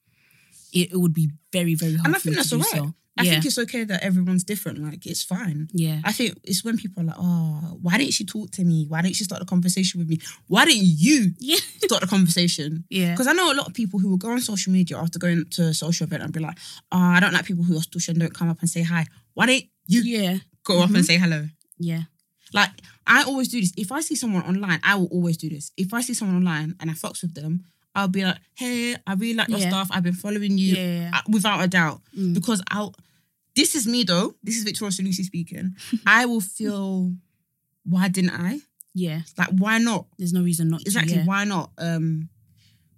It, 0.73 0.91
it 0.93 0.97
would 0.97 1.13
be 1.13 1.29
very 1.51 1.75
very 1.75 1.95
hard. 1.95 2.07
and 2.07 2.15
I 2.15 2.19
think 2.19 2.35
that's 2.35 2.53
all 2.53 2.59
do 2.59 2.65
so. 2.65 2.93
I 3.17 3.23
yeah, 3.23 3.31
think 3.31 3.45
it's 3.45 3.57
okay 3.59 3.83
that 3.83 4.01
everyone's 4.03 4.45
different. 4.45 4.79
Like 4.79 5.05
it's 5.05 5.21
fine. 5.21 5.67
yeah. 5.73 5.99
I 6.05 6.13
think 6.13 6.39
it's 6.45 6.63
when 6.63 6.77
people 6.77 7.03
are 7.03 7.07
like, 7.07 7.17
oh, 7.19 7.77
why 7.81 7.97
didn't 7.97 8.13
she 8.13 8.23
talk 8.25 8.51
to 8.51 8.63
me? 8.63 8.85
Why 8.87 9.01
didn't 9.01 9.17
she 9.17 9.25
start 9.25 9.41
the 9.41 9.45
conversation 9.45 9.99
with 9.99 10.07
me? 10.09 10.17
Why 10.47 10.63
didn't 10.65 10.85
you 10.85 11.31
Yeah. 11.37 11.57
start 11.83 12.01
the 12.01 12.07
conversation? 12.07 12.85
Yeah. 12.89 13.11
Because 13.11 13.27
I 13.27 13.33
know 13.33 13.51
a 13.51 13.53
lot 13.53 13.67
of 13.67 13.73
people 13.73 13.99
who 13.99 14.09
will 14.09 14.17
go 14.17 14.31
on 14.31 14.39
social 14.39 14.71
media 14.71 14.97
after 14.97 15.19
going 15.19 15.43
to 15.51 15.63
a 15.63 15.73
social 15.73 16.05
event 16.07 16.23
and 16.23 16.31
be 16.31 16.39
like, 16.39 16.57
oh, 16.93 16.97
I 16.97 17.19
don't 17.19 17.33
like 17.33 17.45
people 17.45 17.65
who 17.65 17.75
are 17.75 17.81
stush 17.81 18.07
and 18.07 18.17
don't 18.17 18.33
come 18.33 18.49
up 18.49 18.61
and 18.61 18.69
say 18.69 18.81
hi. 18.81 19.05
Why 19.33 19.45
didn't 19.45 19.65
you 19.87 20.01
Yeah. 20.03 20.37
go 20.63 20.79
up 20.79 20.85
and 20.87 20.95
mm-hmm. 20.95 21.03
say 21.03 21.17
hello? 21.17 21.47
Yeah. 21.79 22.03
Like, 22.53 22.69
I 23.05 23.23
always 23.23 23.49
do 23.49 23.59
this. 23.59 23.73
If 23.75 23.91
I 23.91 23.99
see 24.01 24.15
someone 24.15 24.43
online, 24.43 24.79
I 24.83 24.95
will 24.95 25.07
always 25.07 25.35
do 25.35 25.49
this. 25.49 25.71
If 25.75 25.93
I 25.93 25.99
see 26.01 26.13
someone 26.13 26.37
online 26.37 26.75
and 26.79 26.89
I 26.89 26.93
fucks 26.93 27.21
with 27.23 27.33
them, 27.35 27.65
I'll 27.95 28.07
be 28.07 28.23
like, 28.23 28.37
hey, 28.55 28.95
I 29.05 29.13
really 29.15 29.33
like 29.33 29.49
your 29.49 29.59
Yeah. 29.59 29.69
stuff. 29.69 29.89
I've 29.91 30.03
been 30.03 30.13
following 30.13 30.57
you 30.57 30.75
Yeah, 30.75 31.11
uh, 31.13 31.21
without 31.29 31.61
a 31.63 31.67
doubt. 31.67 32.01
Mm. 32.17 32.33
Because 32.33 32.61
I'll, 32.71 32.95
this 33.55 33.75
is 33.75 33.85
me 33.85 34.03
though. 34.03 34.33
This 34.43 34.55
is 34.57 34.63
Victoria 34.63 34.91
Salusi 34.91 35.23
speaking. 35.23 35.75
I 36.05 36.25
will 36.25 36.39
feel, 36.41 37.13
why 37.83 38.07
didn't 38.07 38.31
I? 38.31 38.59
Yeah. 38.93 39.21
Like, 39.37 39.49
why 39.57 39.77
not? 39.77 40.05
There's 40.17 40.33
no 40.33 40.41
reason 40.41 40.69
not 40.69 40.81
Exactly, 40.81 41.15
to. 41.15 41.23
Why 41.23 41.43
not? 41.43 41.71
Um, 41.77 42.29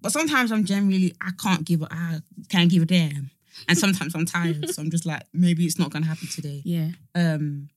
but 0.02 0.12
sometimes 0.12 0.52
I'm 0.52 0.66
generally, 0.66 1.16
I 1.22 1.32
can't 1.41 1.64
give, 1.66 1.82
a, 1.82 1.88
I 1.91 2.20
can't 2.50 2.70
give 2.70 2.84
a 2.84 2.86
damn. 2.86 3.32
And 3.68 3.78
sometimes 3.78 4.14
I'm 4.16 4.26
tired. 4.26 4.70
so 4.72 4.82
I'm 4.82 4.89
just 4.91 5.06
like, 5.06 5.24
maybe 5.34 5.66
it's 5.66 5.80
not 5.80 5.91
going 5.91 6.04
to 6.04 6.10
happen 6.10 6.28
today. 6.28 6.62
Yeah. 6.66 6.89
Um, 7.16 7.70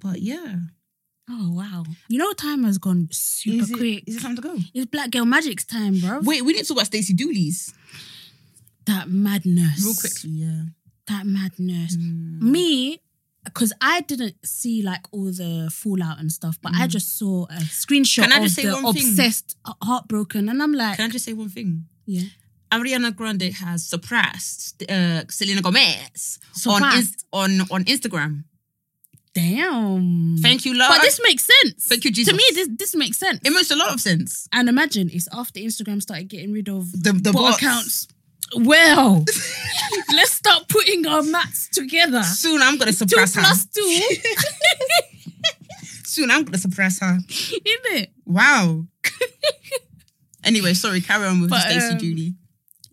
but 0.00 0.20
yeah. 0.20 0.56
Oh 1.28 1.50
wow. 1.52 1.84
You 2.08 2.18
know 2.18 2.32
time 2.32 2.64
has 2.64 2.78
gone 2.78 3.08
super 3.10 3.62
is 3.64 3.70
it, 3.70 3.76
quick. 3.76 4.04
Is 4.06 4.16
it 4.16 4.22
time 4.22 4.36
to 4.36 4.42
go? 4.42 4.56
It's 4.74 4.86
Black 4.86 5.10
Girl 5.10 5.24
Magic's 5.24 5.64
time, 5.64 5.98
bro. 5.98 6.20
Wait, 6.22 6.42
we 6.44 6.52
didn't 6.52 6.68
talk 6.68 6.76
about 6.76 6.86
Stacey 6.86 7.14
Dooley's. 7.14 7.74
That 8.86 9.08
madness. 9.08 9.84
Real 9.84 9.94
quickly, 9.94 10.30
yeah. 10.30 10.62
That 11.08 11.26
madness. 11.26 11.96
Mm. 11.96 12.40
Me, 12.42 13.00
because 13.44 13.72
I 13.80 14.02
didn't 14.02 14.36
see 14.44 14.82
like 14.82 15.04
all 15.12 15.24
the 15.26 15.68
fallout 15.72 16.20
and 16.20 16.30
stuff, 16.30 16.58
but 16.62 16.72
I 16.76 16.86
just 16.86 17.18
saw 17.18 17.44
a 17.46 17.54
screenshot 17.64 18.24
Mm. 18.24 18.30
Can 18.30 18.32
I 18.32 18.36
of 18.36 18.42
just 18.44 18.54
say 18.54 18.66
the 18.66 18.74
one 18.74 18.94
thing? 18.94 19.08
obsessed, 19.08 19.56
uh, 19.64 19.72
heartbroken, 19.82 20.48
and 20.48 20.62
I'm 20.62 20.72
like, 20.72 20.96
Can 20.96 21.06
I 21.06 21.12
just 21.12 21.24
say 21.24 21.32
one 21.32 21.48
thing? 21.48 21.86
yeah, 22.06 22.22
Ariana 22.72 23.14
Grande 23.14 23.52
has 23.54 23.84
suppressed 23.86 24.84
uh, 24.88 25.22
Selena 25.28 25.60
Gomez 25.62 26.38
on, 26.66 26.80
Surpassed. 26.80 26.96
Inst- 26.98 27.26
on 27.32 27.60
on 27.72 27.84
Instagram. 27.84 28.44
Damn. 29.36 30.36
Thank 30.38 30.64
you, 30.64 30.74
love. 30.74 30.90
But 30.94 31.02
this 31.02 31.20
makes 31.22 31.44
sense. 31.44 31.84
Thank 31.86 32.04
you, 32.04 32.10
Jesus. 32.10 32.32
To 32.32 32.36
me, 32.36 32.44
this 32.54 32.68
this 32.78 32.94
makes 32.94 33.18
sense. 33.18 33.40
it 33.44 33.50
makes 33.52 33.70
a 33.70 33.76
lot 33.76 33.92
of 33.94 34.00
sense. 34.00 34.48
And 34.52 34.68
imagine 34.68 35.10
it's 35.12 35.28
after 35.32 35.60
Instagram 35.60 36.00
started 36.00 36.28
getting 36.28 36.52
rid 36.52 36.68
of 36.68 36.90
The 36.92 37.12
the 37.12 37.32
bot 37.32 37.42
bots. 37.42 37.56
accounts. 37.62 38.08
Well, 38.56 39.24
let's 40.14 40.32
start 40.32 40.68
putting 40.68 41.06
our 41.06 41.22
maths 41.22 41.68
together. 41.68 42.22
Soon 42.22 42.62
I'm 42.62 42.76
gonna 42.78 42.92
Two 42.92 42.98
suppress 42.98 43.34
her. 43.34 43.42
plus 43.42 43.66
two, 43.66 43.82
Soon 46.04 46.30
I'm 46.30 46.44
gonna 46.44 46.58
suppress 46.58 47.00
her. 47.00 47.18
isn't 47.28 47.62
it? 48.00 48.10
Wow. 48.24 48.86
anyway, 50.44 50.74
sorry. 50.74 51.00
Carry 51.00 51.26
on 51.26 51.40
with 51.42 51.50
But, 51.50 51.62
Stacey 51.62 51.92
um, 51.92 51.98
Dooley. 51.98 52.34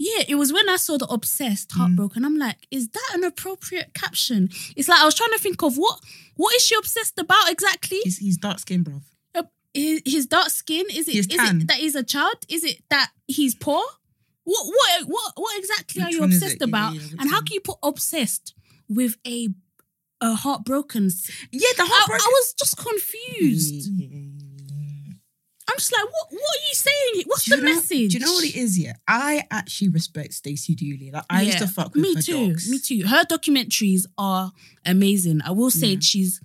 Yeah, 0.07 0.23
it 0.27 0.35
was 0.35 0.51
when 0.51 0.67
I 0.69 0.77
saw 0.85 0.97
the 0.97 1.07
obsessed 1.17 1.69
Mm. 1.69 1.77
heartbroken. 1.77 2.25
I'm 2.25 2.37
like, 2.37 2.59
is 2.71 2.85
that 2.97 3.09
an 3.15 3.23
appropriate 3.23 3.89
caption? 3.93 4.49
It's 4.75 4.89
like 4.89 4.99
I 4.99 5.05
was 5.05 5.15
trying 5.15 5.31
to 5.37 5.39
think 5.39 5.61
of 5.63 5.77
what 5.77 5.97
what 6.35 6.53
is 6.55 6.63
she 6.65 6.75
obsessed 6.75 7.17
about 7.19 7.45
exactly? 7.55 7.99
He's, 8.03 8.17
he's 8.17 8.37
dark 8.37 8.59
skinned, 8.59 8.85
bro. 8.85 9.01
Uh, 9.35 9.43
his, 9.73 10.01
his 10.05 10.25
dark 10.25 10.49
skin? 10.49 10.85
Is 10.99 11.07
it 11.07 11.15
is 11.15 11.27
it 11.29 11.67
that 11.67 11.77
he's 11.77 11.95
a 11.95 12.03
child? 12.03 12.35
Is 12.49 12.63
it 12.63 12.77
that 12.89 13.11
he's 13.27 13.55
poor? 13.55 13.83
What 14.45 14.65
what 14.77 14.91
what 15.07 15.31
what 15.43 15.53
exactly 15.61 16.01
Which 16.03 16.13
are 16.13 16.17
you 16.17 16.23
obsessed? 16.23 16.57
Yeah, 16.59 16.67
about? 16.67 16.93
yeah, 16.95 17.01
which 17.01 17.11
and 17.19 17.29
how 17.29 17.37
one? 17.37 17.45
can 17.45 17.53
you 17.55 17.61
put 17.61 17.77
obsessed 17.81 18.53
with 18.89 19.15
a 19.25 19.49
a 20.21 20.35
heartbroken? 20.35 21.05
Yeah, 21.51 21.73
the 21.77 21.85
heartbroken. 21.91 22.25
I 22.27 22.31
was 22.39 22.53
just 22.61 22.75
confused. 22.77 23.89
I'm 25.69 25.77
just 25.77 25.91
like, 25.93 26.03
what 26.03 26.27
what 26.29 26.41
are 26.41 26.65
you 26.69 26.73
saying? 26.73 27.23
What's 27.27 27.45
Do 27.45 27.51
the 27.55 27.57
you 27.61 27.63
know- 27.67 27.75
message? 27.75 28.11
Do 28.11 28.17
you 28.17 28.25
know 28.25 28.33
what 28.33 28.45
it 28.45 28.55
is? 28.55 28.77
Yeah, 28.77 28.93
I 29.07 29.43
actually 29.51 29.89
respect 29.89 30.33
Stacey 30.33 30.75
Dooley. 30.75 31.09
Like 31.11 31.23
I 31.29 31.41
used 31.43 31.59
to 31.59 31.67
fuck 31.67 31.93
with 31.93 32.03
me 32.03 32.15
her 32.15 32.21
too. 32.21 32.47
dogs. 32.49 32.69
Me 32.69 32.79
too. 32.79 33.07
Her 33.07 33.23
documentaries 33.23 34.05
are 34.17 34.51
amazing. 34.85 35.41
I 35.43 35.51
will 35.51 35.71
say 35.71 35.93
Yeah. 35.93 35.99
she's 36.01 36.41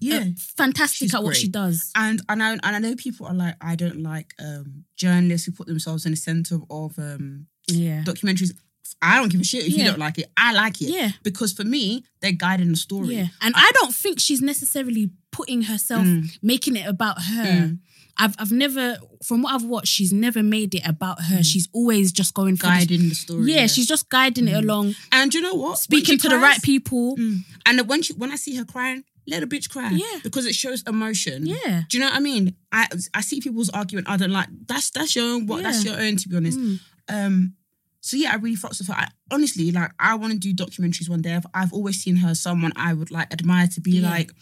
Yeah, 0.00 0.16
uh, 0.18 0.24
fantastic 0.56 0.96
She's 1.06 1.14
at 1.14 1.22
what 1.22 1.30
great. 1.30 1.36
she 1.38 1.48
does. 1.48 1.90
and 1.94 2.20
and 2.28 2.42
I 2.42 2.52
and 2.52 2.60
I 2.64 2.78
know 2.78 2.94
people 2.96 3.26
are 3.26 3.34
like, 3.34 3.54
I 3.60 3.76
don't 3.76 4.02
like 4.02 4.34
um 4.40 4.84
journalists 4.96 5.46
who 5.46 5.52
put 5.52 5.66
themselves 5.68 6.06
in 6.06 6.12
the 6.12 6.16
center 6.16 6.58
of 6.70 6.98
um 6.98 7.46
Yeah. 7.68 8.02
documentaries. 8.04 8.52
I 9.00 9.16
don't 9.18 9.30
give 9.30 9.40
a 9.40 9.44
shit 9.44 9.64
if 9.66 9.76
you 9.76 9.84
don't 9.84 9.98
like 9.98 10.18
it. 10.18 10.30
I 10.36 10.52
like 10.52 10.80
it. 10.82 10.90
Yeah. 10.90 11.10
Because 11.22 11.52
for 11.52 11.64
me, 11.64 12.04
they're 12.20 12.32
guiding 12.32 12.70
the 12.70 12.76
story. 12.76 13.14
Yeah. 13.16 13.28
And 13.40 13.54
I, 13.56 13.70
don't 13.74 13.94
think 13.94 14.20
she's 14.20 14.40
necessarily 14.42 15.10
putting 15.32 15.62
herself, 15.62 16.06
Mm. 16.06 16.38
making 16.42 16.76
it 16.76 16.86
about 16.86 17.20
her. 17.20 17.44
Mm. 17.44 17.78
I've 18.18 18.36
I've 18.38 18.52
never, 18.52 18.98
from 19.24 19.40
what 19.42 19.54
I've 19.54 19.64
watched, 19.64 19.88
she's 19.88 20.12
never 20.12 20.42
made 20.42 20.74
it 20.74 20.86
about 20.86 21.22
her. 21.24 21.42
She's 21.42 21.66
always 21.72 22.12
just 22.12 22.34
going 22.34 22.56
for 22.56 22.64
Guiding 22.66 23.08
the 23.08 23.14
story. 23.14 23.50
Yeah, 23.52 23.66
she's 23.66 23.86
just 23.86 24.08
guiding 24.10 24.46
it 24.48 24.52
along, 24.54 24.94
and 25.10 25.32
you 25.32 25.40
know 25.40 25.54
what? 25.54 25.78
Speaking 25.78 26.18
to 26.18 26.28
the 26.28 26.38
right 26.38 26.60
people. 26.62 27.16
Mm. 27.16 27.38
And 27.66 27.88
when 27.88 28.02
she, 28.02 28.12
when 28.12 28.30
I 28.30 28.36
see 28.36 28.54
her 28.56 28.66
crying, 28.66 29.04
let 29.26 29.42
a 29.42 29.46
bitch 29.46 29.70
cry. 29.70 29.88
Yeah. 29.92 30.18
Because 30.22 30.44
it 30.44 30.54
shows 30.54 30.82
emotion. 30.86 31.46
Yeah. 31.46 31.84
Do 31.88 31.96
you 31.96 32.00
know 32.00 32.10
what 32.10 32.16
I 32.16 32.20
mean? 32.20 32.54
I 32.70 32.86
I 33.14 33.22
see 33.22 33.40
people's 33.40 33.70
argument. 33.70 34.10
I 34.10 34.18
don't 34.18 34.30
like 34.30 34.48
that's 34.66 34.90
that's 34.90 35.16
your 35.16 35.24
own. 35.24 35.46
What 35.46 35.62
that's 35.62 35.82
your 35.84 35.98
own. 35.98 36.16
To 36.16 36.28
be 36.28 36.36
honest. 36.36 36.58
Mm. 36.58 36.80
Um. 37.08 37.54
So 38.02 38.16
yeah, 38.18 38.32
I 38.32 38.34
really 38.36 38.56
fucks 38.56 38.78
with 38.80 38.88
her. 38.88 38.94
I, 38.94 39.08
honestly, 39.30 39.70
like 39.72 39.90
I 39.98 40.16
want 40.16 40.32
to 40.34 40.38
do 40.38 40.52
documentaries 40.52 41.08
one 41.08 41.22
day. 41.22 41.34
I've, 41.34 41.46
I've 41.54 41.72
always 41.72 42.02
seen 42.02 42.16
her 42.16 42.34
someone 42.34 42.72
I 42.76 42.92
would 42.92 43.10
like 43.10 43.32
admire 43.32 43.68
to 43.68 43.80
be 43.80 43.92
Yeah. 44.00 44.10
like. 44.10 44.32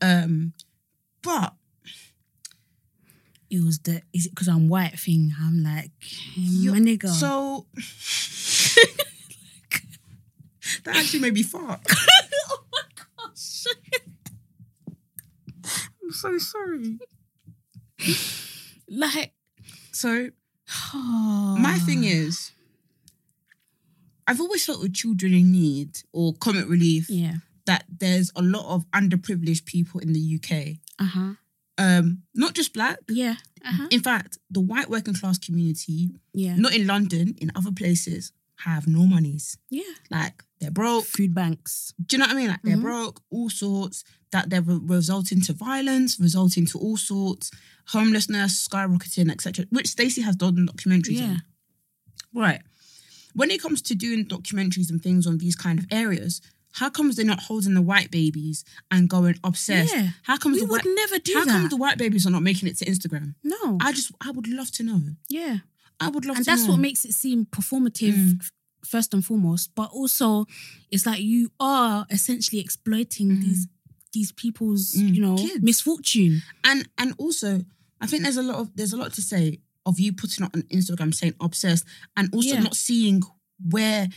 Um. 0.00 0.52
But 1.22 1.54
it 3.50 3.62
was 3.64 3.78
the 3.80 4.02
is 4.12 4.26
it 4.26 4.30
because 4.30 4.48
I'm 4.48 4.68
white 4.68 4.98
thing. 4.98 5.32
I'm 5.40 5.62
like, 5.62 5.90
You- 6.34 6.72
my 6.72 6.78
nigga. 6.78 7.08
So 7.08 7.66
that 10.84 10.96
actually 10.96 11.20
made 11.20 11.34
me 11.34 11.42
fart. 11.42 11.80
oh 12.50 12.64
my 12.72 12.82
gosh. 13.26 13.64
I'm 16.02 16.12
so 16.12 16.38
sorry. 16.38 16.98
Like, 18.88 19.32
So 19.90 20.30
my 20.94 21.76
thing 21.84 22.04
is, 22.04 22.52
I've 24.28 24.40
always 24.40 24.64
felt 24.64 24.80
with 24.80 24.94
children 24.94 25.34
in 25.34 25.50
need 25.50 25.98
or 26.12 26.34
comic 26.34 26.68
relief 26.68 27.10
yeah. 27.10 27.38
That 27.66 27.84
there's 27.88 28.30
a 28.36 28.42
lot 28.42 28.64
of 28.74 28.84
underprivileged 28.92 29.64
people 29.66 30.00
in 30.00 30.12
the 30.12 30.40
UK. 30.40 30.78
Uh 30.98 31.04
huh. 31.04 31.32
Um, 31.78 32.22
not 32.34 32.54
just 32.54 32.72
black. 32.72 32.98
Yeah. 33.08 33.36
Uh 33.64 33.72
huh. 33.72 33.88
In 33.90 34.00
fact, 34.00 34.38
the 34.50 34.60
white 34.60 34.88
working 34.88 35.14
class 35.14 35.38
community, 35.38 36.10
Yeah. 36.32 36.56
not 36.56 36.74
in 36.74 36.86
London, 36.86 37.34
in 37.38 37.50
other 37.54 37.72
places, 37.72 38.32
have 38.60 38.86
no 38.88 39.06
monies. 39.06 39.58
Yeah. 39.68 39.82
Like 40.10 40.42
they're 40.60 40.70
broke. 40.70 41.04
Food 41.04 41.34
banks. 41.34 41.92
Do 42.06 42.16
you 42.16 42.20
know 42.20 42.26
what 42.26 42.36
I 42.36 42.38
mean? 42.38 42.48
Like 42.48 42.62
they're 42.62 42.76
Mhm. 42.78 42.82
broke, 42.82 43.22
all 43.30 43.50
sorts. 43.50 44.04
That 44.32 44.48
they're 44.50 44.62
re- 44.62 44.80
resulting 44.82 45.40
to 45.42 45.52
violence, 45.52 46.18
resulting 46.18 46.66
to 46.66 46.78
all 46.78 46.96
sorts, 46.96 47.50
homelessness, 47.88 48.66
skyrocketing, 48.66 49.30
etc. 49.30 49.66
Which 49.70 49.88
Stacey 49.88 50.22
has 50.22 50.36
done 50.36 50.66
documentaries 50.66 51.20
Yeah. 51.20 51.24
on. 51.26 51.42
Right. 52.32 52.62
When 53.34 53.50
it 53.50 53.60
comes 53.60 53.82
to 53.82 53.94
doing 53.94 54.24
documentaries 54.24 54.88
and 54.90 55.02
things 55.02 55.26
on 55.26 55.38
these 55.38 55.56
kind 55.56 55.78
of 55.78 55.86
areas, 55.90 56.40
how 56.78 56.88
comes 56.90 57.16
they're 57.16 57.24
not 57.34 57.40
holding 57.48 57.74
the 57.74 57.82
white 57.82 58.10
babies 58.10 58.64
and 58.90 59.08
going 59.08 59.38
obsessed? 59.42 59.94
Yeah. 59.94 60.08
How 60.22 60.36
comes 60.36 60.54
We 60.56 60.60
the 60.60 60.66
would 60.72 60.84
white 60.84 60.94
never 61.02 61.18
do 61.18 61.34
how 61.34 61.44
that. 61.44 61.50
come 61.50 61.68
the 61.68 61.76
white 61.84 61.98
babies 61.98 62.26
are 62.26 62.30
not 62.30 62.42
making 62.42 62.68
it 62.68 62.76
to 62.78 62.84
Instagram? 62.84 63.34
no. 63.42 63.78
I 63.80 63.92
just 63.92 64.12
I 64.20 64.30
would 64.30 64.48
love 64.48 64.70
to 64.72 64.82
know. 64.82 65.00
yeah. 65.28 65.58
I 66.00 66.08
would 66.10 66.24
love 66.26 66.36
to 66.36 66.36
know. 66.36 66.36
and 66.36 66.44
that's 66.46 66.64
know. 66.66 66.72
what 66.72 66.80
makes 66.80 67.04
it 67.04 67.14
seem 67.14 67.46
performative 67.46 68.14
Mm. 68.14 68.50
first 68.84 69.14
and 69.14 69.24
foremost 69.24 69.74
but 69.74 69.88
also 69.90 70.46
it's 70.92 71.06
like 71.06 71.20
you 71.22 71.50
are 71.58 72.06
essentially 72.10 72.60
exploiting 72.60 73.28
Mm. 73.30 73.40
these 73.44 73.66
these 74.12 74.32
people's 74.32 74.94
Mm. 74.94 75.14
you 75.14 75.20
know 75.22 75.36
Kids. 75.36 75.62
misfortune 75.62 76.42
and 76.64 76.88
and 76.98 77.14
also 77.18 77.64
I 78.02 78.06
think 78.06 78.22
there's 78.24 78.36
a 78.36 78.42
lot 78.50 78.56
of 78.62 78.66
there's 78.76 78.92
a 78.92 78.96
lot 79.02 79.12
to 79.14 79.22
say 79.22 79.60
of 79.86 79.98
you 79.98 80.12
putting 80.12 80.44
on 80.44 80.50
Instagram 80.78 81.14
saying 81.14 81.34
obsessed 81.40 81.84
and 82.16 82.28
also 82.34 82.48
Yeah. 82.56 82.60
not 82.60 82.76
seeing 82.76 83.22
where 83.74 84.08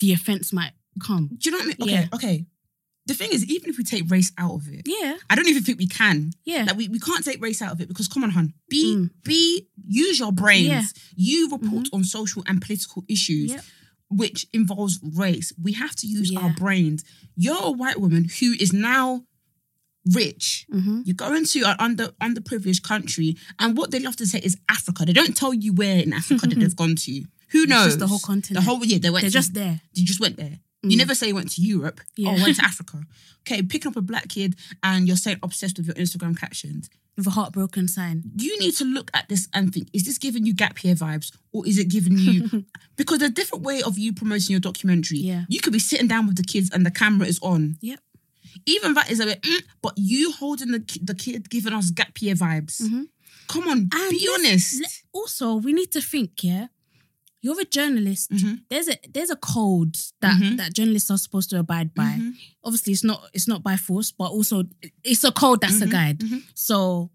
the 0.00 0.12
offense 0.12 0.52
might 0.52 0.72
come 1.00 1.28
do 1.38 1.48
you 1.48 1.50
know 1.52 1.58
what 1.58 1.64
I 1.64 1.66
mean? 1.68 1.76
Okay, 1.82 1.92
Yeah. 1.92 2.06
okay. 2.14 2.46
The 3.06 3.14
thing 3.14 3.30
is, 3.32 3.44
even 3.46 3.68
if 3.68 3.78
we 3.78 3.82
take 3.84 4.08
race 4.08 4.30
out 4.38 4.54
of 4.54 4.68
it, 4.68 4.82
yeah 4.86 5.16
I 5.28 5.34
don't 5.34 5.48
even 5.48 5.64
think 5.64 5.78
we 5.78 5.88
can. 5.88 6.30
yeah 6.44 6.64
Like 6.68 6.76
we, 6.76 6.88
we 6.88 7.00
can't 7.00 7.24
take 7.24 7.42
race 7.42 7.60
out 7.60 7.72
of 7.72 7.80
it 7.80 7.88
because 7.88 8.06
come 8.08 8.22
on, 8.24 8.30
hun. 8.30 8.54
Be 8.68 8.94
Mm. 8.96 9.10
be 9.24 9.66
use 9.86 10.18
your 10.20 10.32
brains. 10.32 10.68
Yeah. 10.68 10.82
You 11.16 11.50
report 11.50 11.88
on 11.92 12.04
social 12.04 12.44
and 12.46 12.60
political 12.62 13.04
issues. 13.08 13.50
Yep. 13.52 13.64
Which 14.10 14.46
involves 14.52 15.00
race. 15.02 15.52
We 15.60 15.72
have 15.72 15.96
to 15.96 16.06
use 16.06 16.30
our 16.36 16.48
Yeah. 16.50 16.54
brains. 16.56 17.02
You're 17.34 17.62
a 17.64 17.70
white 17.70 17.98
woman 17.98 18.28
who 18.40 18.52
is 18.60 18.72
now 18.72 19.24
rich. 20.14 20.66
hmm 20.70 21.00
You 21.04 21.14
go 21.14 21.34
into 21.34 21.64
an 21.64 21.76
under 21.78 22.08
underprivileged 22.20 22.82
country, 22.82 23.36
and 23.58 23.76
what 23.76 23.90
they 23.90 24.00
love 24.00 24.16
to 24.16 24.26
say 24.26 24.40
is 24.40 24.56
Africa. 24.68 25.04
They 25.04 25.12
don't 25.12 25.36
tell 25.36 25.54
you 25.54 25.72
where 25.72 25.98
in 25.98 26.12
Africa 26.12 26.46
that 26.46 26.58
they've 26.58 26.76
gone 26.84 26.96
to. 26.96 27.24
Who 27.50 27.66
knows? 27.66 27.86
just 27.86 27.98
the 27.98 28.06
whole 28.06 28.18
continent. 28.18 28.64
The 28.64 28.70
whole 28.70 28.84
yeah, 28.84 28.98
they 28.98 29.10
went. 29.10 29.22
they're 29.22 29.30
to, 29.30 29.34
just 29.42 29.54
there 29.54 29.80
you 29.92 30.04
just 30.06 30.20
went 30.20 30.36
there. 30.36 30.58
You 30.82 30.96
Mm. 30.96 30.98
never 30.98 31.14
say 31.14 31.28
you 31.28 31.34
went 31.34 31.50
to 31.52 31.62
Europe 31.62 32.00
Yeah. 32.16 32.30
or 32.30 32.42
went 32.42 32.56
to 32.56 32.64
Africa. 32.72 33.06
Okay, 33.40 33.62
picking 33.62 33.88
up 33.90 33.96
a 33.96 34.00
black 34.02 34.28
kid 34.28 34.56
and 34.82 35.06
you're 35.06 35.16
saying 35.16 35.38
obsessed 35.42 35.76
with 35.78 35.86
your 35.86 35.94
Instagram 35.96 36.36
captions. 36.36 36.88
with 37.16 37.26
a 37.26 37.30
heartbroken 37.30 37.86
sign 37.86 38.22
You 38.36 38.58
need 38.58 38.74
to 38.76 38.84
look 38.86 39.10
at 39.12 39.28
this 39.28 39.46
and 39.52 39.70
think: 39.72 39.88
Is 39.92 40.04
this 40.04 40.16
giving 40.16 40.46
you 40.46 40.54
gap 40.54 40.82
year 40.82 40.94
vibes, 40.94 41.30
or 41.52 41.66
is 41.66 41.76
it 41.78 41.88
giving 41.88 42.16
you? 42.16 42.64
because 42.96 43.18
there's 43.18 43.30
a 43.30 43.34
different 43.34 43.64
way 43.64 43.82
of 43.82 43.98
you 43.98 44.14
promoting 44.14 44.50
your 44.54 44.60
documentary. 44.60 45.18
Yeah. 45.18 45.44
you 45.48 45.60
could 45.60 45.74
be 45.74 45.78
sitting 45.78 46.08
down 46.08 46.26
with 46.26 46.36
the 46.36 46.42
kids 46.42 46.70
and 46.72 46.86
the 46.86 46.90
camera 46.90 47.26
is 47.26 47.38
on. 47.42 47.76
Yep. 47.82 48.00
Even 48.66 48.94
that 48.94 49.10
is 49.10 49.20
a 49.20 49.26
bit, 49.26 49.42
mm, 49.42 49.62
but 49.82 49.92
you 49.96 50.32
holding 50.32 50.70
the 50.72 50.82
the 51.02 51.14
kid 51.14 51.50
giving 51.50 51.74
us 51.74 51.90
gap 51.90 52.20
year 52.22 52.34
vibes. 52.34 52.80
Mhm. 52.80 53.08
Come 53.48 53.68
on, 53.68 53.78
And 53.92 54.10
be 54.10 54.28
honest. 54.34 54.82
also 55.12 55.56
we 55.56 55.72
need 55.74 55.90
to 55.92 56.00
think 56.00 56.42
yeah 56.42 56.68
you're 57.42 57.60
a 57.60 57.64
journalist 57.64 58.30
Mhm. 58.30 58.62
there's 58.70 58.88
a 58.88 58.96
there's 59.12 59.30
a 59.30 59.36
code 59.36 59.96
that 60.20 60.40
Mhm. 60.40 60.56
that 60.58 60.72
journalists 60.74 61.10
are 61.10 61.18
supposed 61.18 61.50
to 61.50 61.58
abide 61.58 61.92
by 61.94 62.12
Mhm. 62.18 62.34
obviously 62.64 62.92
it's 62.92 63.04
not 63.04 63.20
it's 63.34 63.48
not 63.48 63.62
by 63.62 63.76
force 63.76 64.10
but 64.12 64.30
also 64.30 64.64
it's 65.04 65.24
a 65.24 65.32
code 65.32 65.60
that's 65.60 65.80
a 65.82 65.86
Mhm, 65.86 65.90
guide 65.90 66.18
mhm. 66.20 66.42
so 66.54 67.10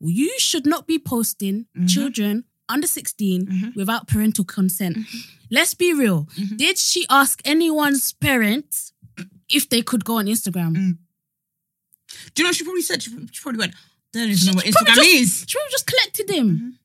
you 0.00 0.32
should 0.38 0.64
not 0.66 0.86
be 0.86 0.98
posting 0.98 1.66
Mhm. 1.76 1.88
children 1.88 2.44
under 2.68 2.86
16 2.86 3.46
Mhm. 3.46 3.74
without 3.74 4.06
parental 4.06 4.44
consent 4.44 4.96
let's 5.50 5.74
be 5.74 5.92
real 5.92 6.28
did 6.56 6.78
she 6.78 7.04
ask 7.10 7.40
anyone's 7.44 8.12
parents 8.12 8.92
if 9.48 9.68
they 9.68 9.82
could 9.82 10.04
go 10.04 10.18
on 10.18 10.26
instagram 10.26 10.74
Mm. 10.76 10.98
Do 12.34 12.42
you 12.42 12.48
know 12.48 12.52
she 12.52 12.64
probably 12.64 12.82
said? 12.82 13.02
She, 13.02 13.10
she 13.32 13.40
probably 13.42 13.58
went, 13.58 13.74
don't 14.12 14.30
even 14.30 14.46
know 14.46 14.52
what 14.54 14.64
Instagram 14.64 14.94
just- 14.94 15.08
is. 15.22 15.44
she 15.46 15.54
probably 15.56 15.70
just 15.72 15.86
collected 15.86 16.26
Mhm. 16.28 16.77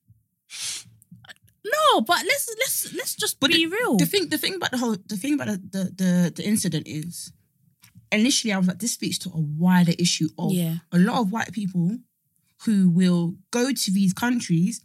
No 1.94 2.02
but 2.02 2.18
let's 2.26 2.56
let's 2.60 2.94
let's 2.94 3.16
just 3.16 3.40
But 3.40 3.52
be 3.52 3.66
real. 3.66 3.98
The 3.98 4.06
thing, 4.06 4.30
the 4.30 4.38
thing 4.38 4.56
about 4.56 4.72
the 4.72 4.78
whole, 4.78 4.96
the 5.06 5.18
thing 5.18 5.34
about 5.34 5.48
the, 5.48 5.58
the, 5.58 5.84
the, 5.96 6.34
the 6.36 6.46
incident 6.46 6.88
is, 6.88 7.32
initially 8.12 8.54
I 8.54 8.58
was 8.58 8.68
like, 8.68 8.80
this 8.80 8.94
speaks 8.94 9.18
to 9.20 9.30
a 9.30 9.40
wider 9.40 9.94
issue 9.98 10.30
of 10.38 10.52
yeah. 10.52 10.76
a 10.92 10.98
lot 10.98 11.20
of 11.20 11.32
white 11.32 11.52
people 11.52 11.98
who 12.66 12.90
will 12.90 13.36
go 13.52 13.72
to 13.72 13.92
these 13.92 14.14
countries 14.14 14.82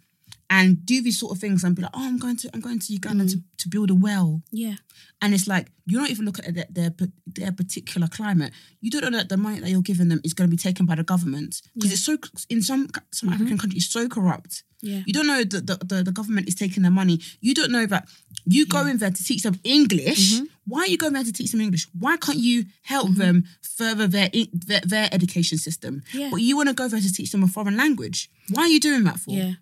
and 0.50 0.84
do 0.86 1.02
these 1.02 1.18
sort 1.18 1.32
of 1.32 1.38
things 1.38 1.62
and 1.64 1.76
be 1.76 1.82
like, 1.82 1.90
oh, 1.94 2.06
I'm 2.08 2.18
going 2.18 2.36
to, 2.38 2.50
I'm 2.54 2.60
going 2.60 2.78
to 2.78 2.92
Uganda 2.92 3.24
Mm. 3.24 3.30
to, 3.32 3.42
to 3.58 3.68
build 3.68 3.90
a 3.90 3.94
well. 3.94 4.42
yeah 4.50 4.76
And 5.20 5.34
it's 5.34 5.46
like, 5.46 5.66
you 5.86 5.98
don't 5.98 6.10
even 6.10 6.24
look 6.24 6.38
at 6.38 6.54
their, 6.54 6.66
their, 6.70 6.92
their 7.26 7.52
particular 7.52 8.08
climate. 8.08 8.52
You 8.80 8.90
don't 8.90 9.02
know 9.04 9.18
that 9.18 9.28
the 9.28 9.36
money 9.36 9.60
that 9.60 9.68
you're 9.70 9.82
giving 9.82 10.08
them 10.08 10.20
is 10.24 10.32
going 10.34 10.48
to 10.50 10.56
be 10.56 10.62
taken 10.68 10.86
by 10.86 10.94
the 10.94 11.02
government. 11.14 11.60
Because 11.74 11.90
Yeah. 11.90 11.94
it's 11.94 12.04
so, 12.04 12.44
in 12.48 12.62
some, 12.62 12.88
some 13.12 13.28
Mhm. 13.28 13.34
African 13.34 13.58
countries, 13.58 13.88
so 13.90 14.08
corrupt. 14.08 14.62
yeah 14.80 15.02
You 15.06 15.12
don't 15.16 15.26
know 15.26 15.42
that 15.44 15.66
the, 15.66 15.76
the, 15.90 15.98
the 16.08 16.12
government 16.12 16.48
is 16.48 16.54
taking 16.54 16.82
their 16.84 16.96
money. 17.02 17.16
You 17.46 17.52
don't 17.58 17.72
know 17.76 17.86
that 17.86 18.08
you 18.54 18.64
go 18.66 18.80
Yeah. 18.84 18.90
in 18.92 18.98
there 18.98 19.10
to 19.18 19.22
teach 19.24 19.42
them 19.42 19.58
English. 19.64 20.24
Mhm. 20.34 20.46
Why 20.70 20.80
are 20.84 20.90
you 20.94 20.98
going 21.02 21.14
there 21.14 21.24
to 21.30 21.32
teach 21.38 21.50
them 21.52 21.60
English? 21.60 21.84
Why 22.04 22.16
can't 22.16 22.38
you 22.48 22.64
help 22.82 23.08
Mhm. 23.10 23.16
them 23.22 23.36
further 23.78 24.06
their, 24.14 24.30
their 24.68 24.82
their 24.92 25.08
education 25.16 25.58
system? 25.58 25.94
yeah 26.14 26.30
But 26.32 26.40
you 26.46 26.56
want 26.56 26.68
to 26.72 26.74
go 26.82 26.86
there 26.88 27.00
to 27.08 27.12
teach 27.18 27.30
them 27.32 27.42
a 27.42 27.48
foreign 27.56 27.76
language. 27.84 28.18
Why 28.54 28.62
are 28.64 28.72
you 28.74 28.80
doing 28.88 29.04
that 29.08 29.18
for? 29.20 29.34
yeah 29.34 29.54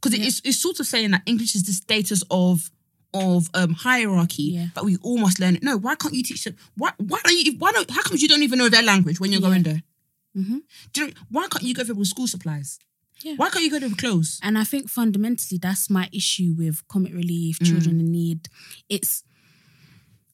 Because 0.00 0.18
Yeah. 0.18 0.26
it's 0.26 0.40
it's 0.44 0.58
sort 0.58 0.80
of 0.80 0.86
saying 0.86 1.10
that 1.12 1.22
English 1.26 1.54
is 1.54 1.62
the 1.64 1.72
status 1.72 2.22
of 2.30 2.70
of 3.14 3.50
um 3.54 3.74
hierarchy, 3.74 4.44
Yeah. 4.54 4.68
but 4.74 4.84
we 4.84 4.96
all 5.02 5.18
must 5.18 5.38
learn 5.38 5.56
it. 5.56 5.62
No, 5.62 5.76
why 5.76 5.94
can't 5.96 6.14
you 6.14 6.22
teach 6.22 6.44
them? 6.44 6.56
Why 6.76 6.92
why 6.98 7.20
don't 7.24 7.38
you? 7.38 7.52
Why 7.58 7.72
don't? 7.72 7.90
How 7.90 8.02
come 8.02 8.16
you 8.18 8.28
don't 8.28 8.42
even 8.42 8.58
know 8.58 8.68
their 8.70 8.82
language 8.82 9.20
when 9.20 9.30
you're 9.32 9.40
Yeah. 9.42 9.48
going 9.48 9.62
there? 9.64 9.82
hmm 10.34 10.58
Do 10.92 11.00
you 11.02 11.06
know, 11.08 11.12
why 11.30 11.46
can't 11.48 11.62
you 11.64 11.74
go 11.74 11.84
there 11.84 11.94
with 11.94 12.08
school 12.08 12.26
supplies? 12.26 12.78
Yeah. 13.22 13.34
Why 13.36 13.50
can't 13.50 13.64
you 13.64 13.70
go 13.70 13.78
there 13.78 13.88
with 13.90 13.98
clothes? 13.98 14.38
And 14.42 14.56
I 14.58 14.64
think 14.64 14.88
fundamentally 14.88 15.58
that's 15.58 15.88
my 15.90 16.08
issue 16.12 16.54
with 16.56 16.86
comic 16.88 17.12
relief, 17.12 17.58
Mm. 17.58 17.66
children 17.70 18.00
in 18.00 18.10
need. 18.10 18.48
It's 18.88 19.22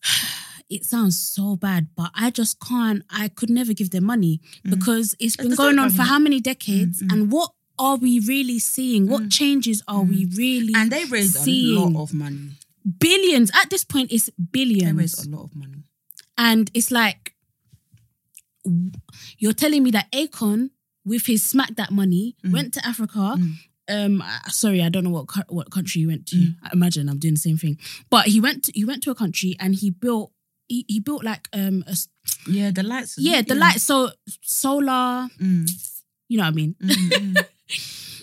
it 0.71 0.85
sounds 0.85 1.19
so 1.19 1.57
bad, 1.57 1.89
but 1.97 2.11
I 2.15 2.31
just 2.31 2.61
can't. 2.61 3.03
I 3.11 3.29
could 3.29 3.51
never 3.51 3.73
give 3.73 3.91
them 3.91 4.05
money 4.05 4.41
because 4.63 5.15
it's 5.19 5.37
been 5.37 5.55
going 5.55 5.79
on 5.79 5.91
for 5.91 6.03
how 6.03 6.19
many 6.19 6.41
decades? 6.41 7.03
Mm, 7.03 7.09
mm. 7.09 7.13
And 7.13 7.33
what 7.33 7.51
are 7.79 7.97
we 7.97 8.21
really 8.21 8.59
seeing? 8.59 9.09
What 9.09 9.23
Mm. 9.25 9.33
changes 9.33 9.83
are 9.89 10.03
we 10.03 10.25
really 10.37 10.73
And 10.75 10.91
they 10.91 11.05
raised 11.05 11.37
seeing? 11.37 11.77
a 11.77 11.81
lot 11.81 12.03
of 12.03 12.13
money. 12.15 12.51
billions? 12.99 13.51
At 13.55 13.69
this 13.71 13.85
point, 13.85 14.11
it's 14.13 14.27
They 14.27 14.45
billions, 14.53 14.97
raised 14.97 15.27
a 15.27 15.31
lot 15.31 15.45
of 15.45 15.55
money. 15.55 15.83
and 16.39 16.71
it's 16.75 16.91
like 16.91 17.35
you're 19.39 19.53
telling 19.53 19.83
me 19.83 19.91
that 19.93 20.11
Akon, 20.13 20.71
with 21.05 21.27
his 21.27 21.43
smack 21.43 21.77
that 21.77 21.91
money, 21.91 22.37
Mm. 22.45 22.53
went 22.53 22.75
to 22.75 22.87
Africa. 22.87 23.37
Mm. 23.39 23.55
Um, 23.91 24.23
sorry, 24.49 24.83
I 24.83 24.91
don't 24.91 25.05
know 25.05 25.11
what 25.11 25.27
what 25.51 25.71
country 25.71 26.01
he 26.03 26.07
went 26.07 26.27
to. 26.27 26.37
Mm. 26.37 26.57
I 26.63 26.71
imagine 26.75 27.09
I'm 27.09 27.19
doing 27.19 27.35
the 27.35 27.41
same 27.41 27.57
thing, 27.57 27.79
but 28.11 28.27
he 28.27 28.39
went 28.41 28.65
to, 28.65 28.73
he 28.75 28.85
went 28.85 29.03
to 29.05 29.11
a 29.11 29.15
country 29.15 29.57
and 29.59 29.75
he 29.75 29.91
built 29.91 30.33
he, 30.69 30.85
he 30.89 31.01
built 31.01 31.25
like 31.25 31.49
um 31.55 31.83
a, 31.87 31.97
Yeah, 32.47 32.71
the 32.71 32.83
lights. 32.83 33.17
yeah 33.19 33.41
the 33.41 33.55
light 33.55 33.81
so 33.81 34.11
solar 34.43 35.29
Mm, 35.41 35.71
you 36.29 36.37
know 36.37 36.45
what 36.45 36.49
I 36.53 36.57
mean 36.61 36.75
mm, 36.83 36.91
mm, 36.91 37.37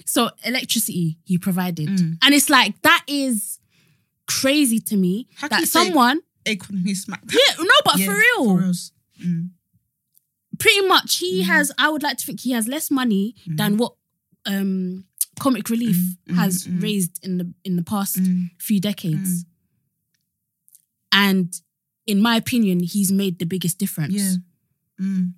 so 0.05 0.29
electricity 0.43 1.17
he 1.25 1.37
provided 1.37 1.87
Mm. 1.89 2.17
and 2.21 2.33
it's 2.33 2.49
like 2.49 2.81
that 2.81 3.03
is 3.07 3.59
crazy 4.27 4.79
to 4.79 4.95
me 4.97 5.27
How 5.35 5.47
that 5.49 5.67
someone 5.67 6.21
Economy 6.45 6.93
smacked. 6.95 7.31
yeah 7.33 7.55
no 7.63 7.73
but 7.83 7.97
Yeah, 7.99 8.05
for 8.07 8.17
real 8.17 8.45
For 8.57 8.61
reals. 8.61 8.91
Mm, 9.23 9.49
pretty 10.59 10.81
much 10.87 11.17
he 11.17 11.41
Mm. 11.41 11.45
has 11.47 11.71
I 11.77 11.89
would 11.89 12.03
like 12.03 12.17
to 12.17 12.25
think 12.25 12.39
he 12.41 12.51
has 12.51 12.67
less 12.67 12.89
money 12.91 13.35
Mm. 13.47 13.57
than 13.57 13.77
what 13.77 13.95
um 14.45 15.05
comic 15.39 15.69
relief 15.69 15.97
Mm, 15.97 16.33
mm, 16.33 16.35
has 16.35 16.67
raised 16.69 17.19
in 17.23 17.37
the 17.39 17.53
in 17.63 17.75
the 17.75 17.83
past 17.83 18.17
few 18.59 18.79
decades 18.79 19.45
and 21.11 21.61
in 22.05 22.21
my 22.21 22.35
opinion 22.35 22.79
he's 22.81 23.11
made 23.11 23.39
the 23.39 23.45
biggest 23.45 23.77
difference 23.77 24.13
yeah. 24.13 24.35
Mm. 25.01 25.33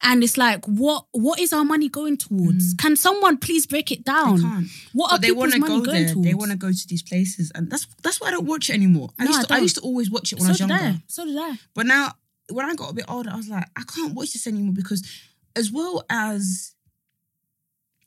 And 0.00 0.22
it's 0.22 0.36
like, 0.38 0.64
what 0.66 1.06
what 1.12 1.40
is 1.40 1.52
our 1.52 1.64
money 1.64 1.88
going 1.88 2.16
towards? 2.16 2.74
Mm. 2.74 2.78
Can 2.78 2.96
someone 2.96 3.36
please 3.36 3.66
break 3.66 3.90
it 3.90 4.04
down? 4.04 4.40
can't. 4.40 4.66
What 4.92 5.12
are 5.12 5.18
they 5.18 5.28
people's 5.28 5.40
want 5.40 5.52
to 5.54 5.58
money 5.58 5.78
go 5.80 5.84
going 5.84 6.04
there. 6.04 6.12
towards? 6.14 6.28
They 6.28 6.34
want 6.34 6.50
to 6.52 6.56
go 6.56 6.70
to 6.70 6.86
these 6.88 7.02
places, 7.02 7.50
and 7.54 7.68
that's 7.70 7.86
that's 8.02 8.20
why 8.20 8.28
I 8.28 8.30
don't 8.30 8.46
watch 8.46 8.70
it 8.70 8.74
anymore. 8.74 9.10
I 9.18 9.24
No, 9.24 9.30
used 9.30 9.48
to, 9.48 9.52
I, 9.52 9.56
don't. 9.56 9.62
used 9.64 9.74
to 9.76 9.80
always 9.82 10.08
watch 10.10 10.32
it 10.32 10.36
when 10.38 10.42
so 10.44 10.48
I 10.48 10.50
was 10.50 10.58
did 10.58 10.68
younger, 10.68 10.84
I. 10.84 11.02
So 11.08 11.24
did 11.24 11.36
I. 11.36 11.58
but 11.74 11.86
now 11.86 12.12
when 12.50 12.64
I 12.66 12.74
got 12.74 12.90
a 12.90 12.94
bit 12.94 13.06
older, 13.08 13.30
I 13.30 13.36
was 13.36 13.48
like, 13.48 13.66
I 13.76 13.82
can't 13.92 14.14
watch 14.14 14.32
this 14.34 14.46
anymore 14.46 14.72
because, 14.72 15.02
as 15.56 15.70
well 15.72 16.04
as, 16.08 16.74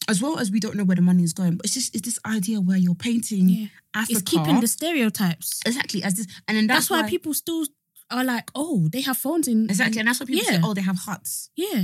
as 0.07 0.21
well 0.21 0.39
as 0.39 0.49
we 0.49 0.59
don't 0.59 0.75
know 0.75 0.83
where 0.83 0.95
the 0.95 1.01
money 1.01 1.23
is 1.23 1.33
going, 1.33 1.55
but 1.57 1.65
it's 1.65 1.73
just 1.75 1.93
it's 1.93 2.05
this 2.05 2.19
idea 2.25 2.59
where 2.61 2.77
you're 2.77 2.95
painting 2.95 3.49
Yeah. 3.49 3.67
Africa 3.93 4.19
It's 4.19 4.21
keeping 4.31 4.59
the 4.61 4.67
stereotypes. 4.67 5.59
exactly 5.65 6.03
as 6.03 6.15
this, 6.15 6.27
and 6.47 6.57
then 6.57 6.67
That's, 6.67 6.87
that's, 6.87 7.03
why, 7.03 7.09
people 7.09 7.33
still 7.33 7.65
are 8.11 8.23
like, 8.23 8.51
oh, 8.55 8.87
they 8.91 9.01
have 9.01 9.17
phones 9.17 9.47
in. 9.47 9.65
exactly, 9.65 9.99
and 9.99 10.07
that's 10.07 10.19
what 10.19 10.29
people 10.29 10.43
say, 10.45 10.59
oh, 10.63 10.73
they 10.73 10.81
have 10.81 10.97
huts. 10.99 11.49
Yeah. 11.55 11.83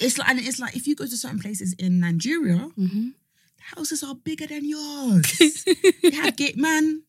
It's 0.00 0.18
like, 0.18 0.28
and 0.28 0.38
it's 0.40 0.58
like 0.58 0.74
if 0.76 0.86
you 0.86 0.94
go 0.96 1.04
to 1.04 1.16
certain 1.16 1.38
places 1.38 1.74
in 1.78 2.00
Nigeria, 2.00 2.68
Mm-hmm. 2.78 3.08
houses 3.76 4.02
are 4.02 4.14
bigger 4.14 4.46
than 4.46 4.64
yours. 4.64 5.64
they 6.02 6.10
have 6.10 6.36
gate 6.36 6.56
man. 6.56 7.02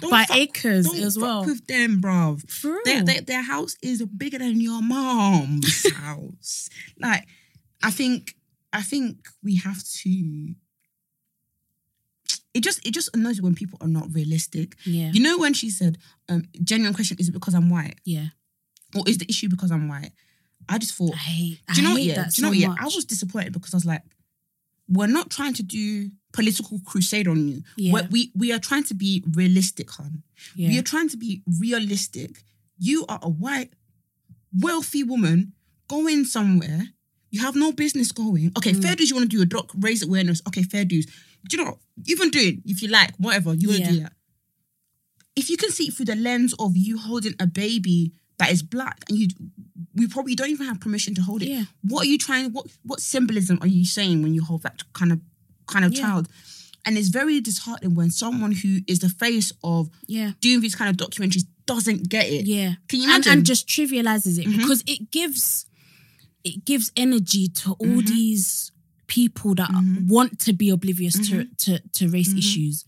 Don't 0.00 0.10
By 0.10 0.24
fuck- 0.24 0.36
acres 0.36 0.86
don't 0.90 1.00
as 1.00 1.14
fuck 1.16 1.22
well. 1.22 1.44
with 1.46 1.66
them, 1.66 2.00
bruv. 2.02 2.48
For 2.50 2.68
real. 2.72 2.80
Their, 2.84 3.02
their, 3.04 3.20
their 3.22 3.42
house 3.42 3.76
is 3.82 4.04
bigger 4.04 4.38
than 4.38 4.60
your 4.60 4.82
mom's 4.82 5.90
house. 5.96 6.68
Like, 6.98 7.26
I 7.82 7.90
think, 7.90 8.34
I 8.72 8.82
think 8.82 9.26
we 9.42 9.56
have 9.56 9.82
to. 10.02 10.54
It 12.52 12.62
just, 12.64 12.84
it 12.86 12.92
just 12.92 13.14
annoys 13.14 13.38
me 13.38 13.44
when 13.44 13.54
people 13.54 13.78
are 13.80 13.88
not 13.88 14.08
realistic. 14.12 14.76
yeah. 14.84 15.10
You 15.12 15.20
know 15.22 15.38
when 15.38 15.54
she 15.54 15.70
said, 15.70 15.98
um, 16.28 16.44
"Genuine 16.64 16.94
question: 16.94 17.16
Is 17.20 17.28
it 17.28 17.32
because 17.32 17.54
I'm 17.54 17.70
white, 17.70 17.96
yeah. 18.04 18.26
or 18.94 19.04
is 19.06 19.18
the 19.18 19.26
issue 19.28 19.48
because 19.48 19.70
I'm 19.70 19.88
white?" 19.88 20.10
I 20.68 20.78
just 20.78 20.94
thought, 20.94 21.14
I 21.14 21.18
hate, 21.18 21.60
do 21.74 21.80
you 21.80 21.86
know 21.88 21.94
what? 21.94 22.02
Yeah, 22.02 22.14
do 22.14 22.18
you 22.20 22.24
know 22.24 22.30
so 22.32 22.48
what? 22.48 22.56
Yeah. 22.58 22.74
I 22.80 22.84
was 22.84 23.04
disappointed 23.04 23.52
because 23.52 23.72
I 23.74 23.76
was 23.76 23.86
like, 23.86 24.02
we're 24.88 25.06
not 25.06 25.30
trying 25.30 25.54
to 25.54 25.62
do 25.62 26.10
political 26.32 26.80
crusade 26.84 27.26
on 27.28 27.48
you. 27.48 27.62
Yeah. 27.76 27.92
We're- 27.92 28.08
we 28.10 28.32
we 28.36 28.52
are 28.52 28.58
trying 28.58 28.84
to 28.84 28.94
be 28.94 29.24
realistic, 29.32 29.90
hon. 29.90 30.22
Yeah. 30.54 30.68
We 30.68 30.78
are 30.78 30.82
trying 30.82 31.08
to 31.10 31.16
be 31.16 31.42
realistic. 31.58 32.42
You 32.78 33.04
are 33.08 33.18
a 33.22 33.28
white, 33.28 33.70
wealthy 34.52 35.02
woman 35.02 35.52
going 35.88 36.24
somewhere. 36.24 36.88
You 37.30 37.40
have 37.42 37.54
no 37.54 37.72
business 37.72 38.10
going. 38.12 38.52
Okay, 38.58 38.72
Mm. 38.72 38.82
fair 38.82 38.96
dues. 38.96 39.10
You 39.10 39.16
want 39.16 39.30
to 39.30 39.36
do 39.36 39.42
a 39.42 39.46
doc, 39.46 39.70
raise 39.78 40.02
awareness. 40.02 40.42
Okay, 40.48 40.62
fair 40.62 40.84
dues. 40.84 41.06
Do 41.48 41.56
you 41.56 41.64
know? 41.64 41.78
Even 42.06 42.30
doing, 42.30 42.62
if 42.64 42.82
you 42.82 42.88
like, 42.88 43.14
whatever 43.16 43.54
you 43.54 43.68
want 43.68 43.84
to 43.84 43.90
do 43.92 44.00
that. 44.00 44.12
If 45.36 45.48
you 45.48 45.56
can 45.56 45.70
see 45.70 45.84
it 45.88 45.94
through 45.94 46.06
the 46.06 46.16
lens 46.16 46.54
of 46.58 46.76
you 46.76 46.98
holding 46.98 47.34
a 47.40 47.46
baby 47.46 48.12
that 48.38 48.50
is 48.50 48.62
black, 48.62 49.04
and 49.08 49.18
you, 49.18 49.28
we 49.94 50.06
probably 50.06 50.34
don't 50.34 50.50
even 50.50 50.66
have 50.66 50.80
permission 50.80 51.14
to 51.14 51.22
hold 51.22 51.42
it. 51.42 51.48
Yeah. 51.48 51.64
What 51.82 52.04
are 52.06 52.08
you 52.08 52.18
trying? 52.18 52.52
What 52.52 52.66
what 52.84 53.00
symbolism 53.00 53.58
are 53.60 53.66
you 53.68 53.84
saying 53.84 54.22
when 54.22 54.34
you 54.34 54.42
hold 54.42 54.62
that 54.62 54.82
kind 54.92 55.12
of 55.12 55.20
kind 55.66 55.84
of 55.84 55.92
Yeah. 55.92 56.00
child? 56.02 56.28
And 56.86 56.96
it's 56.96 57.08
very 57.08 57.40
disheartening 57.40 57.94
when 57.94 58.10
someone 58.10 58.52
who 58.52 58.78
is 58.86 59.00
the 59.00 59.10
face 59.10 59.52
of 59.62 59.90
yeah. 60.06 60.32
doing 60.40 60.60
these 60.62 60.74
kind 60.74 60.88
of 60.90 60.96
documentaries 60.96 61.44
doesn't 61.66 62.08
get 62.08 62.26
it. 62.26 62.46
Yeah. 62.46 62.74
Can 62.88 63.00
you 63.00 63.04
and, 63.12 63.24
imagine? 63.26 63.32
and 63.32 63.46
just 63.46 63.68
trivializes 63.68 64.38
it 64.38 64.46
Mhm. 64.46 64.56
because 64.56 64.82
it 64.86 65.10
gives 65.10 65.66
it 66.42 66.64
gives 66.64 66.90
energy 66.96 67.48
to 67.48 67.72
all 67.72 67.86
Mhm. 67.86 68.06
these 68.06 68.72
people 69.18 69.54
that 69.60 69.70
Mhm. 69.70 70.06
want 70.14 70.38
to 70.46 70.52
be 70.52 70.68
oblivious 70.76 71.14
to, 71.28 71.34
to 71.64 71.72
to 71.96 72.02
race 72.16 72.32
Mhm. 72.32 72.38
issues 72.42 72.84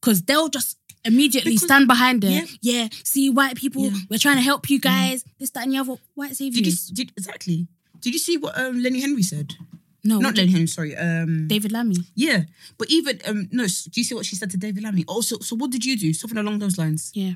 because 0.00 0.18
they'll 0.28 0.48
just 0.58 0.76
immediately 1.04 1.52
Because- 1.52 1.68
stand 1.68 1.86
behind 1.94 2.24
it. 2.24 2.30
yeah. 2.30 2.46
Yeah. 2.72 2.88
see 3.04 3.30
white 3.30 3.56
people, 3.56 3.84
Yeah. 3.90 3.98
we're 4.10 4.18
trying 4.26 4.36
to 4.42 4.46
help 4.50 4.68
you 4.72 4.78
guys. 4.78 5.18
This, 5.38 5.50
that, 5.54 5.62
and 5.64 5.72
the 5.72 5.78
other. 5.78 5.96
White 6.14 6.36
did 6.36 6.56
you 6.56 6.72
did, 6.98 7.12
exactly? 7.16 7.58
Did 8.02 8.12
you 8.16 8.20
see 8.26 8.36
what 8.42 8.52
um, 8.62 8.74
Lenny 8.82 9.00
Henry 9.00 9.22
said? 9.22 9.48
no, 10.04 10.18
Not 10.20 10.36
Lenny 10.36 10.52
Henry, 10.52 10.66
sorry. 10.78 10.92
Um, 11.06 11.48
David 11.48 11.72
Lammy. 11.72 11.96
yeah, 12.14 12.44
but 12.78 12.86
even 12.96 13.14
um, 13.28 13.48
no. 13.58 13.64
Do 13.66 13.96
you 14.00 14.04
see 14.08 14.14
what 14.14 14.26
she 14.26 14.36
said 14.36 14.50
to 14.50 14.56
David 14.56 14.82
Lammy? 14.84 15.04
Also, 15.14 15.34
so 15.48 15.56
what 15.60 15.70
did 15.74 15.84
you 15.88 15.94
do? 16.04 16.12
Something 16.12 16.38
along 16.38 16.58
those 16.60 16.76
lines. 16.78 17.10
Yeah. 17.14 17.34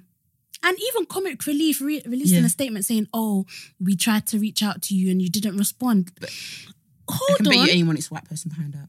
And 0.62 0.76
even 0.88 1.06
Comic 1.06 1.46
Relief 1.46 1.80
re- 1.80 2.02
released 2.14 2.34
in 2.34 2.40
Yeah. 2.44 2.50
a 2.52 2.56
statement 2.58 2.84
saying, 2.84 3.06
"Oh, 3.14 3.46
we 3.86 3.92
tried 3.96 4.24
to 4.30 4.38
reach 4.38 4.60
out 4.62 4.78
to 4.86 4.94
you 4.98 5.10
and 5.10 5.18
you 5.22 5.30
didn't 5.36 5.56
respond." 5.64 6.10
I 6.22 6.26
Hold 7.10 7.36
can 7.38 7.46
on, 7.46 7.52
bet 7.52 7.66
you 7.66 7.72
anyone 7.72 7.96
it's 7.96 8.10
a 8.10 8.14
white 8.14 8.24
person 8.28 8.48
behind 8.50 8.72
that. 8.74 8.88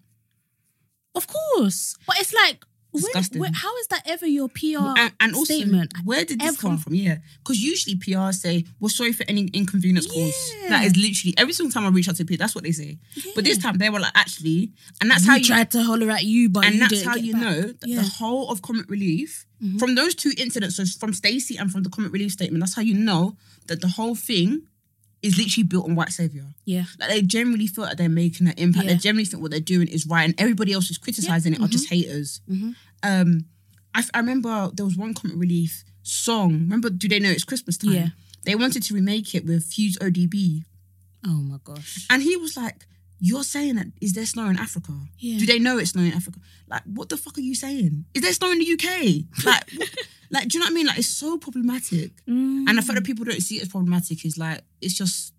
of 1.16 1.28
course, 1.28 1.96
but 2.08 2.18
it's 2.20 2.34
like, 2.34 2.64
where, 2.92 3.02
Disgusting. 3.04 3.40
where, 3.40 3.52
how 3.54 3.74
is 3.78 3.88
that 3.88 4.02
ever 4.06 4.28
your 4.28 4.50
PR 4.50 4.98
and, 4.98 5.14
and 5.22 5.34
also, 5.34 5.54
statement? 5.54 5.94
where 6.04 6.26
did 6.26 6.42
this 6.42 6.50
ever. 6.50 6.58
come 6.58 6.78
from? 6.78 6.94
Yeah, 6.94 7.20
because 7.38 7.62
usually 7.62 7.96
PR 7.96 8.34
say 8.34 8.66
we're 8.82 8.90
sorry 8.90 9.14
for 9.14 9.24
any 9.30 9.44
inconvenience 9.54 10.08
caused. 10.08 10.36
Yeah. 10.64 10.70
That 10.70 10.86
is 10.86 10.98
literally 10.98 11.34
every 11.38 11.54
single 11.54 11.72
time 11.72 11.86
I 11.86 11.90
reach 11.96 12.10
out 12.10 12.18
to 12.18 12.26
PR, 12.26 12.36
that's 12.36 12.54
what 12.54 12.66
they 12.66 12.74
say. 12.74 12.98
But 13.34 13.46
this 13.46 13.58
time 13.60 13.78
they 13.78 13.90
were 13.90 14.02
like, 14.02 14.12
actually, 14.14 14.74
and 15.00 15.10
that's 15.10 15.26
how 15.26 15.38
you 15.38 15.46
tried 15.46 15.72
to 15.72 15.84
holler 15.84 16.12
at 16.12 16.26
you, 16.26 16.50
but 16.50 16.66
and 16.66 16.74
you 16.76 16.80
that's 16.82 16.92
didn't 16.94 17.08
how 17.08 17.16
get 17.16 17.24
you 17.24 17.34
back. 17.34 17.42
know 17.42 17.62
that 17.62 17.88
Yeah. 17.88 18.02
the 18.02 18.08
whole 18.10 18.50
of 18.52 18.62
Comic 18.62 18.90
Relief, 18.90 19.46
Mhm. 19.64 19.80
from 19.80 19.96
those 19.96 20.14
two 20.14 20.34
incidents, 20.38 20.76
so 20.76 20.84
from 20.86 21.14
Stacey 21.14 21.56
and 21.56 21.72
from 21.72 21.84
the 21.84 21.90
Comic 21.90 22.12
Relief 22.12 22.34
statement, 22.34 22.62
that's 22.62 22.76
how 22.76 22.82
you 22.82 22.94
know 22.96 23.38
that 23.68 23.80
the 23.80 23.88
whole 23.88 24.16
thing 24.16 24.64
is 25.22 25.38
literally 25.38 25.64
built 25.64 25.86
on 25.88 25.96
white 25.96 26.10
savior. 26.10 26.46
Yeah, 26.66 26.86
Like 27.00 27.10
they 27.10 27.22
generally 27.22 27.68
feel 27.68 27.86
that 27.86 27.98
they're 27.98 28.10
making 28.10 28.48
an 28.48 28.54
impact. 28.58 28.86
Yeah. 28.86 28.94
They 28.94 28.98
generally 29.00 29.26
think 29.26 29.42
what 29.42 29.52
they're 29.52 29.60
doing 29.60 29.88
is 29.88 30.06
right, 30.08 30.24
and 30.24 30.34
everybody 30.40 30.74
else 30.74 30.88
who's 30.88 30.98
criticizing 30.98 31.54
it 31.54 31.62
are 31.62 31.68
just 31.68 31.90
haters. 31.90 32.42
Mhm. 32.50 32.76
Um, 33.04 33.46
I, 33.94 34.00
f- 34.00 34.10
I 34.14 34.20
remember 34.20 34.72
there 34.74 34.86
was 34.86 34.98
one 34.98 35.14
Comic 35.14 35.38
Relief 35.38 35.84
song. 36.04 36.54
Remember, 36.54 36.90
do 36.90 37.08
they 37.08 37.20
know 37.20 37.30
it's 37.30 37.44
Christmas 37.44 37.78
time? 37.78 37.92
Yeah. 37.94 38.08
They 38.46 38.56
wanted 38.56 38.84
to 38.84 38.94
remake 38.96 39.36
it 39.36 39.46
with 39.46 39.66
Fuse 39.66 39.98
ODG, 40.00 40.64
Oh 41.26 41.42
my 41.44 41.58
gosh. 41.64 42.08
and 42.10 42.24
he 42.24 42.36
was 42.38 42.58
like, 42.58 42.88
"You're 43.22 43.44
saying 43.44 43.76
that 43.76 43.88
is 44.02 44.14
there 44.14 44.26
snow 44.26 44.48
in 44.50 44.58
Africa? 44.58 44.92
Yeah. 45.20 45.38
Do 45.40 45.46
they 45.46 45.60
know 45.60 45.78
it's 45.78 45.92
snow 45.92 46.02
in 46.04 46.12
Africa? 46.14 46.40
Like, 46.68 46.82
what 46.86 47.08
the 47.10 47.16
fuck 47.18 47.38
are 47.38 47.42
you 47.42 47.56
saying? 47.56 48.06
Is 48.14 48.24
there 48.24 48.34
snow 48.34 48.52
in 48.52 48.60
the 48.60 48.74
UK? 48.74 49.26
Like, 49.46 49.64
what- 49.78 49.90
like, 50.34 50.48
do 50.48 50.58
you 50.58 50.60
know 50.62 50.66
what 50.68 50.72
I 50.72 50.76
mean? 50.76 50.88
Like, 50.88 50.98
it's 50.98 51.08
so 51.10 51.38
problematic. 51.38 52.12
Mm. 52.26 52.64
And 52.68 52.78
the 52.78 52.82
fact 52.82 52.96
that 52.96 53.04
people 53.06 53.26
don't 53.26 53.42
see 53.42 53.58
it 53.58 53.64
as 53.64 53.68
problematic 53.70 54.26
is 54.26 54.38
like, 54.38 54.62
it's 54.82 54.94
just. 54.94 55.34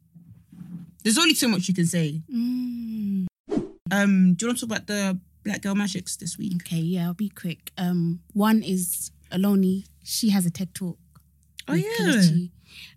There's 1.03 1.19
only 1.19 1.35
so 1.35 1.49
much 1.49 1.67
you 1.67 1.75
can 1.75 1.87
say. 1.87 2.21
Mm. 2.33 3.27
Um, 3.91 4.35
do 4.35 4.45
you 4.45 4.49
want 4.49 4.59
to 4.59 4.67
talk 4.67 4.77
about 4.77 4.87
the 4.87 5.19
Black 5.45 5.63
Girl 5.63 5.75
Magics 5.75 6.17
this 6.17 6.39
week? 6.39 6.53
Okay, 6.63 6.77
yeah, 6.77 7.07
I'll 7.07 7.15
be 7.15 7.29
quick. 7.31 7.73
Um, 7.79 8.21
one 8.35 8.63
is 8.63 9.11
Aloni. 9.33 9.87
She 10.05 10.31
has 10.31 10.47
a 10.47 10.51
TED 10.51 10.75
talk. 10.75 10.99
Oh 11.69 11.75
yeah. 11.75 11.85
Kelechi. 12.01 12.51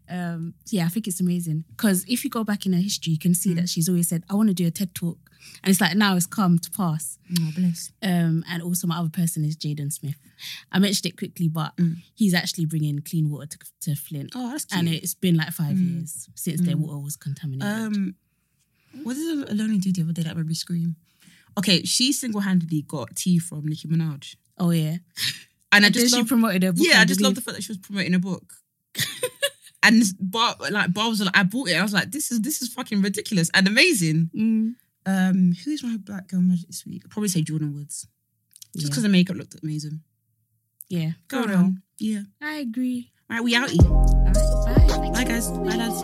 Um, 0.10 0.54
yeah, 0.70 0.86
I 0.86 0.90
think 0.90 1.08
it's 1.08 1.20
amazing 1.20 1.66
because 1.70 2.06
if 2.08 2.24
you 2.24 2.30
go 2.30 2.44
back 2.44 2.66
in 2.66 2.74
her 2.74 2.80
history, 2.80 3.12
you 3.14 3.20
can 3.20 3.34
see 3.34 3.52
Mm. 3.52 3.56
that 3.58 3.70
she's 3.70 3.90
always 3.90 4.08
said, 4.08 4.24
"I 4.30 4.36
want 4.36 4.48
to 4.50 4.54
do 4.54 4.66
a 4.68 4.72
TED 4.72 4.94
talk," 4.96 5.18
and 5.64 5.70
it's 5.72 5.82
like 5.82 5.96
now 5.98 6.16
it's 6.16 6.26
come 6.28 6.58
to 6.60 6.72
pass. 6.72 7.18
Oh 7.40 7.52
bless. 7.56 7.92
Um, 8.02 8.44
and 8.48 8.62
also 8.64 8.88
my 8.88 8.98
other 8.98 9.10
person 9.10 9.44
is 9.44 9.58
Jaden 9.58 9.92
Smith. 9.92 10.16
I 10.72 10.80
mentioned 10.80 11.08
it 11.08 11.18
quickly, 11.18 11.48
but 11.50 11.76
Mm. 11.78 11.98
he's 12.14 12.34
actually 12.34 12.66
bringing 12.66 13.00
clean 13.00 13.30
water 13.30 13.48
to, 13.48 13.58
to 13.82 13.96
Flint, 13.96 14.32
Oh, 14.36 14.52
that's 14.52 14.66
cute. 14.66 14.80
and 14.80 14.90
it's 14.90 15.14
been 15.16 15.36
like 15.36 15.52
five 15.52 15.76
Mm. 15.78 15.90
years 15.92 16.30
since 16.36 16.62
their 16.62 16.76
Mm. 16.78 16.82
water 16.82 17.00
was 17.00 17.16
contaminated. 17.18 17.68
Um, 17.68 18.16
what 19.04 19.16
did 19.16 19.48
Aloni 19.50 19.82
do 19.82 19.92
the 19.92 20.04
other 20.04 20.14
day 20.14 20.24
that 20.24 20.38
made 20.38 20.46
me 20.48 20.54
scream? 20.56 20.96
Okay, 21.58 21.84
she 21.84 22.12
single 22.14 22.42
handedly 22.42 22.82
got 22.84 23.16
tea 23.16 23.40
from 23.40 23.66
Nicki 23.66 23.88
Minaj, 23.88 24.36
oh 24.58 24.72
yeah, 24.72 24.98
and 25.76 25.86
I 25.86 25.88
and 25.88 25.94
just 25.94 26.14
love, 26.14 26.24
she 26.26 26.28
promoted 26.28 26.64
her 26.64 26.72
book. 26.74 26.86
yeah, 26.88 27.02
I 27.02 27.06
just 27.06 27.22
love 27.22 27.36
the 27.36 27.42
fact 27.42 27.56
that 27.58 27.64
she 27.64 27.72
was 27.72 27.78
promoting 27.78 28.14
a 28.14 28.20
book. 28.20 28.54
and 29.84 30.04
bar, 30.20 30.56
like 30.72 30.94
Bar 30.94 31.10
was 31.10 31.22
like, 31.22 31.38
I 31.38 31.44
bought 31.44 31.70
it. 31.70 31.76
I 31.76 31.84
was 31.84 31.94
like, 31.94 32.12
this 32.12 32.32
is 32.32 32.42
this 32.42 32.62
is 32.62 32.74
fucking 32.74 33.02
ridiculous 33.02 33.50
and 33.54 33.68
amazing. 33.68 34.30
Mm. 34.36 34.76
Um, 35.08 35.54
who 35.64 35.72
is 35.72 35.84
my 35.84 35.98
black 35.98 36.28
girl 36.30 36.42
magic 36.42 36.68
this 36.68 36.86
week? 36.86 37.04
I'd 37.06 37.12
probably 37.12 37.30
say 37.30 37.42
Jordyn 37.44 37.74
Woods, 37.74 38.08
just 38.76 38.86
Yeah. 38.86 38.90
because 38.90 39.04
the 39.04 39.10
makeup 39.10 39.36
looked 39.38 39.56
amazing. 39.62 40.02
Yeah, 40.90 41.12
Go 41.28 41.44
on, 41.44 41.50
real. 41.50 41.74
yeah. 42.00 42.22
I 42.42 42.56
agree. 42.58 43.12
Right, 43.30 43.44
we 43.44 43.54
outie. 43.56 43.84
All 43.86 44.24
right, 44.26 44.34
bye. 44.88 45.10
Bye 45.10 45.24
guys. 45.24 45.50
Bye 45.50 45.76
lads. 45.76 46.04